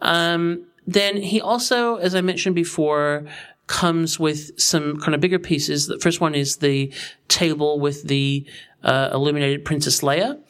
Um, 0.00 0.66
then 0.86 1.16
he 1.16 1.40
also, 1.40 1.96
as 1.96 2.14
I 2.14 2.20
mentioned 2.20 2.56
before, 2.56 3.26
comes 3.68 4.18
with 4.18 4.58
some 4.60 4.98
kind 4.98 5.14
of 5.14 5.20
bigger 5.20 5.38
pieces. 5.38 5.86
The 5.86 6.00
first 6.00 6.20
one 6.20 6.34
is 6.34 6.56
the 6.56 6.92
table 7.28 7.78
with 7.78 8.08
the 8.08 8.44
uh, 8.82 9.10
illuminated 9.12 9.64
Princess 9.64 10.00
Leia. 10.00 10.40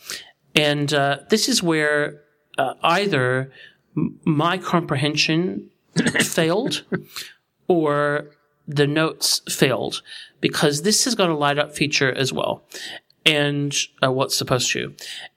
And 0.55 0.95
uh, 0.95 1.19
this 1.29 1.49
is 1.49 1.63
where 1.63 2.24
uh, 2.59 2.75
either 2.83 3.53
my 4.25 4.59
comprehension 4.59 5.71
failed 6.21 6.85
or 7.69 8.31
the 8.67 8.87
notes 8.87 9.41
failed 9.49 10.03
because 10.41 10.83
this 10.83 11.05
has 11.05 11.15
got 11.15 11.29
a 11.29 11.37
light 11.37 11.59
up 11.59 11.75
feature 11.75 12.13
as 12.13 12.33
well 12.33 12.65
and 13.27 13.75
uh, 14.03 14.11
what's 14.11 14.37
supposed 14.37 14.71
to. 14.73 14.95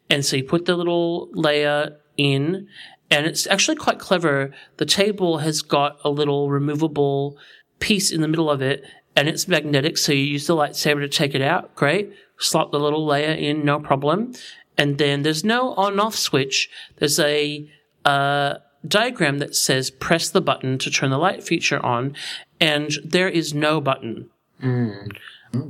And 0.09 0.25
so 0.25 0.37
you 0.37 0.43
put 0.43 0.65
the 0.65 0.75
little 0.75 1.29
Leia 1.33 1.97
in 2.17 2.67
and 3.09 3.25
it's 3.25 3.47
actually 3.47 3.77
quite 3.77 3.99
clever. 3.99 4.51
The 4.77 4.85
table 4.85 5.39
has 5.39 5.61
got 5.61 5.97
a 6.03 6.09
little 6.09 6.49
removable 6.49 7.37
piece 7.79 8.11
in 8.11 8.21
the 8.21 8.27
middle 8.27 8.49
of 8.49 8.61
it 8.61 8.83
and 9.15 9.27
it's 9.27 9.47
magnetic. 9.47 9.97
So 9.97 10.11
you 10.11 10.23
use 10.23 10.47
the 10.47 10.55
lightsaber 10.55 11.01
to 11.01 11.09
take 11.09 11.35
it 11.35 11.41
out. 11.41 11.75
Great. 11.75 12.13
slot 12.39 12.71
the 12.71 12.79
little 12.79 13.05
Leia 13.05 13.39
in, 13.39 13.65
no 13.65 13.79
problem. 13.79 14.33
And 14.77 14.97
then 14.97 15.23
there's 15.23 15.43
no 15.43 15.73
on 15.73 15.99
off 15.99 16.15
switch. 16.15 16.69
There's 16.97 17.19
a 17.19 17.67
uh, 18.05 18.55
diagram 18.87 19.39
that 19.39 19.55
says 19.55 19.89
press 19.89 20.29
the 20.29 20.41
button 20.41 20.77
to 20.79 20.91
turn 20.91 21.09
the 21.09 21.17
light 21.17 21.43
feature 21.43 21.83
on, 21.83 22.15
and 22.59 22.91
there 23.03 23.29
is 23.29 23.53
no 23.53 23.81
button. 23.81 24.29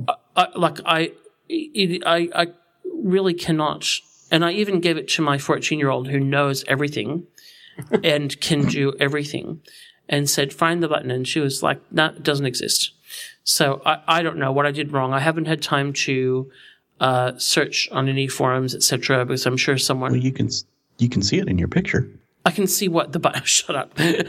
I, 0.08 0.14
I, 0.36 0.48
like 0.58 0.78
I, 0.84 1.12
it, 1.48 2.02
I, 2.06 2.28
I 2.34 2.46
really 2.84 3.34
cannot. 3.34 3.86
And 4.30 4.44
I 4.44 4.52
even 4.52 4.80
gave 4.80 4.96
it 4.96 5.08
to 5.08 5.22
my 5.22 5.38
14 5.38 5.78
year 5.78 5.90
old 5.90 6.08
who 6.08 6.20
knows 6.20 6.64
everything 6.68 7.26
and 8.04 8.38
can 8.40 8.66
do 8.66 8.92
everything 9.00 9.60
and 10.08 10.28
said, 10.28 10.52
find 10.52 10.82
the 10.82 10.88
button. 10.88 11.10
And 11.10 11.26
she 11.26 11.40
was 11.40 11.62
like, 11.62 11.80
that 11.90 12.22
doesn't 12.22 12.46
exist. 12.46 12.92
So 13.44 13.80
I, 13.84 14.02
I 14.06 14.22
don't 14.22 14.38
know 14.38 14.52
what 14.52 14.66
I 14.66 14.70
did 14.70 14.92
wrong. 14.92 15.12
I 15.12 15.20
haven't 15.20 15.46
had 15.46 15.62
time 15.62 15.92
to 15.94 16.50
uh, 17.00 17.38
search 17.38 17.88
on 17.92 18.08
any 18.08 18.28
forums, 18.28 18.74
etc. 18.74 19.24
Because 19.24 19.46
I'm 19.46 19.56
sure 19.56 19.78
someone 19.78 20.12
Well, 20.12 20.20
you 20.20 20.32
can 20.32 20.50
you 20.98 21.08
can 21.08 21.22
see 21.22 21.38
it 21.38 21.48
in 21.48 21.58
your 21.58 21.68
picture. 21.68 22.08
I 22.44 22.50
can 22.50 22.66
see 22.66 22.88
what 22.88 23.12
the 23.12 23.18
button. 23.18 23.42
Shut 23.44 23.76
up. 23.76 23.92
yeah. 23.98 24.22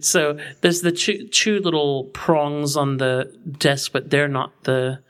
So 0.00 0.38
there's 0.60 0.82
the 0.82 0.92
two, 0.92 1.26
two 1.28 1.60
little 1.60 2.04
prongs 2.12 2.76
on 2.76 2.98
the 2.98 3.32
desk, 3.58 3.92
but 3.92 4.10
they're 4.10 4.28
not 4.28 4.64
the 4.64 5.00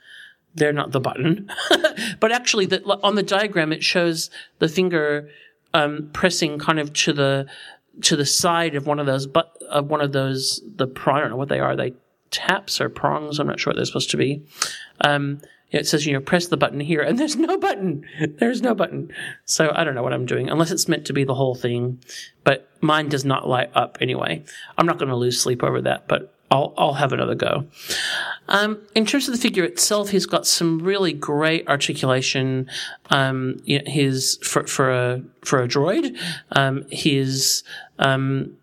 they're 0.55 0.73
not 0.73 0.91
the 0.91 0.99
button. 0.99 1.49
but 2.19 2.31
actually, 2.31 2.65
the, 2.65 2.83
on 3.03 3.13
the 3.13 3.23
diagram, 3.23 3.71
it 3.71 3.83
shows 3.83 4.31
the 4.57 4.67
finger 4.67 5.29
um, 5.73 6.09
pressing 6.13 6.57
kind 6.57 6.79
of 6.79 6.93
to 6.93 7.13
the 7.13 7.45
to 8.01 8.15
the 8.15 8.25
side 8.25 8.75
of 8.75 8.85
one 8.85 8.99
of 8.99 9.05
those 9.05 9.27
but 9.27 9.55
of 9.69 9.89
one 9.89 10.01
of 10.01 10.11
those 10.11 10.61
the 10.75 10.87
prong. 10.87 11.17
I 11.17 11.21
don't 11.21 11.29
know 11.29 11.37
what 11.37 11.49
they 11.49 11.59
are. 11.59 11.75
They 11.75 11.93
taps 12.31 12.79
or 12.81 12.89
prongs. 12.89 13.39
I'm 13.39 13.47
not 13.47 13.59
sure 13.59 13.71
what 13.71 13.77
they're 13.77 13.85
supposed 13.85 14.11
to 14.11 14.17
be. 14.17 14.43
Um, 15.01 15.41
it 15.71 15.85
says 15.85 16.05
you 16.05 16.13
know 16.13 16.21
press 16.21 16.47
the 16.47 16.57
button 16.57 16.79
here, 16.79 17.01
and 17.01 17.19
there's 17.19 17.35
no 17.35 17.57
button. 17.57 18.05
There's 18.39 18.61
no 18.61 18.73
button. 18.73 19.11
So 19.45 19.71
I 19.75 19.83
don't 19.83 19.95
know 19.95 20.03
what 20.03 20.13
I'm 20.13 20.25
doing 20.25 20.49
unless 20.49 20.71
it's 20.71 20.87
meant 20.87 21.05
to 21.07 21.13
be 21.13 21.23
the 21.23 21.35
whole 21.35 21.55
thing. 21.55 21.99
But 22.43 22.69
mine 22.81 23.09
does 23.09 23.25
not 23.25 23.47
light 23.47 23.69
up 23.73 23.97
anyway. 23.99 24.43
I'm 24.77 24.85
not 24.85 24.97
going 24.97 25.09
to 25.09 25.15
lose 25.15 25.39
sleep 25.39 25.63
over 25.63 25.81
that, 25.81 26.07
but 26.07 26.33
I'll 26.49 26.73
I'll 26.77 26.93
have 26.93 27.11
another 27.11 27.35
go. 27.35 27.65
Um, 28.47 28.81
in 28.95 29.05
terms 29.05 29.27
of 29.27 29.33
the 29.33 29.41
figure 29.41 29.65
itself, 29.65 30.09
he's 30.09 30.25
got 30.25 30.47
some 30.47 30.79
really 30.79 31.11
great 31.11 31.67
articulation. 31.67 32.69
Um, 33.09 33.57
you 33.65 33.79
know, 33.79 33.91
his 33.91 34.37
for 34.41 34.65
for 34.65 34.91
a 34.91 35.21
for 35.43 35.61
a 35.61 35.67
droid, 35.67 36.17
um, 36.53 36.85
his 36.89 37.63
um, 37.99 38.55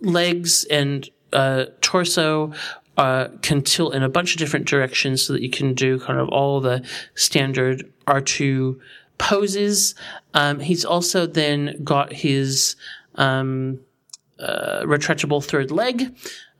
legs 0.00 0.64
and 0.64 1.08
uh, 1.34 1.66
torso 1.80 2.52
uh, 2.96 3.28
can 3.42 3.62
tilt 3.62 3.94
in 3.94 4.02
a 4.02 4.08
bunch 4.08 4.32
of 4.32 4.38
different 4.38 4.66
directions 4.66 5.26
so 5.26 5.32
that 5.32 5.42
you 5.42 5.50
can 5.50 5.74
do 5.74 5.98
kind 5.98 6.18
of 6.18 6.28
all 6.28 6.60
the 6.60 6.84
standard 7.14 7.92
R2 8.06 8.78
poses. 9.18 9.94
Um, 10.32 10.60
he's 10.60 10.84
also 10.84 11.26
then 11.26 11.80
got 11.82 12.12
his 12.12 12.76
um, 13.16 13.80
uh, 14.38 14.82
retractable 14.84 15.42
third 15.44 15.70
leg. 15.70 16.14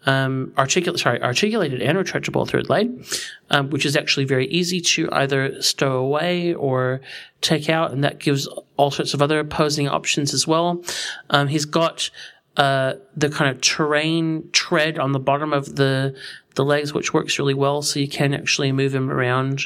Um, 0.07 0.53
sorry, 0.57 1.23
articulated 1.23 1.81
and 1.81 1.97
retractable 1.97 2.47
third 2.47 2.69
leg, 2.69 3.07
um, 3.49 3.71
which 3.71 3.87
is 3.87 3.97
actually 3.97 4.27
very 4.27 4.47
easy 4.49 4.81
to 4.81 5.09
either 5.13 5.63
stow 5.63 5.97
away 5.97 6.53
or 6.53 7.01
take 7.41 7.71
out, 7.71 7.91
and 7.91 8.05
that 8.05 8.19
gives 8.19 8.47
all 8.77 8.91
sorts 8.91 9.15
of 9.15 9.23
other 9.23 9.43
posing 9.45 9.89
options 9.89 10.35
as 10.35 10.47
well. 10.47 10.85
Um, 11.31 11.49
he's 11.49 11.65
got 11.65 12.11
uh, 12.57 12.95
the 13.17 13.29
kind 13.29 13.51
of 13.51 13.61
terrain 13.61 14.49
tread 14.53 14.99
on 14.99 15.13
the 15.13 15.19
bottom 15.19 15.53
of 15.53 15.77
the 15.77 16.17
the 16.55 16.65
legs, 16.65 16.95
which 16.95 17.13
works 17.13 17.39
really 17.39 17.55
well, 17.55 17.83
so 17.83 17.99
you 17.99 18.09
can 18.09 18.33
actually 18.33 18.71
move 18.71 18.95
him 18.95 19.11
around. 19.11 19.63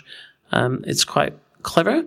Um, 0.52 0.82
it's 0.86 1.05
quite 1.05 1.35
clever. 1.62 2.05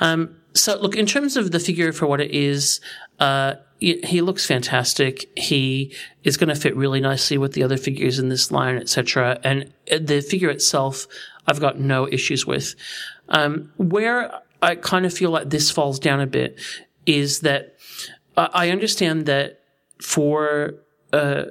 Um, 0.00 0.36
so, 0.54 0.80
look, 0.80 0.96
in 0.96 1.06
terms 1.06 1.36
of 1.36 1.50
the 1.50 1.58
figure 1.58 1.92
for 1.92 2.06
what 2.06 2.20
it 2.20 2.30
is, 2.30 2.80
uh, 3.18 3.54
he 3.80 4.20
looks 4.22 4.44
fantastic. 4.44 5.30
He 5.36 5.94
is 6.24 6.36
going 6.36 6.48
to 6.48 6.54
fit 6.54 6.76
really 6.76 7.00
nicely 7.00 7.38
with 7.38 7.52
the 7.52 7.62
other 7.62 7.76
figures 7.76 8.18
in 8.18 8.28
this 8.28 8.50
line, 8.50 8.76
etc. 8.76 9.38
And 9.44 9.72
the 9.86 10.20
figure 10.20 10.50
itself, 10.50 11.06
I've 11.46 11.60
got 11.60 11.78
no 11.78 12.08
issues 12.08 12.44
with. 12.44 12.74
Um, 13.28 13.72
where 13.76 14.32
I 14.62 14.74
kind 14.74 15.06
of 15.06 15.14
feel 15.14 15.30
like 15.30 15.50
this 15.50 15.70
falls 15.70 16.00
down 16.00 16.20
a 16.20 16.26
bit 16.26 16.58
is 17.06 17.40
that 17.40 17.76
I 18.36 18.70
understand 18.70 19.26
that 19.26 19.57
for 20.00 20.74
uh, 21.12 21.44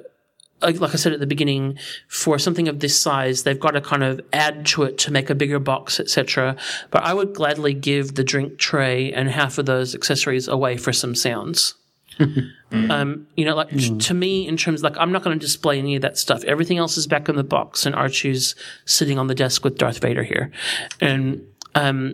like 0.62 0.80
like 0.80 0.92
I 0.92 0.96
said 0.96 1.12
at 1.12 1.20
the 1.20 1.26
beginning, 1.26 1.78
for 2.08 2.38
something 2.38 2.68
of 2.68 2.80
this 2.80 2.98
size, 2.98 3.42
they've 3.42 3.58
got 3.58 3.72
to 3.72 3.80
kind 3.80 4.02
of 4.02 4.20
add 4.32 4.66
to 4.66 4.82
it 4.84 4.98
to 4.98 5.12
make 5.12 5.30
a 5.30 5.34
bigger 5.34 5.58
box, 5.58 6.00
etc. 6.00 6.56
But 6.90 7.04
I 7.04 7.14
would 7.14 7.34
gladly 7.34 7.74
give 7.74 8.14
the 8.14 8.24
drink 8.24 8.58
tray 8.58 9.12
and 9.12 9.30
half 9.30 9.58
of 9.58 9.66
those 9.66 9.94
accessories 9.94 10.48
away 10.48 10.76
for 10.76 10.92
some 10.92 11.14
sounds. 11.14 11.74
Um, 12.70 13.26
you 13.34 13.46
know, 13.46 13.56
like 13.56 13.70
t- 13.70 13.96
to 13.96 14.12
me, 14.12 14.46
in 14.46 14.58
terms 14.58 14.82
like 14.82 14.94
I'm 14.98 15.10
not 15.10 15.22
going 15.22 15.38
to 15.38 15.40
display 15.40 15.78
any 15.78 15.96
of 15.96 16.02
that 16.02 16.18
stuff. 16.18 16.44
Everything 16.44 16.76
else 16.76 16.98
is 16.98 17.06
back 17.06 17.30
in 17.30 17.36
the 17.36 17.42
box, 17.42 17.86
and 17.86 17.94
Archie's 17.94 18.54
sitting 18.84 19.18
on 19.18 19.26
the 19.26 19.34
desk 19.34 19.64
with 19.64 19.78
Darth 19.78 20.00
Vader 20.00 20.22
here, 20.22 20.52
and 21.00 21.46
um, 21.74 22.12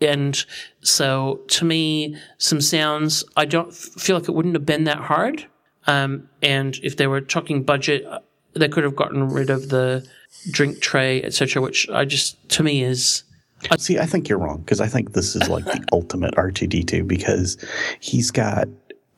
and 0.00 0.44
so 0.80 1.40
to 1.48 1.64
me, 1.64 2.16
some 2.38 2.60
sounds 2.60 3.24
I 3.36 3.44
don't 3.44 3.72
feel 3.72 4.18
like 4.18 4.28
it 4.28 4.32
wouldn't 4.32 4.56
have 4.56 4.66
been 4.66 4.84
that 4.84 4.98
hard. 4.98 5.46
Um, 5.86 6.28
and 6.42 6.78
if 6.82 6.96
they 6.96 7.06
were 7.06 7.20
talking 7.20 7.62
budget, 7.62 8.04
uh, 8.04 8.20
they 8.54 8.68
could 8.68 8.84
have 8.84 8.96
gotten 8.96 9.28
rid 9.28 9.50
of 9.50 9.68
the 9.68 10.06
drink 10.50 10.80
tray, 10.80 11.22
etc. 11.22 11.62
Which 11.62 11.88
I 11.88 12.04
just 12.04 12.48
to 12.50 12.62
me 12.62 12.82
is 12.82 13.24
I- 13.70 13.76
See, 13.76 13.98
I 13.98 14.06
think 14.06 14.28
you're 14.28 14.38
wrong 14.38 14.58
because 14.58 14.80
I 14.80 14.88
think 14.88 15.12
this 15.12 15.36
is 15.36 15.48
like 15.48 15.64
the 15.64 15.84
ultimate 15.92 16.34
R2D2 16.34 17.06
because 17.06 17.56
he's 18.00 18.30
got 18.30 18.68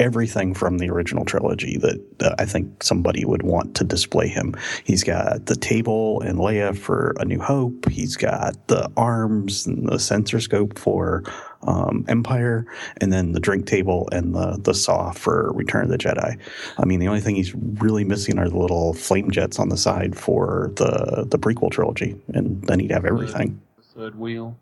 everything 0.00 0.54
from 0.54 0.78
the 0.78 0.90
original 0.90 1.24
trilogy 1.24 1.78
that 1.78 2.00
uh, 2.20 2.34
I 2.38 2.44
think 2.44 2.82
somebody 2.82 3.24
would 3.24 3.42
want 3.42 3.76
to 3.76 3.84
display 3.84 4.26
him. 4.26 4.54
He's 4.82 5.04
got 5.04 5.46
the 5.46 5.54
table 5.54 6.20
and 6.22 6.38
Leia 6.38 6.76
for 6.76 7.14
A 7.20 7.24
New 7.24 7.40
Hope. 7.40 7.88
He's 7.88 8.16
got 8.16 8.66
the 8.66 8.90
arms 8.96 9.66
and 9.66 9.88
the 9.88 10.00
sensor 10.00 10.40
scope 10.40 10.78
for 10.78 11.22
um, 11.66 12.04
Empire, 12.08 12.66
and 13.00 13.12
then 13.12 13.32
the 13.32 13.40
drink 13.40 13.66
table 13.66 14.08
and 14.12 14.34
the 14.34 14.58
the 14.62 14.74
saw 14.74 15.12
for 15.12 15.52
Return 15.52 15.84
of 15.84 15.90
the 15.90 15.98
Jedi. 15.98 16.38
I 16.78 16.84
mean, 16.84 17.00
the 17.00 17.08
only 17.08 17.20
thing 17.20 17.36
he's 17.36 17.54
really 17.54 18.04
missing 18.04 18.38
are 18.38 18.48
the 18.48 18.58
little 18.58 18.94
flame 18.94 19.30
jets 19.30 19.58
on 19.58 19.68
the 19.68 19.76
side 19.76 20.16
for 20.16 20.72
the 20.76 21.26
the 21.28 21.38
prequel 21.38 21.70
trilogy, 21.70 22.16
and 22.34 22.62
then 22.62 22.80
he'd 22.80 22.90
have 22.90 23.04
everything. 23.04 23.60
Third 23.94 24.18
wheel. 24.18 24.56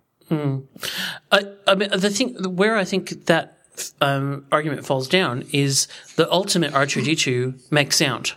I, 1.31 1.47
I 1.67 1.75
mean, 1.75 1.91
the 1.91 2.11
thing 2.11 2.57
where 2.57 2.77
I 2.77 2.85
think 2.85 3.27
that 3.27 3.59
um, 4.01 4.47
argument 4.53 4.85
falls 4.87 5.09
down 5.09 5.45
is 5.53 5.89
the 6.17 6.31
ultimate 6.31 6.73
R2D2 6.73 7.71
makes 7.71 7.97
sound. 7.97 8.35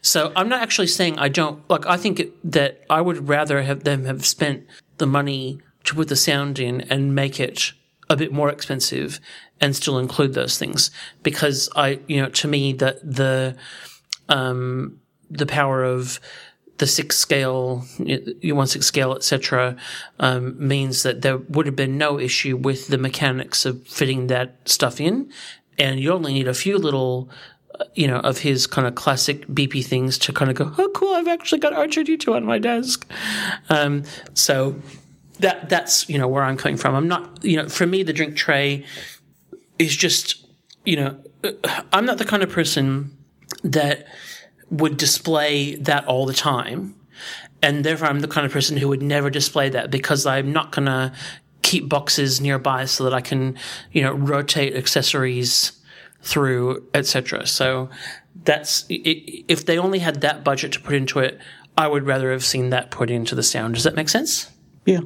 So 0.00 0.32
I'm 0.36 0.48
not 0.48 0.62
actually 0.62 0.86
saying 0.86 1.18
I 1.18 1.28
don't 1.28 1.68
like. 1.68 1.86
I 1.86 1.96
think 1.96 2.20
it, 2.20 2.52
that 2.52 2.84
I 2.88 3.00
would 3.00 3.28
rather 3.28 3.62
have 3.62 3.84
them 3.84 4.04
have 4.04 4.24
spent 4.24 4.66
the 4.98 5.06
money 5.06 5.60
to 5.88 5.94
put 5.94 6.08
the 6.08 6.16
sound 6.16 6.58
in 6.58 6.82
and 6.82 7.14
make 7.14 7.40
it 7.40 7.72
a 8.10 8.16
bit 8.16 8.30
more 8.30 8.50
expensive 8.50 9.20
and 9.58 9.74
still 9.74 9.98
include 9.98 10.34
those 10.34 10.58
things 10.58 10.90
because 11.22 11.70
I, 11.74 11.98
you 12.06 12.20
know, 12.20 12.28
to 12.28 12.48
me 12.48 12.74
that 12.74 13.00
the 13.02 13.56
um, 14.28 15.00
the 15.30 15.46
power 15.46 15.82
of 15.82 16.20
the 16.76 16.86
six 16.86 17.16
scale, 17.16 17.86
you 17.98 18.54
one 18.54 18.66
six 18.66 18.84
scale, 18.84 19.14
etc., 19.14 19.76
um, 20.20 20.54
means 20.58 21.02
that 21.04 21.22
there 21.22 21.38
would 21.38 21.64
have 21.64 21.74
been 21.74 21.96
no 21.96 22.20
issue 22.20 22.54
with 22.54 22.88
the 22.88 22.98
mechanics 22.98 23.64
of 23.64 23.82
fitting 23.86 24.26
that 24.26 24.56
stuff 24.68 25.00
in, 25.00 25.32
and 25.78 25.98
you 25.98 26.12
only 26.12 26.34
need 26.34 26.48
a 26.48 26.54
few 26.54 26.76
little, 26.76 27.30
you 27.94 28.06
know, 28.06 28.18
of 28.18 28.38
his 28.38 28.66
kind 28.66 28.86
of 28.86 28.94
classic 28.94 29.46
BP 29.48 29.86
things 29.86 30.18
to 30.18 30.34
kind 30.34 30.50
of 30.50 30.56
go, 30.56 30.70
oh, 30.76 30.90
cool, 30.94 31.14
I've 31.14 31.28
actually 31.28 31.60
got 31.60 31.72
R2D2 31.72 32.36
on 32.36 32.44
my 32.44 32.58
desk. 32.58 33.10
Um, 33.70 34.04
so 34.34 34.76
that 35.40 35.68
that's 35.68 36.08
you 36.08 36.18
know 36.18 36.28
where 36.28 36.42
I'm 36.42 36.56
coming 36.56 36.76
from. 36.76 36.94
I'm 36.94 37.08
not, 37.08 37.44
you 37.44 37.56
know, 37.56 37.68
for 37.68 37.86
me 37.86 38.02
the 38.02 38.12
drink 38.12 38.36
tray 38.36 38.84
is 39.78 39.96
just, 39.96 40.46
you 40.84 40.96
know, 40.96 41.22
uh, 41.44 41.82
I'm 41.92 42.04
not 42.04 42.18
the 42.18 42.24
kind 42.24 42.42
of 42.42 42.50
person 42.50 43.16
that 43.62 44.06
would 44.70 44.96
display 44.96 45.76
that 45.76 46.06
all 46.06 46.26
the 46.26 46.32
time. 46.32 46.94
And 47.62 47.84
therefore, 47.84 48.08
I'm 48.08 48.20
the 48.20 48.28
kind 48.28 48.46
of 48.46 48.52
person 48.52 48.76
who 48.76 48.88
would 48.88 49.02
never 49.02 49.30
display 49.30 49.68
that 49.70 49.90
because 49.90 50.26
I'm 50.26 50.52
not 50.52 50.72
to 50.72 51.12
keep 51.62 51.88
boxes 51.88 52.40
nearby 52.40 52.84
so 52.84 53.04
that 53.04 53.12
I 53.12 53.20
can, 53.20 53.58
you 53.92 54.02
know, 54.02 54.12
rotate 54.12 54.76
accessories 54.76 55.72
through, 56.22 56.86
etc. 56.94 57.46
So 57.46 57.90
that's 58.44 58.84
if 58.88 59.66
they 59.66 59.78
only 59.78 59.98
had 59.98 60.20
that 60.20 60.44
budget 60.44 60.72
to 60.72 60.80
put 60.80 60.94
into 60.94 61.18
it, 61.18 61.40
I 61.76 61.88
would 61.88 62.06
rather 62.06 62.30
have 62.30 62.44
seen 62.44 62.70
that 62.70 62.90
put 62.90 63.10
into 63.10 63.34
the 63.34 63.42
sound. 63.42 63.74
Does 63.74 63.84
that 63.84 63.96
make 63.96 64.08
sense? 64.08 64.50
Yeah. 64.86 65.00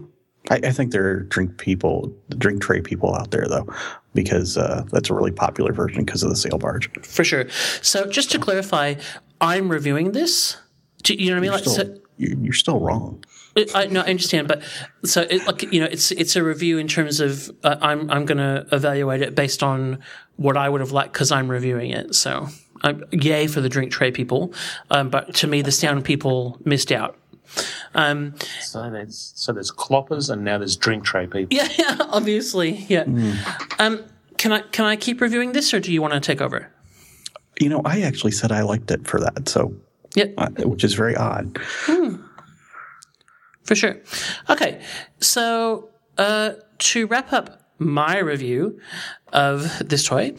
I, 0.51 0.57
I 0.65 0.71
think 0.73 0.93
there 0.93 1.07
are 1.09 1.21
drink 1.21 1.57
people, 1.59 2.13
drink 2.37 2.63
tray 2.63 2.81
people 2.81 3.15
out 3.15 3.31
there 3.31 3.47
though, 3.49 3.67
because 4.15 4.59
uh, 4.59 4.85
that's 4.91 5.09
a 5.11 5.15
really 5.15 5.31
popular 5.31 5.73
version 5.73 6.05
because 6.05 6.23
of 6.23 6.31
the 6.31 6.37
sail 6.37 6.59
barge. 6.59 6.91
For 7.03 7.25
sure. 7.25 7.49
So 7.83 8.07
just 8.07 8.31
to 8.33 8.39
clarify, 8.39 8.95
I'm 9.41 9.69
reviewing 9.69 10.13
this. 10.13 10.57
Do 11.05 11.15
you 11.15 11.31
know 11.31 11.33
what 11.33 11.39
I 11.39 11.41
mean? 11.41 11.45
You're 11.45 11.53
Like, 11.55 11.63
still, 11.63 11.75
so- 11.75 12.01
you- 12.19 12.39
you're 12.43 12.53
still 12.53 12.81
wrong. 12.81 13.25
I, 13.57 13.67
I, 13.75 13.87
no, 13.87 14.01
I 14.01 14.05
understand, 14.07 14.49
but 14.49 14.63
so 15.05 15.23
it, 15.29 15.47
like 15.47 15.63
you 15.71 15.79
know, 15.81 15.87
it's 15.87 16.11
it's 16.11 16.37
a 16.37 16.43
review 16.43 16.79
in 16.79 16.89
terms 16.89 17.21
of 17.21 17.51
uh, 17.63 17.77
I'm 17.83 18.11
I'm 18.11 18.25
going 18.25 18.39
to 18.39 18.67
evaluate 18.73 19.21
it 19.21 19.35
based 19.35 19.63
on 19.63 19.99
what 20.37 20.57
I 20.57 20.71
would 20.71 20.81
have 20.81 20.91
liked 20.93 21.13
because 21.13 21.31
I'm 21.31 21.49
reviewing 21.51 21.91
it. 21.91 22.15
So, 22.15 22.49
um, 22.83 23.05
yay 23.11 23.47
for 23.49 23.61
the 23.61 23.69
drink 23.69 23.93
tray 23.93 24.11
people, 24.11 24.55
um, 24.91 25.11
but 25.11 25.35
to 25.35 25.47
me, 25.47 25.61
the 25.61 25.71
sound 25.71 26.03
people 26.07 26.59
missed 26.65 26.91
out. 26.93 27.19
Um, 27.95 28.35
So 28.61 28.91
there's 28.91 29.33
so 29.37 29.53
there's 29.53 29.71
cloppers 29.71 30.31
and 30.31 30.45
now 30.45 30.59
there's 30.59 30.77
drink 30.77 31.05
tray 31.05 31.27
people. 31.27 31.49
yeah, 31.57 31.69
yeah, 31.79 31.97
obviously, 32.01 32.87
yeah. 32.89 33.05
Um, 33.79 34.05
can 34.39 34.53
I 34.53 34.61
can 34.73 34.85
I 34.87 34.97
keep 34.97 35.21
reviewing 35.21 35.53
this, 35.53 35.73
or 35.75 35.81
do 35.81 35.93
you 35.93 36.01
want 36.03 36.15
to 36.15 36.21
take 36.21 36.41
over? 36.41 36.71
You 37.61 37.69
know, 37.69 37.83
I 37.85 38.01
actually 38.03 38.33
said 38.33 38.51
I 38.51 38.63
liked 38.63 38.91
it 38.91 39.07
for 39.07 39.21
that, 39.21 39.49
so 39.49 39.75
Yeah, 40.17 40.27
uh, 40.39 40.49
which 40.67 40.85
is 40.85 40.95
very 40.95 41.15
odd. 41.17 41.59
for 43.65 43.75
sure. 43.75 43.97
Okay, 44.51 44.81
so 45.21 45.91
uh, 46.19 46.53
to 46.79 47.07
wrap 47.07 47.33
up 47.33 47.61
my 47.79 48.19
review 48.19 48.79
of 49.33 49.89
this 49.89 50.05
toy, 50.07 50.35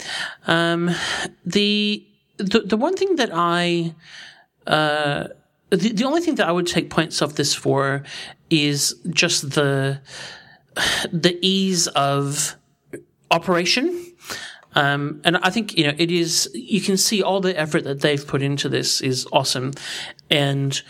um, 0.48 0.90
the, 1.46 2.06
the 2.38 2.60
the 2.62 2.78
one 2.78 2.96
thing 2.96 3.16
that 3.18 3.30
I 3.34 3.96
uh, 4.68 5.28
the, 5.76 5.92
the 5.92 6.04
only 6.06 6.22
thing 6.22 6.36
that 6.36 6.48
I 6.48 6.52
would 6.52 6.68
take 6.68 6.90
points 6.90 7.22
off 7.22 7.36
this 7.36 7.54
for 7.54 8.04
is 8.50 8.96
just 9.10 9.52
the 9.52 10.00
the 11.12 11.38
ease 11.42 11.88
of 11.88 12.56
operation. 13.32 14.06
Um, 14.76 15.22
and 15.24 15.38
I 15.38 15.50
think 15.50 15.78
you 15.78 15.86
know 15.86 15.94
it 15.98 16.12
is. 16.12 16.50
You 16.54 16.82
can 16.82 16.98
see 16.98 17.22
all 17.22 17.42
the 17.42 17.58
effort 17.60 17.84
that 17.84 18.02
they've 18.02 18.26
put 18.26 18.42
into 18.42 18.70
this 18.70 19.02
is 19.02 19.28
awesome, 19.32 19.74
and 20.30 20.82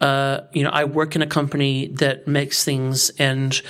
uh, 0.00 0.42
you 0.52 0.62
know 0.62 0.70
I 0.70 0.84
work 0.84 1.16
in 1.16 1.22
a 1.22 1.26
company 1.26 1.88
that 1.88 2.28
makes 2.28 2.64
things, 2.64 3.10
and 3.18 3.60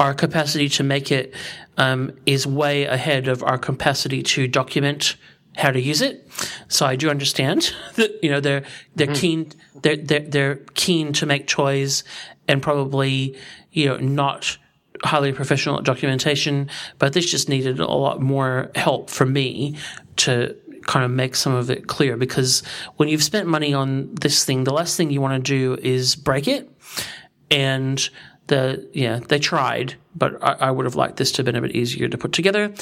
our 0.00 0.14
capacity 0.14 0.68
to 0.70 0.82
make 0.82 1.12
it 1.12 1.34
um, 1.76 2.12
is 2.26 2.46
way 2.46 2.84
ahead 2.84 3.28
of 3.28 3.42
our 3.44 3.58
capacity 3.58 4.22
to 4.22 4.48
document 4.48 5.16
how 5.56 5.70
to 5.70 5.80
use 5.80 6.00
it. 6.00 6.28
So 6.68 6.86
I 6.86 6.96
do 6.96 7.10
understand 7.10 7.74
that 7.96 8.22
you 8.22 8.30
know 8.30 8.40
they're 8.40 8.64
they're 8.94 9.08
mm. 9.08 9.16
keen 9.16 9.52
they're, 9.82 9.96
they're 9.96 10.20
they're 10.20 10.56
keen 10.74 11.12
to 11.14 11.26
make 11.26 11.46
toys 11.46 12.04
and 12.48 12.62
probably 12.62 13.36
you 13.72 13.86
know 13.86 13.96
not 13.98 14.58
highly 15.02 15.32
professional 15.32 15.78
at 15.78 15.84
documentation, 15.84 16.68
but 16.98 17.12
this 17.12 17.30
just 17.30 17.48
needed 17.48 17.80
a 17.80 17.86
lot 17.86 18.20
more 18.20 18.70
help 18.74 19.08
from 19.08 19.32
me 19.32 19.76
to 20.16 20.54
kind 20.86 21.04
of 21.04 21.10
make 21.10 21.34
some 21.34 21.54
of 21.54 21.70
it 21.70 21.86
clear 21.86 22.16
because 22.16 22.62
when 22.96 23.08
you've 23.08 23.22
spent 23.22 23.46
money 23.46 23.72
on 23.72 24.14
this 24.16 24.44
thing, 24.44 24.64
the 24.64 24.72
last 24.72 24.96
thing 24.96 25.10
you 25.10 25.20
want 25.20 25.44
to 25.44 25.50
do 25.52 25.80
is 25.82 26.16
break 26.16 26.48
it. 26.48 26.70
And 27.50 28.08
the 28.50 28.90
yeah, 28.92 29.20
they 29.28 29.38
tried, 29.38 29.94
but 30.14 30.42
I, 30.42 30.68
I 30.68 30.70
would 30.70 30.84
have 30.84 30.96
liked 30.96 31.16
this 31.16 31.30
to 31.32 31.38
have 31.38 31.46
been 31.46 31.56
a 31.56 31.60
bit 31.60 31.74
easier 31.74 32.08
to 32.08 32.18
put 32.18 32.32
together. 32.32 32.74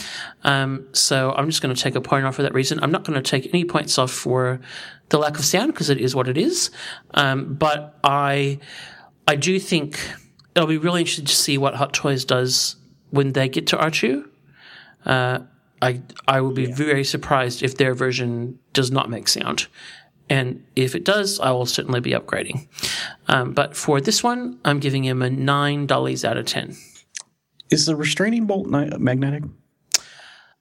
Um, 0.43 0.89
so 0.93 1.33
I'm 1.37 1.49
just 1.49 1.63
going 1.63 1.75
to 1.75 1.81
take 1.81 1.95
a 1.95 2.01
point 2.01 2.25
off 2.25 2.37
for 2.37 2.43
that 2.43 2.55
reason. 2.55 2.83
I'm 2.83 2.91
not 2.91 3.05
going 3.05 3.23
to 3.23 3.31
take 3.31 3.47
any 3.55 3.65
points 3.65 3.99
off 3.99 4.11
for 4.11 4.61
the 5.11 5.19
lack 5.19 5.39
of 5.39 5.45
sound 5.45 5.73
because 5.73 5.91
it 5.91 5.99
is 5.99 6.17
what 6.17 6.27
it 6.27 6.39
is. 6.39 6.71
Um, 7.13 7.55
but 7.55 7.99
I 8.03 8.59
I 9.29 9.37
do 9.37 9.61
think 9.61 10.01
it'll 10.57 10.67
be 10.67 10.79
really 10.79 11.03
interesting 11.03 11.27
to 11.27 11.35
see 11.35 11.59
what 11.59 11.75
Hot 11.75 11.93
Toys 11.93 12.25
does 12.25 12.77
when 13.11 13.33
they 13.33 13.49
get 13.49 13.67
to 13.69 13.77
R2. 13.77 14.27
Uh, 15.05 15.41
I 15.83 16.01
I 16.27 16.41
would 16.41 16.55
be 16.55 16.73
very 16.73 17.05
surprised 17.05 17.63
if 17.63 17.77
their 17.77 17.95
version 17.95 18.59
does 18.73 18.91
not 18.91 19.11
make 19.11 19.29
sound. 19.29 19.69
And 20.31 20.65
if 20.77 20.95
it 20.95 21.05
does, 21.05 21.41
I 21.41 21.51
will 21.51 21.67
certainly 21.67 22.01
be 22.01 22.13
upgrading. 22.13 22.67
Um, 23.29 23.53
but 23.53 23.77
for 23.77 24.01
this 24.01 24.23
one, 24.23 24.59
I'm 24.65 24.79
giving 24.79 25.05
him 25.05 25.23
a 25.23 25.31
nine 25.31 25.87
dollars 25.87 26.25
out 26.25 26.37
of 26.37 26.47
ten. 26.47 26.77
Is 27.71 27.87
the 27.87 27.97
restraining 27.97 28.47
bolt 28.47 28.67
ni- 28.69 28.91
magnetic? 28.99 29.45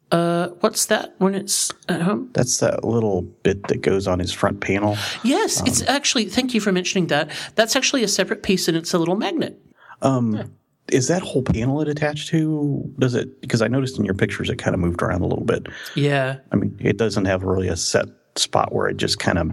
Uh, 0.09 0.49
what's 0.61 0.85
that 0.85 1.15
when 1.17 1.35
it's 1.35 1.71
at 1.89 2.01
home? 2.01 2.29
That's 2.33 2.59
that 2.59 2.85
little 2.85 3.23
bit 3.23 3.67
that 3.67 3.81
goes 3.81 4.07
on 4.07 4.19
his 4.19 4.31
front 4.31 4.61
panel. 4.61 4.97
Yes, 5.23 5.61
it's 5.67 5.81
actually. 5.83 6.25
Thank 6.25 6.53
you 6.53 6.61
for 6.61 6.71
mentioning 6.71 7.07
that. 7.07 7.29
That's 7.55 7.75
actually 7.75 8.03
a 8.03 8.07
separate 8.07 8.41
piece, 8.41 8.69
and 8.69 8.77
it's 8.77 8.93
a 8.93 8.99
little 8.99 9.17
magnet. 9.17 9.59
Um, 10.01 10.53
Is 10.89 11.09
that 11.09 11.21
whole 11.21 11.43
panel 11.43 11.81
it 11.81 11.89
attached 11.89 12.29
to? 12.29 12.89
Does 12.99 13.15
it? 13.15 13.41
Because 13.41 13.61
I 13.61 13.67
noticed 13.67 13.99
in 13.99 14.05
your 14.05 14.13
pictures 14.13 14.49
it 14.49 14.55
kind 14.55 14.73
of 14.73 14.79
moved 14.79 15.01
around 15.01 15.21
a 15.21 15.27
little 15.27 15.43
bit. 15.43 15.67
Yeah. 15.95 16.37
I 16.53 16.55
mean, 16.55 16.77
it 16.79 16.95
doesn't 16.95 17.25
have 17.25 17.43
really 17.43 17.67
a 17.67 17.75
set 17.75 18.05
spot 18.39 18.73
where 18.73 18.87
it 18.87 18.97
just 18.97 19.19
kind 19.19 19.37
of 19.37 19.51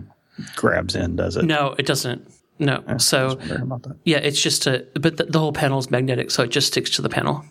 grabs 0.57 0.95
in, 0.95 1.17
does 1.17 1.37
it? 1.37 1.45
No, 1.45 1.75
it 1.79 1.87
doesn't. 1.87 2.31
No. 2.59 2.83
So 2.99 3.37
Wondering 3.37 3.63
about 3.63 3.83
that. 3.83 3.97
yeah, 4.05 4.19
it's 4.19 4.41
just 4.41 4.67
a. 4.67 4.87
But 5.01 5.17
the, 5.17 5.25
the 5.25 5.39
whole 5.39 5.53
panel 5.53 5.79
is 5.79 5.91
magnetic, 5.91 6.31
so 6.31 6.43
it 6.45 6.51
just 6.51 6.69
sticks 6.69 6.91
to 6.91 7.03
the 7.03 7.09
panel. 7.09 7.45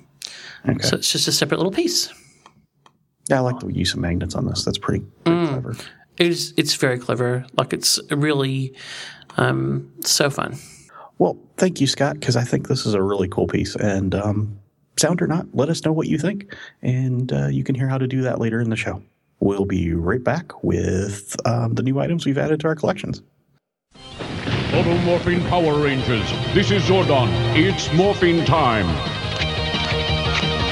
Okay. 0.67 0.81
So 0.81 0.95
it's 0.95 1.11
just 1.11 1.27
a 1.27 1.31
separate 1.31 1.57
little 1.57 1.73
piece. 1.73 2.09
yeah, 3.29 3.37
I 3.37 3.39
like 3.39 3.59
the 3.59 3.67
use 3.73 3.93
of 3.93 3.99
magnets 3.99 4.33
on 4.35 4.47
this. 4.47 4.63
That's 4.63 4.77
pretty, 4.77 5.03
pretty 5.25 5.47
clever. 5.47 5.75
It 6.17 6.27
is. 6.27 6.53
It's 6.55 6.75
very 6.75 6.97
clever. 6.99 7.45
Like 7.57 7.73
it's 7.73 7.99
really 8.11 8.75
um, 9.37 9.91
so 10.05 10.29
fun. 10.29 10.57
Well, 11.19 11.37
thank 11.57 11.81
you, 11.81 11.87
Scott, 11.87 12.19
because 12.19 12.35
I 12.35 12.43
think 12.43 12.67
this 12.69 12.85
is 12.85 12.93
a 12.93 13.01
really 13.01 13.27
cool 13.27 13.47
piece. 13.47 13.75
And 13.75 14.15
um, 14.15 14.59
sound 14.97 15.21
or 15.21 15.27
not, 15.27 15.47
let 15.53 15.69
us 15.69 15.83
know 15.83 15.91
what 15.91 16.07
you 16.07 16.17
think, 16.17 16.55
and 16.81 17.31
uh, 17.33 17.47
you 17.47 17.63
can 17.63 17.75
hear 17.75 17.87
how 17.87 17.97
to 17.97 18.07
do 18.07 18.21
that 18.21 18.39
later 18.39 18.61
in 18.61 18.69
the 18.69 18.75
show. 18.75 19.01
We'll 19.43 19.65
be 19.65 19.93
right 19.93 20.23
back 20.23 20.63
with 20.63 21.35
um, 21.45 21.73
the 21.73 21.83
new 21.83 21.99
items 21.99 22.25
we've 22.25 22.37
added 22.37 22.61
to 22.61 22.67
our 22.69 22.75
collections. 22.75 23.21
Automorphing 24.71 25.45
Power 25.49 25.83
Rangers, 25.83 26.31
this 26.53 26.71
is 26.71 26.81
Zordon. 26.83 27.27
It's 27.53 27.89
morphing 27.89 28.45
time. 28.45 28.87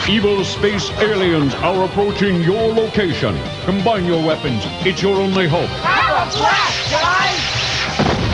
Evil 0.10 0.46
space 0.46 0.90
aliens 1.02 1.54
are 1.56 1.84
approaching 1.84 2.42
your 2.44 2.74
location. 2.74 3.38
Combine 3.66 4.06
your 4.06 4.26
weapons. 4.26 4.62
It's 4.86 5.02
your 5.02 5.18
only 5.18 5.50
hope. 5.50 5.70
Power 5.82 6.32
blast, 6.32 6.92
guys! 6.92 7.62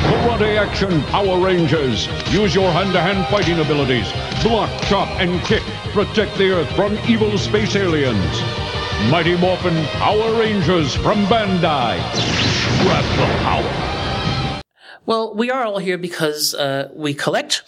Karate 0.06 0.60
Action 0.60 1.02
Power 1.06 1.44
Rangers. 1.44 2.06
Use 2.32 2.54
your 2.54 2.72
hand-to-hand 2.72 3.28
fighting 3.30 3.60
abilities. 3.60 4.12
Block, 4.44 4.70
chop, 4.84 5.10
and 5.20 5.42
kick. 5.46 5.64
Protect 5.94 6.38
the 6.38 6.52
Earth 6.52 6.72
from 6.76 6.96
evil 7.10 7.36
space 7.40 7.76
aliens. 7.76 8.67
Mighty 9.06 9.38
Morphin 9.38 9.86
Power 9.86 10.38
Rangers 10.38 10.94
from 10.94 11.24
Bandai. 11.28 11.98
Grab 12.82 13.06
the 13.16 13.44
power. 13.44 14.62
Well, 15.06 15.34
we 15.34 15.50
are 15.50 15.64
all 15.64 15.78
here 15.78 15.98
because 15.98 16.54
uh, 16.56 16.92
we 16.94 17.14
collect, 17.14 17.62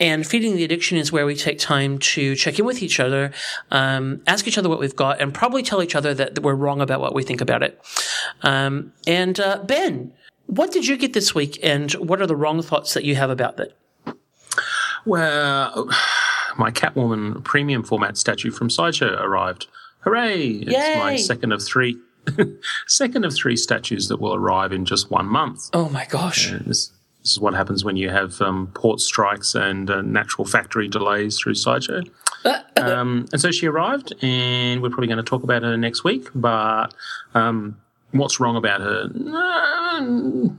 and 0.00 0.26
feeding 0.26 0.56
the 0.56 0.64
addiction 0.64 0.98
is 0.98 1.12
where 1.12 1.26
we 1.26 1.36
take 1.36 1.60
time 1.60 1.98
to 1.98 2.34
check 2.34 2.58
in 2.58 2.64
with 2.64 2.82
each 2.82 2.98
other, 2.98 3.30
um, 3.70 4.22
ask 4.26 4.48
each 4.48 4.58
other 4.58 4.68
what 4.68 4.80
we've 4.80 4.96
got, 4.96 5.20
and 5.20 5.32
probably 5.32 5.62
tell 5.62 5.80
each 5.80 5.94
other 5.94 6.12
that 6.14 6.42
we're 6.42 6.56
wrong 6.56 6.80
about 6.80 7.00
what 7.00 7.14
we 7.14 7.22
think 7.22 7.40
about 7.40 7.62
it. 7.62 7.80
Um, 8.42 8.92
and 9.06 9.38
uh, 9.38 9.62
Ben, 9.62 10.12
what 10.46 10.72
did 10.72 10.88
you 10.88 10.96
get 10.96 11.12
this 11.12 11.34
week, 11.34 11.60
and 11.62 11.92
what 11.92 12.20
are 12.20 12.26
the 12.26 12.34
wrong 12.34 12.62
thoughts 12.62 12.94
that 12.94 13.04
you 13.04 13.14
have 13.14 13.30
about 13.30 13.60
it? 13.60 13.76
Well, 15.06 15.88
my 16.58 16.72
Catwoman 16.72 17.44
premium 17.44 17.84
format 17.84 18.16
statue 18.16 18.50
from 18.50 18.70
Sideshow 18.70 19.22
arrived. 19.22 19.68
Hooray! 20.00 20.48
It's 20.66 20.98
my 20.98 21.16
second 21.16 21.52
of 21.52 21.62
three, 21.62 21.98
second 22.86 23.24
of 23.24 23.34
three 23.34 23.56
statues 23.56 24.08
that 24.08 24.20
will 24.20 24.34
arrive 24.34 24.72
in 24.72 24.84
just 24.84 25.10
one 25.10 25.26
month. 25.26 25.68
Oh 25.72 25.88
my 25.90 26.06
gosh! 26.06 26.50
This, 26.66 26.92
this 27.22 27.32
is 27.32 27.40
what 27.40 27.54
happens 27.54 27.84
when 27.84 27.96
you 27.96 28.08
have 28.08 28.40
um, 28.40 28.68
port 28.74 29.00
strikes 29.00 29.54
and 29.54 29.90
uh, 29.90 30.00
natural 30.02 30.46
factory 30.46 30.88
delays 30.88 31.38
through 31.38 31.54
Sideshow. 31.54 32.00
um, 32.76 33.26
and 33.32 33.40
so 33.40 33.50
she 33.50 33.66
arrived, 33.66 34.14
and 34.22 34.80
we're 34.80 34.88
probably 34.88 35.08
going 35.08 35.18
to 35.18 35.22
talk 35.22 35.42
about 35.42 35.62
her 35.62 35.76
next 35.76 36.02
week. 36.04 36.28
But 36.34 36.94
um, 37.34 37.76
what's 38.12 38.40
wrong 38.40 38.56
about 38.56 38.80
her? 38.80 39.04
Uh, 39.14 40.00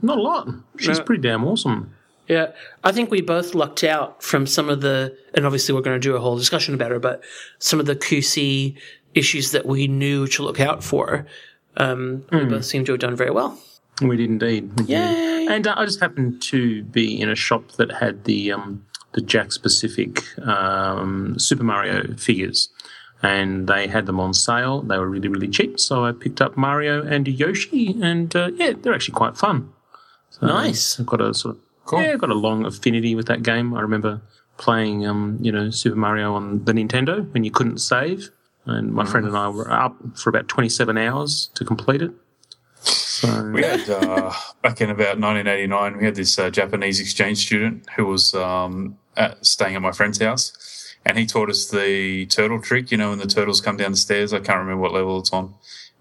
not 0.02 0.18
a 0.18 0.22
lot. 0.22 0.48
She's 0.78 0.98
No. 0.98 1.04
pretty 1.04 1.22
damn 1.22 1.44
awesome. 1.44 1.92
Yeah, 2.28 2.52
I 2.84 2.92
think 2.92 3.10
we 3.10 3.20
both 3.20 3.52
lucked 3.54 3.82
out 3.82 4.22
from 4.22 4.46
some 4.46 4.68
of 4.70 4.80
the, 4.80 5.18
and 5.34 5.44
obviously 5.44 5.74
we're 5.74 5.80
going 5.82 6.00
to 6.00 6.08
do 6.08 6.14
a 6.14 6.20
whole 6.20 6.36
discussion 6.38 6.72
about 6.72 6.92
her, 6.92 7.00
but 7.00 7.20
some 7.58 7.80
of 7.80 7.86
the 7.86 7.96
QC 7.96 8.78
issues 9.14 9.50
that 9.52 9.66
we 9.66 9.86
knew 9.88 10.26
to 10.28 10.42
look 10.42 10.60
out 10.60 10.82
for. 10.82 11.26
Um, 11.76 12.24
We 12.30 12.44
both 12.44 12.64
seem 12.64 12.84
to 12.86 12.92
have 12.92 13.00
done 13.00 13.16
very 13.16 13.30
well. 13.30 13.58
We 14.00 14.16
did 14.16 14.30
indeed. 14.30 14.70
We 14.78 14.84
did. 14.84 14.88
Yay! 14.90 15.46
And 15.48 15.66
uh, 15.66 15.74
I 15.76 15.84
just 15.84 16.00
happened 16.00 16.42
to 16.42 16.82
be 16.84 17.20
in 17.20 17.28
a 17.28 17.34
shop 17.34 17.72
that 17.72 17.92
had 17.92 18.24
the 18.24 18.52
um, 18.52 18.84
the 19.12 19.20
Jakks 19.20 19.60
Pacific 19.60 20.22
um, 20.46 21.38
Super 21.38 21.62
Mario 21.64 22.14
figures, 22.16 22.68
and 23.22 23.68
they 23.68 23.86
had 23.86 24.06
them 24.06 24.18
on 24.20 24.32
sale. 24.34 24.82
They 24.82 24.98
were 24.98 25.08
really 25.08 25.28
really 25.28 25.48
cheap, 25.48 25.78
so 25.78 26.04
I 26.04 26.12
picked 26.12 26.40
up 26.40 26.56
Mario 26.56 27.02
and 27.06 27.28
Yoshi, 27.28 27.96
and 28.02 28.34
uh, 28.34 28.50
yeah, 28.54 28.72
they're 28.80 28.94
actually 28.94 29.14
quite 29.14 29.36
fun. 29.36 29.72
So 30.30 30.46
Nice. 30.46 30.98
I've 30.98 31.06
got 31.06 31.20
a 31.20 31.34
sort 31.34 31.56
of 31.56 31.60
yeah, 31.92 32.12
I've 32.12 32.20
got 32.20 32.30
a 32.30 32.34
long 32.34 32.64
affinity 32.64 33.14
with 33.14 33.26
that 33.26 33.42
game. 33.42 33.74
I 33.74 33.80
remember 33.82 34.20
playing 34.56 35.06
um, 35.06 35.38
you 35.40 35.52
know 35.52 35.70
Super 35.70 35.96
Mario 35.96 36.34
on 36.34 36.64
the 36.64 36.72
Nintendo 36.72 37.30
when 37.32 37.44
you 37.44 37.50
couldn't 37.50 37.78
save, 37.78 38.30
and 38.66 38.92
my 38.92 39.04
friend 39.04 39.26
and 39.26 39.36
I 39.36 39.48
were 39.48 39.70
up 39.70 39.96
for 40.16 40.30
about 40.30 40.48
twenty 40.48 40.68
seven 40.68 40.96
hours 40.98 41.50
to 41.54 41.64
complete 41.64 42.02
it. 42.02 42.12
So 42.84 43.50
We 43.52 43.62
had 43.62 43.88
uh, 43.88 44.32
back 44.62 44.80
in 44.80 44.90
about 44.90 45.20
1989, 45.20 45.98
we 45.98 46.04
had 46.04 46.16
this 46.16 46.36
uh, 46.38 46.50
Japanese 46.50 46.98
exchange 46.98 47.38
student 47.46 47.88
who 47.90 48.06
was 48.06 48.34
um, 48.34 48.98
at, 49.16 49.44
staying 49.46 49.76
at 49.76 49.82
my 49.82 49.92
friend's 49.92 50.18
house, 50.20 50.96
and 51.06 51.16
he 51.16 51.24
taught 51.24 51.48
us 51.48 51.68
the 51.68 52.26
turtle 52.26 52.60
trick. 52.60 52.90
You 52.90 52.96
know, 52.96 53.10
when 53.10 53.20
the 53.20 53.28
turtles 53.28 53.60
come 53.60 53.76
down 53.76 53.92
the 53.92 53.96
stairs, 53.96 54.32
I 54.32 54.40
can't 54.40 54.58
remember 54.58 54.82
what 54.82 54.92
level 54.92 55.20
it's 55.20 55.32
on, 55.32 55.54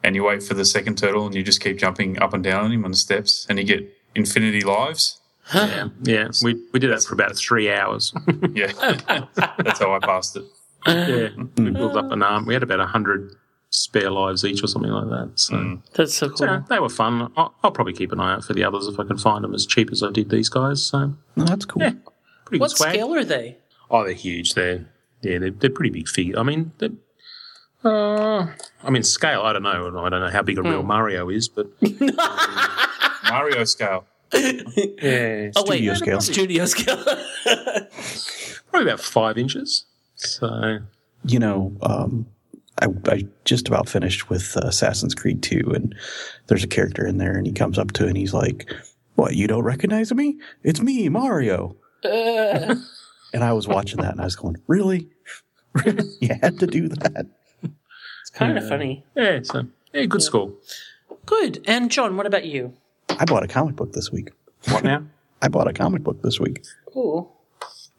and 0.04 0.16
you 0.16 0.24
wait 0.24 0.42
for 0.42 0.56
the 0.56 0.66
second 0.66 0.98
turtle, 0.98 1.28
and 1.28 1.36
you 1.36 1.44
just 1.44 1.62
keep 1.62 1.78
jumping 1.78 2.20
up 2.20 2.34
and 2.34 2.44
down 2.44 2.66
on 2.66 2.72
him 2.72 2.86
on 2.86 2.92
the 2.92 2.98
steps, 2.98 3.46
and 3.48 3.60
you 3.60 3.66
get 3.66 3.88
infinity 4.16 4.62
lives. 4.62 5.20
yeah, 5.54 5.90
yeah, 6.02 6.28
we 6.44 6.60
we 6.74 6.80
did 6.80 6.90
that 6.92 7.04
for 7.04 7.14
about 7.14 7.36
three 7.36 7.72
hours. 7.72 8.12
Yeah, 8.54 8.72
that's 9.60 9.80
how 9.80 9.94
I 9.94 10.00
passed 10.00 10.36
it. 10.38 10.46
Yeah, 10.88 11.30
mm. 11.30 11.60
we 11.60 11.72
built 11.72 11.96
up 11.96 12.12
an 12.12 12.24
arm. 12.24 12.46
We 12.46 12.54
had 12.54 12.64
about 12.64 12.80
hundred 12.90 13.36
spare 13.72 14.12
lives 14.12 14.44
each 14.44 14.64
or 14.64 14.68
something 14.68 14.92
like 14.92 15.10
that. 15.10 15.32
So, 15.40 15.56
mm. 15.56 15.82
That's 15.94 16.14
so 16.14 16.28
cool. 16.28 16.38
so, 16.38 16.46
yeah, 16.46 16.64
they 16.70 16.80
were 16.80 16.90
fun. 16.90 17.32
I'll, 17.38 17.56
I'll 17.64 17.72
probably 17.72 17.94
keep 17.94 18.12
an 18.12 18.20
eye 18.20 18.34
out 18.34 18.44
for 18.44 18.54
the 18.54 18.64
others 18.64 18.88
if 18.88 19.00
I 19.00 19.06
can 19.06 19.18
find 19.18 19.44
them 19.44 19.56
as 19.56 19.66
cheap 19.66 19.92
as 19.92 20.04
I 20.04 20.12
did 20.12 20.30
these 20.30 20.50
guys. 20.50 20.84
So 20.84 21.14
No, 21.36 21.46
that's 21.46 21.66
cool. 21.66 21.82
Yeah. 21.82 21.94
pretty 22.46 22.60
what 22.60 22.70
good 22.70 22.78
swag. 22.78 22.94
scale 22.94 23.16
are 23.16 23.24
they? 23.24 23.58
Oh, 23.90 24.04
they're 24.04 24.14
huge. 24.14 24.54
They're 24.54 24.88
yeah, 25.22 25.40
they're, 25.40 25.52
they're 25.52 25.70
pretty 25.70 25.92
big 25.92 26.08
figure. 26.08 26.38
I 26.38 26.44
mean, 26.44 26.72
uh, 27.84 28.48
I 28.84 28.90
mean 28.90 29.04
scale. 29.04 29.42
I 29.42 29.54
don't 29.54 29.64
know. 29.64 30.00
I 30.00 30.10
don't 30.10 30.22
know 30.22 30.30
how 30.30 30.42
big 30.42 30.58
a 30.58 30.64
real 30.64 30.84
mm. 30.84 30.88
Mario 30.88 31.30
is, 31.30 31.48
but 31.48 31.68
Mario 33.30 33.64
scale. 33.64 34.06
yeah, 34.34 35.52
Oh 35.56 35.66
wait, 35.68 35.78
Studio 35.78 35.94
scale. 35.94 36.22
Studio 36.22 36.66
scale. 36.66 37.04
probably 38.70 38.90
about 38.90 39.00
five 39.00 39.38
inches. 39.38 39.86
So 40.24 40.80
You 41.26 41.40
know, 41.40 41.76
um, 41.82 42.26
I, 42.82 42.88
I 43.08 43.26
just 43.46 43.68
about 43.68 43.90
finished 43.90 44.30
with 44.30 44.56
uh, 44.58 44.62
Assassin's 44.68 45.14
Creed 45.16 45.44
2, 45.44 45.72
and 45.76 45.94
there's 46.48 46.64
a 46.64 46.68
character 46.68 47.06
in 47.06 47.18
there, 47.18 47.34
and 47.38 47.46
he 47.46 47.54
comes 47.54 47.78
up 47.78 47.92
to 47.94 48.08
and 48.08 48.18
he's 48.18 48.34
like, 48.34 48.72
What, 49.16 49.36
you 49.36 49.48
don't 49.48 49.64
recognize 49.64 50.14
me? 50.14 50.38
It's 50.64 50.82
me, 50.82 51.10
Mario. 51.10 51.76
and 52.04 53.44
I 53.44 53.54
was 53.54 53.68
watching 53.68 54.02
that 54.02 54.12
and 54.14 54.22
I 54.22 54.26
was 54.26 54.36
going, 54.36 54.58
Really? 54.68 55.10
Really? 55.86 56.04
you 56.20 56.36
had 56.42 56.60
to 56.60 56.68
do 56.68 56.90
that? 56.90 57.28
it's 57.64 58.30
kind 58.34 58.58
of 58.58 58.68
funny. 58.68 59.06
yeah, 59.16 59.40
so 59.42 59.64
yeah, 59.94 60.04
good 60.04 60.22
score. 60.22 60.52
Good. 61.26 61.64
And 61.66 61.90
John, 61.90 62.18
what 62.18 62.26
about 62.26 62.46
you? 62.46 62.74
I 63.10 63.24
bought 63.24 63.44
a 63.44 63.48
comic 63.48 63.78
book 63.78 63.94
this 63.94 64.12
week. 64.12 64.32
What 64.70 64.84
now? 64.84 65.06
I 65.42 65.48
bought 65.48 65.70
a 65.70 65.74
comic 65.74 66.04
book 66.04 66.22
this 66.24 66.42
week. 66.42 66.66
Ooh. 66.94 67.30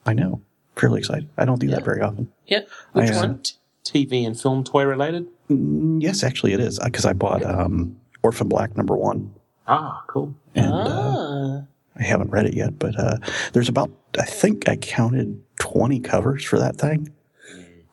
I 0.04 0.12
know. 0.12 0.42
Fairly 0.76 0.98
excited. 1.00 1.28
I 1.36 1.44
don't 1.44 1.60
do 1.60 1.68
that 1.68 1.84
very 1.84 2.00
often. 2.00 2.32
Yeah. 2.46 2.60
Which 2.92 3.10
I, 3.10 3.14
uh, 3.14 3.20
one? 3.28 3.40
TV 3.84 4.26
and 4.26 4.38
film 4.40 4.64
toy 4.64 4.84
related. 4.84 5.26
Mm, 5.50 6.00
Yes, 6.02 6.22
actually, 6.22 6.52
it 6.54 6.60
is 6.60 6.78
because 6.78 7.04
I 7.04 7.12
bought 7.12 7.44
um, 7.44 7.96
Orphan 8.22 8.48
Black 8.48 8.76
number 8.76 8.96
one, 8.96 9.34
Ah, 9.68 10.02
cool. 10.08 10.34
and 10.54 10.72
uh, 10.72 10.78
Ah. 10.78 11.62
I 11.96 12.02
haven't 12.02 12.30
read 12.30 12.46
it 12.46 12.54
yet. 12.54 12.78
But 12.78 12.98
uh, 12.98 13.18
there's 13.52 13.68
about 13.68 13.90
I 14.18 14.24
think 14.24 14.68
I 14.68 14.76
counted 14.76 15.42
twenty 15.58 16.00
covers 16.00 16.42
for 16.44 16.58
that 16.58 16.76
thing 16.76 17.12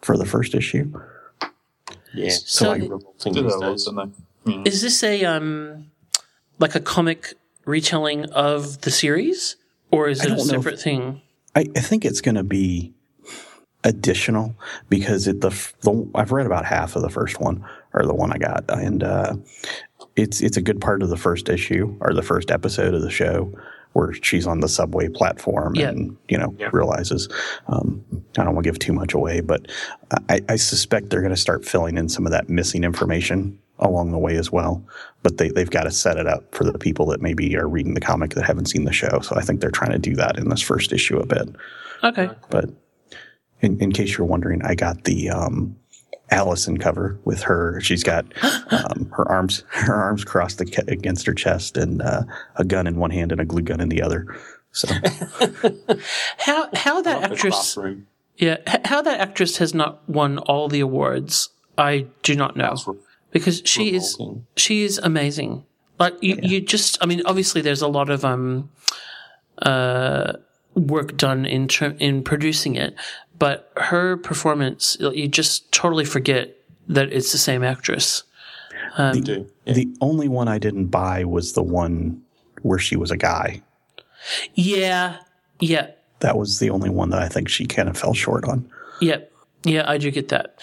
for 0.01 0.15
the 0.15 0.25
first 0.25 0.55
issue. 0.55 0.91
Yeah, 2.13 2.29
So- 2.31 2.69
like 2.69 2.81
revolting 2.83 3.33
these 3.33 3.43
days. 3.43 3.55
lots, 3.61 3.85
don't? 3.85 4.67
Is 4.67 4.81
this 4.81 5.03
a 5.03 5.25
um 5.25 5.91
like 6.59 6.75
a 6.75 6.79
comic 6.79 7.33
retelling 7.65 8.25
of 8.31 8.81
the 8.81 8.91
series? 8.91 9.57
Or 9.91 10.07
is 10.07 10.21
it 10.23 10.27
a 10.27 10.29
don't 10.29 10.39
if- 10.39 10.45
separate 10.45 10.79
thing? 10.79 11.21
I, 11.55 11.65
I 11.75 11.79
think 11.79 12.05
it's 12.05 12.21
going 12.21 12.35
to 12.35 12.43
be 12.43 12.93
additional 13.83 14.55
because 14.89 15.27
it 15.27 15.41
the, 15.41 15.49
the 15.81 16.09
I've 16.15 16.31
read 16.31 16.45
about 16.45 16.65
half 16.65 16.95
of 16.95 17.01
the 17.01 17.09
first 17.09 17.39
one 17.39 17.63
or 17.93 18.05
the 18.05 18.13
one 18.13 18.31
I 18.31 18.37
got, 18.37 18.65
and 18.69 19.03
uh, 19.03 19.35
it's 20.15 20.41
it's 20.41 20.57
a 20.57 20.61
good 20.61 20.81
part 20.81 21.01
of 21.01 21.09
the 21.09 21.17
first 21.17 21.49
issue 21.49 21.95
or 22.01 22.13
the 22.13 22.21
first 22.21 22.51
episode 22.51 22.93
of 22.93 23.01
the 23.01 23.09
show 23.11 23.51
where 23.93 24.13
she's 24.13 24.45
on 24.45 24.59
the 24.59 24.69
subway 24.69 25.07
platform 25.09 25.73
Yeah. 25.75 25.89
and 25.89 26.15
you 26.27 26.37
know 26.37 26.53
Yeah. 26.59 26.69
realizes 26.71 27.27
um, 27.67 28.03
I 28.37 28.43
don't 28.43 28.53
want 28.53 28.63
to 28.65 28.69
give 28.69 28.77
too 28.79 28.93
much 28.93 29.13
away, 29.13 29.41
but 29.41 29.67
I, 30.29 30.41
I 30.47 30.55
suspect 30.57 31.09
they're 31.09 31.21
going 31.21 31.33
to 31.33 31.37
start 31.41 31.65
filling 31.65 31.97
in 31.97 32.07
some 32.09 32.25
of 32.27 32.31
that 32.31 32.49
missing 32.49 32.83
information 32.83 33.57
along 33.79 34.11
the 34.11 34.17
way 34.17 34.35
as 34.35 34.51
well. 34.51 34.83
But 35.23 35.37
they 35.37 35.49
they've 35.49 35.69
got 35.69 35.83
to 35.83 35.91
set 35.91 36.17
it 36.17 36.27
up 36.27 36.53
for 36.53 36.63
the 36.63 36.77
people 36.77 37.05
that 37.07 37.21
maybe 37.21 37.55
are 37.57 37.67
reading 37.67 37.93
the 37.93 38.01
comic 38.01 38.31
that 38.31 38.45
haven't 38.45 38.67
seen 38.67 38.85
the 38.85 38.93
show. 38.93 39.19
So 39.21 39.35
I 39.35 39.41
think 39.41 39.61
they're 39.61 39.71
trying 39.71 39.91
to 39.91 39.99
do 39.99 40.15
that 40.15 40.37
in 40.37 40.49
this 40.49 40.61
first 40.61 40.93
issue 40.93 41.17
a 41.17 41.25
bit. 41.25 41.49
Okay. 42.03 42.29
But 42.49 42.69
in, 43.61 43.79
in 43.81 43.91
case 43.91 44.17
you're 44.17 44.27
wondering, 44.27 44.61
I 44.63 44.75
got 44.75 45.03
the 45.03 45.29
um, 45.29 45.75
Alison 46.31 46.77
cover 46.77 47.19
with 47.25 47.41
her. 47.43 47.79
She's 47.81 48.03
got 48.03 48.25
um, 48.71 49.11
her 49.15 49.27
arms 49.29 49.63
her 49.69 49.95
arms 49.95 50.23
crossed 50.23 50.61
ag- 50.61 50.89
against 50.89 51.25
her 51.25 51.33
chest 51.33 51.77
and 51.77 52.01
uh, 52.01 52.23
a 52.55 52.63
gun 52.63 52.87
in 52.87 52.97
one 52.97 53.11
hand 53.11 53.31
and 53.31 53.41
a 53.41 53.45
glue 53.45 53.61
gun 53.63 53.81
in 53.81 53.89
the 53.89 54.01
other. 54.01 54.27
So 54.71 54.87
How 56.37 56.69
how 56.73 57.01
that 57.01 57.21
The 57.21 57.33
actress. 57.33 57.77
Yeah, 58.37 58.57
how 58.85 59.01
that 59.01 59.19
actress 59.19 59.57
has 59.57 59.73
not 59.73 60.07
won 60.07 60.37
all 60.37 60.69
the 60.69 60.79
awards, 60.79 61.49
I 61.77 62.05
do 62.23 62.35
not 62.35 62.55
know. 62.55 62.75
Re- 63.31 63.39
Because 63.39 63.61
she 63.65 63.93
is 63.93 64.17
she 64.55 64.83
is 64.83 64.97
amazing. 64.99 65.63
Like 65.99 66.15
you, 66.21 66.39
you 66.41 66.61
just 66.61 66.97
I 67.01 67.05
mean 67.05 67.21
obviously 67.25 67.61
there's 67.61 67.81
a 67.81 67.87
lot 67.87 68.09
of 68.09 68.23
um 68.23 68.69
uh 69.61 70.33
work 70.75 71.17
done 71.17 71.45
in 71.45 71.67
ter- 71.67 71.95
in 71.99 72.23
producing 72.23 72.75
it, 72.75 72.95
but 73.37 73.71
her 73.77 74.17
performance 74.17 74.97
you 74.99 75.27
just 75.27 75.71
totally 75.71 76.05
forget 76.05 76.55
that 76.87 77.11
it's 77.11 77.31
the 77.31 77.37
same 77.37 77.63
actress. 77.63 78.23
You 78.97 79.21
do. 79.21 79.49
Yeah. 79.65 79.73
the 79.73 79.87
only 80.01 80.27
one 80.27 80.47
I 80.47 80.57
didn't 80.57 80.87
buy 80.87 81.23
was 81.23 81.53
the 81.53 81.63
one 81.63 82.21
where 82.63 82.79
she 82.79 82.95
was 82.97 83.11
a 83.11 83.17
guy. 83.17 83.61
Yeah. 84.55 85.17
Yeah. 85.59 85.91
That 86.19 86.37
was 86.37 86.59
the 86.59 86.69
only 86.69 86.89
one 86.89 87.11
that 87.11 87.21
I 87.21 87.29
think 87.29 87.47
she 87.47 87.65
kind 87.65 87.87
of 87.87 87.97
fell 87.97 88.13
short 88.13 88.43
on. 88.45 88.69
Yep. 88.99 89.31
Yeah, 89.63 89.83
I 89.89 89.97
do 89.97 90.11
get 90.11 90.29
that. 90.29 90.59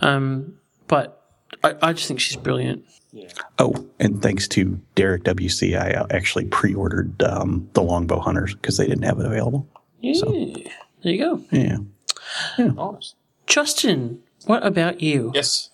Um 0.00 0.58
but 0.86 1.19
I, 1.62 1.74
I 1.82 1.92
just 1.92 2.08
think 2.08 2.20
she's 2.20 2.36
brilliant. 2.36 2.84
Oh, 3.58 3.88
and 3.98 4.22
thanks 4.22 4.46
to 4.48 4.80
Derek 4.94 5.24
WC, 5.24 5.78
I 5.78 5.92
uh, 5.92 6.06
actually 6.10 6.44
pre-ordered 6.44 7.22
um, 7.22 7.68
the 7.72 7.82
Longbow 7.82 8.20
Hunters 8.20 8.54
because 8.54 8.76
they 8.76 8.86
didn't 8.86 9.02
have 9.02 9.18
it 9.18 9.26
available. 9.26 9.68
Yeah. 10.00 10.22
There 11.02 11.12
you 11.12 11.18
go. 11.18 11.44
Yeah. 11.50 11.78
Nice. 12.58 13.14
Justin, 13.46 14.20
what 14.46 14.64
about 14.64 15.00
you? 15.00 15.32
Yes. 15.34 15.70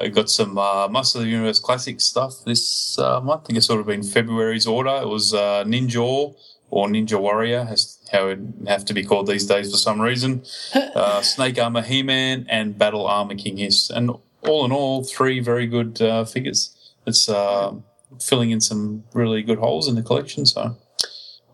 I 0.00 0.08
got 0.08 0.30
some 0.30 0.58
uh, 0.58 0.88
Master 0.88 1.18
of 1.18 1.24
the 1.24 1.30
Universe 1.30 1.60
Classic 1.60 2.00
stuff 2.00 2.44
this 2.44 2.98
uh, 2.98 3.20
month. 3.20 3.42
I 3.42 3.46
think 3.46 3.56
it's 3.58 3.66
sort 3.66 3.80
of 3.80 3.86
been 3.86 4.02
February's 4.02 4.66
order. 4.66 4.98
It 5.02 5.08
was 5.08 5.34
uh, 5.34 5.64
Ninja 5.64 6.34
or 6.70 6.88
Ninja 6.88 7.20
Warrior, 7.20 7.66
as 7.70 7.98
how 8.10 8.28
it 8.28 8.38
have 8.66 8.84
to 8.86 8.94
be 8.94 9.04
called 9.04 9.26
these 9.26 9.46
days 9.46 9.70
for 9.70 9.78
some 9.78 10.00
reason. 10.00 10.42
Uh, 10.92 11.22
Snake 11.22 11.58
Armor 11.58 11.82
He 11.82 12.02
Man 12.02 12.46
and 12.48 12.76
Battle 12.76 13.06
Armor 13.06 13.36
King 13.36 13.58
Hiss. 13.58 13.90
And 13.90 14.10
all 14.42 14.64
in 14.64 14.72
all, 14.72 15.04
three 15.04 15.40
very 15.40 15.66
good 15.66 16.00
uh, 16.00 16.24
figures. 16.24 16.76
It's 17.06 17.28
uh, 17.28 17.74
filling 18.20 18.50
in 18.50 18.60
some 18.60 19.04
really 19.14 19.42
good 19.42 19.58
holes 19.58 19.88
in 19.88 19.94
the 19.94 20.02
collection. 20.02 20.46
So 20.46 20.76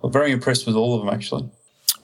I'm 0.03 0.13
very 0.13 0.33
impressed 0.33 0.67
with 0.67 0.77
all 0.77 0.95
of 0.95 1.05
them, 1.05 1.15
actually. 1.15 1.49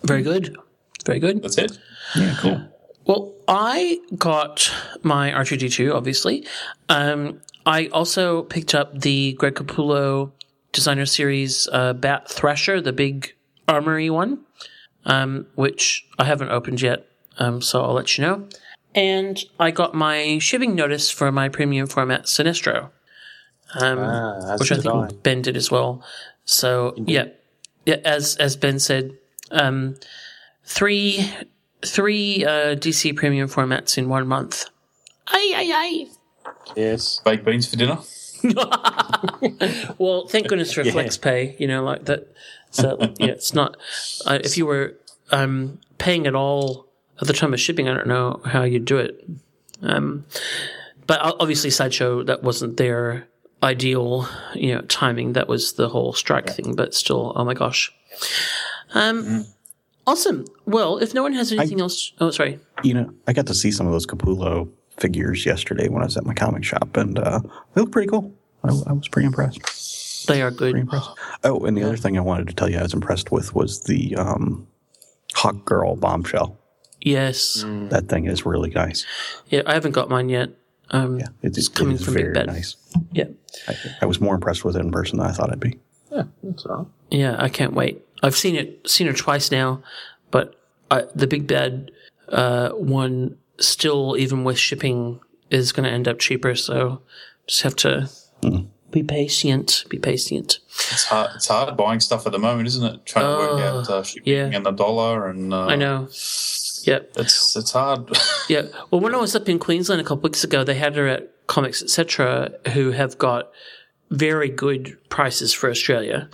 Very 0.04 0.22
good. 0.22 0.56
Very 1.04 1.18
good. 1.18 1.42
That's 1.42 1.58
it. 1.58 1.78
Yeah, 2.16 2.36
cool. 2.38 2.68
Well, 3.04 3.32
I 3.48 3.98
got 4.16 4.72
my 5.02 5.30
R2D2, 5.30 5.94
obviously. 5.94 6.46
Um, 6.88 7.40
I 7.66 7.86
also 7.88 8.42
picked 8.42 8.74
up 8.74 9.00
the 9.00 9.34
Greg 9.34 9.54
Capullo 9.54 10.32
designer 10.72 11.06
series 11.06 11.68
uh, 11.72 11.92
Bat 11.92 12.30
Thrasher, 12.30 12.80
the 12.80 12.92
big 12.92 13.34
armory 13.68 14.10
one, 14.10 14.44
um, 15.04 15.46
which 15.54 16.06
I 16.18 16.24
haven't 16.24 16.50
opened 16.50 16.80
yet, 16.80 17.06
um, 17.38 17.60
so 17.60 17.82
I'll 17.82 17.94
let 17.94 18.16
you 18.16 18.24
know. 18.24 18.48
And 18.94 19.42
I 19.58 19.70
got 19.70 19.94
my 19.94 20.38
shipping 20.38 20.74
notice 20.74 21.10
for 21.10 21.32
my 21.32 21.48
premium 21.48 21.86
format 21.86 22.24
Sinestro, 22.24 22.90
um, 23.80 23.98
Ah, 23.98 24.56
which 24.58 24.70
I 24.70 24.74
did 24.76 24.84
think 24.84 25.22
Ben 25.22 25.42
did 25.42 25.56
as 25.56 25.70
well. 25.70 26.04
So 26.44 26.94
yeah, 26.96 27.26
yeah. 27.86 27.96
As 28.04 28.36
as 28.36 28.56
Ben 28.56 28.78
said, 28.78 29.16
um, 29.50 29.96
three 30.64 31.30
three 31.84 32.44
uh, 32.44 32.74
DC 32.76 33.16
premium 33.16 33.48
formats 33.48 33.96
in 33.96 34.08
one 34.08 34.26
month. 34.26 34.68
Ay 35.28 35.52
ay 35.56 35.72
ay. 35.74 36.06
Yes. 36.76 37.20
Baked 37.24 37.44
beans 37.44 37.68
for 37.68 37.76
dinner. 37.76 37.98
Well, 39.98 40.26
thank 40.26 40.48
goodness 40.48 40.72
for 40.72 40.82
Yeah. 40.84 40.92
FlexPay. 40.92 41.58
You 41.60 41.68
know, 41.68 41.82
like 41.84 42.04
that. 42.06 42.32
So 42.70 42.96
yeah, 43.18 43.28
it's 43.28 43.54
not. 43.54 43.76
Uh, 44.26 44.38
if 44.42 44.56
you 44.56 44.66
were 44.66 44.94
um, 45.30 45.78
paying 45.98 46.26
it 46.26 46.34
all 46.34 46.86
at 47.22 47.28
the 47.28 47.32
time 47.32 47.54
of 47.54 47.60
shipping, 47.60 47.88
I 47.88 47.94
don't 47.94 48.08
know 48.08 48.40
how 48.44 48.64
you'd 48.64 48.84
do 48.84 48.98
it. 48.98 49.24
Um, 49.80 50.26
but 51.06 51.20
obviously, 51.22 51.70
sideshow 51.70 52.24
that 52.24 52.42
wasn't 52.42 52.76
their 52.76 53.28
ideal, 53.62 54.28
you 54.54 54.74
know, 54.74 54.80
timing. 54.82 55.34
That 55.34 55.48
was 55.48 55.74
the 55.74 55.88
whole 55.88 56.12
strike 56.12 56.50
thing. 56.50 56.74
But 56.74 56.94
still, 56.94 57.32
oh 57.36 57.44
my 57.44 57.54
gosh. 57.54 57.92
Um, 58.94 59.46
awesome. 60.06 60.46
Well, 60.66 60.98
if 60.98 61.14
no 61.14 61.22
one 61.22 61.32
has 61.34 61.52
anything 61.52 61.80
else, 61.80 62.12
oh 62.20 62.30
sorry. 62.30 62.58
You 62.82 62.94
know, 62.94 63.14
I 63.28 63.32
got 63.32 63.46
to 63.46 63.54
see 63.54 63.70
some 63.70 63.86
of 63.86 63.92
those 63.92 64.06
Capullo 64.06 64.68
figures 64.98 65.46
yesterday 65.46 65.88
when 65.88 66.02
I 66.02 66.06
was 66.06 66.16
at 66.16 66.24
my 66.24 66.34
comic 66.34 66.64
shop, 66.64 66.96
and 66.96 67.18
uh, 67.18 67.40
they 67.74 67.80
look 67.80 67.92
pretty 67.92 68.08
cool. 68.08 68.34
I, 68.64 68.68
I 68.68 68.92
was 68.92 69.08
pretty 69.08 69.26
impressed. 69.26 70.26
They 70.26 70.42
are 70.42 70.50
good. 70.50 70.88
Oh, 71.44 71.64
and 71.64 71.76
the 71.76 71.84
other 71.84 71.96
thing 71.96 72.18
I 72.18 72.20
wanted 72.20 72.48
to 72.48 72.54
tell 72.54 72.68
you 72.68 72.78
I 72.78 72.82
was 72.82 72.94
impressed 72.94 73.30
with 73.30 73.54
was 73.54 73.84
the 73.84 74.14
um, 74.16 74.66
Hawk 75.34 75.64
Girl 75.64 75.96
bombshell. 75.96 76.58
Yes. 77.04 77.64
That 77.90 78.08
thing 78.08 78.26
is 78.26 78.46
really 78.46 78.70
nice. 78.70 79.04
Yeah, 79.48 79.62
I 79.66 79.74
haven't 79.74 79.92
got 79.92 80.08
mine 80.08 80.28
yet. 80.28 80.50
Um, 80.90 81.18
Yeah, 81.18 81.26
it's, 81.42 81.58
it's 81.58 81.68
coming 81.68 81.94
it 81.94 82.00
is 82.00 82.04
from 82.04 82.14
very 82.14 82.26
Big 82.26 82.34
Bad. 82.34 82.46
nice. 82.46 82.76
Yeah. 83.12 83.24
I, 83.68 83.74
I 84.02 84.06
was 84.06 84.20
more 84.20 84.34
impressed 84.34 84.64
with 84.64 84.76
it 84.76 84.80
in 84.80 84.92
person 84.92 85.18
than 85.18 85.26
I 85.26 85.32
thought 85.32 85.50
I'd 85.50 85.60
be. 85.60 85.78
Yeah, 86.10 86.24
that's 86.42 86.64
all 86.66 86.76
right. 86.76 86.86
Yeah, 87.10 87.36
I 87.38 87.48
can't 87.48 87.72
wait. 87.72 88.02
I've 88.22 88.36
seen 88.36 88.56
it, 88.56 88.88
seen 88.88 89.08
it 89.08 89.16
twice 89.16 89.50
now, 89.50 89.82
but 90.30 90.54
I, 90.90 91.06
the 91.14 91.26
big 91.26 91.46
bad 91.46 91.90
uh, 92.28 92.70
one 92.70 93.36
still, 93.58 94.16
even 94.16 94.44
with 94.44 94.58
shipping, 94.58 95.20
is 95.50 95.72
going 95.72 95.84
to 95.84 95.90
end 95.90 96.06
up 96.06 96.18
cheaper. 96.18 96.54
So 96.54 97.02
just 97.46 97.62
have 97.62 97.76
to 97.76 98.08
be 98.90 99.02
patient. 99.02 99.84
Be 99.88 99.98
patient. 99.98 100.58
It's 100.68 101.04
hard. 101.04 101.30
It's 101.34 101.48
hard 101.48 101.76
buying 101.76 102.00
stuff 102.00 102.26
at 102.26 102.32
the 102.32 102.38
moment, 102.38 102.68
isn't 102.68 102.84
it? 102.84 103.06
Trying 103.06 103.24
to 103.24 103.38
work 103.38 103.60
out 103.60 103.90
uh, 103.90 104.02
shipping 104.02 104.32
yeah. 104.32 104.50
and 104.52 104.64
the 104.64 104.70
dollar, 104.70 105.28
and 105.28 105.52
uh, 105.52 105.66
I 105.66 105.76
know. 105.76 106.08
Yep. 106.86 107.12
it's 107.16 107.56
it's 107.56 107.72
hard. 107.72 108.08
Yeah. 108.48 108.62
Well, 108.90 109.00
when 109.00 109.14
I 109.14 109.18
was 109.18 109.34
up 109.36 109.48
in 109.48 109.58
Queensland 109.58 110.00
a 110.00 110.04
couple 110.04 110.22
weeks 110.28 110.44
ago, 110.44 110.64
they 110.64 110.74
had 110.74 110.96
her 110.96 111.06
at 111.06 111.30
Comics 111.46 111.82
Etc., 111.82 112.52
who 112.72 112.90
have 112.90 113.16
got 113.18 113.50
very 114.10 114.48
good 114.48 114.98
prices 115.08 115.52
for 115.54 115.70
Australia. 115.70 116.28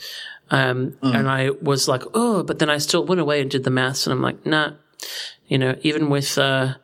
Um, 0.50 0.96
And 1.02 1.28
I 1.28 1.50
was 1.62 1.86
like, 1.88 2.02
oh, 2.14 2.42
but 2.42 2.58
then 2.58 2.70
I 2.70 2.78
still 2.78 3.04
went 3.04 3.20
away 3.20 3.40
and 3.42 3.50
did 3.50 3.64
the 3.64 3.70
maths, 3.70 4.06
and 4.06 4.12
I'm 4.14 4.22
like, 4.22 4.44
nah, 4.46 4.72
you 5.46 5.58
know, 5.58 5.76
even 5.82 6.08
with 6.08 6.38
uh, 6.38 6.74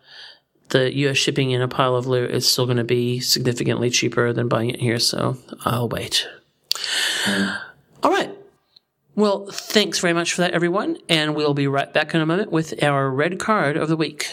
the 0.69 0.95
US 1.07 1.17
shipping 1.17 1.51
in 1.53 1.63
a 1.63 1.69
pile 1.69 1.97
of 1.97 2.07
loot, 2.07 2.31
it's 2.31 2.47
still 2.47 2.67
going 2.67 2.77
to 2.77 2.85
be 2.85 3.21
significantly 3.21 3.89
cheaper 3.91 4.33
than 4.35 4.49
buying 4.49 4.71
it 4.71 4.81
here. 4.81 4.99
So 4.99 5.39
I'll 5.65 5.89
wait. 5.89 6.29
All 8.03 8.11
right. 8.11 8.31
Well, 9.17 9.47
thanks 9.47 10.01
very 10.01 10.13
much 10.13 10.33
for 10.33 10.41
that, 10.41 10.53
everyone. 10.53 10.99
And 11.09 11.37
we'll 11.37 11.55
be 11.55 11.69
right 11.69 11.93
back 11.93 12.15
in 12.15 12.21
a 12.21 12.27
moment 12.27 12.51
with 12.51 12.83
our 12.83 13.11
red 13.11 13.39
card 13.39 13.77
of 13.77 13.89
the 13.89 13.97
week. 13.97 14.27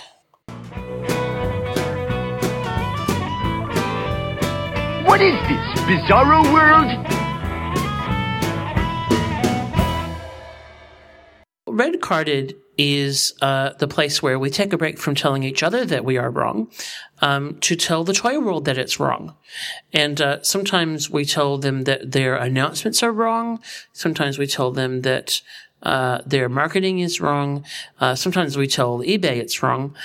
What 5.06 5.22
is 5.22 5.36
this, 5.48 5.82
Bizarro 5.86 6.42
World? 6.52 7.08
Red 11.68 12.02
carded 12.02 12.56
is 12.84 13.36
uh, 13.44 13.74
the 13.78 13.88
place 13.88 14.24
where 14.24 14.40
we 14.40 14.50
take 14.50 14.74
a 14.74 14.78
break 14.78 14.98
from 14.98 15.14
telling 15.14 15.44
each 15.44 15.62
other 15.62 15.86
that 15.86 16.04
we 16.04 16.18
are 16.18 16.32
wrong 16.32 16.68
um, 17.22 17.60
to 17.60 17.76
tell 17.76 18.04
the 18.04 18.14
toy 18.14 18.40
world 18.40 18.66
that 18.66 18.80
it's 18.80 19.00
wrong. 19.00 19.36
And 19.94 20.20
uh, 20.20 20.42
sometimes 20.42 21.08
we 21.08 21.24
tell 21.24 21.60
them 21.60 21.84
that 21.84 22.12
their 22.12 22.36
announcements 22.36 23.04
are 23.04 23.12
wrong. 23.12 23.62
Sometimes 23.94 24.40
we 24.40 24.48
tell 24.48 24.72
them 24.72 25.02
that 25.02 25.44
uh, 25.84 26.22
their 26.26 26.50
marketing 26.50 26.98
is 27.00 27.22
wrong. 27.22 27.64
Uh, 28.00 28.16
sometimes 28.16 28.58
we 28.58 28.66
tell 28.66 29.00
eBay 29.00 29.38
it's 29.38 29.62
wrong. 29.62 29.96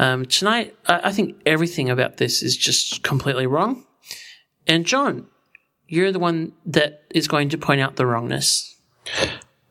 Um, 0.00 0.24
tonight, 0.24 0.74
I-, 0.88 1.02
I 1.04 1.12
think 1.12 1.40
everything 1.46 1.88
about 1.88 2.16
this 2.16 2.42
is 2.42 2.56
just 2.56 3.04
completely 3.04 3.46
wrong. 3.46 3.84
And 4.66 4.84
John, 4.84 5.28
you're 5.86 6.10
the 6.10 6.18
one 6.18 6.52
that 6.66 7.04
is 7.10 7.28
going 7.28 7.48
to 7.50 7.58
point 7.58 7.80
out 7.80 7.94
the 7.94 8.06
wrongness. 8.06 8.76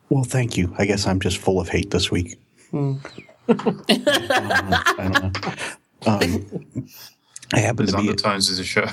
Well, 0.07 0.23
thank 0.23 0.55
you. 0.55 0.73
I 0.77 0.85
guess 0.85 1.07
I'm 1.07 1.19
just 1.19 1.39
full 1.39 1.59
of 1.59 1.67
hate 1.67 1.91
this 1.91 2.09
week. 2.09 2.37
I 3.47 3.59
don't 4.97 5.21
know. 5.21 5.31
Um, 6.05 6.89
I 7.53 7.59
happen 7.59 7.85
There's 7.85 7.91
to 7.91 7.97
be 7.97 8.09
undertones 8.09 8.47
to 8.49 8.55
the 8.55 8.63
show. 8.63 8.87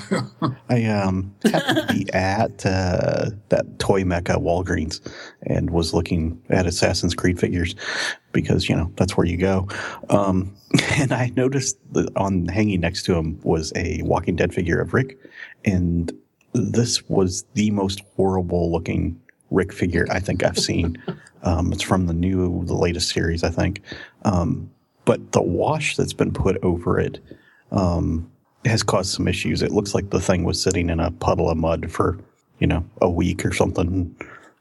I 0.69 0.85
um 0.85 1.33
happened 1.43 1.87
to 1.87 1.93
be 1.93 2.13
at 2.13 2.65
uh, 2.65 3.31
that 3.49 3.79
toy 3.79 4.03
mecca 4.03 4.33
Walgreens 4.33 5.01
and 5.43 5.71
was 5.71 5.93
looking 5.93 6.39
at 6.49 6.67
Assassin's 6.67 7.15
Creed 7.15 7.39
figures 7.39 7.75
because 8.33 8.69
you 8.69 8.75
know 8.75 8.91
that's 8.97 9.17
where 9.17 9.25
you 9.25 9.37
go. 9.37 9.67
Um, 10.09 10.55
and 10.91 11.11
I 11.11 11.31
noticed 11.35 11.77
that 11.93 12.15
on 12.15 12.45
hanging 12.47 12.81
next 12.81 13.03
to 13.03 13.15
him 13.15 13.39
was 13.41 13.73
a 13.75 14.01
Walking 14.03 14.35
Dead 14.35 14.53
figure 14.53 14.79
of 14.79 14.93
Rick, 14.93 15.17
and 15.65 16.11
this 16.53 17.07
was 17.09 17.45
the 17.55 17.71
most 17.71 18.01
horrible 18.15 18.71
looking 18.71 19.19
Rick 19.49 19.73
figure 19.73 20.05
I 20.11 20.19
think 20.19 20.43
I've 20.43 20.59
seen. 20.59 21.01
Um, 21.43 21.71
it's 21.71 21.81
from 21.81 22.07
the 22.07 22.13
new, 22.13 22.63
the 22.65 22.75
latest 22.75 23.09
series, 23.09 23.43
I 23.43 23.49
think. 23.49 23.81
Um, 24.23 24.69
but 25.05 25.31
the 25.31 25.41
wash 25.41 25.95
that's 25.95 26.13
been 26.13 26.31
put 26.31 26.57
over 26.63 26.99
it 26.99 27.19
um, 27.71 28.29
has 28.65 28.83
caused 28.83 29.11
some 29.11 29.27
issues. 29.27 29.61
It 29.61 29.71
looks 29.71 29.95
like 29.95 30.09
the 30.09 30.21
thing 30.21 30.43
was 30.43 30.61
sitting 30.61 30.89
in 30.89 30.99
a 30.99 31.11
puddle 31.11 31.49
of 31.49 31.57
mud 31.57 31.91
for, 31.91 32.19
you 32.59 32.67
know, 32.67 32.85
a 33.01 33.09
week 33.09 33.45
or 33.45 33.53
something. 33.53 34.15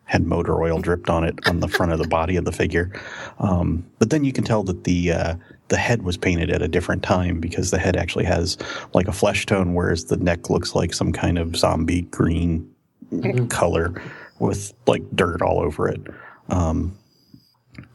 Had 0.04 0.26
motor 0.26 0.60
oil 0.60 0.80
dripped 0.80 1.08
on 1.08 1.22
it 1.22 1.38
on 1.46 1.60
the 1.60 1.68
front 1.68 1.92
of 1.92 2.00
the 2.00 2.08
body 2.08 2.34
of 2.34 2.44
the 2.44 2.50
figure. 2.50 2.90
Um, 3.38 3.86
but 4.00 4.10
then 4.10 4.24
you 4.24 4.32
can 4.32 4.42
tell 4.42 4.64
that 4.64 4.82
the 4.82 5.12
uh, 5.12 5.34
the 5.68 5.76
head 5.76 6.02
was 6.02 6.16
painted 6.16 6.50
at 6.50 6.62
a 6.62 6.68
different 6.68 7.04
time 7.04 7.38
because 7.38 7.70
the 7.70 7.78
head 7.78 7.96
actually 7.96 8.24
has 8.24 8.58
like 8.92 9.06
a 9.06 9.12
flesh 9.12 9.46
tone, 9.46 9.72
whereas 9.74 10.06
the 10.06 10.16
neck 10.16 10.50
looks 10.50 10.74
like 10.74 10.92
some 10.92 11.12
kind 11.12 11.38
of 11.38 11.54
zombie 11.56 12.02
green 12.02 12.68
color 13.48 14.02
with 14.40 14.72
like 14.86 15.02
dirt 15.14 15.42
all 15.42 15.60
over 15.60 15.88
it. 15.88 16.00
Um, 16.50 16.96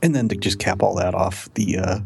and 0.02 0.16
then 0.16 0.28
to 0.30 0.36
just 0.36 0.60
cap 0.60 0.82
all 0.82 0.96
that 0.96 1.14
off, 1.14 1.50
the 1.56 1.78
uh, 1.78 2.00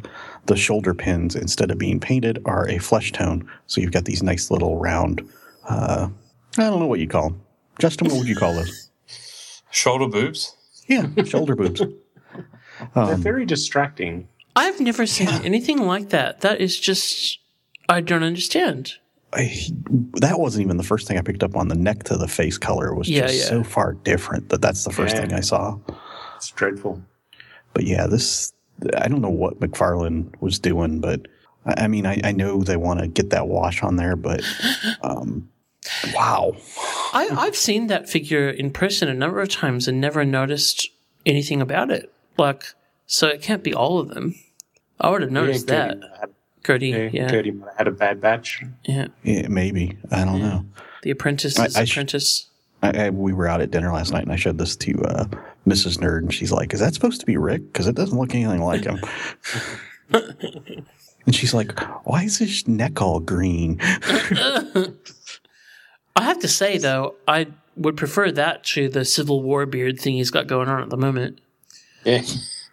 the 0.45 0.55
shoulder 0.55 0.93
pins 0.93 1.35
instead 1.35 1.71
of 1.71 1.77
being 1.77 1.99
painted 1.99 2.39
are 2.45 2.67
a 2.67 2.77
flesh 2.80 3.11
tone. 3.11 3.49
So 3.67 3.81
you've 3.81 3.91
got 3.91 4.05
these 4.05 4.23
nice 4.23 4.49
little 4.51 4.77
round. 4.77 5.27
Uh, 5.67 6.09
I 6.57 6.61
don't 6.63 6.80
know 6.80 6.88
what 6.88 6.99
you 6.99 7.07
call 7.07 7.30
them. 7.30 7.41
Justin, 7.80 8.07
what 8.09 8.17
would 8.17 8.27
you 8.27 8.35
call 8.35 8.53
those? 8.55 8.91
Shoulder 9.71 10.07
boobs. 10.07 10.55
Yeah, 10.88 11.07
shoulder 11.23 11.55
boobs. 11.55 11.81
They're 12.95 13.15
very 13.15 13.45
distracting. 13.45 14.27
I've 14.55 14.80
never 14.80 15.05
seen 15.05 15.30
anything 15.45 15.77
like 15.80 16.09
that. 16.09 16.41
That 16.41 16.59
is 16.59 16.77
just, 16.80 17.39
I 17.88 18.01
don't 18.01 18.23
understand. 18.23 18.93
I, 19.31 19.55
that 20.15 20.39
wasn't 20.39 20.65
even 20.65 20.77
the 20.77 20.84
first 20.84 21.07
thing 21.07 21.17
I 21.17 21.21
picked 21.21 21.43
up 21.43 21.55
on. 21.55 21.67
The 21.67 21.76
neck 21.76 22.03
to 22.05 22.17
the 22.17 22.27
face 22.27 22.57
color 22.57 22.93
was 22.95 23.07
Yeah, 23.07 23.27
just 23.27 23.38
yeah. 23.38 23.45
so 23.45 23.63
far 23.63 23.93
different 23.93 24.49
that 24.49 24.61
that's 24.61 24.84
the 24.84 24.91
first 24.91 25.15
Yeah. 25.15 25.21
thing 25.21 25.34
I 25.34 25.41
saw. 25.41 25.77
It's 26.40 26.52
dreadful. 26.52 27.02
But 27.74 27.84
yeah, 27.84 28.07
this 28.07 28.53
I 28.95 29.10
don't 29.10 29.22
know 29.22 29.30
what 29.30 29.60
McFarlane 29.60 30.34
was 30.41 30.57
doing, 30.57 31.02
but 31.02 31.28
I 31.66 31.84
I 31.84 31.88
mean, 31.88 32.06
I, 32.06 32.22
I 32.24 32.32
know 32.32 32.64
they 32.64 32.78
want 32.78 33.02
to 33.02 33.07
get 33.07 33.30
that 33.32 33.48
wash 33.48 33.84
on 33.84 33.98
there, 33.98 34.16
but 34.16 34.41
um, 35.02 35.49
wow, 36.14 36.56
I, 37.14 37.28
I've 37.30 37.57
seen 37.57 37.88
that 37.88 38.10
figure 38.10 38.49
in 38.49 38.72
person 38.72 39.10
a 39.10 39.14
number 39.14 39.41
of 39.41 39.49
times 39.49 39.88
and 39.88 39.99
never 39.99 40.24
noticed 40.24 40.90
anything 41.26 41.61
about 41.61 41.91
it. 41.91 42.11
Like, 42.38 42.64
so 43.06 43.28
it 43.28 43.41
can't 43.41 43.64
be 43.64 43.74
all 43.74 43.99
of 43.99 44.10
them. 44.10 44.36
I 45.02 45.10
would 45.10 45.22
have 45.22 45.32
noticed 45.32 45.70
yeah, 45.70 45.88
that. 45.88 45.98
Gertie, 46.66 46.91
had, 46.91 47.02
Gertie, 47.02 47.18
yeah, 47.18 47.24
yeah. 47.24 47.30
Gertie 47.30 47.52
might 47.52 47.68
have 47.68 47.78
had 47.78 47.88
a 47.88 47.91
bad 47.91 48.22
batch. 48.22 48.64
yeah. 48.86 49.07
yeah, 49.24 49.48
maybe 49.49 49.98
I 50.10 50.24
don't 50.24 50.41
know. 50.41 50.66
The 51.03 51.11
apprentice 51.11 51.60
I- 51.60 51.66
is 51.66 51.76
I 51.76 51.84
sh- 51.84 51.91
apprentice. 51.91 52.48
I, 52.81 53.06
I, 53.06 53.10
we 53.10 53.34
were 53.34 53.47
out 53.47 53.61
at 53.61 53.72
dinner 53.72 53.91
last 53.91 54.11
night, 54.14 54.23
and 54.23 54.31
I 54.31 54.38
showed 54.38 54.57
this 54.57 54.76
to 54.77 55.01
uh, 55.03 55.26
Mrs. 55.68 55.97
Nerd, 55.97 56.19
and 56.19 56.34
she's 56.34 56.51
like, 56.51 56.73
"Is 56.73 56.80
that 56.80 56.93
supposed 56.93 57.19
to 57.19 57.26
be 57.26 57.38
Rick? 57.38 57.72
Because 57.73 57.88
it 57.88 57.95
doesn't 57.95 58.18
look 58.18 58.34
anything 58.34 58.61
like 58.61 58.85
him." 58.85 58.99
and 61.26 61.35
she's 61.35 61.53
like, 61.53 61.77
"Why 62.06 62.23
is 62.23 62.38
his 62.38 62.68
neck 62.68 63.01
all 63.01 63.19
green?" 63.19 63.80
I 66.15 66.23
have 66.23 66.39
to 66.39 66.47
say, 66.47 66.77
though, 66.77 67.15
I 67.27 67.47
would 67.76 67.95
prefer 67.97 68.31
that 68.31 68.64
to 68.65 68.89
the 68.89 69.06
Civil 69.06 69.41
War 69.41 69.65
beard 69.65 69.99
thing 69.99 70.15
he's 70.15 70.31
got 70.31 70.47
going 70.47 70.68
on 70.68 70.81
at 70.81 70.89
the 70.89 70.97
moment. 70.97 71.39
Yeah. 72.03 72.22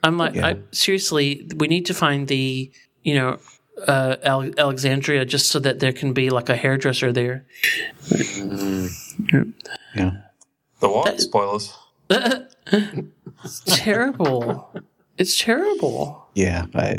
I'm 0.02 0.18
like, 0.18 0.34
Yeah. 0.34 0.46
I, 0.46 0.56
seriously, 0.72 1.48
we 1.56 1.68
need 1.68 1.86
to 1.86 1.94
find 1.94 2.26
the, 2.28 2.70
you 3.02 3.14
know, 3.14 3.38
uh, 3.86 4.16
Ale- 4.24 4.52
Alexandria 4.58 5.24
just 5.24 5.48
so 5.48 5.58
that 5.60 5.78
there 5.78 5.92
can 5.92 6.12
be 6.12 6.30
like 6.30 6.48
a 6.48 6.56
hairdresser 6.56 7.12
there. 7.12 7.44
Yeah, 9.96 10.10
The 10.80 10.88
what? 10.88 11.20
Spoilers. 11.20 11.74
It's 13.44 13.62
terrible. 13.66 14.72
it's 15.18 15.40
terrible. 15.40 16.26
yeah. 16.34 16.66
I, 16.74 16.96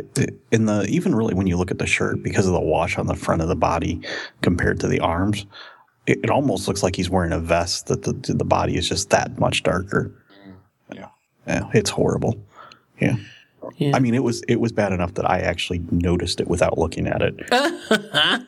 in 0.52 0.66
the 0.66 0.86
even 0.90 1.14
really 1.16 1.34
when 1.34 1.48
you 1.48 1.58
look 1.58 1.72
at 1.72 1.80
the 1.80 1.88
shirt, 1.88 2.24
because 2.24 2.46
of 2.48 2.54
the 2.54 2.60
wash 2.62 2.98
on 2.98 3.08
the 3.08 3.16
front 3.16 3.42
of 3.42 3.48
the 3.48 3.56
body 3.56 4.02
compared 4.42 4.80
to 4.82 4.88
the 4.88 5.00
arms, 5.00 5.46
it, 6.06 6.20
it 6.24 6.30
almost 6.30 6.68
looks 6.68 6.84
like 6.84 6.96
he's 6.96 7.10
wearing 7.10 7.32
a 7.34 7.40
vest. 7.40 7.88
That 7.88 8.04
the 8.04 8.14
the 8.34 8.46
body 8.46 8.78
is 8.78 8.88
just 8.88 9.10
that 9.10 9.38
much 9.40 9.64
darker. 9.64 10.12
Mm, 10.46 10.54
yeah. 10.96 11.08
Yeah, 11.48 11.70
it's 11.74 11.90
horrible. 11.90 12.38
Yeah. 13.00 13.16
Yeah. 13.78 13.96
I 13.96 14.00
mean, 14.00 14.14
it 14.16 14.24
was 14.24 14.44
it 14.48 14.60
was 14.62 14.72
bad 14.72 14.94
enough 14.94 15.16
that 15.16 15.30
I 15.30 15.40
actually 15.40 15.80
noticed 15.92 16.40
it 16.40 16.48
without 16.48 16.78
looking 16.78 17.08
at 17.08 17.22
it. 17.22 17.36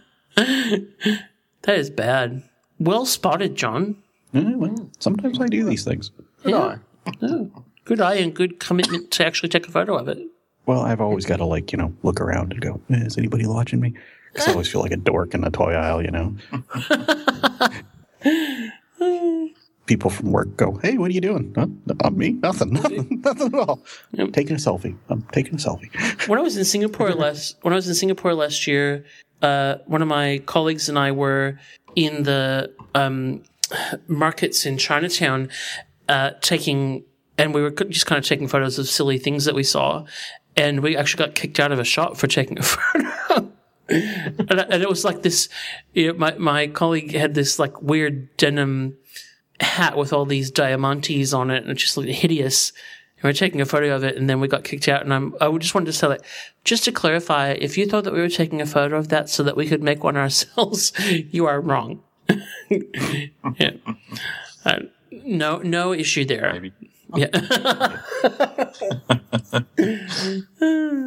That 1.64 1.78
is 1.78 1.90
bad. 1.90 2.44
Well 2.80 3.06
spotted, 3.06 3.56
John. 3.56 3.98
Eh, 4.34 4.54
well, 4.56 4.90
sometimes 5.00 5.40
I 5.40 5.48
do 5.48 5.64
these 5.64 5.84
things. 5.84 6.12
Yeah. 6.46 6.78
Oh, 7.22 7.52
good 7.86 8.02
eye 8.02 8.16
and 8.16 8.34
good 8.34 8.60
commitment 8.60 9.12
to 9.12 9.26
actually 9.26 9.50
take 9.50 9.68
a 9.68 9.72
photo 9.72 9.98
of 9.98 10.08
it. 10.08 10.20
Well, 10.66 10.82
I've 10.82 11.02
always 11.02 11.26
got 11.26 11.38
to 11.38 11.46
like 11.46 11.72
you 11.72 11.78
know 11.78 11.94
look 12.04 12.22
around 12.22 12.52
and 12.52 12.62
go, 12.62 12.80
eh, 12.92 13.06
is 13.06 13.18
anybody 13.18 13.48
watching 13.48 13.80
me? 13.80 13.94
Because 14.32 14.50
I 14.50 14.52
always 14.52 14.72
feel 14.72 14.82
like 14.82 14.92
a 14.92 14.98
dork 14.98 15.34
in 15.34 15.42
the 15.42 15.50
toy 15.50 15.74
aisle, 15.74 16.04
you 16.04 16.12
know. 16.12 16.36
People 19.88 20.12
from 20.12 20.32
work 20.32 20.56
go, 20.56 20.80
"Hey, 20.84 21.00
what 21.00 21.10
are 21.10 21.14
you 21.14 21.22
doing?" 21.22 21.52
Huh? 21.58 21.66
Uh, 22.04 22.12
me? 22.12 22.34
Nothing. 22.34 22.74
Nothing. 22.74 23.22
Nothing 23.26 23.48
at 23.48 23.56
all. 23.56 23.82
Taking 24.32 24.56
a 24.56 24.60
selfie. 24.60 24.96
I'm 25.10 25.24
taking 25.32 25.56
a 25.56 25.58
selfie. 25.58 25.90
when 26.28 26.38
I 26.38 26.44
was 26.44 26.56
in 26.58 26.66
Singapore 26.66 27.16
last 27.16 27.56
when 27.64 27.74
I 27.74 27.76
was 27.76 27.88
in 27.88 27.96
Singapore 27.96 28.36
last 28.36 28.68
year, 28.68 29.04
uh, 29.42 29.78
one 29.88 30.04
of 30.04 30.08
my 30.08 30.44
colleagues 30.46 30.90
and 30.90 31.00
I 31.00 31.12
were 31.12 31.58
in 31.96 32.22
the 32.22 32.72
um, 32.94 33.42
markets 34.08 34.66
in 34.66 34.78
Chinatown, 34.78 35.50
uh, 36.08 36.32
taking 36.42 37.04
and 37.40 37.54
we 37.54 37.62
were 37.62 37.72
just 37.72 38.06
kind 38.06 38.20
of 38.20 38.26
taking 38.26 38.50
photos 38.50 38.78
of 38.78 38.88
silly 38.88 39.18
things 39.18 39.46
that 39.46 39.56
we 39.56 39.64
saw, 39.64 40.04
and 40.58 40.82
we 40.82 40.98
actually 40.98 41.26
got 41.26 41.36
kicked 41.36 41.60
out 41.60 41.72
of 41.72 41.80
a 41.80 41.86
shop 41.86 42.18
for 42.18 42.28
taking 42.28 42.60
a 42.60 42.64
photo. 42.64 43.52
and, 43.88 44.52
and 44.52 44.84
it 44.84 44.90
was 44.90 45.06
like 45.06 45.24
this. 45.24 45.48
You 45.94 46.12
know, 46.12 46.20
my 46.20 46.34
my 46.38 46.68
colleague 46.68 47.14
had 47.14 47.34
this 47.34 47.58
like 47.58 47.82
weird 47.82 48.36
denim 48.36 48.98
hat 49.62 49.98
with 49.98 50.12
all 50.12 50.26
these 50.26 50.52
diamantes 50.52 51.34
on 51.34 51.50
it, 51.50 51.64
and 51.64 51.72
it 51.72 51.76
just 51.76 51.96
looked 51.96 52.10
hideous. 52.10 52.74
And 53.18 53.24
we 53.24 53.30
are 53.30 53.34
taking 53.34 53.62
a 53.62 53.66
photo 53.66 53.96
of 53.96 54.04
it, 54.04 54.18
and 54.18 54.30
then 54.30 54.42
we 54.42 54.50
got 54.50 54.66
kicked 54.66 54.90
out. 54.90 55.02
And 55.02 55.14
I'm, 55.14 55.34
I 55.40 55.50
just 55.58 55.74
wanted 55.74 55.88
to 55.88 55.94
say 55.94 56.10
that, 56.10 56.22
just 56.66 56.84
to 56.86 56.92
clarify, 56.92 57.52
if 57.52 57.78
you 57.78 57.86
thought 57.86 58.04
that 58.04 58.14
we 58.14 58.20
were 58.20 58.30
taking 58.30 58.62
a 58.62 58.66
photo 58.66 58.98
of 58.98 59.08
that 59.10 59.30
so 59.30 59.44
that 59.44 59.56
we 59.56 59.68
could 59.68 59.82
make 59.82 60.04
one 60.04 60.18
ourselves, 60.18 60.92
you 61.32 61.46
are 61.46 61.62
wrong. 61.62 62.04
Yeah. 62.70 63.72
Uh, 64.66 64.80
no, 65.12 65.58
no 65.60 65.94
issue 65.94 66.26
there. 66.26 66.52
Maybe. 66.54 66.74
Yeah. 67.16 67.30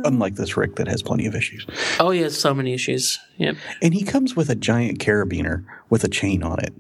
Unlike 0.05 0.35
this 0.37 0.57
Rick 0.57 0.77
that 0.77 0.89
has 0.89 1.03
plenty 1.03 1.27
of 1.27 1.35
issues. 1.35 1.67
oh, 2.01 2.11
he 2.11 2.21
has 2.21 2.39
so 2.39 2.55
many 2.55 2.75
issues. 2.75 3.19
Yep. 3.37 3.57
And 3.81 3.95
he 3.95 4.05
comes 4.05 4.35
with 4.35 4.51
a 4.51 4.55
giant 4.55 4.99
carabiner 4.99 5.65
with 5.91 6.05
a 6.05 6.09
chain 6.09 6.43
on 6.43 6.59
it. 6.61 6.73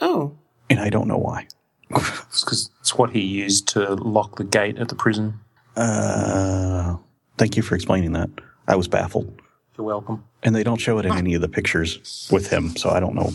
Oh, 0.00 0.36
And 0.70 0.80
I 0.80 0.90
don't 0.90 1.08
know 1.08 1.18
why. 1.18 1.46
It's 1.90 2.44
because 2.44 2.70
it's 2.80 2.96
what 2.98 3.10
he 3.10 3.20
used 3.20 3.68
to 3.68 3.94
lock 3.94 4.36
the 4.36 4.44
gate 4.44 4.78
at 4.78 4.88
the 4.88 4.94
prison. 4.94 5.40
Uh, 5.76 6.96
thank 7.38 7.56
you 7.56 7.62
for 7.62 7.74
explaining 7.74 8.12
that. 8.12 8.28
I 8.66 8.76
was 8.76 8.88
baffled. 8.88 9.40
You're 9.76 9.86
welcome. 9.86 10.24
And 10.42 10.54
they 10.54 10.62
don't 10.62 10.80
show 10.80 10.98
it 10.98 11.06
in 11.06 11.12
any 11.12 11.34
of 11.34 11.40
the 11.40 11.48
pictures 11.48 12.28
with 12.30 12.50
him, 12.50 12.76
so 12.76 12.90
I 12.90 13.00
don't 13.00 13.14
know. 13.14 13.30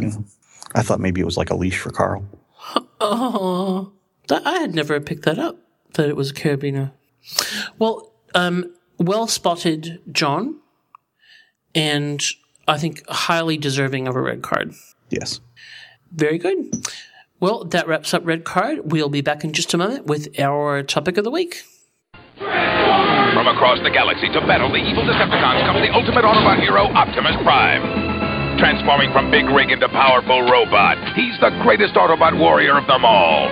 You 0.00 0.08
know. 0.08 0.24
I 0.74 0.82
thought 0.82 1.00
maybe 1.00 1.20
it 1.20 1.24
was 1.24 1.36
like 1.36 1.50
a 1.50 1.56
leash 1.56 1.78
for 1.78 1.90
Carl. 1.90 2.24
Oh, 3.00 3.92
that, 4.28 4.46
I 4.46 4.58
had 4.58 4.74
never 4.74 5.00
picked 5.00 5.24
that 5.24 5.38
up. 5.38 5.58
That 5.94 6.08
it 6.08 6.16
was 6.16 6.30
a 6.30 6.34
carabiner. 6.34 6.92
Well, 7.78 8.12
um, 8.34 8.74
well 8.98 9.26
spotted, 9.26 10.00
John, 10.12 10.60
and 11.74 12.22
I 12.66 12.78
think 12.78 13.02
highly 13.08 13.56
deserving 13.56 14.08
of 14.08 14.16
a 14.16 14.20
red 14.20 14.42
card. 14.42 14.74
Yes. 15.10 15.40
Very 16.12 16.38
good. 16.38 16.74
Well, 17.40 17.64
that 17.64 17.86
wraps 17.86 18.12
up 18.12 18.26
red 18.26 18.44
card. 18.44 18.90
We'll 18.92 19.08
be 19.08 19.20
back 19.20 19.44
in 19.44 19.52
just 19.52 19.72
a 19.72 19.78
moment 19.78 20.06
with 20.06 20.38
our 20.40 20.82
topic 20.82 21.16
of 21.16 21.24
the 21.24 21.30
week. 21.30 21.62
From 22.36 23.46
across 23.46 23.78
the 23.82 23.90
galaxy 23.90 24.28
to 24.32 24.40
battle 24.40 24.70
the 24.70 24.78
evil 24.78 25.04
Decepticons 25.04 25.64
comes 25.64 25.86
the 25.86 25.94
ultimate 25.94 26.24
Autobot 26.24 26.60
hero, 26.60 26.84
Optimus 26.86 27.36
Prime. 27.42 28.07
Transforming 28.58 29.14
from 29.14 29.30
big 29.30 29.46
rig 29.54 29.70
into 29.70 29.88
powerful 29.88 30.42
robot, 30.50 30.98
he's 31.14 31.38
the 31.38 31.54
greatest 31.62 31.94
Autobot 31.94 32.34
warrior 32.34 32.74
of 32.74 32.86
them 32.90 33.04
all. 33.06 33.46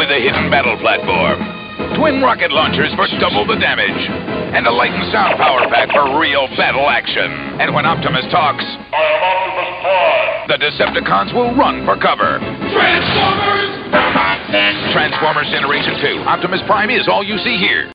With 0.00 0.08
a 0.08 0.16
hidden 0.16 0.48
battle 0.48 0.80
platform, 0.80 1.44
twin 2.00 2.24
rocket 2.24 2.48
launchers 2.48 2.88
for 2.96 3.04
double 3.20 3.44
the 3.44 3.60
damage, 3.60 4.00
and 4.56 4.66
a 4.66 4.72
light 4.72 4.96
and 4.96 5.12
sound 5.12 5.36
power 5.36 5.68
pack 5.68 5.92
for 5.92 6.16
real 6.18 6.48
battle 6.56 6.88
action. 6.88 7.60
And 7.60 7.74
when 7.74 7.84
Optimus 7.84 8.24
talks, 8.32 8.64
I 8.64 9.04
am 9.12 9.20
Optimus 9.28 9.76
Prime. 9.84 10.48
The 10.48 10.56
Decepticons 10.56 11.30
will 11.36 11.52
run 11.52 11.84
for 11.84 12.00
cover. 12.00 12.40
Transformers! 12.72 13.70
Transformers 14.96 15.52
Generation 15.52 16.00
2. 16.00 16.24
Optimus 16.24 16.60
Prime 16.66 16.88
is 16.88 17.06
all 17.08 17.22
you 17.22 17.36
see 17.44 17.58
here. 17.58 17.92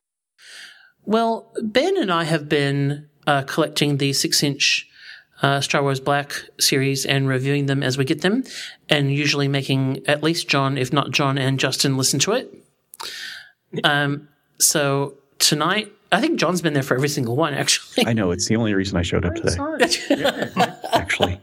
Well, 1.04 1.52
Ben 1.60 1.96
and 1.96 2.12
I 2.12 2.22
have 2.22 2.48
been 2.48 3.08
uh, 3.26 3.42
collecting 3.42 3.98
the 3.98 4.12
six 4.12 4.42
inch 4.42 4.85
uh, 5.42 5.60
Star 5.60 5.82
Wars 5.82 6.00
Black 6.00 6.32
series 6.58 7.04
and 7.04 7.28
reviewing 7.28 7.66
them 7.66 7.82
as 7.82 7.98
we 7.98 8.04
get 8.04 8.22
them, 8.22 8.44
and 8.88 9.12
usually 9.12 9.48
making 9.48 10.02
at 10.06 10.22
least 10.22 10.48
John, 10.48 10.78
if 10.78 10.92
not 10.92 11.10
John 11.10 11.38
and 11.38 11.58
Justin, 11.58 11.96
listen 11.96 12.18
to 12.20 12.32
it. 12.32 12.54
Um, 13.84 14.28
so 14.58 15.14
tonight, 15.38 15.92
I 16.12 16.20
think 16.20 16.38
John's 16.38 16.62
been 16.62 16.72
there 16.72 16.82
for 16.82 16.94
every 16.94 17.08
single 17.08 17.36
one, 17.36 17.52
actually. 17.54 18.06
I 18.06 18.12
know. 18.12 18.30
It's 18.30 18.46
the 18.46 18.56
only 18.56 18.74
reason 18.74 18.96
I 18.96 19.02
showed 19.02 19.24
up 19.24 19.34
today. 19.34 19.56
Actually. 20.92 21.40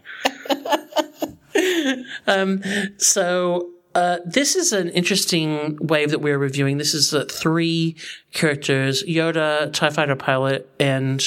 Um, 2.25 2.61
so 2.97 3.69
uh, 3.95 4.19
this 4.25 4.55
is 4.55 4.73
an 4.73 4.89
interesting 4.89 5.77
wave 5.81 6.11
that 6.11 6.19
we're 6.19 6.37
reviewing. 6.37 6.77
This 6.77 6.93
is 6.93 7.13
uh, 7.13 7.25
three 7.29 7.95
characters: 8.33 9.03
Yoda, 9.03 9.71
Tie 9.73 9.89
Fighter 9.89 10.15
pilot, 10.15 10.69
and 10.79 11.21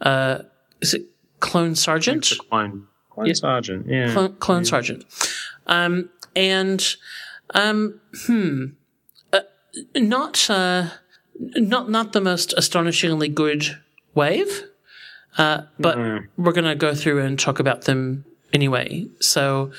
uh, 0.00 0.40
is 0.80 0.94
it 0.94 1.06
Clone 1.42 1.74
Sergeant? 1.74 2.30
It's 2.32 2.40
clone. 2.40 2.86
Clone 3.10 3.26
Yeah. 3.26 3.32
sergeant. 3.34 3.86
Yeah. 3.86 4.12
Clone, 4.12 4.32
Clone 4.38 4.64
Sergeant. 4.64 5.04
Um, 5.66 6.08
and 6.34 6.96
um, 7.52 8.00
hmm, 8.26 8.64
uh, 9.32 9.40
not 9.96 10.48
uh, 10.48 10.88
not 11.56 11.90
not 11.90 12.12
the 12.14 12.20
most 12.20 12.54
astonishingly 12.56 13.28
good 13.28 13.76
wave, 14.14 14.64
uh, 15.36 15.62
but 15.78 15.98
we're 16.38 16.52
gonna 16.52 16.74
go 16.74 16.94
through 16.94 17.20
and 17.20 17.38
talk 17.38 17.58
about 17.58 17.82
them 17.82 18.24
anyway. 18.52 19.06
So, 19.20 19.72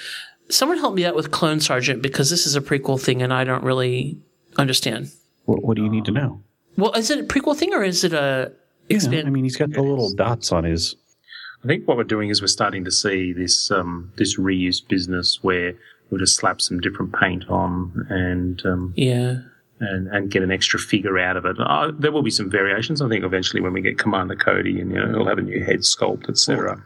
someone 0.50 0.78
help 0.78 0.94
me 0.94 1.06
out 1.06 1.16
with 1.16 1.32
Clone 1.32 1.60
Sergeant 1.60 2.02
because 2.04 2.30
this 2.30 2.46
is 2.46 2.56
a 2.56 2.62
prequel 2.62 3.02
thing 3.02 3.22
and 3.24 3.34
I 3.34 3.44
don't 3.44 3.64
really 3.64 4.18
understand. 4.58 5.12
What, 5.46 5.64
what 5.64 5.76
do 5.78 5.84
you 5.84 5.90
need 5.90 6.06
to 6.06 6.12
know? 6.12 6.42
Well, 6.78 6.92
is 6.94 7.10
it 7.10 7.20
a 7.20 7.24
prequel 7.24 7.56
thing 7.56 7.74
or 7.74 7.84
is 7.84 8.04
it 8.04 8.14
a 8.14 8.52
Yeah. 8.90 9.00
I 9.26 9.30
mean, 9.30 9.44
he's 9.44 9.58
got 9.58 9.72
the 9.72 9.82
little 9.82 10.14
dots 10.14 10.52
on 10.52 10.64
his. 10.66 10.96
I 11.64 11.68
think 11.68 11.88
what 11.88 11.96
we're 11.98 12.04
doing 12.04 12.30
is 12.30 12.42
we're 12.42 12.48
starting 12.48 12.84
to 12.86 12.92
see 12.92 13.32
this 13.32 13.72
um, 13.72 14.12
this 14.18 14.38
reuse 14.38 14.86
business 14.86 15.40
where 15.42 15.74
we'll 16.10 16.20
just 16.20 16.36
slap 16.36 16.62
some 16.62 16.80
different 16.80 17.14
paint 17.14 17.50
on 17.50 18.06
and 18.10 18.66
um, 18.66 18.94
yeah. 18.98 19.38
and 19.80 20.08
and 20.10 20.30
get 20.30 20.44
an 20.44 20.52
extra 20.52 20.78
figure 20.78 21.18
out 21.18 21.38
of 21.38 21.46
it. 21.46 21.56
Uh, 21.60 21.92
there 21.98 22.12
will 22.12 22.22
be 22.22 22.32
some 22.32 22.50
variations. 22.50 23.02
I 23.02 23.08
think 23.08 23.24
eventually 23.24 23.62
when 23.62 23.72
we 23.72 23.82
get 23.82 23.98
Commander 23.98 24.36
Cody 24.36 24.82
and 24.82 24.92
you 24.92 25.00
know 25.00 25.08
he'll 25.08 25.28
have 25.28 25.38
a 25.38 25.42
new 25.42 25.64
head 25.64 25.80
sculpt, 25.80 26.30
etc. 26.30 26.84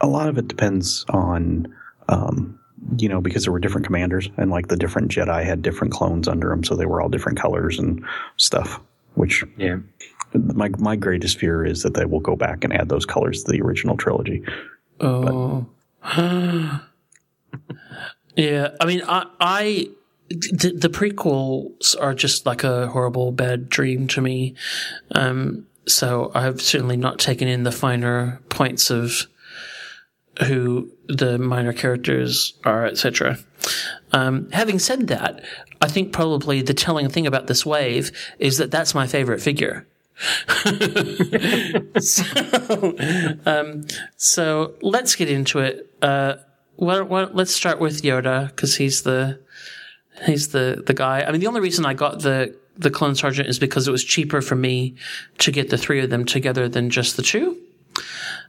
A 0.00 0.06
lot 0.06 0.28
of 0.28 0.38
it 0.38 0.46
depends 0.46 1.04
on, 1.08 1.66
um, 2.08 2.56
you 2.98 3.08
know, 3.08 3.20
because 3.20 3.42
there 3.42 3.52
were 3.52 3.58
different 3.58 3.84
commanders 3.84 4.30
and 4.36 4.48
like 4.48 4.68
the 4.68 4.76
different 4.76 5.10
Jedi 5.10 5.44
had 5.44 5.60
different 5.60 5.92
clones 5.92 6.28
under 6.28 6.50
them, 6.50 6.62
so 6.62 6.76
they 6.76 6.86
were 6.86 7.02
all 7.02 7.08
different 7.08 7.36
colors 7.36 7.80
and 7.80 8.04
stuff. 8.36 8.80
Which 9.14 9.42
Yeah. 9.56 9.78
My 10.34 10.68
my 10.78 10.96
greatest 10.96 11.38
fear 11.38 11.64
is 11.64 11.82
that 11.82 11.94
they 11.94 12.04
will 12.04 12.20
go 12.20 12.36
back 12.36 12.64
and 12.64 12.72
add 12.72 12.88
those 12.88 13.06
colors 13.06 13.44
to 13.44 13.52
the 13.52 13.60
original 13.62 13.96
trilogy. 13.96 14.44
Oh. 15.00 15.66
yeah, 18.36 18.68
I 18.80 18.84
mean, 18.86 19.02
I, 19.06 19.26
I 19.40 19.88
the, 20.28 20.72
the 20.74 20.88
prequels 20.88 21.96
are 22.00 22.14
just 22.14 22.46
like 22.46 22.64
a 22.64 22.88
horrible 22.88 23.32
bad 23.32 23.68
dream 23.68 24.06
to 24.08 24.20
me. 24.20 24.54
Um, 25.12 25.66
so 25.86 26.30
I've 26.34 26.60
certainly 26.60 26.96
not 26.96 27.18
taken 27.18 27.48
in 27.48 27.62
the 27.62 27.72
finer 27.72 28.40
points 28.48 28.90
of 28.90 29.26
who 30.46 30.90
the 31.08 31.38
minor 31.38 31.72
characters 31.72 32.54
are, 32.64 32.86
etc. 32.86 33.38
Um, 34.12 34.50
having 34.52 34.78
said 34.78 35.08
that, 35.08 35.42
I 35.80 35.88
think 35.88 36.12
probably 36.12 36.62
the 36.62 36.74
telling 36.74 37.08
thing 37.08 37.26
about 37.26 37.46
this 37.46 37.64
wave 37.66 38.12
is 38.38 38.58
that 38.58 38.70
that's 38.70 38.94
my 38.94 39.06
favorite 39.06 39.40
figure. 39.40 39.86
So, 42.00 42.96
um, 43.46 43.86
so 44.16 44.74
let's 44.82 45.14
get 45.14 45.30
into 45.30 45.60
it. 45.60 45.92
Uh, 46.02 46.34
let's 46.76 47.54
start 47.54 47.78
with 47.80 48.02
Yoda 48.02 48.48
because 48.48 48.76
he's 48.76 49.02
the 49.02 49.40
he's 50.24 50.48
the 50.48 50.82
the 50.86 50.94
guy. 50.94 51.22
I 51.22 51.30
mean, 51.30 51.40
the 51.40 51.46
only 51.46 51.60
reason 51.60 51.86
I 51.86 51.94
got 51.94 52.20
the 52.20 52.56
the 52.76 52.90
clone 52.90 53.14
sergeant 53.14 53.48
is 53.48 53.58
because 53.58 53.88
it 53.88 53.90
was 53.90 54.04
cheaper 54.04 54.40
for 54.40 54.54
me 54.54 54.94
to 55.38 55.50
get 55.50 55.70
the 55.70 55.78
three 55.78 56.00
of 56.00 56.10
them 56.10 56.24
together 56.24 56.68
than 56.68 56.90
just 56.90 57.16
the 57.16 57.22
two. 57.22 57.58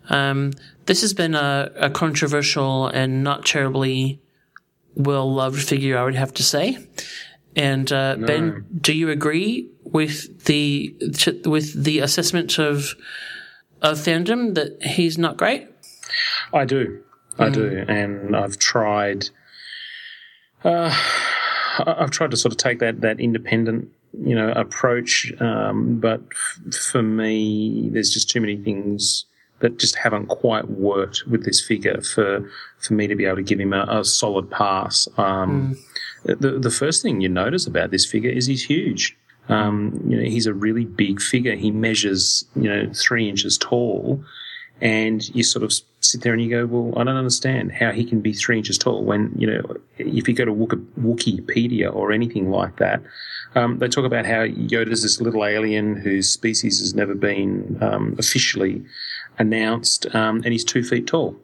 Um, 0.09 0.53
this 0.85 1.01
has 1.01 1.13
been 1.13 1.35
a, 1.35 1.71
a 1.75 1.89
controversial 1.89 2.87
and 2.87 3.23
not 3.23 3.45
terribly 3.45 4.19
well 4.95 5.31
loved 5.31 5.61
figure, 5.61 5.97
I 5.97 6.03
would 6.03 6.15
have 6.15 6.33
to 6.35 6.43
say. 6.43 6.77
And 7.55 7.91
uh, 7.91 8.15
Ben, 8.17 8.65
do 8.79 8.93
you 8.93 9.09
agree 9.09 9.69
with 9.83 10.45
the 10.45 10.95
with 11.45 11.83
the 11.83 11.99
assessment 11.99 12.59
of 12.59 12.95
of 13.81 13.97
fandom 13.97 14.55
that 14.55 14.81
he's 14.83 15.17
not 15.17 15.37
great? 15.37 15.67
I 16.53 16.65
do. 16.65 17.01
I 17.37 17.49
do. 17.49 17.85
And 17.87 18.35
I've 18.35 18.57
tried. 18.59 19.29
Uh, 20.63 20.93
I've 21.79 22.11
tried 22.11 22.31
to 22.31 22.37
sort 22.37 22.53
of 22.53 22.57
take 22.57 22.79
that 22.79 23.01
that 23.01 23.19
independent, 23.19 23.89
you 24.23 24.35
know, 24.35 24.51
approach. 24.51 25.31
Um, 25.39 25.99
but 25.99 26.21
f- 26.31 26.73
for 26.75 27.01
me, 27.01 27.89
there's 27.91 28.11
just 28.11 28.29
too 28.29 28.41
many 28.41 28.57
things 28.57 29.25
that 29.59 29.77
just 29.77 29.95
haven't 29.95 30.27
quite 30.27 30.69
worked 30.69 31.25
with 31.27 31.45
this 31.45 31.65
figure 31.65 32.01
for 32.01 32.49
for 32.79 32.93
me 32.93 33.07
to 33.07 33.15
be 33.15 33.25
able 33.25 33.37
to 33.37 33.43
give 33.43 33.59
him 33.59 33.73
a, 33.73 33.85
a 33.89 34.03
solid 34.03 34.49
pass. 34.49 35.07
Um, 35.17 35.77
the 36.23 36.59
the 36.59 36.71
first 36.71 37.01
thing 37.01 37.21
you 37.21 37.29
notice 37.29 37.67
about 37.67 37.91
this 37.91 38.05
figure 38.05 38.31
is 38.31 38.45
he's 38.45 38.65
huge. 38.65 39.17
Um, 39.47 39.99
you 40.07 40.17
know, 40.17 40.23
he's 40.23 40.45
a 40.45 40.53
really 40.53 40.85
big 40.85 41.19
figure. 41.19 41.55
He 41.55 41.71
measures, 41.71 42.45
you 42.55 42.69
know, 42.69 42.91
three 42.93 43.27
inches 43.27 43.57
tall, 43.57 44.23
and 44.79 45.27
you 45.35 45.43
sort 45.43 45.63
of 45.63 45.73
sit 46.01 46.21
there 46.21 46.33
and 46.33 46.41
you 46.41 46.49
go, 46.49 46.65
well, 46.65 46.99
I 46.99 47.03
don't 47.03 47.17
understand 47.17 47.71
how 47.71 47.91
he 47.91 48.05
can 48.05 48.21
be 48.21 48.33
three 48.33 48.57
inches 48.57 48.77
tall 48.77 49.03
when, 49.03 49.33
you 49.37 49.47
know, 49.47 49.75
if 49.97 50.27
you 50.27 50.33
go 50.33 50.45
to 50.45 50.53
Wikipedia 50.53 51.93
or 51.93 52.11
anything 52.11 52.49
like 52.49 52.77
that, 52.77 53.01
um, 53.55 53.79
they 53.79 53.87
talk 53.87 54.05
about 54.05 54.25
how 54.25 54.45
Yoda's 54.45 55.01
this 55.01 55.19
little 55.19 55.43
alien 55.45 55.95
whose 55.97 56.29
species 56.29 56.79
has 56.79 56.93
never 56.93 57.15
been 57.15 57.77
um, 57.81 58.15
officially 58.17 58.83
announced, 59.37 60.13
um, 60.15 60.37
and 60.37 60.53
he's 60.53 60.63
two 60.63 60.83
feet 60.83 61.07
tall. 61.07 61.35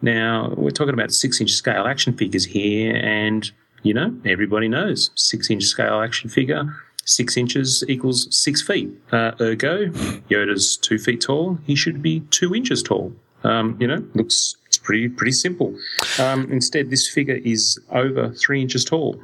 Now, 0.00 0.52
we're 0.56 0.70
talking 0.70 0.94
about 0.94 1.12
six 1.12 1.40
inch 1.40 1.52
scale 1.52 1.86
action 1.86 2.16
figures 2.16 2.44
here, 2.44 2.96
and, 2.96 3.50
you 3.82 3.94
know, 3.94 4.14
everybody 4.24 4.68
knows 4.68 5.10
six 5.14 5.50
inch 5.50 5.64
scale 5.64 6.00
action 6.00 6.28
figure. 6.30 6.74
Six 7.04 7.36
inches 7.36 7.82
equals 7.88 8.28
six 8.30 8.62
feet. 8.62 8.88
Uh, 9.10 9.32
ergo, 9.40 9.86
Yoda's 10.30 10.76
two 10.76 10.98
feet 10.98 11.20
tall. 11.20 11.58
He 11.66 11.74
should 11.74 12.00
be 12.00 12.20
two 12.30 12.54
inches 12.54 12.82
tall. 12.82 13.12
Um, 13.42 13.76
you 13.80 13.88
know, 13.88 14.04
looks 14.14 14.54
it's 14.66 14.78
pretty 14.78 15.08
pretty 15.08 15.32
simple. 15.32 15.76
Um, 16.20 16.50
instead, 16.52 16.90
this 16.90 17.08
figure 17.08 17.40
is 17.44 17.78
over 17.90 18.30
three 18.30 18.62
inches 18.62 18.84
tall. 18.84 19.20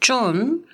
John, 0.00 0.64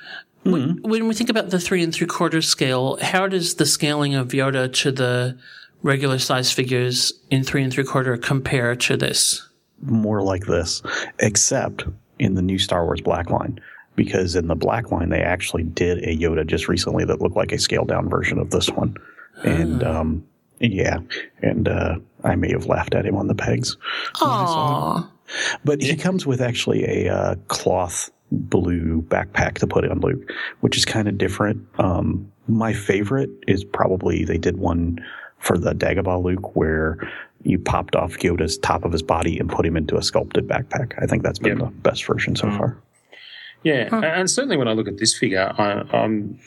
when, 0.44 0.80
when 0.82 1.06
we 1.06 1.14
think 1.14 1.28
about 1.28 1.51
the 1.51 1.60
three 1.60 1.82
and 1.82 1.94
three 1.94 2.06
quarter 2.06 2.40
scale, 2.40 2.97
how 3.02 3.28
does 3.28 3.56
the 3.56 3.66
scaling 3.66 4.14
of 4.14 4.28
Yoda 4.28 4.72
to 4.72 4.90
the 4.90 5.38
regular 5.82 6.18
size 6.18 6.51
figures 6.51 7.12
in 7.30 7.44
three 7.44 7.62
and 7.62 7.70
three 7.72 7.84
quarter 7.84 8.16
compare 8.16 8.74
to 8.76 8.97
this? 8.97 9.47
more 9.82 10.22
like 10.22 10.47
this, 10.47 10.82
except 11.18 11.84
in 12.20 12.34
the 12.34 12.42
new 12.42 12.59
Star 12.59 12.84
Wars 12.84 13.01
Black 13.01 13.30
Line. 13.30 13.59
Because 13.97 14.36
in 14.36 14.47
the 14.47 14.55
Black 14.55 14.92
Line, 14.92 15.09
they 15.09 15.20
actually 15.20 15.64
did 15.64 15.98
a 16.05 16.16
Yoda 16.16 16.47
just 16.47 16.68
recently 16.68 17.05
that 17.05 17.20
looked 17.20 17.36
like 17.36 17.51
a 17.51 17.59
scaled 17.59 17.88
down 17.88 18.09
version 18.09 18.38
of 18.38 18.51
this 18.51 18.70
one. 18.70 18.97
And, 19.42 19.82
um, 19.82 20.24
yeah, 20.60 20.98
and, 21.42 21.66
uh, 21.66 21.97
I 22.22 22.36
may 22.36 22.52
have 22.52 22.66
laughed 22.66 22.94
at 22.94 23.05
him 23.05 23.16
on 23.16 23.26
the 23.26 23.34
pegs. 23.34 23.76
Aww. 24.16 25.09
But 25.64 25.82
he 25.82 25.97
comes 25.97 26.26
with 26.26 26.40
actually 26.40 26.84
a 26.84 27.12
uh, 27.12 27.34
cloth 27.48 28.10
blue 28.30 29.02
backpack 29.02 29.55
to 29.59 29.66
put 29.66 29.88
on 29.88 30.01
Luke, 30.01 30.30
which 30.60 30.76
is 30.76 30.84
kind 30.84 31.09
of 31.09 31.18
different. 31.18 31.66
Um, 31.78 32.30
my 32.48 32.72
favorite 32.72 33.30
is 33.48 33.64
probably 33.64 34.24
they 34.24 34.38
did 34.38 34.59
one 34.59 34.98
for 35.41 35.59
the 35.59 35.73
Dagobah 35.73 36.23
Luke 36.23 36.55
where 36.55 36.99
you 37.43 37.59
popped 37.59 37.97
off 37.97 38.19
Yoda's 38.19 38.59
top 38.59 38.85
of 38.85 38.93
his 38.93 39.03
body 39.03 39.39
and 39.39 39.51
put 39.51 39.67
him 39.67 39.77
into 39.77 39.97
a 39.97 40.03
sculpted 40.03 40.47
backpack. 40.47 40.93
I 41.03 41.07
think 41.07 41.23
that's 41.23 41.39
been 41.39 41.59
the 41.59 41.67
best 41.67 42.05
version 42.05 42.37
so 42.37 42.47
mm. 42.47 42.57
far. 42.57 42.77
Yeah, 43.62 43.89
and 43.93 44.31
certainly 44.31 44.57
when 44.57 44.69
I 44.69 44.73
look 44.73 44.89
at 44.89 44.99
this 44.99 45.17
figure, 45.17 45.53
I, 45.59 45.85
I'm 45.97 46.39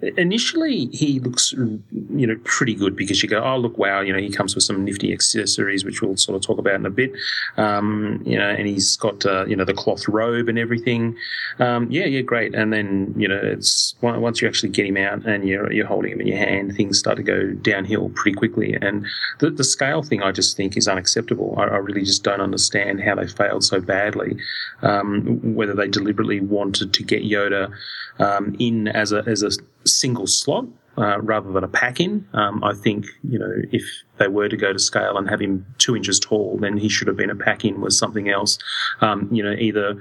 initially 0.00 0.86
he 0.86 1.18
looks 1.20 1.52
you 1.52 2.26
know 2.26 2.36
pretty 2.44 2.74
good 2.74 2.94
because 2.94 3.22
you 3.22 3.28
go 3.28 3.42
oh 3.42 3.56
look 3.56 3.76
wow 3.78 4.00
you 4.00 4.12
know 4.12 4.18
he 4.18 4.30
comes 4.30 4.54
with 4.54 4.62
some 4.62 4.84
nifty 4.84 5.12
accessories 5.12 5.84
which 5.84 6.00
we'll 6.00 6.16
sort 6.16 6.36
of 6.36 6.42
talk 6.42 6.58
about 6.58 6.74
in 6.74 6.86
a 6.86 6.90
bit. 6.90 7.12
Um, 7.56 8.22
you 8.24 8.38
know 8.38 8.48
and 8.48 8.66
he's 8.66 8.96
got 8.96 9.26
uh, 9.26 9.44
you 9.46 9.56
know 9.56 9.64
the 9.64 9.74
cloth 9.74 10.06
robe 10.08 10.48
and 10.48 10.58
everything. 10.58 11.16
Um, 11.58 11.90
yeah 11.90 12.04
yeah 12.04 12.20
great. 12.20 12.54
And 12.54 12.72
then 12.72 13.14
you 13.16 13.28
know 13.28 13.40
it's 13.42 13.94
once 14.00 14.40
you 14.40 14.48
actually 14.48 14.70
get 14.70 14.86
him 14.86 14.96
out 14.96 15.26
and 15.26 15.46
you're 15.46 15.72
you're 15.72 15.86
holding 15.86 16.12
him 16.12 16.20
in 16.20 16.26
your 16.28 16.38
hand 16.38 16.74
things 16.76 16.98
start 16.98 17.16
to 17.16 17.22
go 17.22 17.50
downhill 17.52 18.10
pretty 18.10 18.36
quickly. 18.36 18.76
And 18.80 19.04
the, 19.40 19.50
the 19.50 19.64
scale 19.64 20.02
thing 20.02 20.22
I 20.22 20.32
just 20.32 20.56
think 20.56 20.76
is 20.76 20.86
unacceptable. 20.86 21.54
I, 21.58 21.64
I 21.64 21.76
really 21.76 22.04
just 22.04 22.22
don't 22.22 22.40
understand 22.40 23.00
how 23.00 23.16
they 23.16 23.26
failed 23.26 23.64
so 23.64 23.80
badly 23.80 24.36
um, 24.82 25.54
whether 25.54 25.74
they 25.74 25.88
deliberately 25.88 26.40
wanted 26.40 26.92
to 26.94 27.02
get 27.02 27.22
Yoda 27.22 27.72
um, 28.18 28.56
in 28.58 28.88
as 28.88 29.12
a 29.12 29.22
as 29.26 29.42
a 29.42 29.50
single 29.88 30.26
slot 30.26 30.66
uh, 30.96 31.20
rather 31.20 31.50
than 31.52 31.64
a 31.64 31.68
pack 31.68 32.00
in. 32.00 32.26
Um, 32.32 32.62
I 32.64 32.74
think 32.74 33.06
you 33.22 33.38
know 33.38 33.52
if 33.72 33.84
they 34.18 34.28
were 34.28 34.48
to 34.48 34.56
go 34.56 34.72
to 34.72 34.78
scale 34.78 35.16
and 35.16 35.28
have 35.28 35.40
him 35.40 35.64
two 35.78 35.96
inches 35.96 36.18
tall, 36.20 36.58
then 36.58 36.76
he 36.76 36.88
should 36.88 37.06
have 37.08 37.16
been 37.16 37.30
a 37.30 37.36
pack 37.36 37.64
in 37.64 37.80
with 37.80 37.92
something 37.92 38.28
else. 38.28 38.58
Um, 39.00 39.28
you 39.32 39.42
know, 39.42 39.52
either 39.52 40.00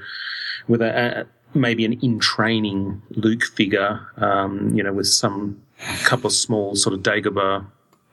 with 0.68 0.82
a, 0.82 1.22
a 1.22 1.26
maybe 1.58 1.86
an 1.86 1.94
in 2.02 2.20
training 2.20 3.02
Luke 3.12 3.44
figure, 3.44 4.00
um, 4.18 4.70
you 4.76 4.84
know, 4.84 4.94
with 4.94 5.08
some 5.08 5.62
couple 6.04 6.28
of 6.28 6.34
small 6.34 6.76
sort 6.76 6.94
of 6.94 7.02
Dagobah 7.02 7.66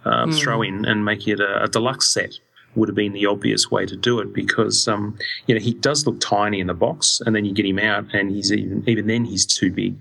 um, 0.05 0.31
Mm. 0.31 0.39
throw 0.39 0.61
in 0.63 0.85
and 0.85 1.03
make 1.05 1.27
it 1.27 1.41
a, 1.41 1.63
a 1.65 1.67
deluxe 1.69 2.09
set 2.09 2.39
would 2.75 2.89
have 2.89 2.97
been 2.97 3.13
the 3.13 3.27
obvious 3.27 3.71
way 3.71 3.87
to 3.87 3.97
do 3.97 4.21
it 4.21 4.33
because 4.33 4.89
um, 4.89 5.17
you 5.47 5.55
know 5.55 5.61
he 5.61 5.75
does 5.75 6.07
look 6.07 6.21
tiny 6.21 6.61
in 6.61 6.67
the 6.67 6.75
box, 6.75 7.21
and 7.25 7.35
then 7.35 7.45
you 7.45 7.53
get 7.53 7.67
him 7.67 7.79
out, 7.79 8.07
and 8.13 8.31
he's 8.31 8.53
even 8.53 8.85
even 8.89 9.07
then 9.07 9.25
he's 9.25 9.47
too 9.47 9.71
big. 9.71 9.97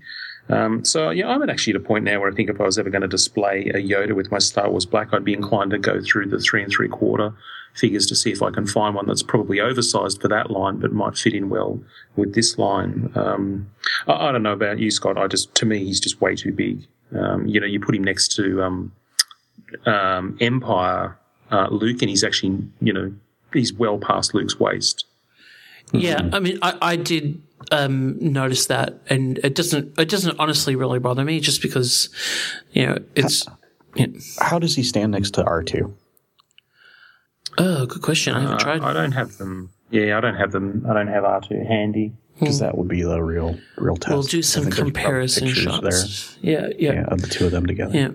Um, 0.50 0.84
so 0.84 1.10
yeah, 1.10 1.28
I'm 1.28 1.48
actually 1.48 1.74
at 1.74 1.80
a 1.80 1.84
point 1.84 2.04
now 2.04 2.20
where 2.20 2.30
I 2.30 2.34
think 2.34 2.50
if 2.50 2.60
I 2.60 2.64
was 2.64 2.78
ever 2.78 2.90
going 2.90 3.02
to 3.02 3.08
display 3.08 3.70
a 3.74 3.78
Yoda 3.78 4.14
with 4.14 4.30
my 4.30 4.38
Star 4.38 4.70
Wars 4.70 4.84
Black, 4.84 5.08
I'd 5.12 5.24
be 5.24 5.32
inclined 5.32 5.70
to 5.70 5.78
go 5.78 6.00
through 6.02 6.26
the 6.26 6.38
three 6.38 6.62
and 6.62 6.70
three 6.70 6.88
quarter 6.88 7.32
figures 7.74 8.06
to 8.06 8.14
see 8.14 8.30
if 8.30 8.42
I 8.42 8.50
can 8.50 8.66
find 8.66 8.94
one 8.94 9.06
that's 9.06 9.22
probably 9.22 9.60
oversized 9.60 10.20
for 10.20 10.28
that 10.28 10.50
line, 10.50 10.78
but 10.78 10.92
might 10.92 11.16
fit 11.16 11.34
in 11.34 11.48
well 11.48 11.80
with 12.14 12.34
this 12.34 12.56
line. 12.58 13.10
Um, 13.14 13.70
I, 14.06 14.28
I 14.28 14.32
don't 14.32 14.42
know 14.42 14.52
about 14.52 14.78
you, 14.78 14.90
Scott. 14.90 15.18
I 15.18 15.26
just 15.26 15.54
to 15.56 15.66
me 15.66 15.84
he's 15.84 16.00
just 16.00 16.20
way 16.20 16.34
too 16.34 16.52
big. 16.52 16.86
Um, 17.16 17.46
you 17.46 17.60
know, 17.60 17.66
you 17.66 17.80
put 17.80 17.94
him 17.94 18.04
next 18.04 18.34
to 18.36 18.62
um, 18.62 18.92
um, 19.86 20.36
Empire 20.40 21.16
uh, 21.50 21.68
Luke, 21.70 22.00
and 22.02 22.08
he's 22.10 22.24
actually 22.24 22.58
you 22.80 22.92
know 22.92 23.12
he's 23.52 23.72
well 23.72 23.98
past 23.98 24.34
Luke's 24.34 24.58
waist. 24.58 25.04
Yeah, 25.92 26.28
I 26.32 26.40
mean, 26.40 26.58
I, 26.62 26.76
I 26.82 26.96
did 26.96 27.40
um, 27.70 28.16
notice 28.18 28.66
that, 28.66 28.98
and 29.08 29.38
it 29.44 29.54
doesn't 29.54 29.98
it 29.98 30.08
doesn't 30.08 30.38
honestly 30.40 30.74
really 30.76 30.98
bother 30.98 31.24
me, 31.24 31.40
just 31.40 31.62
because 31.62 32.08
you 32.72 32.86
know 32.86 32.98
it's. 33.14 33.46
How 34.40 34.58
does 34.58 34.74
he 34.74 34.82
stand 34.82 35.12
next 35.12 35.34
to 35.34 35.44
R2? 35.44 35.92
Oh, 37.58 37.86
good 37.86 38.02
question. 38.02 38.34
I 38.34 38.40
haven't 38.40 38.56
Uh, 38.56 38.58
tried. 38.58 38.82
I 38.82 38.92
don't 38.92 39.12
have 39.12 39.36
them. 39.38 39.70
Yeah, 39.90 40.18
I 40.18 40.20
don't 40.20 40.34
have 40.34 40.50
them. 40.50 40.84
I 40.88 40.94
don't 40.94 41.06
have 41.06 41.24
R 41.24 41.40
two 41.40 41.62
handy. 41.68 42.12
Because 42.40 42.58
that 42.58 42.76
would 42.76 42.88
be 42.88 43.02
the 43.02 43.22
real 43.22 43.56
real 43.76 43.96
test. 43.96 44.12
We'll 44.12 44.22
do 44.24 44.42
some 44.42 44.64
think 44.64 44.74
comparison 44.74 45.46
pictures 45.46 45.62
shots. 45.62 46.36
Yeah, 46.42 46.66
yeah, 46.76 46.92
yeah, 46.94 47.04
of 47.04 47.20
the 47.22 47.28
two 47.28 47.46
of 47.46 47.52
them 47.52 47.64
together. 47.66 47.96
yeah. 47.96 48.08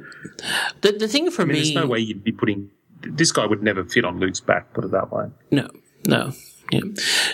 The 0.82 0.92
the 0.92 1.08
thing 1.08 1.32
for 1.32 1.44
I 1.44 1.46
mean, 1.46 1.54
me, 1.54 1.60
there's 1.62 1.76
no 1.76 1.88
way 1.88 2.00
you'd 2.00 2.22
be 2.26 2.34
putting 2.34 2.70
this 3.02 3.32
guy 3.32 3.46
would 3.46 3.64
never 3.64 3.84
fit 3.84 4.06
on 4.06 4.20
Luke's 4.20 4.40
back. 4.40 4.74
Put 4.74 4.84
it 4.86 4.92
that 4.92 5.12
way. 5.12 5.28
No, 5.52 5.70
no. 6.06 6.32
Yeah. 6.72 6.82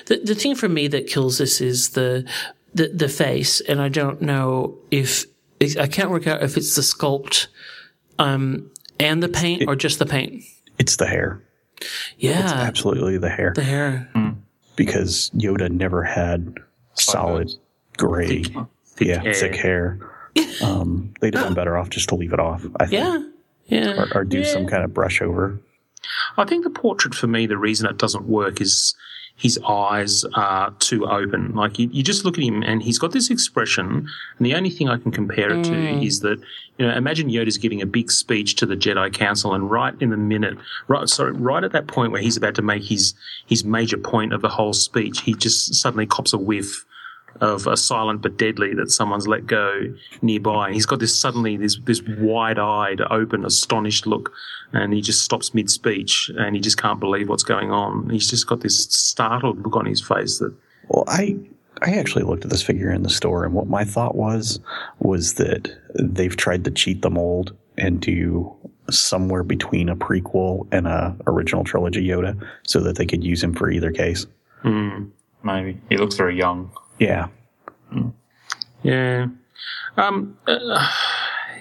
The 0.05 0.21
the 0.23 0.35
thing 0.35 0.55
for 0.55 0.69
me 0.69 0.87
that 0.87 1.07
kills 1.07 1.37
this 1.39 1.59
is 1.61 1.89
the 1.91 2.25
the 2.73 2.87
the 2.89 3.09
face, 3.09 3.61
and 3.61 3.81
I 3.81 3.89
don't 3.89 4.21
know 4.21 4.77
if 4.91 5.25
I 5.79 5.87
can't 5.87 6.09
work 6.09 6.27
out 6.27 6.41
if 6.43 6.55
it's 6.57 6.75
the 6.75 6.81
sculpt, 6.81 7.47
um, 8.19 8.71
and 8.99 9.21
the 9.23 9.29
paint 9.29 9.63
or 9.67 9.75
just 9.75 9.99
the 9.99 10.05
paint. 10.05 10.43
It's 10.77 10.95
the 10.97 11.07
hair. 11.07 11.41
Yeah, 12.17 12.43
It's 12.43 12.51
absolutely 12.53 13.17
the 13.17 13.29
hair. 13.29 13.51
the 13.55 13.63
hair. 13.63 14.09
Because 14.77 15.29
Yoda 15.35 15.69
never 15.71 16.03
had 16.03 16.55
solid 16.93 17.49
gray, 17.97 18.43
yeah, 18.99 19.21
hair. 19.21 19.33
thick 19.33 19.55
hair. 19.55 19.99
Um, 20.61 21.13
they'd 21.21 21.33
have 21.33 21.45
been 21.45 21.53
better 21.53 21.77
off 21.77 21.89
just 21.89 22.09
to 22.09 22.15
leave 22.15 22.33
it 22.33 22.39
off. 22.39 22.65
I 22.79 22.85
think, 22.85 22.93
Yeah, 23.03 23.23
yeah. 23.65 24.03
or, 24.03 24.19
or 24.19 24.23
do 24.23 24.43
some 24.43 24.67
kind 24.67 24.83
of 24.83 24.93
brush 24.93 25.21
over. 25.21 25.59
I 26.37 26.45
think 26.45 26.63
the 26.63 26.69
portrait 26.69 27.15
for 27.15 27.27
me, 27.27 27.47
the 27.47 27.57
reason 27.57 27.89
it 27.89 27.97
doesn't 27.97 28.27
work 28.27 28.61
is 28.61 28.93
his 29.37 29.59
eyes 29.67 30.23
are 30.35 30.71
too 30.79 31.05
open. 31.07 31.53
Like 31.55 31.77
you, 31.77 31.89
you 31.91 32.03
just 32.03 32.23
look 32.23 32.37
at 32.37 32.43
him 32.43 32.63
and 32.63 32.81
he's 32.81 32.97
got 32.99 33.11
this 33.11 33.29
expression, 33.29 34.07
and 34.37 34.45
the 34.45 34.53
only 34.55 34.69
thing 34.69 34.87
I 34.87 34.97
can 34.97 35.11
compare 35.11 35.51
it 35.51 35.63
to 35.65 35.71
Mm. 35.71 36.05
is 36.05 36.21
that 36.21 36.39
you 36.77 36.85
know, 36.87 36.93
imagine 36.95 37.29
Yoda's 37.29 37.57
giving 37.57 37.81
a 37.81 37.85
big 37.85 38.11
speech 38.11 38.55
to 38.57 38.65
the 38.65 38.75
Jedi 38.75 39.11
Council, 39.11 39.53
and 39.53 39.69
right 39.69 39.93
in 40.01 40.09
the 40.09 40.17
minute, 40.17 40.57
right, 40.87 41.07
sorry, 41.09 41.33
right 41.33 41.63
at 41.63 41.71
that 41.73 41.87
point 41.87 42.11
where 42.11 42.21
he's 42.21 42.37
about 42.37 42.55
to 42.55 42.61
make 42.61 42.83
his 42.83 43.13
his 43.45 43.65
major 43.65 43.97
point 43.97 44.31
of 44.31 44.41
the 44.41 44.49
whole 44.49 44.73
speech, 44.73 45.21
he 45.21 45.33
just 45.33 45.73
suddenly 45.75 46.05
cops 46.05 46.31
a 46.31 46.37
whiff 46.37 46.85
of 47.41 47.67
a 47.67 47.75
silent 47.75 48.21
but 48.21 48.37
deadly 48.37 48.73
that 48.73 48.91
someone's 48.91 49.27
let 49.27 49.45
go 49.45 49.93
nearby. 50.21 50.71
He's 50.71 50.85
got 50.85 50.99
this 50.99 51.19
suddenly 51.19 51.57
this 51.57 51.77
this 51.85 52.01
wide-eyed, 52.19 53.01
open, 53.09 53.45
astonished 53.45 54.07
look, 54.07 54.31
and 54.73 54.93
he 54.93 55.01
just 55.01 55.23
stops 55.23 55.53
mid-speech 55.53 56.31
and 56.37 56.55
he 56.55 56.61
just 56.61 56.77
can't 56.77 56.99
believe 56.99 57.29
what's 57.29 57.43
going 57.43 57.71
on. 57.71 58.09
He's 58.09 58.29
just 58.29 58.47
got 58.47 58.61
this 58.61 58.85
startled 58.85 59.63
look 59.63 59.75
on 59.75 59.85
his 59.85 60.01
face 60.01 60.39
that 60.39 60.55
Well, 60.87 61.03
I 61.07 61.37
I 61.81 61.91
actually 61.91 62.23
looked 62.23 62.45
at 62.45 62.51
this 62.51 62.61
figure 62.61 62.91
in 62.91 63.03
the 63.03 63.09
store, 63.09 63.43
and 63.43 63.53
what 63.53 63.67
my 63.67 63.83
thought 63.83 64.15
was 64.15 64.59
was 64.99 65.33
that 65.33 65.69
they've 65.95 66.35
tried 66.35 66.63
to 66.65 66.71
cheat 66.71 67.01
the 67.01 67.09
mold 67.09 67.55
and 67.77 67.99
do 67.99 68.55
somewhere 68.89 69.43
between 69.43 69.89
a 69.89 69.95
prequel 69.95 70.67
and 70.71 70.87
a 70.87 71.15
original 71.27 71.63
trilogy 71.63 72.07
Yoda, 72.07 72.41
so 72.63 72.79
that 72.79 72.95
they 72.95 73.05
could 73.05 73.23
use 73.23 73.43
him 73.43 73.53
for 73.53 73.69
either 73.69 73.91
case. 73.91 74.25
Hmm. 74.61 75.05
Maybe 75.43 75.81
he 75.89 75.97
looks 75.97 76.15
very 76.15 76.37
young. 76.37 76.71
Yeah, 76.99 77.27
Yeah. 78.83 79.27
Um, 79.97 80.37
uh, 80.47 80.87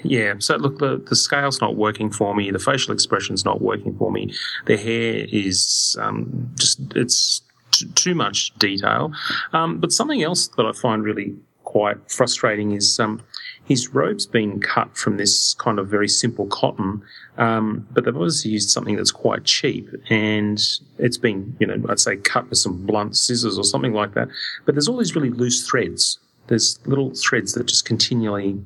Yeah, 0.03 0.35
so 0.39 0.57
look, 0.57 0.79
the, 0.79 1.03
the 1.09 1.17
scale's 1.17 1.61
not 1.63 1.77
working 1.77 2.11
for 2.11 2.35
me. 2.35 2.51
The 2.51 2.59
facial 2.59 2.93
expression's 2.93 3.45
not 3.45 3.63
working 3.63 3.97
for 3.97 4.13
me. 4.13 4.35
The 4.67 4.77
hair 4.77 5.27
is 5.33 5.97
um, 5.99 6.51
just, 6.59 6.79
it's 6.95 7.41
t- 7.71 7.87
too 7.95 8.15
much 8.15 8.53
detail. 8.59 9.13
Um, 9.55 9.79
but 9.81 9.93
something 9.93 10.23
else 10.23 10.49
that 10.49 10.67
I 10.67 10.73
find 10.73 11.03
really 11.03 11.35
quite 11.65 11.97
frustrating 12.11 12.73
is 12.73 13.01
um, 13.01 13.23
his 13.65 13.95
robe's 13.95 14.27
been 14.27 14.61
cut 14.61 14.97
from 14.97 15.17
this 15.17 15.55
kind 15.55 15.79
of 15.79 15.89
very 15.89 16.09
simple 16.09 16.47
cotton, 16.47 17.03
um, 17.39 17.87
but 17.93 18.05
they've 18.05 18.17
obviously 18.17 18.51
used 18.51 18.71
something 18.71 18.97
that's 18.97 19.11
quite 19.11 19.45
cheap, 19.45 19.89
and 20.11 20.63
it's 20.99 21.17
been, 21.17 21.57
you 21.59 21.67
know, 21.67 21.83
I'd 21.89 22.01
say 22.01 22.17
cut 22.17 22.49
with 22.51 22.59
some 22.59 22.85
blunt 22.85 23.17
scissors 23.17 23.59
or 23.59 23.65
something 23.65 23.95
like 23.95 24.15
that. 24.15 24.29
But 24.65 24.75
there's 24.75 24.89
all 24.89 24.99
these 24.99 25.15
really 25.15 25.31
loose 25.31 25.67
threads. 25.67 26.19
There's 26.49 26.79
little 26.87 27.15
threads 27.15 27.55
that 27.55 27.65
just 27.65 27.87
continually 27.87 28.63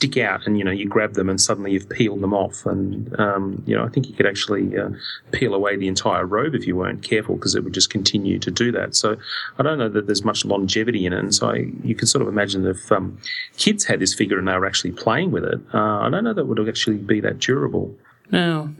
stick 0.00 0.16
out, 0.16 0.46
and 0.46 0.56
you 0.58 0.64
know, 0.64 0.70
you 0.70 0.88
grab 0.88 1.12
them, 1.12 1.28
and 1.28 1.38
suddenly 1.38 1.72
you've 1.72 1.88
peeled 1.88 2.20
them 2.22 2.32
off. 2.32 2.64
And 2.64 3.14
um, 3.20 3.62
you 3.66 3.76
know, 3.76 3.84
I 3.84 3.88
think 3.88 4.08
you 4.08 4.14
could 4.14 4.26
actually 4.26 4.76
uh, 4.78 4.90
peel 5.32 5.54
away 5.54 5.76
the 5.76 5.88
entire 5.88 6.24
robe 6.24 6.54
if 6.54 6.66
you 6.66 6.74
weren't 6.74 7.02
careful, 7.02 7.36
because 7.36 7.54
it 7.54 7.64
would 7.64 7.74
just 7.74 7.90
continue 7.90 8.38
to 8.38 8.50
do 8.50 8.72
that. 8.72 8.96
So 8.96 9.16
I 9.58 9.62
don't 9.62 9.78
know 9.78 9.90
that 9.90 10.06
there's 10.06 10.24
much 10.24 10.44
longevity 10.44 11.04
in 11.04 11.12
it, 11.12 11.18
and 11.18 11.34
so 11.34 11.50
I, 11.50 11.70
you 11.84 11.94
can 11.94 12.06
sort 12.06 12.22
of 12.22 12.28
imagine 12.28 12.66
if 12.66 12.90
um, 12.90 13.18
kids 13.58 13.84
had 13.84 14.00
this 14.00 14.14
figure 14.14 14.38
and 14.38 14.48
they 14.48 14.56
were 14.56 14.66
actually 14.66 14.92
playing 14.92 15.32
with 15.32 15.44
it, 15.44 15.60
uh, 15.74 15.98
I 16.00 16.08
don't 16.08 16.24
know 16.24 16.32
that 16.32 16.46
would 16.46 16.66
actually 16.66 16.96
be 16.96 17.20
that 17.20 17.38
durable. 17.38 17.94
No, 18.30 18.74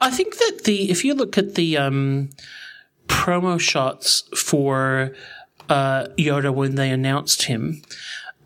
I 0.00 0.10
think 0.10 0.38
that 0.38 0.62
the 0.64 0.90
if 0.90 1.04
you 1.04 1.12
look 1.14 1.36
at 1.36 1.56
the 1.56 1.76
um, 1.76 2.30
promo 3.06 3.60
shots 3.60 4.24
for 4.34 5.12
uh, 5.68 6.06
Yoda 6.18 6.54
when 6.54 6.76
they 6.76 6.90
announced 6.90 7.42
him 7.44 7.82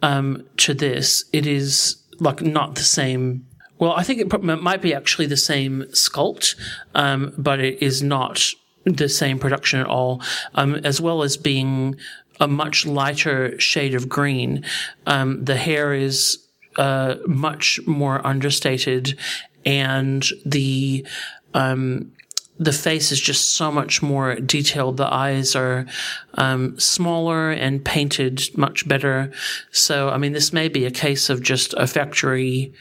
um, 0.02 0.44
to 0.58 0.74
this, 0.74 1.24
it 1.32 1.46
is 1.46 1.96
like 2.18 2.42
not 2.42 2.74
the 2.74 2.82
same. 2.82 3.46
Well, 3.78 3.92
I 3.92 4.02
think 4.02 4.20
it 4.20 4.42
might 4.42 4.80
be 4.80 4.94
actually 4.94 5.26
the 5.26 5.36
same 5.36 5.82
sculpt, 5.90 6.54
um, 6.94 7.34
but 7.36 7.60
it 7.60 7.82
is 7.82 8.02
not 8.02 8.52
the 8.84 9.08
same 9.08 9.38
production 9.38 9.80
at 9.80 9.86
all. 9.86 10.22
Um, 10.54 10.76
as 10.76 11.00
well 11.00 11.22
as 11.22 11.36
being 11.36 11.96
a 12.40 12.48
much 12.48 12.86
lighter 12.86 13.58
shade 13.60 13.94
of 13.94 14.08
green, 14.08 14.64
um, 15.06 15.44
the 15.44 15.56
hair 15.56 15.92
is 15.92 16.38
uh, 16.76 17.16
much 17.26 17.80
more 17.86 18.26
understated, 18.26 19.18
and 19.64 20.26
the 20.44 21.06
um, 21.54 22.12
the 22.58 22.72
face 22.72 23.12
is 23.12 23.20
just 23.20 23.54
so 23.54 23.70
much 23.70 24.02
more 24.02 24.36
detailed. 24.36 24.96
The 24.96 25.12
eyes 25.12 25.54
are 25.54 25.86
um, 26.34 26.78
smaller 26.80 27.50
and 27.50 27.84
painted 27.84 28.42
much 28.56 28.88
better. 28.88 29.30
So, 29.72 30.08
I 30.08 30.16
mean, 30.18 30.32
this 30.32 30.52
may 30.52 30.68
be 30.68 30.84
a 30.86 30.90
case 30.90 31.28
of 31.28 31.42
just 31.42 31.74
a 31.74 31.86
factory, 31.86 32.72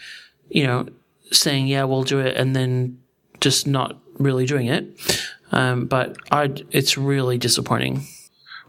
you 0.49 0.65
know, 0.65 0.87
saying, 1.31 1.67
"Yeah, 1.67 1.83
we'll 1.83 2.03
do 2.03 2.19
it," 2.19 2.37
and 2.37 2.55
then 2.55 2.99
just 3.41 3.67
not 3.67 3.97
really 4.17 4.45
doing 4.45 4.67
it. 4.67 5.21
Um, 5.51 5.85
but 5.87 6.15
I, 6.31 6.53
it's 6.71 6.97
really 6.97 7.37
disappointing. 7.37 8.05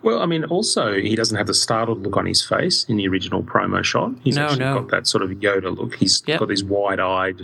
Well, 0.02 0.20
I 0.20 0.26
mean, 0.26 0.44
also 0.44 0.94
he 0.94 1.16
doesn't 1.16 1.36
have 1.36 1.46
the 1.46 1.54
startled 1.54 2.02
look 2.02 2.16
on 2.16 2.26
his 2.26 2.44
face 2.44 2.84
in 2.84 2.96
the 2.96 3.08
original 3.08 3.42
promo 3.42 3.82
shot. 3.82 4.12
He's 4.22 4.36
No, 4.36 4.44
actually 4.44 4.58
no. 4.60 4.80
got 4.80 4.90
that 4.90 5.06
sort 5.06 5.22
of 5.24 5.30
Yoda 5.30 5.76
look. 5.76 5.94
He's 5.96 6.22
Yep. 6.26 6.40
got 6.40 6.48
these 6.48 6.62
wide-eyed 6.62 7.42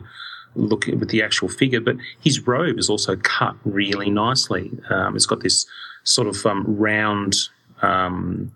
look 0.55 0.87
with 0.87 1.09
the 1.11 1.23
actual 1.23 1.49
figure, 1.49 1.81
but 1.81 1.97
his 2.21 2.47
robe 2.47 2.79
is 2.79 2.91
also 2.91 3.17
cut 3.17 3.57
really 3.65 4.11
nicely. 4.11 4.71
Um, 4.91 5.17
it's 5.17 5.27
got 5.27 5.41
this 5.41 5.67
sort 6.05 6.29
of 6.29 6.45
um, 6.47 6.65
round, 6.67 7.37
um, 7.81 8.53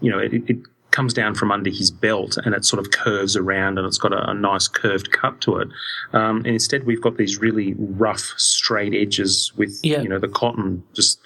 you 0.00 0.10
know, 0.10 0.18
it, 0.18 0.32
it 0.48 0.58
comes 0.90 1.14
down 1.14 1.34
from 1.34 1.52
under 1.52 1.70
his 1.70 1.90
belt 1.90 2.36
and 2.44 2.54
it 2.54 2.64
sort 2.64 2.80
of 2.84 2.90
curves 2.92 3.36
around 3.36 3.78
and 3.78 3.86
it's 3.86 3.98
got 3.98 4.12
a, 4.12 4.30
a 4.30 4.34
nice 4.34 4.66
curved 4.68 5.12
cut 5.12 5.40
to 5.40 5.58
it. 5.58 5.68
Um, 6.12 6.38
and 6.38 6.48
instead, 6.48 6.84
we've 6.84 7.00
got 7.02 7.16
these 7.16 7.38
really 7.38 7.74
rough, 7.78 8.34
straight 8.36 8.94
edges 8.94 9.52
with, 9.56 9.78
Yeah. 9.82 10.02
you 10.02 10.08
know, 10.08 10.18
the 10.18 10.28
cotton 10.28 10.82
just 10.94 11.20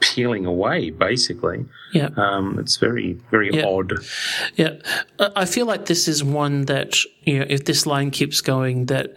peeling 0.00 0.44
away, 0.44 0.90
basically. 0.90 1.64
Yeah. 1.94 2.10
Um, 2.16 2.58
it's 2.58 2.76
very, 2.76 3.14
very 3.30 3.50
Yeah. 3.52 3.64
odd. 3.64 3.94
Yeah, 4.56 4.74
I 5.18 5.46
feel 5.46 5.64
like 5.64 5.86
this 5.86 6.06
is 6.06 6.22
one 6.22 6.66
that 6.66 6.98
you 7.24 7.38
know, 7.38 7.46
if 7.48 7.64
this 7.64 7.86
line 7.86 8.10
keeps 8.10 8.42
going, 8.42 8.86
that 8.86 9.14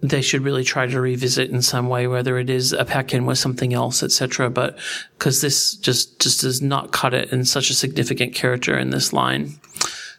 they 0.00 0.20
should 0.22 0.42
really 0.42 0.62
try 0.64 0.86
to 0.86 1.00
revisit 1.00 1.50
in 1.50 1.60
some 1.62 1.88
way, 1.88 2.06
whether 2.06 2.38
it 2.38 2.48
is 2.50 2.72
a 2.72 2.84
pack 2.84 3.12
in 3.14 3.26
with 3.26 3.38
something 3.38 3.74
else, 3.74 4.02
etc. 4.02 4.48
But 4.50 4.78
because 5.18 5.40
this 5.40 5.74
just 5.74 6.20
just 6.20 6.40
does 6.42 6.62
not 6.62 6.92
cut 6.92 7.14
it 7.14 7.32
in 7.32 7.44
such 7.44 7.70
a 7.70 7.74
significant 7.74 8.34
character 8.34 8.78
in 8.78 8.90
this 8.90 9.12
line. 9.12 9.58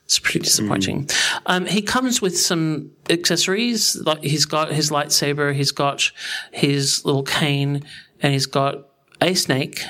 It's 0.06 0.18
pretty 0.18 0.40
disappointing. 0.40 1.08
Um, 1.46 1.68
he 1.68 1.84
comes 1.84 2.20
with 2.20 2.36
some 2.36 2.90
accessories. 3.12 3.96
Like 3.96 4.24
he's 4.24 4.46
got 4.46 4.72
his 4.72 4.90
lightsaber, 4.90 5.54
he's 5.54 5.72
got 5.72 6.12
his 6.52 7.06
little 7.06 7.22
cane, 7.24 7.84
and 8.20 8.34
he's 8.34 8.48
got 8.48 8.88
a 9.22 9.36
snake, 9.36 9.84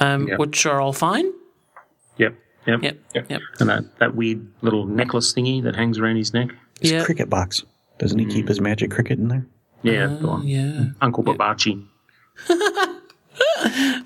um, 0.00 0.28
Yep. 0.28 0.38
which 0.38 0.66
are 0.66 0.80
all 0.80 0.92
fine. 0.92 1.32
Yep. 2.18 2.34
Yep. 2.66 2.82
Yep. 2.82 2.98
Yep. 3.30 3.40
And 3.58 3.68
that, 3.68 3.98
that 3.98 4.14
weird 4.14 4.46
little 4.62 4.86
necklace 4.86 5.32
thingy 5.32 5.62
that 5.64 5.74
hangs 5.74 5.98
around 5.98 6.16
his 6.16 6.32
neck. 6.32 6.50
His 6.80 6.92
Yeah. 6.92 7.04
cricket 7.04 7.28
box. 7.28 7.64
Doesn't 7.98 8.18
he 8.18 8.26
keep 8.26 8.48
his 8.48 8.60
magic 8.60 8.90
cricket 8.90 9.18
in 9.18 9.28
there? 9.28 9.46
Yeah, 9.82 10.06
the 10.06 10.26
one. 10.26 10.46
Yeah. 10.46 10.86
Uncle 11.00 11.22
Babachi. 11.24 11.84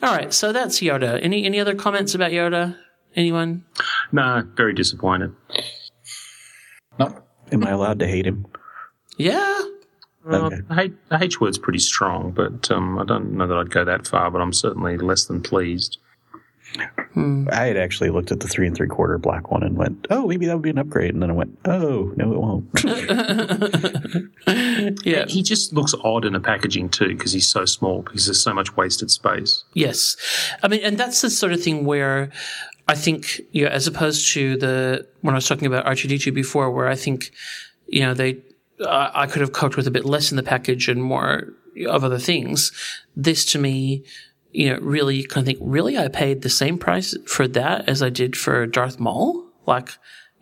All 0.03 0.15
right, 0.15 0.33
so 0.33 0.53
that's 0.53 0.81
Yoda. 0.81 1.19
Any 1.23 1.45
any 1.45 1.61
other 1.61 1.75
comments 1.75 2.15
about 2.15 2.31
Yoda? 2.33 2.77
Anyone? 3.17 3.65
Nah, 4.11 4.43
very 4.57 4.73
disappointed. 4.75 5.35
No. 6.99 7.23
Am 7.53 7.65
I 7.67 7.71
allowed 7.71 7.99
to 7.99 8.07
hate 8.09 8.27
him? 8.27 8.47
Yeah. 9.19 9.61
Uh, 10.29 10.37
Okay. 10.47 10.57
the, 10.69 10.81
H, 10.81 10.93
the 11.11 11.23
H 11.23 11.41
word's 11.41 11.59
pretty 11.59 11.79
strong, 11.81 12.31
but 12.31 12.71
um, 12.71 12.99
I 12.99 13.05
don't 13.05 13.33
know 13.33 13.47
that 13.47 13.57
I'd 13.57 13.71
go 13.71 13.85
that 13.85 14.07
far, 14.07 14.31
but 14.31 14.41
I'm 14.41 14.53
certainly 14.53 14.97
less 14.97 15.25
than 15.27 15.43
pleased. 15.43 15.99
Hmm. 17.15 17.49
I 17.53 17.67
had 17.67 17.77
actually 17.77 18.11
looked 18.11 18.33
at 18.33 18.41
the 18.41 18.49
three 18.49 18.67
and 18.67 18.77
three 18.77 18.89
quarter 18.89 19.19
black 19.19 19.51
one 19.51 19.63
and 19.63 19.77
went, 19.77 20.07
"Oh, 20.11 20.27
maybe 20.27 20.47
that 20.47 20.55
would 20.55 20.63
be 20.63 20.71
an 20.71 20.79
upgrade." 20.79 21.13
And 21.13 21.23
then 21.23 21.31
I 21.31 21.35
went, 21.35 21.59
"Oh, 21.67 22.13
no, 22.17 22.33
it 22.33 22.41
won't." 22.41 22.73
Yeah. 25.05 25.27
He 25.29 25.43
just 25.43 25.73
looks 25.73 25.95
odd 26.03 26.25
in 26.25 26.33
the 26.33 26.41
packaging 26.41 26.89
too 26.89 27.09
because 27.09 27.33
he's 27.33 27.49
so 27.49 27.65
small 27.65 28.03
because 28.03 28.27
there's 28.27 28.43
so 28.43 28.53
much 28.55 28.77
wasted 28.77 29.11
space. 29.11 29.65
Yes. 29.75 30.17
I 30.63 30.69
mean, 30.69 30.81
and 30.83 30.99
that's 30.99 31.21
the 31.21 31.31
sort 31.31 31.53
of 31.53 31.63
thing 31.63 31.85
where 31.85 32.31
I 32.89 32.95
think, 32.95 33.41
you 33.53 33.65
know, 33.65 33.71
as 33.71 33.87
opposed 33.87 34.33
to 34.33 34.57
the, 34.57 35.07
when 35.21 35.35
I 35.35 35.39
was 35.39 35.47
talking 35.47 35.67
about 35.67 35.87
R2D2 35.87 36.35
before, 36.35 36.71
where 36.71 36.89
I 36.89 36.97
think, 36.97 37.31
you 37.87 38.01
know, 38.01 38.15
they, 38.15 38.39
I 38.87 39.11
I 39.15 39.27
could 39.27 39.41
have 39.41 39.53
coped 39.53 39.77
with 39.77 39.87
a 39.87 39.91
bit 39.91 40.05
less 40.05 40.31
in 40.31 40.37
the 40.37 40.43
package 40.43 40.89
and 40.89 41.03
more 41.03 41.53
of 41.87 42.05
other 42.05 42.19
things. 42.19 42.73
This 43.17 43.45
to 43.47 43.59
me, 43.59 44.05
you 44.53 44.71
know, 44.71 44.79
really 44.81 45.25
kind 45.25 45.43
of 45.43 45.47
think, 45.47 45.59
really, 45.61 45.99
I 45.99 46.09
paid 46.09 46.43
the 46.43 46.51
same 46.51 46.79
price 46.79 47.17
for 47.27 47.49
that 47.49 47.89
as 47.89 48.03
I 48.03 48.11
did 48.11 48.37
for 48.37 48.67
Darth 48.67 49.01
Maul? 49.01 49.47
Like, 49.67 49.91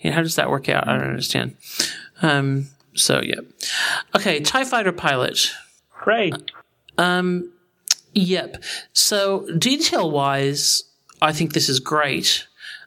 you 0.00 0.10
know, 0.10 0.16
how 0.16 0.22
does 0.22 0.36
that 0.36 0.50
work 0.50 0.68
out? 0.68 0.88
I 0.88 0.98
don't 0.98 1.08
understand. 1.08 1.56
Um, 2.22 2.68
so 2.94 3.20
yeah. 3.22 3.40
Okay. 4.16 4.40
TIE 4.40 4.64
fighter 4.64 4.92
pilot. 4.92 5.52
Great. 6.02 6.34
Yep. 8.14 8.62
So 8.92 9.46
detail 9.56 10.10
wise, 10.10 10.84
I 11.22 11.32
think 11.32 11.52
this 11.52 11.68
is 11.68 11.80
great. 11.80 12.46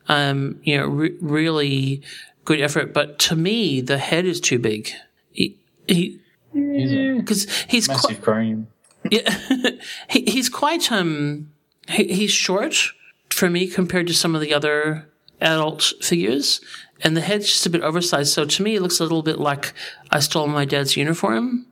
Um, 0.09 0.59
you 0.63 0.77
know, 0.77 0.87
re- 0.87 1.17
really 1.21 2.01
good 2.43 2.59
effort. 2.59 2.93
But 2.93 3.19
to 3.19 3.35
me, 3.35 3.79
the 3.79 3.97
head 3.97 4.25
is 4.25 4.41
too 4.41 4.59
big. 4.59 4.91
He, 5.31 5.57
he, 5.87 6.19
because 6.53 7.49
he's 7.67 7.87
quite, 7.87 8.19
Massive. 8.19 8.72
Yeah, 9.11 9.37
he, 10.09 10.23
he's 10.25 10.49
quite 10.49 10.91
um, 10.91 11.51
he, 11.89 12.05
he's 12.13 12.31
short 12.31 12.75
for 13.29 13.49
me 13.49 13.67
compared 13.67 14.07
to 14.07 14.13
some 14.13 14.35
of 14.35 14.41
the 14.41 14.53
other 14.53 15.07
adult 15.41 15.93
figures, 16.01 16.61
and 17.03 17.17
the 17.17 17.21
head's 17.21 17.47
just 17.47 17.65
a 17.65 17.69
bit 17.69 17.81
oversized. 17.81 18.31
So 18.33 18.45
to 18.45 18.63
me, 18.63 18.75
it 18.75 18.81
looks 18.81 18.99
a 18.99 19.03
little 19.03 19.23
bit 19.23 19.39
like 19.39 19.73
I 20.11 20.19
stole 20.19 20.47
my 20.47 20.65
dad's 20.65 20.95
uniform. 20.95 21.65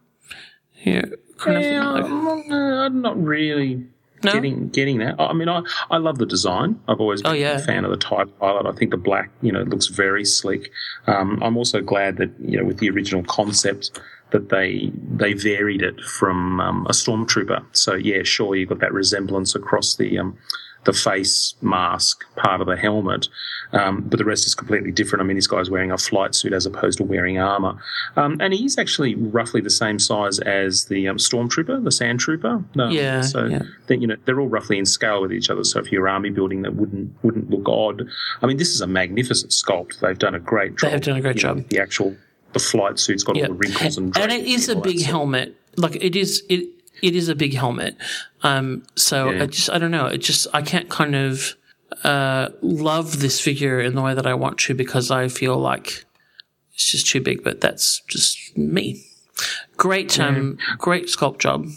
Yeah, 0.84 1.04
kind 1.38 1.58
of 1.58 1.64
Yeah, 1.64 1.90
like- 1.90 2.06
I'm 2.52 3.02
not, 3.02 3.22
really 3.24 3.86
No? 4.24 4.34
getting 4.34 4.70
getting 4.70 4.98
that. 5.00 5.16
I 5.20 5.32
mean, 5.34 5.48
I, 5.48 5.62
I 5.90 5.98
love 5.98 6.18
the 6.18 6.26
design. 6.26 6.80
I've 6.88 7.00
always 7.00 7.22
been 7.22 7.32
Oh, 7.32 7.36
yeah. 7.36 7.58
a 7.58 7.60
fan 7.60 7.86
of 7.86 7.92
the 7.92 7.98
TIE 7.98 8.26
Pilot. 8.40 8.66
I 8.66 8.72
think 8.74 8.92
the 8.92 8.98
black, 8.98 9.30
you 9.42 9.52
know, 9.52 9.62
looks 9.62 9.88
very 9.88 10.26
sleek. 10.26 10.72
Um, 11.08 11.40
I'm 11.42 11.56
also 11.56 11.82
glad 11.82 12.18
that 12.18 12.32
you 12.40 12.58
know 12.58 12.66
with 12.66 12.80
the 12.80 12.90
original 12.90 13.24
concept 13.24 13.92
that 14.32 14.50
they 14.50 14.92
they 15.10 15.34
varied 15.34 15.82
it 15.82 16.02
from 16.02 16.60
um, 16.60 16.86
a 16.88 16.94
stormtrooper. 16.94 17.64
So 17.74 17.94
yeah, 17.94 18.24
sure, 18.24 18.56
you've 18.56 18.70
got 18.70 18.80
that 18.80 18.94
resemblance 18.94 19.56
across 19.56 19.96
the 19.96 20.18
um, 20.18 20.38
the 20.84 20.94
face 20.94 21.54
mask 21.62 22.24
part 22.36 22.60
of 22.60 22.68
the 22.68 22.76
helmet, 22.76 23.28
um, 23.72 24.02
but 24.02 24.18
the 24.18 24.26
rest 24.26 24.48
is 24.48 24.56
completely 24.56 24.92
different. 24.92 25.22
I 25.22 25.26
mean, 25.26 25.36
this 25.36 25.46
guy's 25.46 25.70
wearing 25.70 25.92
a 25.92 25.98
flight 25.98 26.34
suit 26.34 26.54
as 26.54 26.66
opposed 26.66 26.98
to 26.98 27.04
wearing 27.04 27.38
armor, 27.38 27.78
um, 28.16 28.38
and 28.40 28.54
he's 28.54 28.78
actually 28.78 29.16
roughly 29.16 29.62
the 29.62 29.70
same 29.70 30.00
size 30.00 30.40
as 30.40 30.86
the 30.86 31.08
um, 31.08 31.18
stormtrooper, 31.18 31.84
the 31.84 31.92
sand 31.92 32.20
trooper. 32.20 32.64
No, 32.74 32.90
Yeah, 32.90 33.22
so 33.22 33.46
yeah. 33.46 33.62
then 33.88 34.02
you 34.02 34.08
know 34.08 34.16
they're 34.26 34.40
all 34.40 34.48
roughly 34.48 34.80
in 34.80 34.86
scale 34.86 35.22
with 35.22 35.32
each 35.32 35.50
other. 35.50 35.64
So 35.64 35.80
if 35.80 35.92
you're 35.92 36.08
army 36.08 36.32
building, 36.32 36.64
that 36.64 36.76
wouldn't 36.76 37.14
wouldn't 37.24 37.50
look 37.50 37.68
odd. 37.68 38.08
I 38.42 38.48
mean, 38.48 38.58
this 38.58 38.74
is 38.74 38.82
a 38.82 38.88
magnificent 38.88 39.52
sculpt. 39.52 40.00
They've 40.00 40.18
done 40.18 40.36
a 40.36 40.40
great 40.40 40.78
job. 40.78 40.90
They 40.90 40.92
have 40.92 41.02
done 41.02 41.18
a 41.18 41.22
great 41.22 41.36
know, 41.36 41.56
job. 41.56 41.70
the 41.70 41.80
actual 41.80 42.16
the 42.54 42.60
flight 42.60 43.00
suit's 43.00 43.24
got 43.24 43.36
Yeah. 43.36 43.44
all 43.44 43.50
the 43.50 43.56
wrinkles 43.56 43.98
and 43.98 44.16
and 44.18 44.32
it 44.32 44.46
is 44.46 44.70
a 44.70 44.76
big 44.76 45.02
helmet. 45.02 45.56
Like 45.78 45.96
it 45.96 46.16
is 46.16 46.44
it 46.50 46.68
it 47.02 47.16
is 47.16 47.30
a 47.30 47.36
big 47.36 47.54
helmet. 47.56 47.96
Um, 48.44 48.84
so 48.96 49.30
Yeah. 49.32 49.44
I 49.44 49.46
just 49.48 49.70
I 49.70 49.78
don't 49.78 49.92
know. 49.92 50.08
It 50.08 50.20
just 50.20 50.48
I 50.54 50.62
can't 50.62 50.90
kind 50.90 51.16
of 51.16 51.56
uh, 52.04 52.50
love 52.62 53.20
this 53.20 53.40
figure 53.42 53.80
in 53.80 53.96
the 53.96 54.02
way 54.02 54.14
that 54.14 54.26
I 54.26 54.34
want 54.34 54.58
to 54.60 54.74
because 54.74 55.12
I 55.12 55.28
feel 55.28 55.58
like 55.58 56.06
it's 56.74 56.92
just 56.92 57.08
too 57.08 57.22
big. 57.22 57.44
But 57.44 57.62
that's 57.62 58.02
just 58.08 58.58
me. 58.58 59.04
Great, 59.78 60.20
um, 60.20 60.58
great 60.78 61.06
sculpt 61.08 61.40
job. 61.40 61.68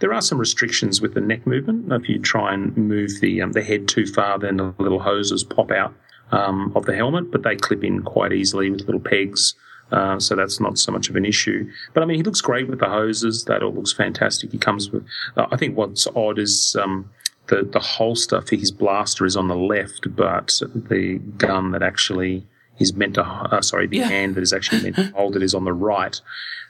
There 0.00 0.12
are 0.12 0.20
some 0.20 0.38
restrictions 0.38 1.00
with 1.00 1.14
the 1.14 1.20
neck 1.20 1.46
movement. 1.46 1.92
If 1.92 2.08
you 2.08 2.18
try 2.18 2.52
and 2.54 2.76
move 2.76 3.20
the 3.20 3.42
um, 3.42 3.52
the 3.52 3.62
head 3.62 3.86
too 3.86 4.06
far, 4.06 4.38
then 4.38 4.56
the 4.56 4.74
little 4.78 4.98
hoses 4.98 5.44
pop 5.44 5.70
out 5.70 5.94
um, 6.32 6.72
of 6.74 6.86
the 6.86 6.96
helmet, 6.96 7.30
but 7.30 7.42
they 7.42 7.56
clip 7.56 7.84
in 7.84 8.02
quite 8.02 8.32
easily 8.32 8.70
with 8.70 8.80
little 8.82 9.00
pegs. 9.00 9.54
Uh, 9.90 10.18
so 10.20 10.36
that's 10.36 10.60
not 10.60 10.78
so 10.78 10.92
much 10.92 11.08
of 11.08 11.16
an 11.16 11.24
issue. 11.24 11.70
But 11.94 12.02
I 12.02 12.06
mean, 12.06 12.16
he 12.18 12.22
looks 12.22 12.40
great 12.40 12.68
with 12.68 12.80
the 12.80 12.88
hoses. 12.88 13.44
That 13.44 13.62
all 13.62 13.72
looks 13.72 13.92
fantastic. 13.92 14.52
He 14.52 14.58
comes 14.58 14.90
with. 14.90 15.04
Uh, 15.36 15.46
I 15.50 15.56
think 15.56 15.76
what's 15.76 16.06
odd 16.14 16.38
is 16.38 16.76
um, 16.78 17.10
the 17.46 17.62
the 17.62 17.80
holster 17.80 18.40
for 18.42 18.56
his 18.56 18.70
blaster 18.70 19.24
is 19.24 19.36
on 19.36 19.48
the 19.48 19.56
left, 19.56 20.14
but 20.14 20.60
the 20.74 21.18
gun 21.38 21.70
that 21.72 21.82
actually 21.82 22.46
is 22.78 22.92
meant 22.94 23.14
to. 23.14 23.24
Uh, 23.24 23.62
sorry, 23.62 23.86
the 23.86 23.98
Yeah. 23.98 24.08
hand 24.08 24.34
that 24.34 24.42
is 24.42 24.52
actually 24.52 24.82
meant 24.82 24.96
to 24.96 25.06
hold 25.16 25.36
it 25.36 25.42
is 25.42 25.54
on 25.54 25.64
the 25.64 25.72
right. 25.72 26.20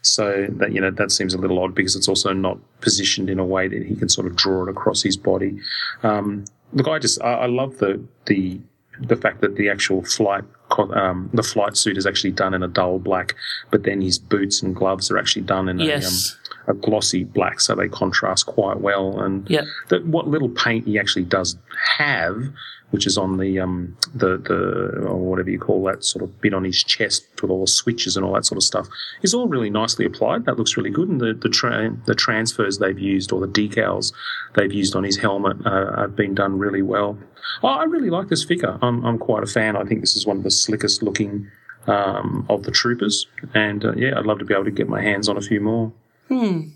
So 0.03 0.47
that 0.51 0.73
you 0.73 0.81
know 0.81 0.93
that 0.93 1.11
seems 1.11 1.35
a 1.35 1.39
little 1.39 1.59
odd 1.59 1.75
because 1.75 1.97
it's 1.97 2.07
also 2.09 2.33
not 2.33 2.59
positioned 2.81 3.29
in 3.29 3.41
a 3.41 3.45
way 3.45 3.67
that 3.67 3.83
he 3.85 3.97
can 3.97 4.09
sort 4.09 4.29
of 4.29 4.37
draw 4.37 4.63
it 4.63 4.69
across 4.69 5.03
his 5.03 5.17
body. 5.17 5.59
Um, 6.05 6.45
look, 6.73 6.87
I 6.87 7.01
just 7.01 7.21
I, 7.21 7.33
I 7.33 7.47
love 7.47 7.79
the 7.79 8.01
the 8.27 8.61
the 9.01 9.17
fact 9.17 9.41
that 9.41 9.57
the 9.57 9.69
actual 9.69 10.05
flight 10.05 10.45
um, 10.79 11.31
the 11.33 11.43
flight 11.43 11.77
suit 11.77 11.97
is 11.97 12.07
actually 12.07 12.33
done 12.33 12.55
in 12.55 12.63
a 12.63 12.69
dull 12.69 12.99
black, 12.99 13.35
but 13.71 13.83
then 13.85 14.01
his 14.01 14.19
boots 14.19 14.63
and 14.63 14.75
gloves 14.75 15.11
are 15.11 15.19
actually 15.19 15.43
done 15.43 15.69
in 15.69 15.79
Yes. 15.79 16.37
a, 16.67 16.71
um, 16.71 16.77
a 16.77 16.81
glossy 16.81 17.25
black, 17.25 17.61
so 17.61 17.75
they 17.75 17.89
contrast 17.89 18.47
quite 18.47 18.81
well. 18.81 19.21
And 19.21 19.49
Yep. 19.49 19.65
that 19.89 20.07
what 20.07 20.29
little 20.29 20.51
paint 20.51 20.87
he 20.87 20.99
actually 20.99 21.25
does 21.25 21.57
have, 21.97 22.43
which 22.91 23.07
is 23.07 23.19
on 23.19 23.37
the 23.37 23.61
um 23.61 23.97
the 24.15 24.39
the 24.39 25.07
or 25.07 25.17
whatever 25.17 25.51
you 25.51 25.59
call 25.59 25.85
that 25.85 26.05
sort 26.05 26.23
of 26.23 26.41
bit 26.41 26.55
on 26.55 26.65
his 26.65 26.83
chest 26.83 27.27
with 27.43 27.51
all 27.51 27.61
the 27.61 27.67
switches 27.67 28.17
and 28.17 28.25
all 28.25 28.33
that 28.33 28.47
sort 28.47 28.57
of 28.57 28.63
stuff, 28.63 28.89
is 29.23 29.35
all 29.35 29.49
really 29.49 29.71
nicely 29.71 30.05
applied. 30.05 30.45
That 30.47 30.57
looks 30.57 30.77
really 30.77 30.91
good, 30.91 31.09
and 31.09 31.21
the 31.21 31.35
the 31.35 31.49
tra- 31.49 31.97
the 32.07 32.15
transfers 32.15 32.79
they've 32.79 32.99
used 32.99 33.33
or 33.33 33.41
the 33.41 33.47
decals 33.47 34.13
they've 34.55 34.73
used 34.73 34.97
on 34.97 35.05
his 35.05 35.17
helmet 35.17 35.57
uh, 35.67 35.97
have 36.01 36.17
been 36.17 36.35
done 36.35 36.59
really 36.59 36.83
well. 36.83 37.19
I 37.63 37.69
I 37.69 37.85
really 37.85 38.11
like 38.11 38.29
this 38.29 38.45
figure. 38.45 38.79
I'm 38.83 39.05
I'm 39.05 39.19
quite 39.19 39.43
a 39.43 39.47
fan. 39.47 39.77
I 39.77 39.85
think 39.85 40.01
this 40.01 40.17
is 40.17 40.27
one 40.27 40.39
of 40.39 40.43
the 40.45 40.51
slickest 40.51 41.03
looking. 41.03 41.51
Um, 41.87 42.45
of 42.51 42.65
the 42.65 42.71
troopers, 42.71 43.29
and 43.55 43.83
uh, 43.83 43.95
yeah, 43.95 44.19
I'd 44.19 44.27
love 44.27 44.41
to 44.41 44.45
be 44.45 44.53
able 44.53 44.65
to 44.65 44.71
get 44.71 44.91
my 44.91 45.01
hands 45.01 45.27
on 45.27 45.39
a 45.39 45.41
few 45.41 45.59
more. 45.59 45.91
Hmm. 46.29 46.73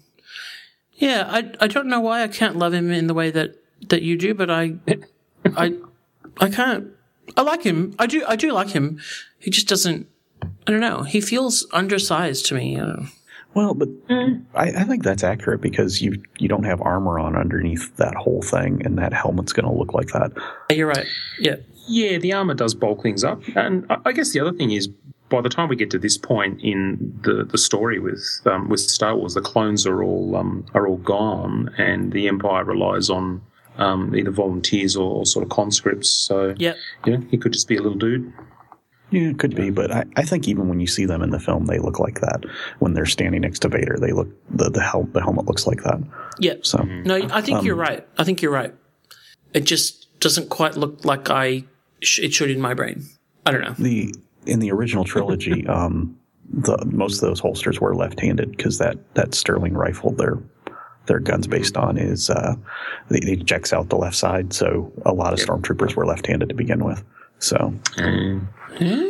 Yeah, 0.95 1.27
I 1.29 1.53
I 1.61 1.67
don't 1.67 1.89
know 1.89 2.01
why 2.01 2.23
I 2.23 2.29
can't 2.29 2.57
love 2.57 2.73
him 2.73 2.91
in 2.91 3.09
the 3.09 3.13
way 3.13 3.31
that 3.31 3.57
that 3.91 4.01
you 4.01 4.17
do, 4.17 4.33
but 4.33 4.51
I 4.51 4.77
I 5.45 5.75
I 6.41 6.49
can't. 6.51 6.89
I 7.37 7.43
like 7.43 7.63
him. 7.63 7.95
I 7.99 8.07
do. 8.07 8.25
I 8.27 8.37
do 8.37 8.53
like 8.53 8.71
him. 8.71 9.01
He 9.39 9.51
just 9.51 9.69
doesn't. 9.69 10.09
I 10.67 10.71
don't 10.71 10.81
know. 10.81 11.03
He 11.03 11.21
feels 11.21 11.67
undersized 11.73 12.47
to 12.47 12.55
me. 12.55 12.77
I 12.77 12.81
don't 12.81 13.01
know. 13.03 13.07
Well, 13.55 13.75
but 13.75 13.89
I, 14.55 14.69
I 14.71 14.85
think 14.85 15.05
that's 15.05 15.23
accurate 15.23 15.61
because 15.61 16.01
you 16.01 16.23
you 16.39 16.49
don't 16.49 16.65
have 16.65 16.81
armor 16.81 17.19
on 17.19 17.37
underneath 17.37 17.95
that 17.97 18.15
whole 18.15 18.43
thing, 18.43 18.81
and 18.85 18.97
that 18.99 19.13
helmet's 19.13 19.53
going 19.53 19.67
to 19.67 19.73
look 19.73 19.93
like 19.93 20.09
that. 20.09 20.33
You're 20.71 20.89
right. 20.89 21.07
Yeah. 21.39 21.57
Yeah, 21.89 22.19
the 22.19 22.33
armor 22.33 22.55
does 22.55 22.75
bulk 22.75 23.03
things 23.03 23.25
up, 23.25 23.43
and 23.57 23.85
I- 23.91 23.99
I 24.07 24.13
guess 24.13 24.33
the 24.33 24.39
other 24.41 24.53
thing 24.57 24.71
is, 24.71 24.87
by 25.29 25.41
the 25.41 25.49
time 25.49 25.69
we 25.69 25.75
get 25.77 25.91
to 25.91 25.99
this 25.99 26.17
point 26.17 26.61
in 26.63 27.19
the, 27.25 27.45
the 27.45 27.59
story 27.59 27.99
with 27.99 28.25
um, 28.47 28.69
with 28.69 28.81
Star 28.81 29.17
Wars, 29.17 29.35
the 29.35 29.41
clones 29.43 29.85
are 29.87 30.03
all 30.03 30.37
um, 30.37 30.65
are 30.75 30.87
all 30.87 30.99
gone, 30.99 31.71
and 31.79 32.13
the 32.13 32.29
Empire 32.29 32.65
relies 32.65 33.11
on 33.11 33.43
um, 33.79 34.15
either 34.15 34.31
volunteers 34.31 34.97
or, 34.97 35.11
or 35.19 35.27
sort 35.27 35.43
of 35.45 35.51
conscripts. 35.51 36.09
So 36.11 36.55
Yep. 36.59 36.77
you 37.07 37.17
know, 37.19 37.27
he 37.31 37.39
could 37.39 37.53
just 37.53 37.69
be 37.69 37.77
a 37.77 37.83
little 37.83 37.99
dude. 37.99 38.33
Yeah, 39.11 39.29
it 39.29 39.39
could 39.39 39.55
be, 39.55 39.69
but 39.69 39.91
I, 39.93 40.05
I 40.17 40.23
think 40.23 40.49
even 40.49 40.69
when 40.69 40.81
you 40.81 40.87
see 40.87 41.05
them 41.05 41.21
in 41.21 41.29
the 41.31 41.39
film, 41.39 41.67
they 41.67 41.79
look 41.79 41.99
like 41.99 42.21
that. 42.21 42.45
When 42.79 42.95
they're 42.95 43.05
standing 43.05 43.43
next 43.43 43.59
to 43.61 43.69
Vader, 43.69 43.99
they 44.01 44.13
look 44.13 44.29
the 44.49 44.71
the, 44.71 44.81
hel- 44.81 45.09
the 45.13 45.21
helmet 45.21 45.45
looks 45.47 45.67
like 45.67 45.83
that. 45.83 46.01
Yeah. 46.39 46.55
So 46.63 46.79
No, 46.83 47.17
I 47.31 47.43
think 47.43 47.63
you're 47.63 47.77
right. 47.77 48.07
I 48.17 48.25
think 48.25 48.41
you're 48.41 48.53
right. 48.53 48.75
It 49.53 49.65
just 49.67 50.19
doesn't 50.21 50.49
quite 50.49 50.77
look 50.79 51.05
like 51.05 51.29
I 51.29 51.65
sh- 52.03 52.21
it 52.21 52.33
should 52.33 52.51
in 52.51 52.59
my 52.61 52.73
brain. 52.73 53.05
I 53.45 53.51
don't 53.53 53.61
know. 53.61 53.75
the 53.79 54.15
in 54.47 54.61
the 54.61 54.73
original 54.73 55.05
trilogy, 55.05 55.67
um, 55.79 56.19
the 56.51 56.83
most 56.87 57.17
of 57.17 57.21
those 57.29 57.39
holsters 57.39 57.81
were 57.83 57.95
left-handed 57.95 58.51
because 58.53 58.79
that 58.79 58.97
that 59.15 59.35
Sterling 59.35 59.75
rifle 59.75 60.11
their 60.13 60.39
their 61.07 61.19
guns 61.21 61.47
based 61.47 61.77
on 61.77 61.97
is 61.99 62.31
uh, 62.31 62.55
it 63.11 63.29
ejects 63.29 63.73
out 63.73 63.89
the 63.89 63.97
left 63.97 64.17
side. 64.17 64.53
So 64.53 64.93
a 65.05 65.13
lot 65.13 65.33
of 65.33 65.39
stormtroopers 65.39 65.95
were 65.97 66.07
left-handed 66.07 66.49
to 66.49 66.55
begin 66.55 66.85
with. 66.85 67.03
So 67.39 67.75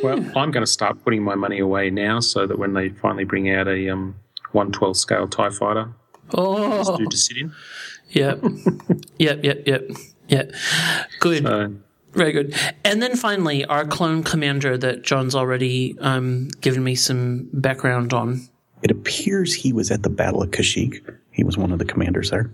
Well, 0.02 0.19
I'm 0.36 0.51
going 0.51 0.64
to 0.64 0.66
start 0.66 1.02
putting 1.05 1.23
my 1.23 1.35
money 1.35 1.59
away 1.60 1.90
now, 1.90 2.20
so 2.20 2.47
that 2.47 2.59
when 2.59 2.73
they 2.74 2.89
finally 2.89 3.24
bring 3.24 3.51
out 3.51 3.69
a 3.69 3.90
um, 3.90 4.14
112 4.52 4.97
scale 4.97 5.28
Tie 5.28 5.51
Fighter, 5.51 5.93
Oh, 6.35 6.97
dude 6.97 7.10
to 7.10 7.16
sit 7.16 7.36
in. 7.36 7.52
yep, 8.10 8.43
yep, 9.19 9.44
yep, 9.44 9.62
yep, 9.66 9.82
yep. 10.28 10.52
Good. 11.20 11.43
So, 11.44 11.74
Very 12.14 12.32
good. 12.32 12.55
And 12.85 13.02
then 13.02 13.16
finally, 13.16 13.64
our 13.66 13.85
clone 13.85 14.23
commander 14.23 14.78
that 14.78 15.02
John's 15.02 15.35
already 15.35 15.94
um, 16.01 16.48
given 16.62 16.82
me 16.85 16.94
some 16.94 17.51
background 17.52 18.14
on. 18.14 18.48
it 18.82 18.90
appears 18.90 19.52
he 19.55 19.73
was 19.74 19.90
at 19.90 20.02
the 20.05 20.10
Battle 20.10 20.43
of 20.43 20.51
Kashyyyk. 20.52 21.19
He 21.32 21.44
was 21.44 21.56
one 21.59 21.72
of 21.72 21.78
the 21.78 21.84
commanders 21.84 22.30
there 22.30 22.50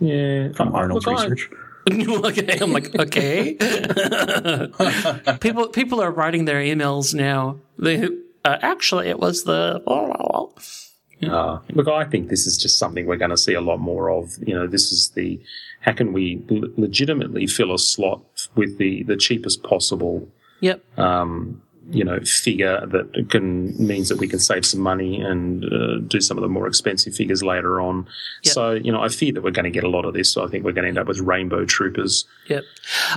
yeah, 0.00 0.52
from 0.52 0.74
Arnold's 0.74 1.06
look, 1.06 1.18
I- 1.18 1.22
research. 1.24 1.50
okay, 1.90 2.58
I'm 2.60 2.72
like, 2.72 2.94
okay. 2.98 3.54
people 5.40 5.68
people 5.68 6.00
are 6.00 6.10
writing 6.10 6.44
their 6.46 6.60
emails 6.60 7.14
now. 7.14 7.58
They 7.78 8.04
uh, 8.44 8.56
actually 8.62 9.08
it 9.08 9.18
was 9.20 9.44
the 9.44 9.82
Uh, 9.86 11.58
look, 11.72 11.88
I 11.88 12.04
think 12.04 12.28
this 12.28 12.46
is 12.46 12.58
just 12.58 12.78
something 12.78 13.06
we're 13.06 13.16
going 13.16 13.30
to 13.30 13.36
see 13.36 13.54
a 13.54 13.60
lot 13.60 13.80
more 13.80 14.10
of. 14.10 14.32
You 14.46 14.54
know, 14.54 14.66
this 14.66 14.92
is 14.92 15.10
the 15.10 15.40
how 15.80 15.92
can 15.92 16.12
we 16.12 16.42
l- 16.50 16.68
legitimately 16.76 17.46
fill 17.46 17.72
a 17.74 17.78
slot 17.78 18.48
with 18.54 18.78
the 18.78 19.02
the 19.04 19.16
cheapest 19.16 19.62
possible, 19.62 20.28
Yep. 20.60 20.98
um, 20.98 21.62
you 21.90 22.04
know, 22.04 22.18
figure 22.20 22.86
that 22.86 23.28
can 23.30 23.74
means 23.84 24.08
that 24.08 24.18
we 24.18 24.28
can 24.28 24.38
save 24.38 24.64
some 24.64 24.80
money 24.80 25.20
and 25.20 25.64
uh, 25.64 25.98
do 26.06 26.20
some 26.20 26.38
of 26.38 26.42
the 26.42 26.48
more 26.48 26.66
expensive 26.66 27.14
figures 27.14 27.42
later 27.42 27.80
on. 27.80 28.06
Yep. 28.44 28.54
So, 28.54 28.72
you 28.72 28.90
know, 28.90 29.02
I 29.02 29.08
fear 29.08 29.32
that 29.32 29.42
we're 29.42 29.50
going 29.50 29.64
to 29.64 29.70
get 29.70 29.84
a 29.84 29.90
lot 29.90 30.04
of 30.04 30.14
this. 30.14 30.30
So 30.30 30.44
I 30.44 30.48
think 30.48 30.64
we're 30.64 30.72
going 30.72 30.84
to 30.84 30.88
end 30.88 30.98
up 30.98 31.06
with 31.06 31.20
rainbow 31.20 31.64
troopers. 31.64 32.26
Yep. 32.48 32.64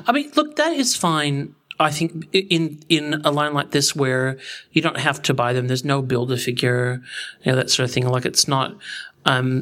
I 0.06 0.12
mean, 0.12 0.32
look, 0.36 0.56
that 0.58 0.74
is 0.74 0.96
fine. 0.96 1.56
I 1.80 1.92
think 1.92 2.28
in 2.34 2.80
in 2.90 3.22
a 3.24 3.32
line 3.32 3.54
like 3.54 3.72
this 3.72 3.96
where 3.96 4.40
you 4.72 4.82
don't 4.82 4.98
have 5.00 5.22
to 5.24 5.34
buy 5.34 5.54
them, 5.54 5.68
there's 5.68 5.86
no 5.86 6.02
build 6.02 6.32
a 6.32 6.38
figure, 6.38 7.02
you 7.44 7.52
know, 7.52 7.56
that 7.56 7.70
sort 7.70 7.88
of 7.88 7.94
thing. 7.94 8.08
Like 8.08 8.26
it's 8.26 8.48
not. 8.48 8.76
Um, 9.26 9.62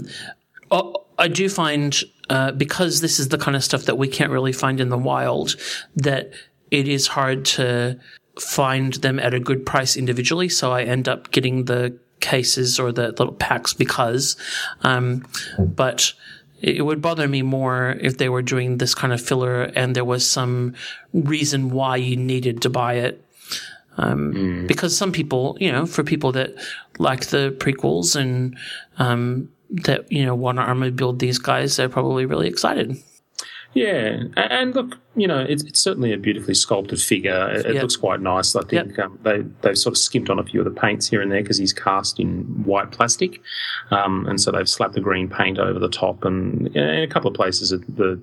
I 1.18 1.27
do 1.27 1.49
find 1.49 1.95
uh, 2.30 2.52
because 2.52 3.02
this 3.02 3.19
is 3.19 3.30
the 3.30 3.38
kind 3.38 3.56
of 3.56 3.64
stuff 3.64 3.84
that 3.84 3.98
we 3.98 4.07
can't 4.07 4.32
really 4.32 4.53
find 4.53 4.80
in 4.80 4.90
the 4.90 4.98
wild 4.98 5.56
that 5.95 6.32
it 6.72 6.88
is 6.88 7.07
hard 7.07 7.45
to 7.45 7.99
find 8.40 8.94
them 8.95 9.20
at 9.20 9.34
a 9.34 9.40
good 9.40 9.66
price 9.66 9.95
individually. 9.95 10.49
So 10.49 10.72
I 10.72 10.84
end 10.84 11.07
up 11.07 11.32
getting 11.32 11.66
the 11.66 11.98
cases 12.20 12.80
or 12.80 12.91
the 12.91 13.10
little 13.10 13.34
packs 13.34 13.74
because, 13.74 14.36
um, 14.82 15.26
but 15.60 16.14
it 16.62 16.84
would 16.84 17.02
bother 17.02 17.28
me 17.28 17.41
more 17.41 17.98
if 18.02 18.18
they 18.18 18.30
were 18.30 18.41
doing 18.41 18.78
this 18.78 18.95
kind 18.95 19.14
of 19.14 19.22
filler 19.22 19.64
and 19.64 19.95
there 19.95 20.06
was 20.06 20.28
some 20.28 20.74
reason 21.14 21.70
why 21.70 21.98
you 21.98 22.16
needed 22.16 22.62
to 22.64 22.70
buy 22.70 22.95
it. 22.95 23.22
Um, 23.98 24.66
because 24.68 24.98
some 24.98 25.14
people, 25.14 25.57
you 25.62 25.72
know, 25.72 25.86
for 25.86 26.03
people 26.03 26.34
that 26.34 26.53
like 26.98 27.28
the 27.28 27.56
prequels 27.60 28.16
and, 28.16 28.57
um, 28.98 29.49
that, 29.70 30.12
you 30.12 30.26
know, 30.26 30.36
want 30.36 30.57
to 30.57 30.64
armor 30.64 30.91
build 30.91 31.20
these 31.20 31.38
guys, 31.38 31.78
they're 31.78 31.90
probably 31.90 32.26
really 32.26 32.48
excited. 32.48 32.98
Yeah, 33.76 34.24
and 34.38 34.74
look, 34.74 34.98
you 35.18 35.28
know, 35.28 35.42
it's, 35.42 35.62
it's 35.64 35.82
certainly 35.82 36.14
a 36.14 36.18
beautifully 36.18 36.54
sculpted 36.54 37.02
figure. 37.02 37.50
It, 37.52 37.66
it 37.66 37.82
looks 37.82 37.98
quite 37.98 38.22
nice. 38.22 38.56
I 38.56 38.64
think 38.64 38.98
um, 38.98 39.20
they 39.24 39.44
they've 39.62 39.78
sort 39.78 39.96
of 39.96 39.98
skimped 39.98 40.30
on 40.30 40.40
a 40.40 40.46
few 40.46 40.62
of 40.62 40.66
the 40.66 40.80
paints 40.80 41.10
here 41.10 41.22
and 41.22 41.30
there 41.30 41.42
because 41.42 41.58
he's 41.58 41.74
cast 41.74 42.18
in 42.18 42.44
white 42.64 42.94
plastic, 42.94 43.42
um, 43.92 44.28
and 44.28 44.40
so 44.40 44.50
they've 44.50 44.70
slapped 44.70 44.94
the 44.94 45.02
green 45.02 45.28
paint 45.28 45.60
over 45.60 45.78
the 45.78 45.90
top. 45.90 46.24
And 46.24 46.74
in 46.74 47.04
a 47.04 47.08
couple 47.08 47.30
of 47.30 47.36
places, 47.36 47.72
the 47.72 48.18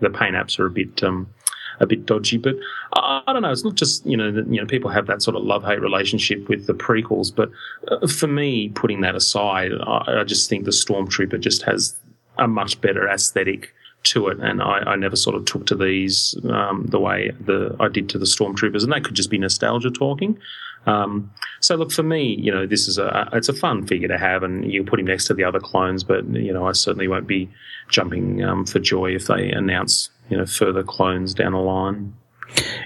the 0.00 0.10
paint 0.10 0.34
apps 0.34 0.58
are 0.58 0.66
a 0.66 0.70
bit 0.70 1.04
um, 1.04 1.32
a 1.78 1.86
bit 1.86 2.04
dodgy. 2.04 2.36
But 2.36 2.56
I, 2.94 3.22
I 3.28 3.32
don't 3.32 3.42
know. 3.42 3.52
It's 3.52 3.62
not 3.62 3.76
just 3.76 4.04
you 4.04 4.16
know 4.16 4.32
that 4.32 4.48
you 4.48 4.60
know 4.60 4.66
people 4.66 4.90
have 4.90 5.06
that 5.06 5.22
sort 5.22 5.36
of 5.36 5.44
love 5.44 5.62
hate 5.62 5.80
relationship 5.80 6.48
with 6.48 6.66
the 6.66 6.74
prequels, 6.74 7.32
but 7.32 7.52
uh, 7.86 8.08
for 8.08 8.26
me, 8.26 8.70
putting 8.70 9.02
that 9.02 9.14
aside, 9.14 9.70
I, 9.86 10.22
I 10.22 10.24
just 10.24 10.48
think 10.48 10.64
the 10.64 10.72
Stormtrooper 10.72 11.38
just 11.38 11.62
has 11.62 11.96
a 12.38 12.48
much 12.48 12.80
better 12.80 13.08
aesthetic 13.08 13.72
to 14.06 14.28
it, 14.28 14.38
and 14.40 14.62
I, 14.62 14.78
I 14.78 14.96
never 14.96 15.16
sort 15.16 15.36
of 15.36 15.44
took 15.44 15.66
to 15.66 15.74
these 15.74 16.36
um, 16.50 16.86
the 16.88 17.00
way 17.00 17.32
the 17.40 17.76
I 17.80 17.88
did 17.88 18.08
to 18.10 18.18
the 18.18 18.26
stormtroopers, 18.26 18.82
and 18.82 18.92
that 18.92 19.04
could 19.04 19.14
just 19.14 19.30
be 19.30 19.38
nostalgia 19.38 19.90
talking. 19.90 20.38
Um, 20.86 21.32
so 21.60 21.74
look 21.74 21.90
for 21.90 22.04
me, 22.04 22.36
you 22.38 22.52
know, 22.52 22.64
this 22.64 22.86
is 22.86 22.96
a 22.96 23.28
it's 23.32 23.48
a 23.48 23.52
fun 23.52 23.86
figure 23.86 24.08
to 24.08 24.18
have, 24.18 24.42
and 24.42 24.70
you 24.72 24.84
put 24.84 25.00
him 25.00 25.06
next 25.06 25.26
to 25.26 25.34
the 25.34 25.44
other 25.44 25.60
clones. 25.60 26.04
But 26.04 26.26
you 26.28 26.52
know, 26.52 26.66
I 26.66 26.72
certainly 26.72 27.08
won't 27.08 27.26
be 27.26 27.50
jumping 27.88 28.42
um, 28.44 28.64
for 28.64 28.78
joy 28.78 29.14
if 29.14 29.26
they 29.26 29.50
announce 29.50 30.10
you 30.30 30.36
know 30.36 30.46
further 30.46 30.82
clones 30.82 31.34
down 31.34 31.52
the 31.52 31.58
line. 31.58 32.14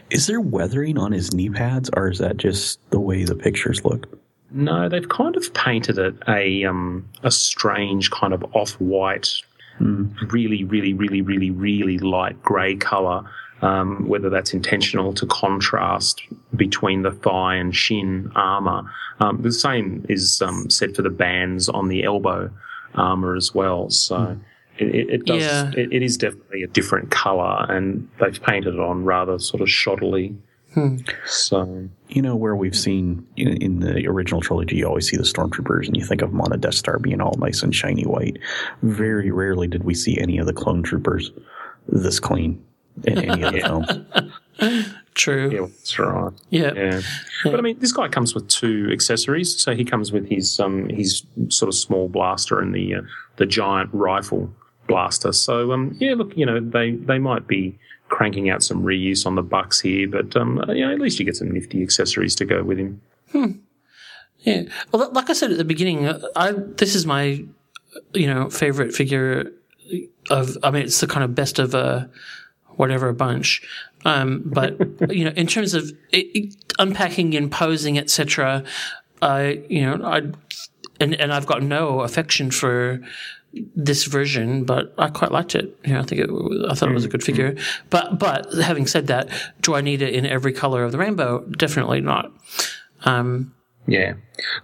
Is 0.09 0.27
there 0.27 0.41
weathering 0.41 0.99
on 0.99 1.13
his 1.13 1.35
knee 1.35 1.51
pads, 1.51 1.91
or 1.95 2.09
is 2.09 2.19
that 2.19 2.39
just 2.39 2.81
the 2.91 3.01
way 3.01 3.25
the 3.25 3.35
pictures 3.35 3.85
look? 3.85 4.09
No, 4.51 4.89
they've 4.89 5.09
kind 5.09 5.37
of 5.37 5.53
painted 5.55 5.99
it 5.99 6.15
a 6.27 6.65
um, 6.65 7.09
a 7.23 7.31
strange 7.31 8.11
kind 8.11 8.33
of 8.33 8.45
off 8.57 8.73
white, 8.81 9.31
really, 9.81 10.65
really, 10.65 10.95
really, 10.95 11.23
really, 11.23 11.51
really 11.51 11.99
light 11.99 12.41
grey 12.43 12.77
colour. 12.77 13.25
Um, 13.63 14.09
whether 14.09 14.31
that's 14.31 14.55
intentional 14.55 15.13
to 15.13 15.27
contrast 15.27 16.23
between 16.57 17.03
the 17.03 17.11
thigh 17.11 17.57
and 17.57 17.77
shin 17.77 18.33
armour. 18.35 18.91
Um, 19.21 19.43
the 19.43 19.53
same 19.53 20.07
is 20.09 20.41
um, 20.41 20.71
said 20.71 20.97
for 20.97 21.03
the 21.03 21.11
bands 21.11 21.69
on 21.69 21.89
the 21.89 22.03
elbow 22.05 22.51
armour 22.95 23.37
as 23.37 23.55
well. 23.55 23.91
So 23.91 24.39
it, 24.79 24.95
it, 24.95 25.11
it 25.11 25.27
does. 25.27 25.43
Yeah. 25.43 25.71
It, 25.77 25.93
it 25.93 26.03
is 26.03 26.17
definitely 26.17 26.63
a 26.63 26.69
different 26.69 27.11
colour, 27.11 27.67
and 27.69 28.09
they've 28.19 28.43
painted 28.43 28.75
it 28.75 28.81
on 28.81 29.05
rather 29.05 29.39
sort 29.39 29.61
of 29.61 29.69
shoddily. 29.69 30.35
So 31.27 31.89
You 32.09 32.23
know, 32.23 32.37
where 32.37 32.55
we've 32.55 32.77
seen 32.77 33.27
in, 33.37 33.49
in 33.63 33.81
the 33.81 34.07
original 34.07 34.41
trilogy, 34.41 34.77
you 34.77 34.87
always 34.87 35.09
see 35.09 35.17
the 35.17 35.25
stormtroopers 35.25 35.87
and 35.87 35.97
you 35.97 36.05
think 36.05 36.23
of 36.23 36.31
them 36.31 36.41
on 36.41 36.53
a 36.53 36.57
Death 36.57 36.75
Star 36.75 36.99
being 36.99 37.21
all 37.21 37.37
nice 37.39 37.63
and 37.63 37.75
shiny 37.75 38.05
white. 38.05 38.39
Very 38.83 39.31
rarely 39.31 39.67
did 39.67 39.85
we 39.85 39.95
see 39.95 40.19
any 40.21 40.39
of 40.39 40.47
the 40.47 40.53
clone 40.53 40.83
troopers 40.83 41.33
this 41.89 42.21
clean 42.21 42.63
in 43.05 43.19
any 43.19 43.43
of 43.43 43.53
the 43.53 43.61
films. 43.61 44.87
True. 45.15 45.51
Yeah, 45.51 45.67
that's 45.67 45.99
right. 45.99 46.33
Yeah. 46.51 46.73
Yeah. 46.75 47.01
But 47.45 47.57
I 47.57 47.63
mean, 47.63 47.79
this 47.81 47.93
guy 47.93 48.09
comes 48.09 48.35
with 48.35 48.49
two 48.49 48.89
accessories. 48.93 49.59
So 49.61 49.75
he 49.75 49.85
comes 49.85 50.13
with 50.13 50.29
his 50.29 50.61
um 50.61 50.89
his 50.89 51.25
sort 51.49 51.69
of 51.69 51.75
small 51.75 52.09
blaster 52.09 52.61
and 52.61 52.75
the 52.75 52.95
uh, 52.97 53.01
the 53.37 53.47
giant 53.47 53.91
rifle 53.93 54.53
blaster. 54.87 55.33
So 55.33 55.73
um 55.73 55.97
yeah, 55.99 56.15
look, 56.15 56.37
you 56.37 56.47
know 56.47 56.61
they 56.61 56.93
they 56.93 57.19
might 57.19 57.47
be 57.47 57.79
cranking 58.11 58.51
out 58.51 58.63
some 58.63 58.83
reuse 58.83 59.25
on 59.25 59.35
the 59.37 59.43
bucks 59.43 59.81
here, 59.81 60.07
but 60.07 60.37
um 60.37 60.63
you 60.69 60.87
know 60.87 60.93
at 60.93 61.01
least 61.01 61.19
you 61.19 61.25
get 61.25 61.37
some 61.37 61.51
nifty 61.51 61.83
accessories 61.83 62.35
to 62.37 62.45
go 62.45 62.63
with 62.63 62.79
him. 62.79 63.01
Yeah. 64.41 64.63
Well, 64.93 65.11
like 65.13 65.29
I 65.29 65.35
said 65.35 65.51
at 65.51 65.59
the 65.59 65.65
beginning, 65.65 66.07
uh, 66.07 66.21
I 66.35 66.53
this 66.53 66.95
is 66.95 67.07
my 67.07 67.45
you 68.15 68.27
know 68.27 68.51
favorite 68.51 68.95
figure 68.95 69.53
of. 70.31 70.57
I 70.63 70.71
mean, 70.71 70.83
it's 70.83 71.01
the 71.01 71.07
kind 71.07 71.25
of 71.25 71.35
best 71.35 71.59
of 71.59 71.75
a 71.75 72.09
whatever 72.77 73.09
a 73.09 73.15
bunch. 73.15 73.63
Um, 74.05 74.43
but 74.45 74.79
you 75.11 75.25
know, 75.25 75.33
in 75.33 75.47
terms 75.47 75.75
of 75.75 75.91
it, 76.11 76.27
it, 76.35 76.57
unpacking 76.79 77.35
and 77.35 77.53
posing, 77.53 77.99
etc. 77.99 78.65
I 79.21 79.63
you 79.69 79.83
know 79.83 80.05
I 80.05 80.23
and 80.99 81.15
and 81.15 81.33
I've 81.33 81.47
got 81.47 81.63
no 81.63 82.01
affection 82.01 82.51
for 82.51 83.01
this 83.75 84.05
version, 84.05 84.65
but 84.65 84.95
I 84.99 85.09
quite 85.09 85.33
liked 85.33 85.55
it. 85.55 85.77
You 85.85 85.95
know, 85.95 86.01
I 86.01 86.03
think 86.03 86.21
it, 86.21 86.31
I 86.71 86.75
thought 86.75 86.89
it 86.91 86.95
was 86.95 87.05
a 87.05 87.09
good 87.09 87.23
figure. 87.23 87.57
But 87.91 88.19
but 88.19 88.53
having 88.63 88.87
said 88.87 89.09
that, 89.09 89.29
do 89.61 89.75
I 89.75 89.81
need 89.81 90.03
it 90.03 90.15
in 90.15 90.25
every 90.27 90.53
color 90.53 90.85
of 90.85 90.93
the 90.93 90.99
rainbow? 90.99 91.45
Definitely 91.57 92.01
not. 92.01 92.33
Um, 93.05 93.55
Yeah. 93.87 94.15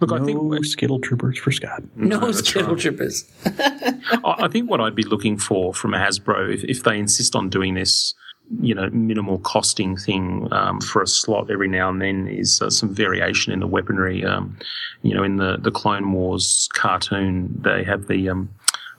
Look, 0.01 0.11
no 0.11 0.17
I 0.17 0.25
think 0.25 0.65
Skittle 0.65 1.01
troopers 1.01 1.39
for 1.39 1.51
Scott. 1.51 1.83
no, 1.97 2.21
that's 2.21 2.49
Skittle 2.49 2.75
right. 2.75 2.81
Troopers. 2.81 3.25
I 3.47 4.35
I 4.47 4.49
think 4.49 4.71
what 4.71 4.81
I'd 4.81 4.95
be 4.95 5.03
looking 5.05 5.37
for 5.39 5.75
from 5.75 5.93
Hasbro, 5.93 6.53
if, 6.55 6.65
if 6.65 6.85
they 6.85 6.99
insist 6.99 7.35
on 7.35 7.49
doing 7.49 7.75
this, 7.75 8.15
you 8.61 8.75
know, 8.75 8.89
minimal 8.91 9.39
costing 9.41 9.97
thing 9.97 10.47
um, 10.53 10.81
for 10.81 11.03
a 11.03 11.07
slot 11.07 11.51
every 11.51 11.67
now 11.69 11.89
and 11.91 12.01
then, 12.01 12.29
is 12.29 12.63
uh, 12.63 12.71
some 12.71 12.95
variation 12.95 13.53
in 13.53 13.59
the 13.59 13.67
weaponry. 13.67 14.25
Um, 14.25 14.57
you 15.03 15.15
know, 15.15 15.25
in 15.25 15.37
the 15.37 15.57
the 15.59 15.73
Clone 15.73 16.13
Wars 16.13 16.69
cartoon, 16.73 17.61
they 17.65 17.83
have 17.85 18.07
the 18.07 18.29
um, 18.29 18.49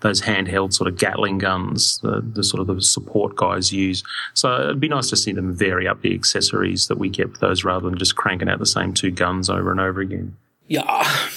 those 0.02 0.22
handheld 0.22 0.74
sort 0.74 0.88
of 0.88 0.98
Gatling 0.98 1.38
guns, 1.38 2.00
the, 2.00 2.22
the 2.22 2.44
sort 2.44 2.62
of 2.62 2.68
the 2.68 2.82
support 2.82 3.36
guys 3.36 3.72
use. 3.72 4.04
So 4.34 4.62
it'd 4.62 4.80
be 4.80 4.90
nice 4.90 5.10
to 5.10 5.18
see 5.18 5.32
them 5.32 5.54
vary 5.54 5.88
up 5.88 6.02
the 6.02 6.14
accessories 6.14 6.88
that 6.88 6.98
we 6.98 7.10
get 7.10 7.32
with 7.32 7.40
those 7.40 7.64
rather 7.64 7.90
than 7.90 7.98
just 7.98 8.16
cranking 8.16 8.50
out 8.50 8.60
the 8.60 8.66
same 8.66 8.94
two 8.94 9.12
guns 9.12 9.50
over 9.50 9.72
and 9.72 9.80
over 9.80 10.02
again. 10.02 10.36
Yeah. 10.68 11.04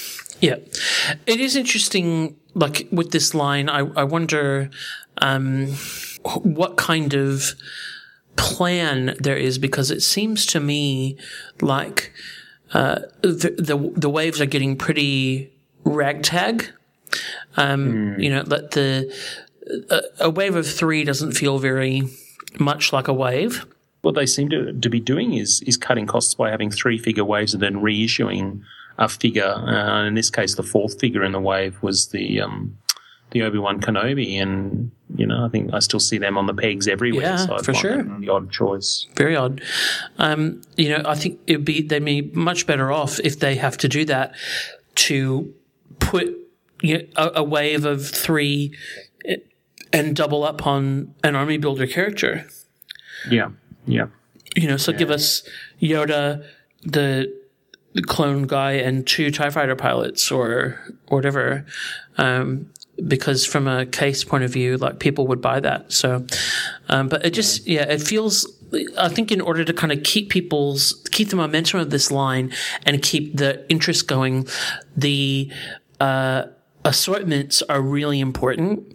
Yeah. 0.42 0.56
It 1.26 1.38
is 1.38 1.54
interesting, 1.54 2.34
like 2.54 2.88
with 2.90 3.10
this 3.10 3.34
line, 3.34 3.68
I, 3.68 3.80
I 3.80 4.04
wonder 4.04 4.70
um, 5.18 5.66
what 6.22 6.78
kind 6.78 7.12
of 7.12 7.52
plan 8.36 9.16
there 9.18 9.36
is 9.36 9.58
because 9.58 9.90
it 9.90 10.00
seems 10.00 10.46
to 10.46 10.58
me 10.58 11.18
like 11.60 12.14
uh, 12.72 13.00
the, 13.20 13.54
the, 13.58 13.92
the 13.94 14.08
waves 14.08 14.40
are 14.40 14.46
getting 14.46 14.76
pretty 14.76 15.52
ragtag. 15.84 16.70
Um, 17.56 18.18
You 18.18 18.30
know, 18.30 18.42
that 18.44 18.72
the 18.72 19.12
a, 19.90 20.26
a 20.26 20.30
wave 20.30 20.56
of 20.56 20.66
three 20.66 21.04
doesn't 21.04 21.32
feel 21.32 21.58
very 21.58 22.02
much 22.58 22.92
like 22.92 23.08
a 23.08 23.14
wave. 23.14 23.64
what 24.02 24.14
they 24.14 24.26
seem 24.26 24.48
to, 24.50 24.72
to 24.72 24.88
be 24.88 25.00
doing 25.00 25.34
is 25.34 25.62
is 25.66 25.76
cutting 25.76 26.06
costs 26.06 26.34
by 26.34 26.50
having 26.50 26.70
three 26.70 26.98
figure 26.98 27.24
waves 27.24 27.54
and 27.54 27.62
then 27.62 27.74
reissuing 27.82 28.62
a 28.98 29.08
figure. 29.08 29.44
Uh, 29.52 30.06
in 30.06 30.14
this 30.14 30.30
case, 30.30 30.54
the 30.56 30.62
fourth 30.62 30.98
figure 31.00 31.22
in 31.24 31.32
the 31.32 31.40
wave 31.40 31.76
was 31.82 32.08
the 32.08 32.40
um, 32.40 32.76
the 33.30 33.42
Obi 33.42 33.58
Wan 33.58 33.80
Kenobi, 33.80 34.40
and 34.42 34.90
you 35.16 35.26
know 35.26 35.44
I 35.44 35.48
think 35.48 35.72
I 35.72 35.78
still 35.80 36.00
see 36.00 36.18
them 36.18 36.36
on 36.36 36.46
the 36.46 36.54
pegs 36.54 36.88
everywhere. 36.88 37.22
Yeah, 37.22 37.36
so 37.36 37.58
for 37.58 37.74
sure. 37.74 38.02
The 38.02 38.28
odd 38.28 38.50
choice. 38.50 39.06
very 39.14 39.36
odd. 39.36 39.60
Um, 40.18 40.62
you 40.76 40.88
know, 40.88 41.02
I 41.06 41.14
think 41.14 41.38
it'd 41.46 41.64
be 41.64 41.82
they'd 41.82 42.04
be 42.04 42.22
much 42.34 42.66
better 42.66 42.90
off 42.90 43.20
if 43.20 43.38
they 43.38 43.54
have 43.56 43.76
to 43.78 43.88
do 43.88 44.04
that 44.06 44.34
to 45.06 45.54
put 46.00 46.26
you 46.82 46.98
know, 46.98 47.04
a, 47.16 47.30
a 47.36 47.42
wave 47.42 47.84
of 47.84 48.06
three 48.06 48.76
and 49.92 50.14
double 50.14 50.44
up 50.44 50.66
on 50.66 51.14
an 51.24 51.34
army 51.34 51.58
builder 51.58 51.86
character. 51.86 52.46
Yeah, 53.28 53.50
yeah. 53.86 54.06
You 54.56 54.68
know, 54.68 54.76
so 54.76 54.92
give 54.92 55.10
us 55.10 55.48
Yoda, 55.80 56.44
the, 56.82 57.36
the 57.94 58.02
clone 58.02 58.46
guy, 58.46 58.72
and 58.72 59.06
two 59.06 59.30
Tie 59.30 59.50
Fighter 59.50 59.76
pilots, 59.76 60.30
or, 60.30 60.80
or 61.06 61.18
whatever. 61.18 61.66
Um, 62.18 62.70
because 63.06 63.46
from 63.46 63.66
a 63.66 63.86
case 63.86 64.24
point 64.24 64.44
of 64.44 64.52
view, 64.52 64.76
like 64.76 64.98
people 64.98 65.26
would 65.28 65.40
buy 65.40 65.60
that. 65.60 65.92
So, 65.92 66.26
um, 66.88 67.08
but 67.08 67.24
it 67.24 67.30
just 67.30 67.66
yeah, 67.66 67.82
it 67.82 68.02
feels. 68.02 68.46
I 68.96 69.08
think 69.08 69.32
in 69.32 69.40
order 69.40 69.64
to 69.64 69.72
kind 69.72 69.92
of 69.92 70.04
keep 70.04 70.30
people's 70.30 71.04
keep 71.10 71.30
the 71.30 71.36
momentum 71.36 71.80
of 71.80 71.90
this 71.90 72.10
line 72.10 72.52
and 72.84 73.02
keep 73.02 73.36
the 73.36 73.68
interest 73.68 74.06
going, 74.06 74.46
the 74.96 75.50
uh, 75.98 76.44
assortments 76.84 77.62
are 77.62 77.80
really 77.80 78.20
important 78.20 78.94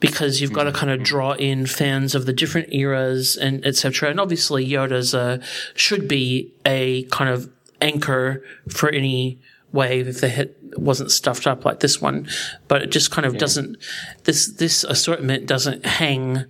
because 0.00 0.40
you've 0.40 0.52
got 0.52 0.64
to 0.64 0.72
kind 0.72 0.90
of 0.92 1.02
draw 1.02 1.32
in 1.32 1.66
fans 1.66 2.14
of 2.14 2.26
the 2.26 2.32
different 2.32 2.72
eras 2.72 3.36
and 3.36 3.64
etc. 3.66 4.10
And 4.10 4.20
obviously, 4.20 4.66
Yoda's 4.66 5.14
a, 5.14 5.40
should 5.74 6.06
be 6.08 6.52
a 6.64 7.04
kind 7.04 7.30
of 7.30 7.50
anchor 7.80 8.42
for 8.68 8.88
any 8.88 9.38
wave 9.72 10.06
if 10.06 10.20
the 10.20 10.28
hit 10.28 10.56
wasn't 10.76 11.10
stuffed 11.10 11.46
up 11.46 11.64
like 11.64 11.80
this 11.80 12.00
one, 12.00 12.28
but 12.68 12.82
it 12.82 12.90
just 12.90 13.10
kind 13.10 13.26
of 13.26 13.38
doesn't. 13.38 13.76
This 14.24 14.46
this 14.52 14.84
assortment 14.84 15.46
doesn't 15.46 15.84
hang 15.84 16.44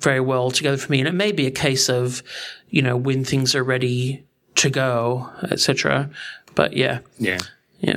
very 0.00 0.20
well 0.20 0.50
together 0.50 0.76
for 0.76 0.90
me, 0.90 1.00
and 1.00 1.08
it 1.08 1.14
may 1.14 1.32
be 1.32 1.46
a 1.46 1.50
case 1.50 1.88
of 1.88 2.22
you 2.70 2.82
know 2.82 2.96
when 2.96 3.24
things 3.24 3.54
are 3.54 3.64
ready 3.64 4.24
to 4.56 4.70
go, 4.70 5.30
etc. 5.50 6.10
But 6.54 6.74
yeah, 6.74 7.00
Yeah. 7.18 7.38
yeah. 7.80 7.96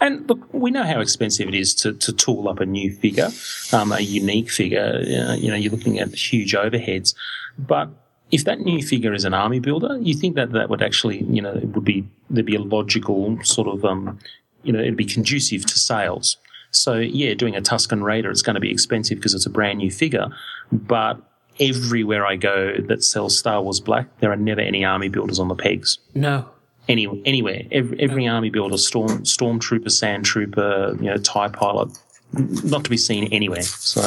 And 0.00 0.28
look, 0.28 0.52
we 0.52 0.70
know 0.70 0.84
how 0.84 1.00
expensive 1.00 1.48
it 1.48 1.54
is 1.54 1.74
to, 1.76 1.92
to 1.94 2.12
tool 2.12 2.48
up 2.48 2.60
a 2.60 2.66
new 2.66 2.92
figure, 2.92 3.28
um, 3.72 3.92
a 3.92 4.00
unique 4.00 4.50
figure. 4.50 5.02
Uh, 5.02 5.34
you 5.34 5.48
know, 5.48 5.56
you're 5.56 5.72
looking 5.72 5.98
at 5.98 6.14
huge 6.14 6.54
overheads. 6.54 7.14
But 7.58 7.90
if 8.30 8.44
that 8.44 8.60
new 8.60 8.82
figure 8.82 9.12
is 9.14 9.24
an 9.24 9.34
army 9.34 9.60
builder, 9.60 9.98
you 9.98 10.14
think 10.14 10.36
that 10.36 10.52
that 10.52 10.68
would 10.68 10.82
actually, 10.82 11.22
you 11.24 11.42
know, 11.42 11.54
it 11.54 11.68
would 11.68 11.84
be 11.84 12.06
there'd 12.30 12.46
be 12.46 12.56
a 12.56 12.60
logical 12.60 13.42
sort 13.42 13.68
of, 13.68 13.84
um, 13.84 14.18
you 14.62 14.72
know, 14.72 14.80
it'd 14.80 14.96
be 14.96 15.04
conducive 15.04 15.64
to 15.66 15.78
sales. 15.78 16.36
So 16.70 16.96
yeah, 16.96 17.34
doing 17.34 17.56
a 17.56 17.62
Tusken 17.62 18.02
Raider, 18.02 18.30
it's 18.30 18.42
going 18.42 18.54
to 18.54 18.60
be 18.60 18.70
expensive 18.70 19.18
because 19.18 19.34
it's 19.34 19.46
a 19.46 19.50
brand 19.50 19.78
new 19.78 19.90
figure. 19.90 20.26
But 20.70 21.20
everywhere 21.58 22.26
I 22.26 22.36
go 22.36 22.74
that 22.88 23.02
sells 23.02 23.38
Star 23.38 23.62
Wars 23.62 23.80
Black, 23.80 24.06
there 24.20 24.30
are 24.30 24.36
never 24.36 24.60
any 24.60 24.84
army 24.84 25.08
builders 25.08 25.38
on 25.38 25.48
the 25.48 25.54
pegs 25.54 25.98
No, 26.14 26.48
any, 26.88 27.06
anywhere. 27.24 27.62
Every, 27.70 28.00
every 28.00 28.26
army 28.26 28.50
builder, 28.50 28.78
storm 28.78 29.22
stormtrooper, 29.24 29.90
sand 29.90 30.24
trooper, 30.24 30.96
you 31.00 31.10
know, 31.10 31.16
tie 31.18 31.48
pilot, 31.48 31.96
not 32.32 32.84
to 32.84 32.90
be 32.90 32.96
seen 32.96 33.24
anywhere. 33.32 33.62
So 33.62 34.02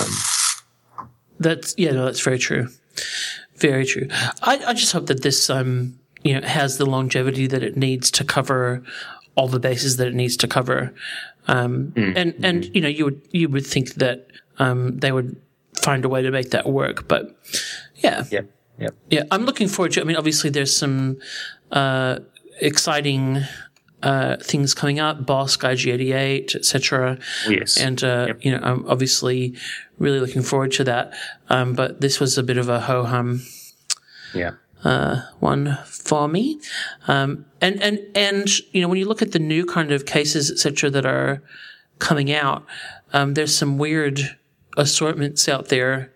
That's 1.39 1.73
yeah, 1.77 1.91
no, 1.91 2.05
that's 2.05 2.21
very 2.21 2.39
true. 2.39 2.69
Very 3.55 3.85
true. 3.85 4.07
I, 4.41 4.61
I 4.67 4.73
just 4.73 4.91
hope 4.91 5.07
that 5.07 5.23
this 5.23 5.49
um 5.49 5.99
you 6.23 6.39
know 6.39 6.47
has 6.47 6.77
the 6.77 6.85
longevity 6.85 7.47
that 7.47 7.63
it 7.63 7.77
needs 7.77 8.11
to 8.11 8.23
cover 8.23 8.83
all 9.35 9.47
the 9.47 9.59
bases 9.59 9.97
that 9.97 10.07
it 10.07 10.15
needs 10.15 10.37
to 10.37 10.47
cover. 10.47 10.93
Um 11.47 11.93
and 11.95 12.35
and 12.43 12.75
you 12.75 12.81
know 12.81 12.87
you 12.87 13.05
would 13.05 13.21
you 13.31 13.49
would 13.49 13.65
think 13.65 13.95
that 13.95 14.27
um 14.59 14.97
they 14.99 15.11
would 15.11 15.35
find 15.81 16.05
a 16.05 16.09
way 16.09 16.21
to 16.21 16.31
make 16.31 16.51
that 16.51 16.67
work, 16.67 17.07
but 17.07 17.35
yeah. 17.95 18.23
yep, 18.31 18.51
yep. 18.79 18.95
Yeah, 19.09 19.23
I'm 19.31 19.45
looking 19.45 19.67
forward 19.67 19.93
to. 19.93 20.01
I 20.01 20.03
mean, 20.03 20.15
obviously, 20.15 20.49
there's 20.49 20.75
some 20.75 21.17
uh, 21.71 22.19
exciting 22.61 23.43
uh, 24.03 24.37
things 24.37 24.73
coming 24.73 24.99
up, 24.99 25.25
Bossk, 25.25 25.59
IG88, 25.61 26.55
etc. 26.55 27.19
Yes. 27.47 27.77
And 27.77 28.03
uh, 28.03 28.33
you 28.41 28.51
know, 28.51 28.59
I'm 28.63 28.87
obviously 28.87 29.55
really 29.99 30.19
looking 30.19 30.41
forward 30.41 30.71
to 30.73 30.83
that. 30.85 31.13
Um, 31.49 31.73
but 31.73 32.01
this 32.01 32.19
was 32.19 32.37
a 32.37 32.43
bit 32.43 32.57
of 32.57 32.67
a 32.69 32.79
ho 32.81 33.03
hum 33.03 33.43
Yeah. 34.33 34.51
uh, 34.83 35.21
one 35.39 35.77
for 35.85 36.27
me. 36.27 36.59
Um, 37.07 37.45
and 37.61 37.81
and 37.83 37.99
and 38.15 38.47
you 38.73 38.81
know, 38.81 38.87
when 38.87 38.97
you 38.97 39.05
look 39.07 39.21
at 39.21 39.33
the 39.33 39.39
new 39.39 39.65
kind 39.65 39.91
of 39.91 40.05
cases, 40.05 40.49
etc., 40.51 40.89
that 40.89 41.05
are 41.05 41.43
coming 41.99 42.31
out, 42.31 42.65
um, 43.13 43.35
there's 43.35 43.55
some 43.55 43.77
weird 43.77 44.35
assortments 44.77 45.47
out 45.47 45.67
there 45.69 46.11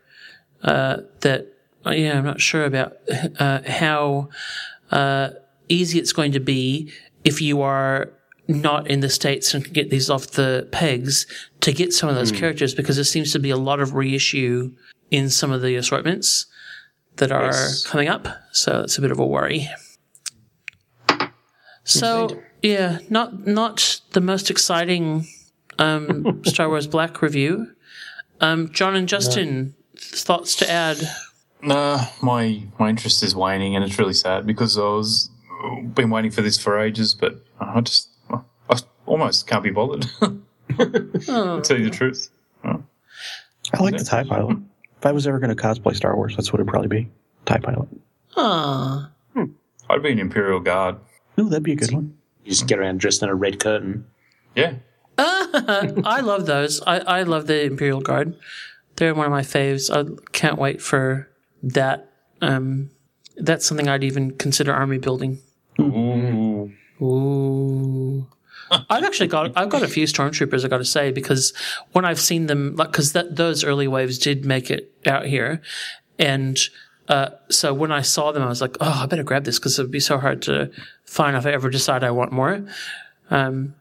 uh, 0.63 0.97
that 1.19 1.53
uh, 1.85 1.91
yeah, 1.91 2.17
I'm 2.17 2.25
not 2.25 2.41
sure 2.41 2.65
about 2.65 2.97
uh, 3.39 3.59
how 3.67 4.29
uh, 4.91 5.29
easy 5.69 5.99
it's 5.99 6.13
going 6.13 6.31
to 6.33 6.39
be 6.39 6.91
if 7.23 7.41
you 7.41 7.61
are 7.61 8.11
not 8.47 8.87
in 8.87 8.99
the 8.99 9.09
states 9.09 9.53
and 9.53 9.63
can 9.63 9.73
get 9.73 9.89
these 9.89 10.09
off 10.09 10.27
the 10.31 10.67
pegs 10.71 11.25
to 11.61 11.71
get 11.73 11.91
some 11.93 12.07
of 12.09 12.15
those 12.15 12.29
Hmm. 12.29 12.37
characters 12.37 12.75
because 12.75 12.95
there 12.97 13.03
seems 13.05 13.31
to 13.31 13.39
be 13.39 13.49
a 13.49 13.57
lot 13.57 13.79
of 13.79 13.93
reissue 13.95 14.71
in 15.09 15.29
some 15.29 15.51
of 15.51 15.61
the 15.61 15.75
assortments 15.75 16.45
that 17.17 17.31
are 17.31 17.45
Yes. 17.45 17.85
coming 17.85 18.07
up. 18.07 18.27
So 18.51 18.81
it's 18.81 18.97
a 18.97 19.01
bit 19.01 19.11
of 19.11 19.19
a 19.19 19.25
worry. 19.25 19.67
So 21.83 22.41
yeah, 22.61 22.99
not 23.09 23.45
not 23.47 24.01
the 24.13 24.21
most 24.21 24.49
exciting 24.49 25.27
um, 25.77 26.41
Star 26.45 26.67
Wars 26.67 26.87
Black 26.87 27.21
review. 27.21 27.71
Um, 28.41 28.71
John 28.71 28.95
and 28.95 29.07
Justin, 29.07 29.75
thoughts 29.97 30.55
to 30.57 30.69
add? 30.69 30.97
Nah, 31.61 32.05
my 32.21 32.63
my 32.79 32.89
interest 32.89 33.23
is 33.23 33.35
waning, 33.35 33.75
and 33.75 33.83
it's 33.85 33.97
really 33.99 34.13
sad 34.13 34.45
because 34.45 34.77
I 34.77 34.81
was 34.81 35.29
been 35.93 36.09
waiting 36.09 36.31
for 36.31 36.41
this 36.41 36.57
for 36.57 36.79
ages, 36.79 37.13
but 37.13 37.43
I 37.59 37.81
just 37.81 38.09
I 38.29 38.79
almost 39.05 39.47
can't 39.47 39.63
be 39.63 39.71
bothered. 39.71 40.05
Oh. 40.21 40.39
to 40.77 41.61
tell 41.63 41.77
you 41.77 41.85
the 41.85 41.91
truth. 41.91 42.29
I 42.63 43.81
like 43.81 43.97
the 43.97 44.03
TIE 44.03 44.23
pilot. 44.23 44.57
If 44.97 45.05
I 45.05 45.11
was 45.11 45.27
ever 45.27 45.39
going 45.39 45.55
to 45.55 45.61
cosplay 45.61 45.95
Star 45.95 46.15
Wars, 46.15 46.35
that's 46.35 46.51
what 46.51 46.59
it'd 46.59 46.67
probably 46.67 46.87
be. 46.87 47.09
TIE 47.45 47.59
pilot. 47.59 47.87
Ah, 48.35 49.11
I'd 49.89 50.03
be 50.03 50.11
an 50.11 50.19
Imperial 50.19 50.59
Guard. 50.59 50.97
Ooh, 51.39 51.49
that'd 51.49 51.63
be 51.63 51.73
a 51.73 51.75
good 51.75 51.91
one. 51.91 52.17
You 52.43 52.51
just 52.51 52.67
get 52.67 52.79
around 52.79 52.99
dressed 52.99 53.23
in 53.23 53.29
a 53.29 53.35
red 53.35 53.59
curtain. 53.59 54.05
Yeah, 54.55 54.75
I 55.17 56.21
love 56.23 56.45
those. 56.45 56.81
I, 56.85 56.99
I 56.99 57.23
love 57.23 57.47
the 57.47 57.63
Imperial 57.63 58.01
Guard. 58.01 58.35
They're 58.95 59.13
one 59.13 59.25
of 59.25 59.31
my 59.31 59.41
faves. 59.41 59.89
I 59.91 60.21
can't 60.31 60.57
wait 60.57 60.81
for 60.81 61.29
that. 61.63 62.09
Um, 62.41 62.91
that's 63.37 63.65
something 63.65 63.87
I'd 63.87 64.03
even 64.03 64.31
consider 64.37 64.73
army 64.73 64.97
building. 64.97 65.39
Ooh. 65.79 66.71
Ooh. 67.01 68.27
I've 68.71 69.03
actually 69.03 69.27
got 69.27 69.51
I've 69.55 69.69
got 69.69 69.83
a 69.83 69.87
few 69.87 70.05
stormtroopers 70.05 70.65
I 70.65 70.67
got 70.67 70.79
to 70.79 70.85
say 70.85 71.11
because 71.11 71.53
when 71.91 72.05
I've 72.05 72.19
seen 72.19 72.47
them 72.47 72.75
like 72.75 72.91
because 72.91 73.13
that 73.13 73.35
those 73.35 73.63
early 73.63 73.87
waves 73.87 74.17
did 74.17 74.43
make 74.43 74.71
it 74.71 74.91
out 75.05 75.25
here, 75.25 75.61
and 76.17 76.57
uh, 77.07 77.29
so 77.49 77.73
when 77.73 77.91
I 77.91 78.01
saw 78.01 78.31
them 78.31 78.41
I 78.41 78.47
was 78.47 78.61
like 78.61 78.75
oh 78.81 79.01
I 79.03 79.05
better 79.05 79.23
grab 79.23 79.43
this 79.43 79.59
because 79.59 79.77
it 79.77 79.83
would 79.83 79.91
be 79.91 79.99
so 79.99 80.17
hard 80.17 80.41
to 80.43 80.71
find 81.05 81.37
if 81.37 81.45
I 81.45 81.51
ever 81.51 81.69
decide 81.69 82.03
I 82.03 82.11
want 82.11 82.31
more, 82.31 82.65
um, 83.29 83.75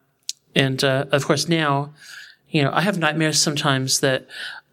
and 0.54 0.82
uh, 0.84 1.06
of 1.12 1.24
course 1.24 1.48
now, 1.48 1.94
you 2.50 2.62
know 2.62 2.70
I 2.72 2.82
have 2.82 2.98
nightmares 2.98 3.40
sometimes 3.40 4.00
that 4.00 4.26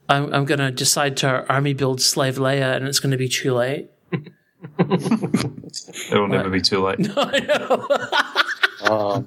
I'm, 0.10 0.34
I'm 0.34 0.46
going 0.46 0.60
to 0.60 0.72
decide 0.72 1.16
to 1.18 1.48
army 1.48 1.74
build 1.74 2.02
Slave 2.02 2.36
Leia 2.36 2.76
and 2.76 2.86
it's 2.86 3.00
going 3.00 3.12
to 3.12 3.18
be 3.18 3.30
too 3.30 3.54
late. 3.54 3.90
It'll 6.12 6.28
never 6.28 6.50
be 6.50 6.62
too 6.62 6.84
late. 6.84 7.00
I 7.18 7.40
know. 7.40 7.88
Oh, 8.84 9.26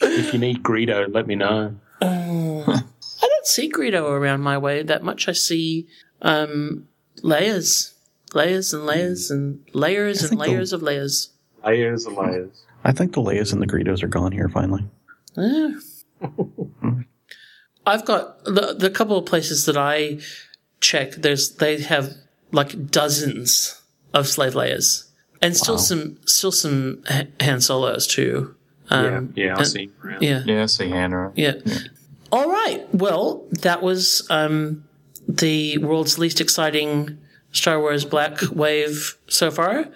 if 0.00 0.32
you 0.32 0.38
need 0.38 0.62
Greedo, 0.62 1.12
let 1.12 1.26
me 1.26 1.34
know. 1.34 1.74
I 2.00 2.82
don't 3.20 3.46
see 3.46 3.70
Greedo 3.70 4.08
around 4.10 4.40
my 4.40 4.58
way 4.58 4.82
that 4.82 5.02
much. 5.02 5.28
I 5.28 5.32
see 5.32 5.86
um, 6.20 6.88
Leias, 7.22 7.92
Leias 8.30 8.72
and 8.72 8.82
Leias 8.88 9.30
and 9.30 9.60
Leias 9.72 10.20
and 10.22 10.30
think 10.30 10.42
the- 10.42 10.48
Leias 10.48 10.72
of 10.72 10.80
Leias. 10.80 11.28
Leias 11.64 12.06
and 12.06 12.16
Leias. 12.16 12.50
I 12.84 12.92
think 12.92 13.12
the 13.14 13.20
Leias 13.20 13.52
and 13.52 13.62
the 13.62 13.66
Greedos 13.66 14.02
are 14.02 14.08
gone 14.08 14.32
here 14.32 14.48
finally. 14.48 14.84
Yeah. 15.36 15.70
I've 17.86 18.04
got 18.04 18.44
the 18.44 18.74
the 18.78 18.90
couple 18.90 19.16
of 19.18 19.26
places 19.26 19.66
that 19.66 19.76
I 19.76 20.18
check. 20.80 21.12
There's 21.12 21.56
they 21.56 21.80
have 21.80 22.14
like 22.52 22.90
dozens 22.90 23.81
of 24.14 24.28
slave 24.28 24.54
Leias, 24.54 25.08
and 25.40 25.56
still 25.56 25.78
some 25.78 26.18
still 26.26 26.52
some 26.52 27.02
Ha- 27.08 27.26
Han 27.40 27.60
Solos 27.60 28.06
too. 28.06 28.54
Um, 28.90 29.32
yeah, 29.36 29.44
yeah, 29.46 29.54
I 29.54 29.58
and- 29.58 29.66
see. 29.66 29.90
Around. 30.04 30.22
Yeah, 30.22 30.42
Yeah, 30.44 30.62
I 30.62 30.66
see 30.66 30.88
Hannah. 30.88 31.32
Yeah. 31.34 31.54
All 32.30 32.48
right. 32.50 32.86
Well, 32.94 33.44
that 33.50 33.82
was 33.82 34.26
um, 34.30 34.84
the 35.28 35.78
world's 35.78 36.18
least 36.18 36.40
exciting 36.40 37.18
Star 37.52 37.78
Wars 37.78 38.04
Black 38.04 38.38
Wave 38.52 39.16
so 39.28 39.50
far 39.50 39.86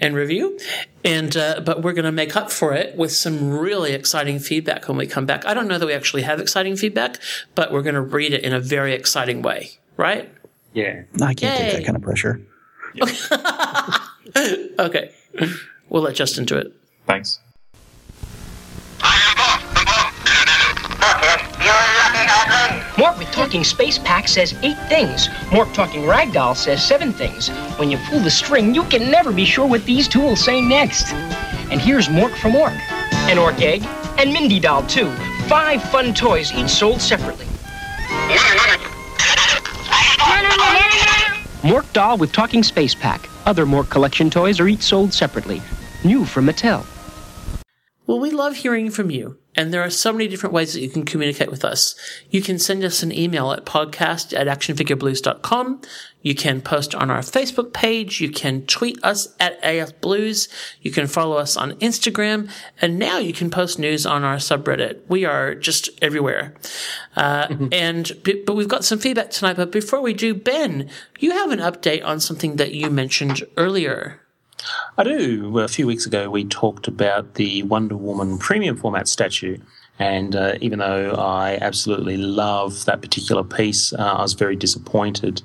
and 0.00 0.14
review. 0.14 0.58
And 1.04 1.36
uh, 1.36 1.60
but 1.60 1.82
we're 1.82 1.92
going 1.92 2.04
to 2.06 2.12
make 2.12 2.36
up 2.36 2.50
for 2.50 2.72
it 2.74 2.96
with 2.96 3.12
some 3.12 3.50
really 3.58 3.92
exciting 3.92 4.38
feedback 4.38 4.88
when 4.88 4.96
we 4.96 5.06
come 5.06 5.26
back. 5.26 5.44
I 5.46 5.54
don't 5.54 5.68
know 5.68 5.78
that 5.78 5.86
we 5.86 5.92
actually 5.92 6.22
have 6.22 6.40
exciting 6.40 6.76
feedback, 6.76 7.18
but 7.54 7.72
we're 7.72 7.82
going 7.82 7.94
to 7.94 8.00
read 8.00 8.32
it 8.32 8.42
in 8.42 8.52
a 8.52 8.60
very 8.60 8.94
exciting 8.94 9.42
way, 9.42 9.70
right? 9.96 10.32
Yeah. 10.72 11.02
I 11.20 11.34
can't 11.34 11.58
take 11.58 11.72
that 11.74 11.84
kind 11.84 11.96
of 11.96 12.02
pressure. 12.02 12.40
Okay. 14.78 15.10
We'll 15.88 16.02
let 16.02 16.14
Justin 16.14 16.44
do 16.44 16.56
it. 16.56 16.72
Thanks. 17.06 17.38
Mork 22.96 23.18
with 23.18 23.28
Talking 23.32 23.64
Space 23.64 23.98
Pack 23.98 24.28
says 24.28 24.54
eight 24.62 24.78
things. 24.88 25.28
Mork 25.50 25.72
Talking 25.74 26.02
Ragdoll 26.02 26.56
says 26.56 26.84
seven 26.84 27.12
things. 27.12 27.48
When 27.78 27.90
you 27.90 27.98
pull 28.08 28.20
the 28.20 28.30
string, 28.30 28.74
you 28.74 28.84
can 28.84 29.10
never 29.10 29.32
be 29.32 29.44
sure 29.44 29.66
what 29.66 29.84
these 29.84 30.06
two 30.08 30.20
will 30.20 30.36
say 30.36 30.60
next. 30.60 31.12
And 31.70 31.80
here's 31.80 32.08
Mork 32.08 32.34
from 32.36 32.54
Ork. 32.54 32.74
An 33.28 33.38
Ork 33.38 33.60
egg, 33.60 33.82
and 34.18 34.32
Mindy 34.32 34.60
Doll, 34.60 34.86
too. 34.86 35.10
Five 35.48 35.82
fun 35.90 36.14
toys, 36.14 36.52
each 36.52 36.68
sold 36.68 37.00
separately. 37.00 37.46
Mork 41.62 41.90
Doll 41.92 42.18
with 42.18 42.32
Talking 42.32 42.64
Space 42.64 42.92
Pack. 42.92 43.28
Other 43.46 43.64
Mork 43.64 43.88
collection 43.88 44.30
toys 44.30 44.58
are 44.58 44.66
each 44.66 44.82
sold 44.82 45.12
separately. 45.12 45.62
New 46.04 46.24
from 46.24 46.46
Mattel. 46.46 46.84
Well, 48.04 48.18
we 48.18 48.32
love 48.32 48.56
hearing 48.56 48.90
from 48.90 49.10
you, 49.10 49.38
and 49.54 49.72
there 49.72 49.80
are 49.80 49.88
so 49.88 50.12
many 50.12 50.26
different 50.26 50.52
ways 50.52 50.72
that 50.72 50.80
you 50.80 50.88
can 50.88 51.04
communicate 51.04 51.52
with 51.52 51.64
us. 51.64 51.94
You 52.30 52.42
can 52.42 52.58
send 52.58 52.82
us 52.82 53.04
an 53.04 53.12
email 53.12 53.52
at 53.52 53.64
podcast 53.64 54.36
at 54.36 54.48
actionfigureblues.com. 54.48 55.82
You 56.22 56.34
can 56.34 56.60
post 56.60 56.94
on 56.94 57.10
our 57.10 57.20
Facebook 57.20 57.72
page. 57.72 58.20
You 58.20 58.30
can 58.30 58.64
tweet 58.66 59.02
us 59.02 59.28
at 59.38 59.58
AF 59.62 60.00
Blues. 60.00 60.48
You 60.80 60.90
can 60.90 61.06
follow 61.06 61.36
us 61.36 61.56
on 61.56 61.72
Instagram. 61.74 62.50
And 62.80 62.98
now 62.98 63.18
you 63.18 63.32
can 63.32 63.50
post 63.50 63.78
news 63.78 64.06
on 64.06 64.24
our 64.24 64.36
subreddit. 64.36 65.00
We 65.08 65.24
are 65.24 65.54
just 65.54 65.90
everywhere. 66.00 66.54
Uh, 67.16 67.54
and, 67.72 68.12
but 68.46 68.54
we've 68.54 68.68
got 68.68 68.84
some 68.84 68.98
feedback 68.98 69.30
tonight. 69.30 69.56
But 69.56 69.72
before 69.72 70.00
we 70.00 70.14
do, 70.14 70.34
Ben, 70.34 70.88
you 71.18 71.32
have 71.32 71.50
an 71.50 71.58
update 71.58 72.04
on 72.04 72.20
something 72.20 72.56
that 72.56 72.72
you 72.72 72.90
mentioned 72.90 73.42
earlier. 73.56 74.20
I 74.96 75.04
do. 75.04 75.58
A 75.58 75.68
few 75.68 75.86
weeks 75.86 76.06
ago, 76.06 76.30
we 76.30 76.44
talked 76.44 76.86
about 76.86 77.34
the 77.34 77.62
Wonder 77.64 77.96
Woman 77.96 78.38
premium 78.38 78.76
format 78.76 79.08
statue. 79.08 79.58
And 79.98 80.34
uh, 80.34 80.54
even 80.60 80.78
though 80.78 81.12
I 81.12 81.58
absolutely 81.60 82.16
love 82.16 82.84
that 82.86 83.02
particular 83.02 83.44
piece, 83.44 83.92
uh, 83.92 84.14
I 84.18 84.22
was 84.22 84.32
very 84.34 84.56
disappointed 84.56 85.42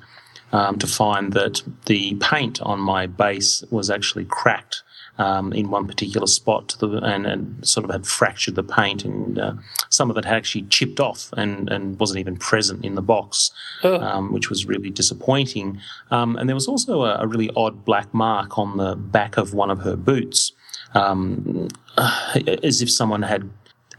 um, 0.52 0.78
to 0.78 0.86
find 0.86 1.32
that 1.32 1.62
the 1.86 2.14
paint 2.16 2.60
on 2.62 2.80
my 2.80 3.06
base 3.06 3.64
was 3.70 3.90
actually 3.90 4.24
cracked 4.24 4.82
um, 5.18 5.52
in 5.52 5.70
one 5.70 5.86
particular 5.86 6.26
spot 6.26 6.68
to 6.68 6.86
the, 6.86 6.98
and, 6.98 7.26
and 7.26 7.66
sort 7.66 7.84
of 7.84 7.90
had 7.90 8.06
fractured 8.06 8.54
the 8.54 8.62
paint, 8.62 9.04
and 9.04 9.38
uh, 9.38 9.52
some 9.88 10.10
of 10.10 10.16
it 10.16 10.24
had 10.24 10.36
actually 10.36 10.62
chipped 10.62 11.00
off 11.00 11.32
and, 11.36 11.68
and 11.70 11.98
wasn't 11.98 12.18
even 12.18 12.36
present 12.36 12.84
in 12.84 12.94
the 12.94 13.02
box, 13.02 13.50
um, 13.82 14.32
which 14.32 14.48
was 14.48 14.64
really 14.66 14.90
disappointing. 14.90 15.80
Um, 16.10 16.36
and 16.36 16.48
there 16.48 16.54
was 16.54 16.68
also 16.68 17.02
a, 17.02 17.18
a 17.18 17.26
really 17.26 17.50
odd 17.56 17.84
black 17.84 18.14
mark 18.14 18.58
on 18.58 18.76
the 18.76 18.94
back 18.94 19.36
of 19.36 19.54
one 19.54 19.70
of 19.70 19.80
her 19.80 19.96
boots, 19.96 20.52
um, 20.94 21.68
as 22.62 22.80
if 22.80 22.90
someone 22.90 23.22
had 23.22 23.50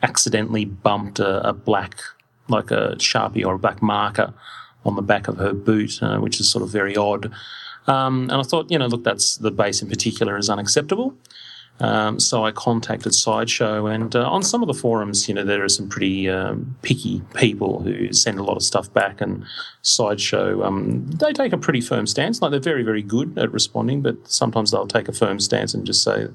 accidentally 0.01 0.63
bumped 0.63 1.19
a, 1.19 1.49
a 1.49 1.51
black, 1.51 1.99
like 2.47 2.71
a 2.71 2.95
sharpie 2.95 3.45
or 3.45 3.55
a 3.55 3.59
black 3.59 3.81
marker 3.81 4.33
on 4.85 4.95
the 4.95 5.01
back 5.01 5.27
of 5.27 5.37
her 5.37 5.53
boot, 5.53 6.01
uh, 6.01 6.17
which 6.19 6.39
is 6.39 6.49
sort 6.49 6.63
of 6.63 6.69
very 6.69 6.95
odd. 6.95 7.31
Um, 7.87 8.23
and 8.23 8.33
I 8.33 8.43
thought, 8.43 8.69
you 8.69 8.77
know, 8.77 8.87
look, 8.87 9.03
that's 9.03 9.37
the 9.37 9.51
base 9.51 9.81
in 9.81 9.89
particular 9.89 10.37
is 10.37 10.49
unacceptable. 10.49 11.15
Um, 11.81 12.19
so 12.19 12.43
I 12.43 12.51
contacted 12.51 13.15
Sideshow, 13.15 13.85
and 13.85 14.13
uh, 14.13 14.29
on 14.29 14.43
some 14.43 14.61
of 14.61 14.67
the 14.67 14.73
forums, 14.73 15.29
you 15.29 15.33
know, 15.33 15.45
there 15.45 15.63
are 15.63 15.69
some 15.69 15.87
pretty 15.87 16.29
um, 16.29 16.75
picky 16.81 17.21
people 17.35 17.81
who 17.81 18.11
send 18.11 18.37
a 18.37 18.43
lot 18.43 18.57
of 18.57 18.63
stuff 18.63 18.93
back, 18.93 19.21
and 19.21 19.45
Sideshow, 19.81 20.61
um, 20.63 21.07
they 21.07 21.31
take 21.31 21.53
a 21.53 21.57
pretty 21.57 21.79
firm 21.79 22.05
stance. 22.05 22.41
Like 22.41 22.51
they're 22.51 22.59
very, 22.59 22.83
very 22.83 23.01
good 23.01 23.37
at 23.37 23.51
responding, 23.53 24.01
but 24.01 24.29
sometimes 24.29 24.71
they'll 24.71 24.87
take 24.87 25.07
a 25.07 25.13
firm 25.13 25.39
stance 25.39 25.73
and 25.73 25.85
just 25.85 26.03
say 26.03 26.27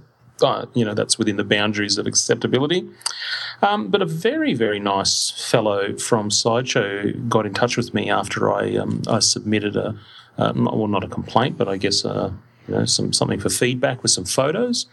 uh, 0.43 0.67
you 0.75 0.85
know 0.85 0.95
that's 0.95 1.19
within 1.19 1.37
the 1.37 1.45
boundaries 1.45 1.99
of 1.99 2.07
acceptability. 2.07 2.89
Um, 3.63 3.89
but 3.89 4.03
a 4.03 4.07
very 4.07 4.55
very 4.55 4.81
nice 4.81 5.31
fellow 5.31 5.97
from 5.97 6.31
Sideshow 6.31 7.13
got 7.29 7.47
in 7.47 7.55
touch 7.55 7.77
with 7.77 7.95
me 7.95 8.11
after 8.11 8.53
I 8.53 8.77
um, 8.77 9.03
I 9.09 9.21
submitted 9.21 9.77
a 9.77 9.99
uh, 10.39 10.53
not, 10.53 10.77
well 10.77 10.89
not 10.89 11.05
a 11.05 11.09
complaint, 11.09 11.57
but 11.57 11.69
I 11.69 11.77
guess 11.77 12.05
uh, 12.05 12.33
you 12.69 12.75
know 12.75 12.85
some 12.85 13.13
something 13.13 13.41
for 13.41 13.51
feedback 13.51 14.03
with 14.03 14.11
some 14.13 14.25
photos. 14.25 14.87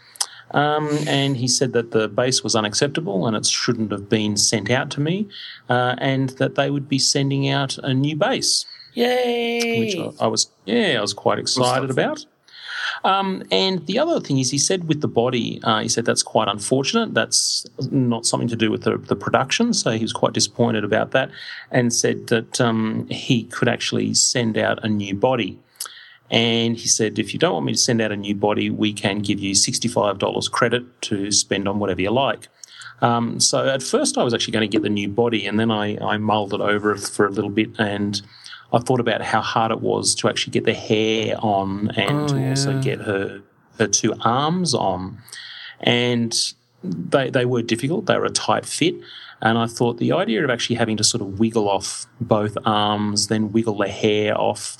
Um, 0.52 0.90
and 1.06 1.38
he 1.38 1.48
said 1.48 1.72
that 1.72 1.92
the 1.92 2.08
base 2.08 2.44
was 2.44 2.54
unacceptable 2.54 3.26
and 3.26 3.34
it 3.34 3.46
shouldn't 3.46 3.90
have 3.90 4.10
been 4.10 4.36
sent 4.36 4.70
out 4.70 4.90
to 4.90 5.00
me, 5.00 5.26
uh, 5.70 5.94
and 5.96 6.28
that 6.30 6.56
they 6.56 6.70
would 6.70 6.90
be 6.90 6.98
sending 6.98 7.48
out 7.48 7.78
a 7.78 7.94
new 7.94 8.16
base 8.16 8.66
Yay! 8.94 9.80
which 9.80 9.96
I, 9.96 10.24
I 10.24 10.26
was 10.28 10.50
yeah 10.66 10.96
I 10.98 11.00
was 11.00 11.14
quite 11.14 11.38
excited 11.38 11.90
about. 11.90 12.26
Um, 13.04 13.42
and 13.50 13.86
the 13.86 13.98
other 13.98 14.20
thing 14.20 14.38
is, 14.38 14.50
he 14.50 14.58
said 14.58 14.88
with 14.88 15.00
the 15.00 15.08
body, 15.08 15.60
uh, 15.64 15.80
he 15.80 15.88
said 15.88 16.04
that's 16.04 16.22
quite 16.22 16.48
unfortunate. 16.48 17.14
That's 17.14 17.66
not 17.90 18.26
something 18.26 18.48
to 18.48 18.56
do 18.56 18.70
with 18.70 18.82
the, 18.82 18.98
the 18.98 19.16
production. 19.16 19.74
So 19.74 19.90
he 19.92 20.02
was 20.02 20.12
quite 20.12 20.32
disappointed 20.32 20.84
about 20.84 21.10
that, 21.12 21.30
and 21.70 21.92
said 21.92 22.28
that 22.28 22.60
um, 22.60 23.06
he 23.08 23.44
could 23.44 23.68
actually 23.68 24.14
send 24.14 24.56
out 24.58 24.84
a 24.84 24.88
new 24.88 25.14
body. 25.14 25.58
And 26.30 26.78
he 26.78 26.88
said, 26.88 27.18
if 27.18 27.34
you 27.34 27.38
don't 27.38 27.52
want 27.52 27.66
me 27.66 27.72
to 27.72 27.78
send 27.78 28.00
out 28.00 28.10
a 28.10 28.16
new 28.16 28.34
body, 28.34 28.70
we 28.70 28.94
can 28.94 29.18
give 29.18 29.38
you 29.38 29.54
$65 29.54 30.50
credit 30.50 31.02
to 31.02 31.30
spend 31.30 31.68
on 31.68 31.78
whatever 31.78 32.00
you 32.00 32.10
like. 32.10 32.48
Um, 33.02 33.38
so 33.38 33.68
at 33.68 33.82
first, 33.82 34.16
I 34.16 34.22
was 34.22 34.32
actually 34.32 34.52
going 34.52 34.68
to 34.70 34.74
get 34.74 34.82
the 34.82 34.88
new 34.88 35.08
body, 35.08 35.46
and 35.46 35.60
then 35.60 35.70
I, 35.70 35.98
I 35.98 36.16
mulled 36.16 36.54
it 36.54 36.60
over 36.60 36.96
for 36.96 37.26
a 37.26 37.30
little 37.30 37.50
bit, 37.50 37.70
and 37.78 38.22
I 38.72 38.78
thought 38.78 39.00
about 39.00 39.22
how 39.22 39.40
hard 39.40 39.70
it 39.70 39.80
was 39.80 40.14
to 40.16 40.28
actually 40.28 40.52
get 40.52 40.64
the 40.64 40.74
hair 40.74 41.36
on 41.38 41.90
and 41.90 42.18
Oh, 42.20 42.28
to 42.28 42.48
also 42.48 42.80
get 42.80 43.00
her 43.00 43.42
her 43.78 43.86
two 43.86 44.14
arms 44.20 44.74
on, 44.74 45.18
and 45.80 46.34
they 46.82 47.30
they 47.30 47.44
were 47.44 47.62
difficult. 47.62 48.06
They 48.06 48.16
were 48.18 48.24
a 48.26 48.30
tight 48.30 48.64
fit, 48.66 48.94
and 49.40 49.58
I 49.58 49.66
thought 49.66 49.98
the 49.98 50.12
idea 50.12 50.42
of 50.44 50.50
actually 50.50 50.76
having 50.76 50.96
to 50.98 51.04
sort 51.04 51.20
of 51.22 51.38
wiggle 51.38 51.68
off 51.68 52.06
both 52.20 52.56
arms, 52.64 53.28
then 53.28 53.52
wiggle 53.52 53.76
the 53.78 53.88
hair 53.88 54.38
off. 54.38 54.76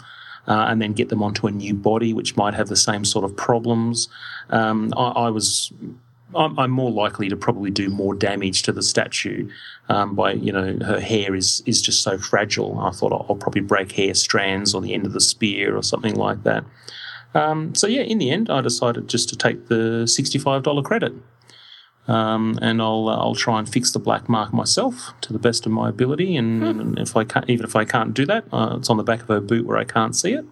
Uh, 0.49 0.67
and 0.69 0.83
then 0.83 0.93
get 0.93 1.09
them 1.09 1.23
onto 1.23 1.47
a 1.47 1.53
new 1.53 1.73
body, 1.73 2.13
which 2.13 2.37
might 2.37 2.53
have 2.53 2.67
the 2.67 2.75
same 2.75 3.05
sort 3.05 3.25
of 3.25 3.37
problems. 3.37 4.09
Um, 4.51 4.93
I, 4.97 5.27
I 5.27 5.31
was 5.31 5.73
I'm, 6.35 6.59
I'm 6.59 6.71
more 6.71 6.91
likely 6.91 7.29
to 7.29 7.37
probably 7.37 7.71
do 7.71 7.89
more 7.89 8.15
damage 8.15 8.63
to 8.63 8.73
the 8.73 8.83
statue 8.83 9.49
um, 9.89 10.15
by 10.15 10.33
you 10.33 10.53
know 10.53 10.79
her 10.85 11.01
hair 11.01 11.35
is 11.35 11.63
is 11.67 11.83
just 11.83 12.03
so 12.03 12.19
fragile. 12.19 12.79
I 12.81 12.91
thought 12.91 13.13
I'll, 13.13 13.27
I'll 13.29 13.37
probably 13.37 13.63
break 13.63 13.93
hair 13.93 14.15
strands 14.15 14.75
or 14.75 14.81
the 14.81 14.95
end 14.95 15.07
of 15.07 15.13
the 15.13 15.21
spear 15.21 15.77
or 15.77 15.83
something 15.83 16.15
like 16.15 16.43
that. 16.45 16.65
Um, 17.35 17.75
so 17.75 17.87
yeah, 17.87 18.03
in 18.03 18.19
the 18.19 18.31
end, 18.31 18.51
I 18.51 18.61
decided 18.61 19.09
just 19.09 19.29
to 19.31 19.37
take 19.37 19.69
the 19.69 20.07
sixty-five 20.07 20.63
dollar 20.63 20.83
credit, 20.83 21.15
um, 22.07 22.59
and 22.61 22.83
I'll 22.83 23.09
uh, 23.09 23.17
I'll 23.17 23.35
try 23.35 23.59
and 23.59 23.69
fix 23.69 23.93
the 23.93 23.99
black 23.99 24.29
mark 24.29 24.53
myself 24.53 25.15
to 25.23 25.33
the 25.33 25.39
best 25.39 25.67
of 25.67 25.73
my 25.73 25.89
ability. 25.89 26.37
And, 26.37 26.63
and 26.63 26.99
if 26.99 27.17
I 27.17 27.25
can't, 27.25 27.49
even 27.49 27.65
if 27.65 27.75
I 27.75 27.85
can't 27.85 28.13
do 28.13 28.27
that, 28.27 28.45
uh, 28.53 28.77
it's 28.79 28.91
on 28.91 28.99
the 28.99 29.03
back 29.03 29.23
of 29.23 29.29
her 29.29 29.41
boot 29.41 29.67
where 29.67 29.79
I 29.79 29.85
can't 29.85 30.15
see 30.15 30.33
it. 30.33 30.45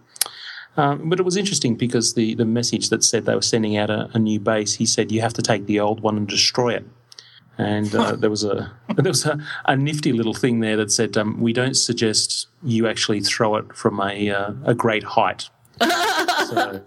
Um, 0.77 1.09
but 1.09 1.19
it 1.19 1.25
was 1.25 1.37
interesting 1.37 1.75
because 1.75 2.15
the, 2.15 2.35
the 2.35 2.45
message 2.45 2.91
that 2.91 3.03
said 3.03 3.27
they 3.27 3.35
were 3.35 3.43
sending 3.43 3.77
out 3.77 3.91
a, 3.91 4.09
a 4.15 4.19
new 4.19 4.39
base, 4.39 4.75
he 4.75 4.87
said 4.87 5.11
you 5.11 5.21
have 5.21 5.35
to 5.35 5.43
take 5.43 5.67
the 5.67 5.81
old 5.81 6.01
one 6.01 6.17
and 6.17 6.29
destroy 6.29 6.75
it. 6.75 6.87
And 7.59 7.95
uh, 7.95 8.17
there 8.17 8.31
was 8.31 8.43
a 8.43 8.73
there 8.97 9.11
was 9.11 9.27
a, 9.27 9.39
a 9.67 9.77
nifty 9.77 10.13
little 10.13 10.33
thing 10.33 10.61
there 10.61 10.77
that 10.79 10.91
said 10.91 11.19
um, 11.19 11.41
we 11.41 11.53
don't 11.53 11.75
suggest 11.75 12.47
you 12.63 12.89
actually 12.89 13.21
throw 13.21 13.57
it 13.57 13.75
from 13.75 14.01
a 14.01 14.31
uh, 14.31 14.53
a 14.65 14.75
great 14.75 15.03
height. 15.03 15.51
so, 15.81 16.83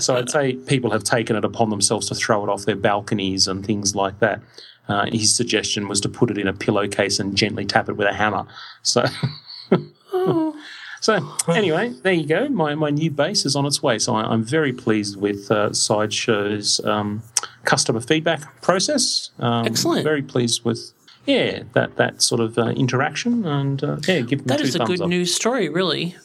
so 0.00 0.16
I'd 0.16 0.30
say 0.30 0.54
people 0.54 0.90
have 0.90 1.04
taken 1.04 1.36
it 1.36 1.44
upon 1.44 1.70
themselves 1.70 2.08
to 2.08 2.16
throw 2.16 2.42
it 2.42 2.48
off 2.48 2.64
their 2.64 2.76
balconies 2.76 3.46
and 3.46 3.64
things 3.64 3.94
like 3.94 4.18
that. 4.18 4.40
Uh, 4.88 5.06
his 5.12 5.34
suggestion 5.34 5.86
was 5.86 6.00
to 6.00 6.08
put 6.08 6.30
it 6.30 6.38
in 6.38 6.48
a 6.48 6.52
pillowcase 6.52 7.20
and 7.20 7.36
gently 7.36 7.64
tap 7.64 7.88
it 7.88 7.92
with 7.92 8.08
a 8.08 8.14
hammer. 8.14 8.46
So. 8.82 9.04
So 11.00 11.26
anyway, 11.48 11.92
there 12.02 12.12
you 12.12 12.26
go. 12.26 12.48
My, 12.48 12.74
my 12.74 12.90
new 12.90 13.10
base 13.10 13.46
is 13.46 13.54
on 13.56 13.66
its 13.66 13.82
way. 13.82 13.98
So 13.98 14.14
I, 14.16 14.22
I'm 14.22 14.42
very 14.42 14.72
pleased 14.72 15.16
with 15.20 15.50
uh, 15.50 15.72
Sideshow's 15.72 16.80
um, 16.84 17.22
customer 17.64 18.00
feedback 18.00 18.60
process. 18.62 19.30
Um, 19.38 19.66
Excellent. 19.66 20.02
Very 20.04 20.22
pleased 20.22 20.64
with 20.64 20.92
yeah 21.26 21.62
that 21.74 21.96
that 21.96 22.22
sort 22.22 22.40
of 22.40 22.56
uh, 22.58 22.68
interaction 22.68 23.44
and 23.44 23.84
uh, 23.84 23.96
yeah, 24.08 24.20
give 24.20 24.38
them 24.40 24.46
That 24.48 24.58
two 24.60 24.64
is 24.64 24.74
a 24.74 24.80
good 24.80 25.00
up. 25.00 25.08
news 25.08 25.34
story, 25.34 25.68
really. 25.68 26.16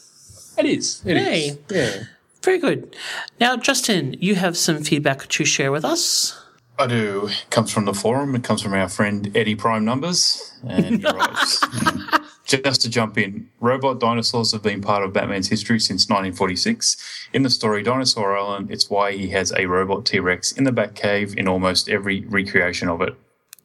It 0.58 0.66
is. 0.66 1.02
It 1.06 1.18
is. 1.18 1.26
Yay. 1.28 1.58
Yeah. 1.70 2.04
Very 2.44 2.60
good. 2.60 2.96
Now, 3.40 3.56
Justin, 3.58 4.16
you 4.20 4.36
have 4.36 4.58
some 4.58 4.84
feedback 4.84 5.28
to 5.30 5.46
share 5.46 5.72
with 5.72 5.86
us. 5.86 6.40
I 6.78 6.88
do. 6.88 7.28
It 7.28 7.46
comes 7.50 7.72
from 7.72 7.86
the 7.86 7.94
forum. 7.94 8.36
It 8.36 8.44
comes 8.44 8.62
from 8.62 8.74
our 8.74 8.90
friend 8.90 9.32
Eddie 9.36 9.56
Prime 9.56 9.86
Numbers. 9.86 10.54
And 10.68 10.86
he 10.86 11.06
writes 11.06 11.62
Just 12.62 12.82
to 12.82 12.90
jump 12.90 13.18
in, 13.18 13.50
robot 13.60 14.00
dinosaurs 14.00 14.52
have 14.52 14.62
been 14.62 14.82
part 14.82 15.04
of 15.04 15.12
Batman's 15.12 15.50
history 15.50 15.80
since 15.80 16.04
1946. 16.04 17.28
In 17.34 17.42
the 17.42 17.50
story 17.50 17.82
Dinosaur 17.82 18.38
Island, 18.38 18.70
it's 18.70 18.90
why 18.90 19.14
he 19.14 19.30
has 19.30 19.52
a 19.54 19.66
robot 19.66 20.06
T 20.06 20.20
Rex 20.20 20.52
in 20.52 20.64
the 20.64 20.72
Batcave 20.72 21.36
in 21.36 21.48
almost 21.48 21.90
every 21.90 22.22
recreation 22.26 22.90
of 22.90 23.02
it. 23.02 23.16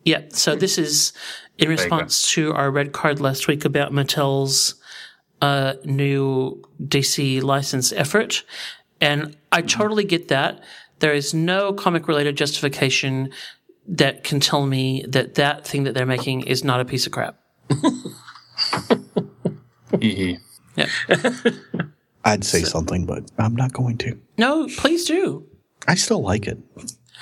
Yeah, 0.04 0.22
so 0.30 0.56
this 0.56 0.78
is 0.78 1.12
in 1.58 1.68
response 1.68 2.30
to 2.32 2.54
our 2.54 2.70
red 2.70 2.92
card 2.92 3.20
last 3.20 3.46
week 3.46 3.66
about 3.66 3.92
Mattel's 3.92 4.76
uh, 5.42 5.74
new 5.84 6.62
DC 6.82 7.42
license 7.42 7.92
effort. 7.92 8.42
And 9.00 9.36
I 9.52 9.62
totally 9.62 10.04
get 10.04 10.28
that. 10.28 10.64
There 11.00 11.12
is 11.12 11.34
no 11.34 11.72
comic 11.72 12.08
related 12.08 12.36
justification 12.36 13.30
that 13.86 14.24
can 14.24 14.40
tell 14.40 14.66
me 14.66 15.04
that 15.08 15.34
that 15.34 15.66
thing 15.66 15.84
that 15.84 15.94
they're 15.94 16.06
making 16.06 16.42
is 16.42 16.64
not 16.64 16.80
a 16.80 16.84
piece 16.84 17.06
of 17.06 17.12
crap. 17.12 17.38
Yeah. 20.00 20.36
Yeah. 20.76 20.86
I'd 22.24 22.44
say 22.44 22.62
something, 22.62 23.06
but 23.06 23.30
I'm 23.38 23.56
not 23.56 23.72
going 23.72 23.96
to. 23.98 24.18
No, 24.36 24.68
please 24.76 25.06
do. 25.06 25.46
I 25.86 25.94
still 25.94 26.20
like 26.20 26.46
it. 26.46 26.58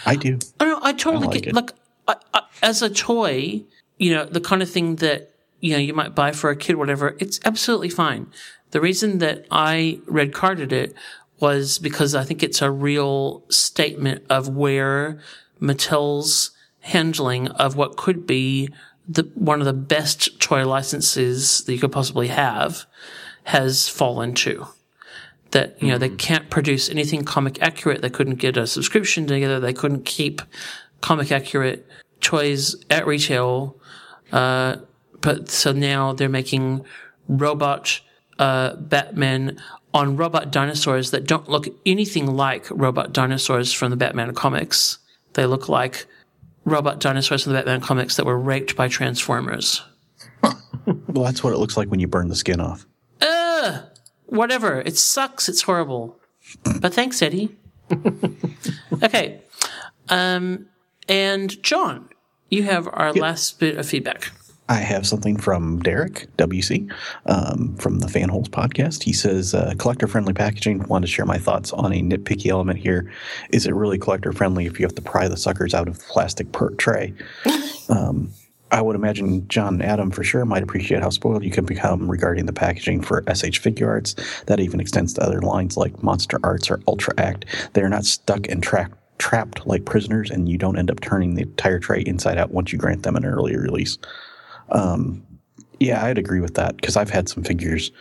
I 0.04 0.16
do. 0.16 0.38
Oh, 0.60 0.64
no, 0.64 0.80
I 0.82 0.92
totally 0.92 1.26
I 1.26 1.30
like 1.30 1.42
get 1.42 1.46
it. 1.48 1.54
like 1.54 1.72
I, 2.08 2.16
I, 2.34 2.42
as 2.62 2.82
a 2.82 2.90
toy, 2.90 3.62
you 3.98 4.12
know, 4.12 4.24
the 4.24 4.40
kind 4.40 4.62
of 4.62 4.70
thing 4.70 4.96
that 4.96 5.30
you 5.60 5.72
know 5.72 5.78
you 5.78 5.94
might 5.94 6.14
buy 6.14 6.32
for 6.32 6.50
a 6.50 6.56
kid, 6.56 6.76
whatever. 6.76 7.16
It's 7.20 7.40
absolutely 7.44 7.88
fine. 7.88 8.26
The 8.72 8.80
reason 8.80 9.18
that 9.18 9.46
I 9.50 10.00
red 10.06 10.32
carded 10.32 10.72
it 10.72 10.94
was 11.38 11.78
because 11.78 12.14
I 12.14 12.24
think 12.24 12.42
it's 12.42 12.62
a 12.62 12.70
real 12.70 13.44
statement 13.48 14.24
of 14.28 14.48
where 14.48 15.20
Mattel's 15.60 16.50
handling 16.80 17.48
of 17.48 17.76
what 17.76 17.96
could 17.96 18.26
be 18.26 18.70
the 19.08 19.30
one 19.34 19.60
of 19.60 19.66
the 19.66 19.72
best 19.72 20.40
toy 20.40 20.66
licenses 20.66 21.64
that 21.64 21.72
you 21.72 21.78
could 21.78 21.92
possibly 21.92 22.28
have 22.28 22.86
has 23.44 23.88
fallen 23.88 24.34
to 24.34 24.66
that 25.52 25.80
you 25.80 25.88
know 25.88 25.98
they 25.98 26.08
can't 26.08 26.50
produce 26.50 26.90
anything 26.90 27.24
comic 27.24 27.62
accurate. 27.62 28.02
They 28.02 28.10
couldn't 28.10 28.36
get 28.36 28.56
a 28.56 28.66
subscription 28.66 29.26
together. 29.26 29.60
They 29.60 29.72
couldn't 29.72 30.04
keep 30.04 30.42
comic 31.00 31.30
accurate 31.32 31.86
toys 32.20 32.76
at 32.90 33.06
retail. 33.06 33.76
Uh, 34.32 34.76
but 35.20 35.48
so 35.48 35.72
now 35.72 36.12
they're 36.12 36.28
making 36.28 36.84
robot 37.28 38.00
uh, 38.38 38.76
Batman 38.76 39.60
on 39.94 40.16
robot 40.16 40.50
dinosaurs 40.50 41.10
that 41.10 41.26
don't 41.26 41.48
look 41.48 41.66
anything 41.86 42.26
like 42.26 42.66
robot 42.70 43.12
dinosaurs 43.12 43.72
from 43.72 43.90
the 43.90 43.96
Batman 43.96 44.34
comics. 44.34 44.98
They 45.34 45.46
look 45.46 45.68
like 45.68 46.06
robot 46.66 47.00
dinosaurs 47.00 47.44
from 47.44 47.52
the 47.52 47.58
Batman 47.58 47.80
comics 47.80 48.16
that 48.16 48.26
were 48.26 48.38
raped 48.38 48.76
by 48.76 48.88
Transformers. 48.88 49.82
Well, 51.08 51.24
that's 51.24 51.42
what 51.42 51.52
it 51.52 51.58
looks 51.58 51.76
like 51.76 51.88
when 51.88 51.98
you 51.98 52.06
burn 52.06 52.28
the 52.28 52.36
skin 52.36 52.60
off. 52.60 52.86
Ugh! 53.22 53.82
Whatever. 54.26 54.82
It 54.82 54.96
sucks. 54.98 55.48
It's 55.48 55.62
horrible. 55.62 56.18
But 56.80 56.92
thanks, 56.94 57.22
Eddie. 57.22 57.56
okay. 59.02 59.40
Um, 60.08 60.66
and 61.08 61.60
John, 61.62 62.08
you 62.50 62.64
have 62.64 62.88
our 62.92 63.12
last 63.12 63.58
bit 63.58 63.78
of 63.78 63.86
feedback. 63.88 64.30
I 64.68 64.76
have 64.76 65.06
something 65.06 65.36
from 65.36 65.80
Derek 65.80 66.26
WC 66.38 66.90
um, 67.26 67.76
from 67.76 68.00
the 68.00 68.06
Fanholes 68.06 68.48
podcast. 68.48 69.02
He 69.02 69.12
says, 69.12 69.54
uh, 69.54 69.74
"Collector 69.78 70.08
friendly 70.08 70.32
packaging. 70.32 70.82
Wanted 70.88 71.06
to 71.06 71.12
share 71.12 71.26
my 71.26 71.38
thoughts 71.38 71.72
on 71.72 71.92
a 71.92 72.02
nitpicky 72.02 72.48
element 72.48 72.78
here. 72.78 73.10
Is 73.50 73.66
it 73.66 73.74
really 73.74 73.98
collector 73.98 74.32
friendly 74.32 74.66
if 74.66 74.80
you 74.80 74.86
have 74.86 74.94
to 74.96 75.02
pry 75.02 75.28
the 75.28 75.36
suckers 75.36 75.72
out 75.72 75.88
of 75.88 75.98
the 75.98 76.04
plastic 76.04 76.50
per 76.52 76.70
tray?" 76.70 77.14
um, 77.88 78.30
I 78.72 78.82
would 78.82 78.96
imagine 78.96 79.46
John 79.46 79.74
and 79.74 79.82
Adam 79.84 80.10
for 80.10 80.24
sure 80.24 80.44
might 80.44 80.64
appreciate 80.64 81.00
how 81.00 81.10
spoiled 81.10 81.44
you 81.44 81.52
can 81.52 81.64
become 81.64 82.10
regarding 82.10 82.46
the 82.46 82.52
packaging 82.52 83.00
for 83.02 83.22
SH 83.22 83.62
Figuarts. 83.62 84.16
That 84.46 84.58
even 84.58 84.80
extends 84.80 85.14
to 85.14 85.22
other 85.22 85.40
lines 85.40 85.76
like 85.76 86.02
Monster 86.02 86.40
Arts 86.42 86.68
or 86.70 86.80
Ultra 86.88 87.14
Act. 87.18 87.44
They 87.74 87.82
are 87.82 87.88
not 87.88 88.04
stuck 88.04 88.48
and 88.48 88.62
trapped 88.62 88.98
trapped 89.18 89.66
like 89.66 89.84
prisoners, 89.86 90.30
and 90.30 90.48
you 90.48 90.58
don't 90.58 90.76
end 90.76 90.90
up 90.90 91.00
turning 91.00 91.34
the 91.36 91.42
entire 91.42 91.78
tray 91.78 92.02
inside 92.04 92.36
out 92.36 92.50
once 92.50 92.72
you 92.72 92.78
grant 92.78 93.02
them 93.02 93.16
an 93.16 93.24
early 93.24 93.56
release. 93.56 93.96
Um, 94.70 95.24
yeah, 95.78 96.04
I'd 96.04 96.18
agree 96.18 96.40
with 96.40 96.54
that 96.54 96.76
because 96.76 96.96
I've 96.96 97.10
had 97.10 97.28
some 97.28 97.42
figures, 97.42 97.92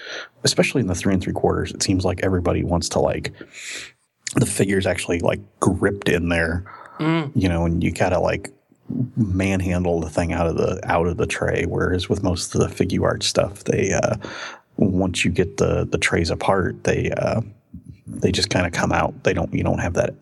especially 0.43 0.81
in 0.81 0.87
the 0.87 0.95
three 0.95 1.13
and 1.13 1.21
three 1.21 1.33
quarters. 1.33 1.71
It 1.71 1.83
seems 1.83 2.05
like 2.05 2.21
everybody 2.23 2.63
wants 2.63 2.89
to 2.89 2.99
like 2.99 3.33
the 4.35 4.45
figures 4.45 4.85
actually 4.85 5.19
like 5.19 5.39
gripped 5.59 6.09
in 6.09 6.29
there 6.29 6.65
You 7.35 7.49
know, 7.49 7.65
and 7.65 7.83
you 7.83 7.91
gotta 7.91 8.19
like 8.19 8.51
manhandle 9.17 9.99
the 9.99 10.09
thing 10.09 10.31
out 10.31 10.47
of 10.47 10.57
the 10.57 10.79
out 10.85 11.07
of 11.07 11.17
the 11.17 11.27
tray. 11.27 11.65
Whereas 11.67 12.07
with 12.07 12.23
most 12.23 12.53
of 12.55 12.61
the 12.61 12.69
figure 12.69 13.03
art 13.03 13.23
stuff, 13.23 13.65
they 13.65 13.91
uh, 13.91 14.15
once 14.77 15.25
you 15.25 15.31
get 15.31 15.57
the 15.57 15.85
the 15.85 15.97
trays 15.97 16.29
apart, 16.29 16.83
they 16.83 17.11
uh, 17.11 17.41
they 18.07 18.31
just 18.31 18.49
kind 18.49 18.65
of 18.65 18.71
come 18.71 18.91
out. 18.91 19.23
They 19.23 19.33
don't 19.33 19.53
you 19.53 19.63
don't 19.63 19.79
have 19.79 19.93
that. 19.95 20.15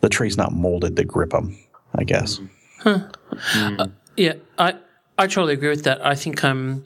The 0.00 0.08
tray's 0.08 0.36
not 0.36 0.52
molded 0.52 0.96
to 0.96 1.04
grip 1.04 1.30
them. 1.30 1.58
I 1.94 2.04
guess. 2.04 2.40
Uh, 2.84 3.88
yeah, 4.16 4.34
I 4.58 4.76
I 5.16 5.26
totally 5.26 5.54
agree 5.54 5.68
with 5.68 5.84
that. 5.84 6.04
I 6.04 6.14
think 6.14 6.42
um, 6.42 6.84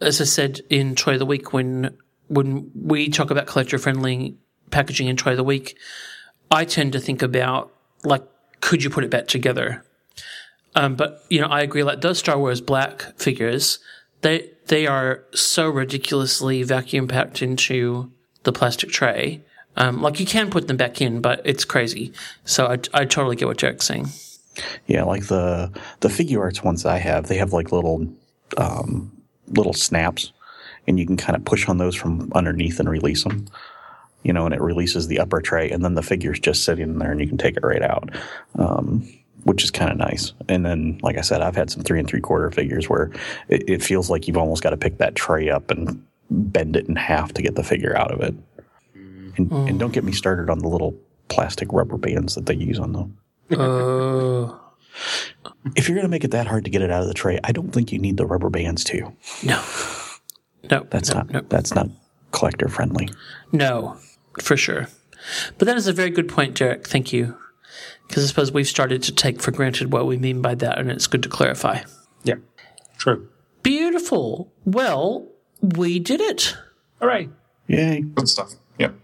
as 0.00 0.20
I 0.20 0.24
said 0.24 0.60
in 0.70 0.94
Toy 0.94 1.14
of 1.14 1.18
the 1.18 1.26
Week, 1.26 1.52
when 1.52 1.96
when 2.28 2.70
we 2.74 3.08
talk 3.08 3.30
about 3.30 3.46
collector 3.46 3.78
friendly 3.78 4.36
packaging 4.70 5.08
in 5.08 5.16
Toy 5.16 5.32
of 5.32 5.36
the 5.36 5.44
Week, 5.44 5.76
I 6.50 6.64
tend 6.64 6.92
to 6.92 7.00
think 7.00 7.22
about 7.22 7.72
like, 8.02 8.22
could 8.60 8.82
you 8.82 8.90
put 8.90 9.04
it 9.04 9.10
back 9.10 9.28
together? 9.28 9.84
Um, 10.74 10.96
but 10.96 11.24
you 11.28 11.40
know, 11.40 11.46
I 11.46 11.60
agree. 11.60 11.84
Like 11.84 12.00
those 12.00 12.18
Star 12.18 12.38
Wars 12.38 12.60
Black 12.60 13.16
figures, 13.18 13.78
they 14.22 14.50
they 14.66 14.86
are 14.86 15.24
so 15.32 15.68
ridiculously 15.68 16.62
vacuum 16.62 17.06
packed 17.06 17.42
into 17.42 18.10
the 18.42 18.52
plastic 18.52 18.90
tray. 18.90 19.42
Um, 19.76 20.02
like 20.02 20.20
you 20.20 20.26
can 20.26 20.50
put 20.50 20.68
them 20.68 20.76
back 20.76 21.00
in, 21.00 21.20
but 21.20 21.40
it's 21.44 21.64
crazy. 21.64 22.12
So 22.44 22.66
I, 22.66 22.78
I 22.92 23.04
totally 23.04 23.36
get 23.36 23.48
what 23.48 23.58
Derek's 23.58 23.86
saying. 23.86 24.08
Yeah, 24.86 25.04
like 25.04 25.26
the 25.26 25.70
the 26.00 26.08
Figuarts 26.08 26.62
ones 26.62 26.84
I 26.84 26.98
have, 26.98 27.26
they 27.26 27.36
have 27.36 27.52
like 27.52 27.72
little 27.72 28.06
um, 28.56 29.10
little 29.48 29.72
snaps, 29.72 30.32
and 30.86 30.98
you 30.98 31.06
can 31.06 31.16
kind 31.16 31.36
of 31.36 31.44
push 31.44 31.68
on 31.68 31.78
those 31.78 31.94
from 31.94 32.30
underneath 32.34 32.80
and 32.80 32.88
release 32.88 33.24
them. 33.24 33.46
You 34.22 34.32
know, 34.32 34.46
and 34.46 34.54
it 34.54 34.60
releases 34.60 35.06
the 35.06 35.18
upper 35.18 35.40
tray, 35.40 35.70
and 35.70 35.84
then 35.84 35.94
the 35.94 36.02
figure's 36.02 36.40
just 36.40 36.64
sitting 36.64 36.90
in 36.90 36.98
there, 36.98 37.12
and 37.12 37.20
you 37.20 37.28
can 37.28 37.36
take 37.36 37.56
it 37.58 37.62
right 37.62 37.82
out, 37.82 38.10
um, 38.58 39.06
which 39.42 39.62
is 39.62 39.70
kind 39.70 39.90
of 39.90 39.98
nice. 39.98 40.32
And 40.48 40.64
then, 40.64 40.98
like 41.02 41.18
I 41.18 41.20
said, 41.20 41.42
I've 41.42 41.56
had 41.56 41.70
some 41.70 41.82
three 41.82 41.98
and 41.98 42.08
three 42.08 42.22
quarter 42.22 42.50
figures 42.50 42.88
where 42.88 43.10
it, 43.48 43.68
it 43.68 43.82
feels 43.82 44.08
like 44.08 44.26
you've 44.26 44.38
almost 44.38 44.62
got 44.62 44.70
to 44.70 44.78
pick 44.78 44.96
that 44.96 45.14
tray 45.14 45.50
up 45.50 45.70
and 45.70 46.02
bend 46.30 46.74
it 46.74 46.88
in 46.88 46.96
half 46.96 47.34
to 47.34 47.42
get 47.42 47.54
the 47.54 47.62
figure 47.62 47.96
out 47.96 48.12
of 48.12 48.20
it. 48.20 48.34
And, 49.36 49.52
and 49.68 49.78
don't 49.78 49.92
get 49.92 50.04
me 50.04 50.12
started 50.12 50.48
on 50.48 50.60
the 50.60 50.68
little 50.68 50.94
plastic 51.28 51.72
rubber 51.72 51.98
bands 51.98 52.34
that 52.34 52.46
they 52.46 52.54
use 52.54 52.78
on 52.78 52.92
them. 52.92 53.18
Uh, 53.50 54.54
If 55.76 55.88
you're 55.88 55.96
going 55.96 56.06
to 56.06 56.10
make 56.10 56.24
it 56.24 56.30
that 56.32 56.46
hard 56.46 56.64
to 56.64 56.70
get 56.70 56.82
it 56.82 56.90
out 56.90 57.02
of 57.02 57.08
the 57.08 57.14
tray, 57.14 57.38
I 57.44 57.52
don't 57.52 57.70
think 57.72 57.92
you 57.92 57.98
need 57.98 58.16
the 58.16 58.26
rubber 58.26 58.50
bands 58.50 58.84
too. 58.84 59.12
no, 59.44 59.62
no, 60.70 60.86
That's 60.90 61.10
no, 61.10 61.16
not 61.18 61.30
no. 61.30 61.40
that's 61.48 61.74
not 61.74 61.88
collector 62.32 62.68
friendly. 62.68 63.08
No, 63.52 63.96
for 64.40 64.56
sure. 64.56 64.88
But 65.58 65.66
that 65.66 65.76
is 65.76 65.86
a 65.86 65.92
very 65.92 66.10
good 66.10 66.28
point, 66.28 66.54
Derek. 66.56 66.86
Thank 66.86 67.12
you. 67.12 67.36
Because 68.06 68.24
I 68.24 68.26
suppose 68.28 68.52
we've 68.52 68.68
started 68.68 69.02
to 69.04 69.12
take 69.12 69.40
for 69.40 69.50
granted 69.50 69.90
what 69.92 70.06
we 70.06 70.16
mean 70.18 70.42
by 70.42 70.54
that, 70.56 70.78
and 70.78 70.90
it's 70.90 71.06
good 71.06 71.22
to 71.22 71.28
clarify. 71.28 71.80
Yeah, 72.22 72.34
true. 72.98 73.28
Beautiful. 73.62 74.52
Well, 74.66 75.26
we 75.62 75.98
did 75.98 76.20
it. 76.20 76.54
All 77.00 77.08
right. 77.08 77.30
Yay. 77.66 78.02
Good 78.02 78.28
stuff. 78.28 78.52
Yep. 78.78 78.94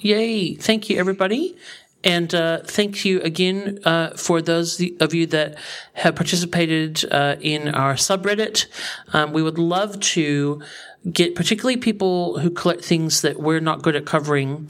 Yay. 0.00 0.54
Thank 0.54 0.90
you, 0.90 0.98
everybody. 0.98 1.56
And 2.04 2.34
uh, 2.34 2.60
thank 2.64 3.04
you 3.04 3.20
again 3.20 3.78
uh, 3.84 4.10
for 4.10 4.42
those 4.42 4.82
of 5.00 5.14
you 5.14 5.26
that 5.26 5.56
have 5.94 6.16
participated 6.16 7.04
uh, 7.12 7.36
in 7.40 7.68
our 7.68 7.94
subreddit. 7.94 8.66
Um, 9.12 9.32
we 9.32 9.42
would 9.42 9.58
love 9.58 10.00
to 10.00 10.62
get 11.10 11.34
particularly 11.34 11.76
people 11.76 12.38
who 12.38 12.50
collect 12.50 12.84
things 12.84 13.22
that 13.22 13.40
we're 13.40 13.60
not 13.60 13.82
good 13.82 13.96
at 13.96 14.04
covering, 14.04 14.68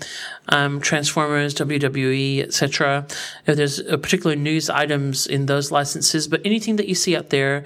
um, 0.48 0.80
Transformers, 0.80 1.54
WWE, 1.54 2.42
etc. 2.42 3.06
If 3.46 3.56
there's 3.56 3.80
uh, 3.80 3.96
particular 3.98 4.34
news 4.34 4.70
items 4.70 5.26
in 5.26 5.46
those 5.46 5.70
licenses, 5.70 6.28
but 6.28 6.40
anything 6.44 6.76
that 6.76 6.88
you 6.88 6.94
see 6.94 7.16
out 7.16 7.30
there 7.30 7.64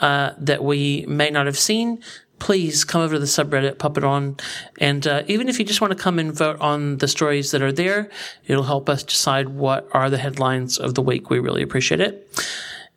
uh, 0.00 0.32
that 0.38 0.64
we 0.64 1.04
may 1.06 1.30
not 1.30 1.46
have 1.46 1.58
seen, 1.58 2.02
please 2.38 2.84
come 2.84 3.00
over 3.02 3.14
to 3.14 3.18
the 3.18 3.26
subreddit, 3.26 3.78
pop 3.78 3.96
it 3.98 4.04
on. 4.04 4.36
And 4.80 5.06
uh, 5.06 5.22
even 5.26 5.48
if 5.48 5.58
you 5.58 5.64
just 5.64 5.80
want 5.80 5.92
to 5.96 5.98
come 6.02 6.18
and 6.18 6.32
vote 6.32 6.58
on 6.60 6.98
the 6.98 7.08
stories 7.08 7.50
that 7.50 7.62
are 7.62 7.72
there, 7.72 8.10
it'll 8.46 8.64
help 8.64 8.88
us 8.88 9.02
decide 9.02 9.48
what 9.50 9.88
are 9.92 10.10
the 10.10 10.18
headlines 10.18 10.78
of 10.78 10.94
the 10.94 11.02
week. 11.02 11.30
We 11.30 11.38
really 11.38 11.62
appreciate 11.62 12.00
it. 12.00 12.28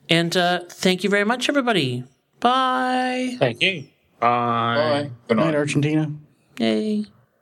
And 0.09 0.35
uh, 0.35 0.61
thank 0.69 1.03
you 1.03 1.09
very 1.09 1.23
much, 1.26 1.49
everybody. 1.49 2.03
Bye. 2.39 3.35
Thank 3.39 3.61
you. 3.61 3.88
Bye. 4.19 4.76
Bye. 4.76 5.11
Good 5.27 5.38
Night, 5.38 5.45
night. 5.45 5.55
Argentina. 5.55 6.11
Yay. 6.59 7.05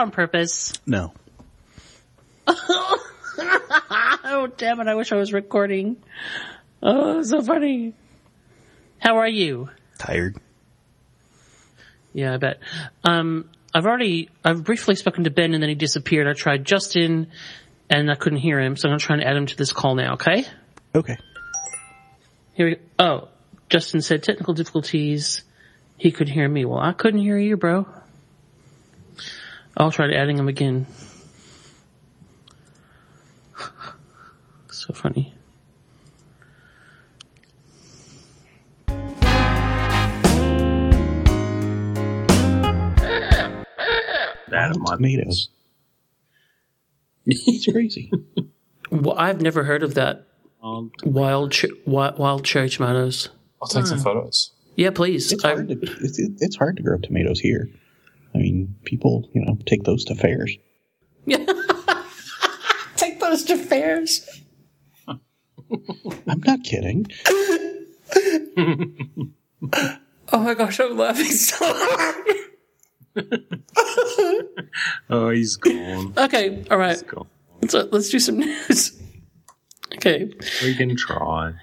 On 0.00 0.10
purpose? 0.10 0.72
No. 0.86 1.12
oh, 2.46 4.48
damn 4.56 4.80
it. 4.80 4.88
I 4.88 4.94
wish 4.94 5.12
I 5.12 5.16
was 5.16 5.32
recording. 5.32 5.96
Oh, 6.82 7.22
so 7.22 7.42
funny. 7.42 7.94
How 8.98 9.18
are 9.18 9.28
you? 9.28 9.68
Tired. 9.98 10.36
Yeah, 12.12 12.34
I 12.34 12.36
bet. 12.38 12.58
Um, 13.04 13.48
I've 13.72 13.86
already, 13.86 14.30
I've 14.44 14.64
briefly 14.64 14.96
spoken 14.96 15.24
to 15.24 15.30
Ben 15.30 15.54
and 15.54 15.62
then 15.62 15.68
he 15.68 15.76
disappeared. 15.76 16.26
I 16.26 16.32
tried 16.32 16.64
Justin 16.64 17.28
and 17.88 18.10
I 18.10 18.14
couldn't 18.14 18.38
hear 18.38 18.58
him, 18.58 18.76
so 18.76 18.88
I'm 18.88 18.98
to 18.98 19.04
try 19.04 19.16
and 19.16 19.24
add 19.24 19.36
him 19.36 19.46
to 19.46 19.56
this 19.56 19.72
call 19.72 19.94
now, 19.94 20.14
okay? 20.14 20.44
Okay. 20.94 21.18
Here 22.54 22.66
we 22.66 22.74
Go. 22.74 22.80
Oh, 22.98 23.28
Justin 23.68 24.00
said 24.00 24.22
technical 24.22 24.54
difficulties. 24.54 25.42
He 25.96 26.10
could 26.10 26.28
hear 26.28 26.48
me. 26.48 26.64
Well, 26.64 26.80
I 26.80 26.92
couldn't 26.92 27.20
hear 27.20 27.38
you, 27.38 27.56
bro. 27.56 27.86
I'll 29.76 29.90
try 29.92 30.12
adding 30.14 30.36
them 30.36 30.48
again. 30.48 30.86
So 34.70 34.92
funny. 34.94 35.34
That 44.48 44.76
might 44.78 44.96
Tomatoes. 44.96 45.48
It's 47.26 47.66
crazy. 47.70 48.10
Well, 48.92 49.16
I've 49.16 49.40
never 49.40 49.62
heard 49.62 49.84
of 49.84 49.94
that. 49.94 50.26
Um, 50.64 50.90
Wild, 51.04 51.52
ch- 51.52 51.66
wild, 51.86 52.18
wild 52.18 52.44
cherry 52.44 52.68
tomatoes. 52.68 53.28
I'll 53.62 53.68
take 53.68 53.86
some 53.86 54.00
photos. 54.00 54.50
Yeah, 54.74 54.90
please. 54.90 55.30
It's 55.30 55.44
I- 55.44 55.54
to 55.54 55.78
it's, 56.00 56.18
it's 56.18 56.56
hard 56.56 56.76
to 56.78 56.82
grow 56.82 56.98
tomatoes 56.98 57.38
here. 57.38 57.68
I 58.34 58.38
mean, 58.38 58.74
people, 58.84 59.28
you 59.32 59.44
know, 59.44 59.58
take 59.66 59.84
those 59.84 60.04
to 60.06 60.14
fairs. 60.14 60.56
Yeah. 61.26 61.44
take 62.96 63.20
those 63.20 63.44
to 63.44 63.56
fairs. 63.56 64.28
I'm 65.08 66.40
not 66.44 66.62
kidding. 66.64 67.06
Oh 70.32 70.38
my 70.38 70.54
gosh, 70.54 70.78
I'm 70.78 70.96
laughing 70.96 71.26
so 71.26 71.56
hard. 71.60 72.36
oh, 75.10 75.30
he's 75.30 75.56
gone. 75.56 76.12
Okay, 76.16 76.64
all 76.70 76.78
right. 76.78 76.92
He's 76.92 77.02
gone. 77.02 77.26
Let's, 77.60 77.74
uh, 77.74 77.88
let's 77.90 78.10
do 78.10 78.20
some 78.20 78.38
news. 78.38 79.00
Okay. 79.96 80.32
We 80.62 80.76
can 80.76 80.96
try. 80.96 81.54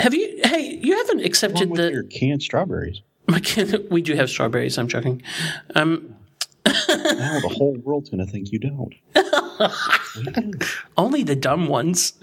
Have 0.00 0.14
you? 0.14 0.40
Hey, 0.44 0.78
you 0.82 0.96
haven't 0.96 1.24
accepted 1.24 1.70
with 1.70 1.80
the 1.80 1.90
your 1.90 2.04
canned 2.04 2.42
strawberries. 2.42 3.00
My 3.26 3.40
can- 3.40 3.86
we 3.90 4.02
do 4.02 4.14
have 4.14 4.28
strawberries. 4.28 4.76
I'm 4.78 4.88
joking. 4.88 5.22
Um, 5.74 6.14
Now 6.66 7.40
the 7.40 7.52
whole 7.56 7.76
world's 7.82 8.10
gonna 8.10 8.26
think 8.26 8.52
you 8.52 8.58
don't. 8.58 8.94
only 10.96 11.22
the 11.22 11.36
dumb 11.36 11.66
ones. 11.68 12.14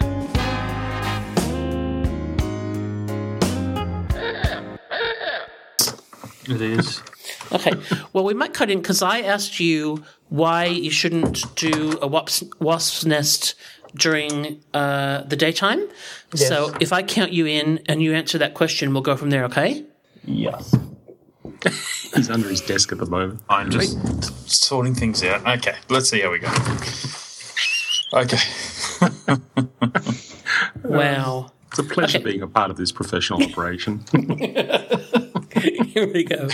It 6.48 6.60
is. 6.60 7.02
Okay. 7.52 7.72
Well, 8.12 8.24
we 8.24 8.34
might 8.34 8.52
cut 8.52 8.70
in 8.70 8.80
because 8.80 9.00
I 9.02 9.20
asked 9.20 9.60
you 9.60 10.02
why 10.28 10.64
you 10.66 10.90
shouldn't 10.90 11.54
do 11.56 11.98
a 12.02 12.06
wasp, 12.06 12.52
wasp's 12.60 13.06
nest 13.06 13.54
during 13.94 14.60
uh, 14.74 15.22
the 15.22 15.36
daytime. 15.36 15.86
So 16.34 16.74
if 16.80 16.92
I 16.92 17.02
count 17.02 17.32
you 17.32 17.46
in 17.46 17.80
and 17.86 18.02
you 18.02 18.12
answer 18.14 18.38
that 18.38 18.54
question, 18.54 18.92
we'll 18.92 19.02
go 19.02 19.16
from 19.16 19.30
there. 19.30 19.44
Okay? 19.44 19.84
Yes. 20.24 20.74
He's 22.14 22.30
under 22.30 22.48
his 22.48 22.60
desk 22.60 22.92
at 22.92 22.98
the 22.98 23.06
moment. 23.06 23.40
I'm 23.48 23.70
just 23.70 24.50
sorting 24.50 24.94
things 24.94 25.22
out. 25.24 25.46
Okay, 25.58 25.76
let's 25.88 26.08
see 26.08 26.20
how 26.20 26.30
we 26.30 26.38
go. 26.38 26.48
Okay. 28.14 28.38
Wow. 30.84 31.52
It's 31.68 31.78
a 31.78 31.84
pleasure 31.84 32.20
being 32.20 32.42
a 32.42 32.46
part 32.46 32.70
of 32.70 32.76
this 32.76 32.92
professional 32.92 33.42
operation. 33.50 34.04
Here 35.54 36.12
we 36.12 36.24
go. 36.24 36.48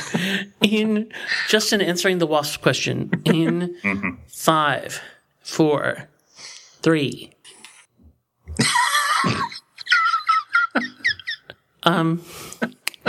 In 0.61 1.11
Justin 1.49 1.81
answering 1.81 2.19
the 2.19 2.27
wasp 2.27 2.63
question 2.63 3.11
in 3.25 3.77
five, 4.29 5.01
four, 5.41 6.09
three. 6.83 7.33
um, 11.83 12.23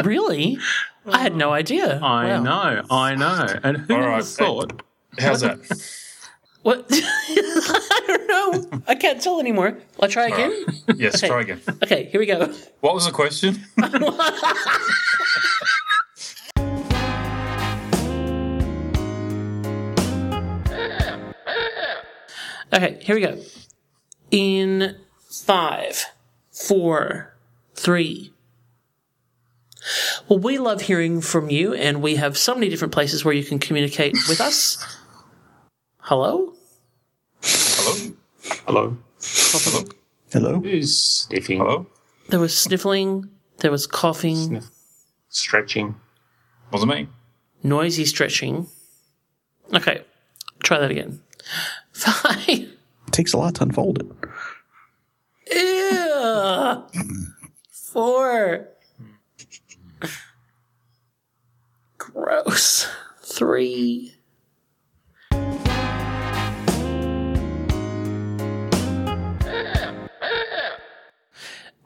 really? 0.04 0.58
I 1.06 1.20
had 1.20 1.36
no 1.36 1.52
idea. 1.52 2.00
I 2.02 2.28
Wow. 2.28 2.44
know, 2.44 2.84
I 2.90 3.16
know. 3.16 3.48
And 3.64 3.78
who 3.78 3.94
All 3.96 4.00
would 4.02 4.06
right, 4.08 4.24
thought? 4.24 4.84
How's 5.18 5.42
that? 5.42 5.60
What? 6.62 6.88
I 6.92 8.04
don't 8.06 8.28
know. 8.28 8.82
I 8.86 8.94
can't 8.96 9.22
tell 9.22 9.40
anymore. 9.40 9.78
I'll 10.02 10.10
try 10.10 10.28
again. 10.28 10.66
Yes, 10.98 11.16
Okay. 11.24 11.30
try 11.30 11.40
again. 11.42 11.62
Okay, 11.82 12.10
here 12.12 12.20
we 12.20 12.26
go. 12.26 12.54
What 12.82 12.94
was 12.96 13.06
the 13.06 13.14
question? 13.14 13.64
Okay, 22.72 23.00
here 23.02 23.16
we 23.16 23.22
go. 23.22 23.38
In 24.32 24.98
five, 25.30 26.06
four, 26.52 27.34
three. 27.74 28.32
Well, 30.28 30.40
we 30.40 30.58
love 30.58 30.82
hearing 30.82 31.22
from 31.22 31.50
you, 31.50 31.74
and 31.74 32.02
we 32.02 32.16
have 32.18 32.38
so 32.38 32.54
many 32.54 32.70
different 32.70 32.94
places 32.94 33.24
where 33.24 33.34
you 33.34 33.44
can 33.44 33.60
communicate 33.60 34.14
with 34.28 34.42
us. 34.42 34.78
Hello? 36.00 36.54
Hello? 37.42 38.16
Hello. 38.66 38.98
Hello? 39.22 39.86
Hello? 40.32 40.60
Who's 40.60 40.98
sniffing? 40.98 41.60
Hello? 41.60 41.88
There 42.30 42.40
was 42.40 42.56
sniffling, 42.58 43.30
there 43.60 43.72
was 43.72 43.88
coughing, 43.88 44.36
Sniff. 44.36 44.66
Stretching. 45.30 45.96
Wasn't 46.72 46.92
me. 46.92 47.08
noisy 47.64 48.06
stretching. 48.06 48.68
Okay, 49.74 50.04
try 50.64 50.80
that 50.80 50.92
again. 50.92 51.22
Five. 51.94 52.48
It 52.48 52.72
takes 53.12 53.34
a 53.34 53.38
lot 53.38 53.56
to 53.56 53.64
unfold 53.64 54.00
it. 54.02 54.08
Ew. 55.56 56.84
Four. 57.72 58.68
Gross. 62.14 62.88
Three. 63.22 64.16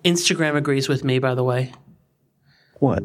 Instagram 0.03 0.55
agrees 0.55 0.89
with 0.89 1.03
me, 1.03 1.19
by 1.19 1.33
the 1.33 1.43
way. 1.43 1.71
What? 2.79 3.03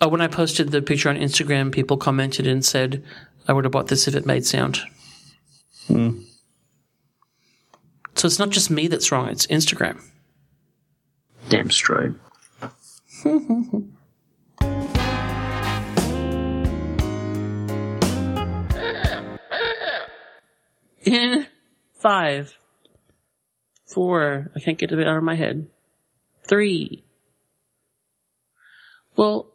Oh, 0.00 0.08
when 0.08 0.20
I 0.20 0.28
posted 0.28 0.70
the 0.70 0.82
picture 0.82 1.08
on 1.08 1.16
Instagram, 1.16 1.72
people 1.72 1.96
commented 1.96 2.46
and 2.46 2.64
said, 2.64 3.02
I 3.48 3.52
would 3.52 3.64
have 3.64 3.72
bought 3.72 3.88
this 3.88 4.06
if 4.06 4.14
it 4.14 4.26
made 4.26 4.46
sound. 4.46 4.80
Hmm. 5.88 6.20
So 8.14 8.26
it's 8.26 8.38
not 8.38 8.50
just 8.50 8.70
me 8.70 8.88
that's 8.88 9.10
wrong, 9.10 9.28
it's 9.28 9.46
Instagram. 9.48 10.00
Damn 11.48 11.70
straight. 11.70 12.12
in 21.06 21.46
five, 21.94 22.56
four, 23.86 24.50
I 24.54 24.60
can't 24.60 24.78
get 24.78 24.92
it 24.92 25.06
out 25.06 25.16
of 25.16 25.22
my 25.22 25.36
head, 25.36 25.68
three. 26.44 27.04
Well, 29.16 29.46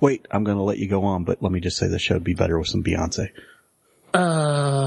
wait, 0.00 0.26
I'm 0.30 0.44
going 0.44 0.56
to 0.56 0.62
let 0.62 0.78
you 0.78 0.88
go 0.88 1.04
on, 1.04 1.24
but 1.24 1.42
let 1.42 1.52
me 1.52 1.60
just 1.60 1.76
say 1.76 1.86
the 1.86 1.98
show'd 1.98 2.24
be 2.24 2.34
better 2.34 2.58
with 2.58 2.68
some 2.68 2.82
Beyonce. 2.82 3.28
Uh. 4.14 4.78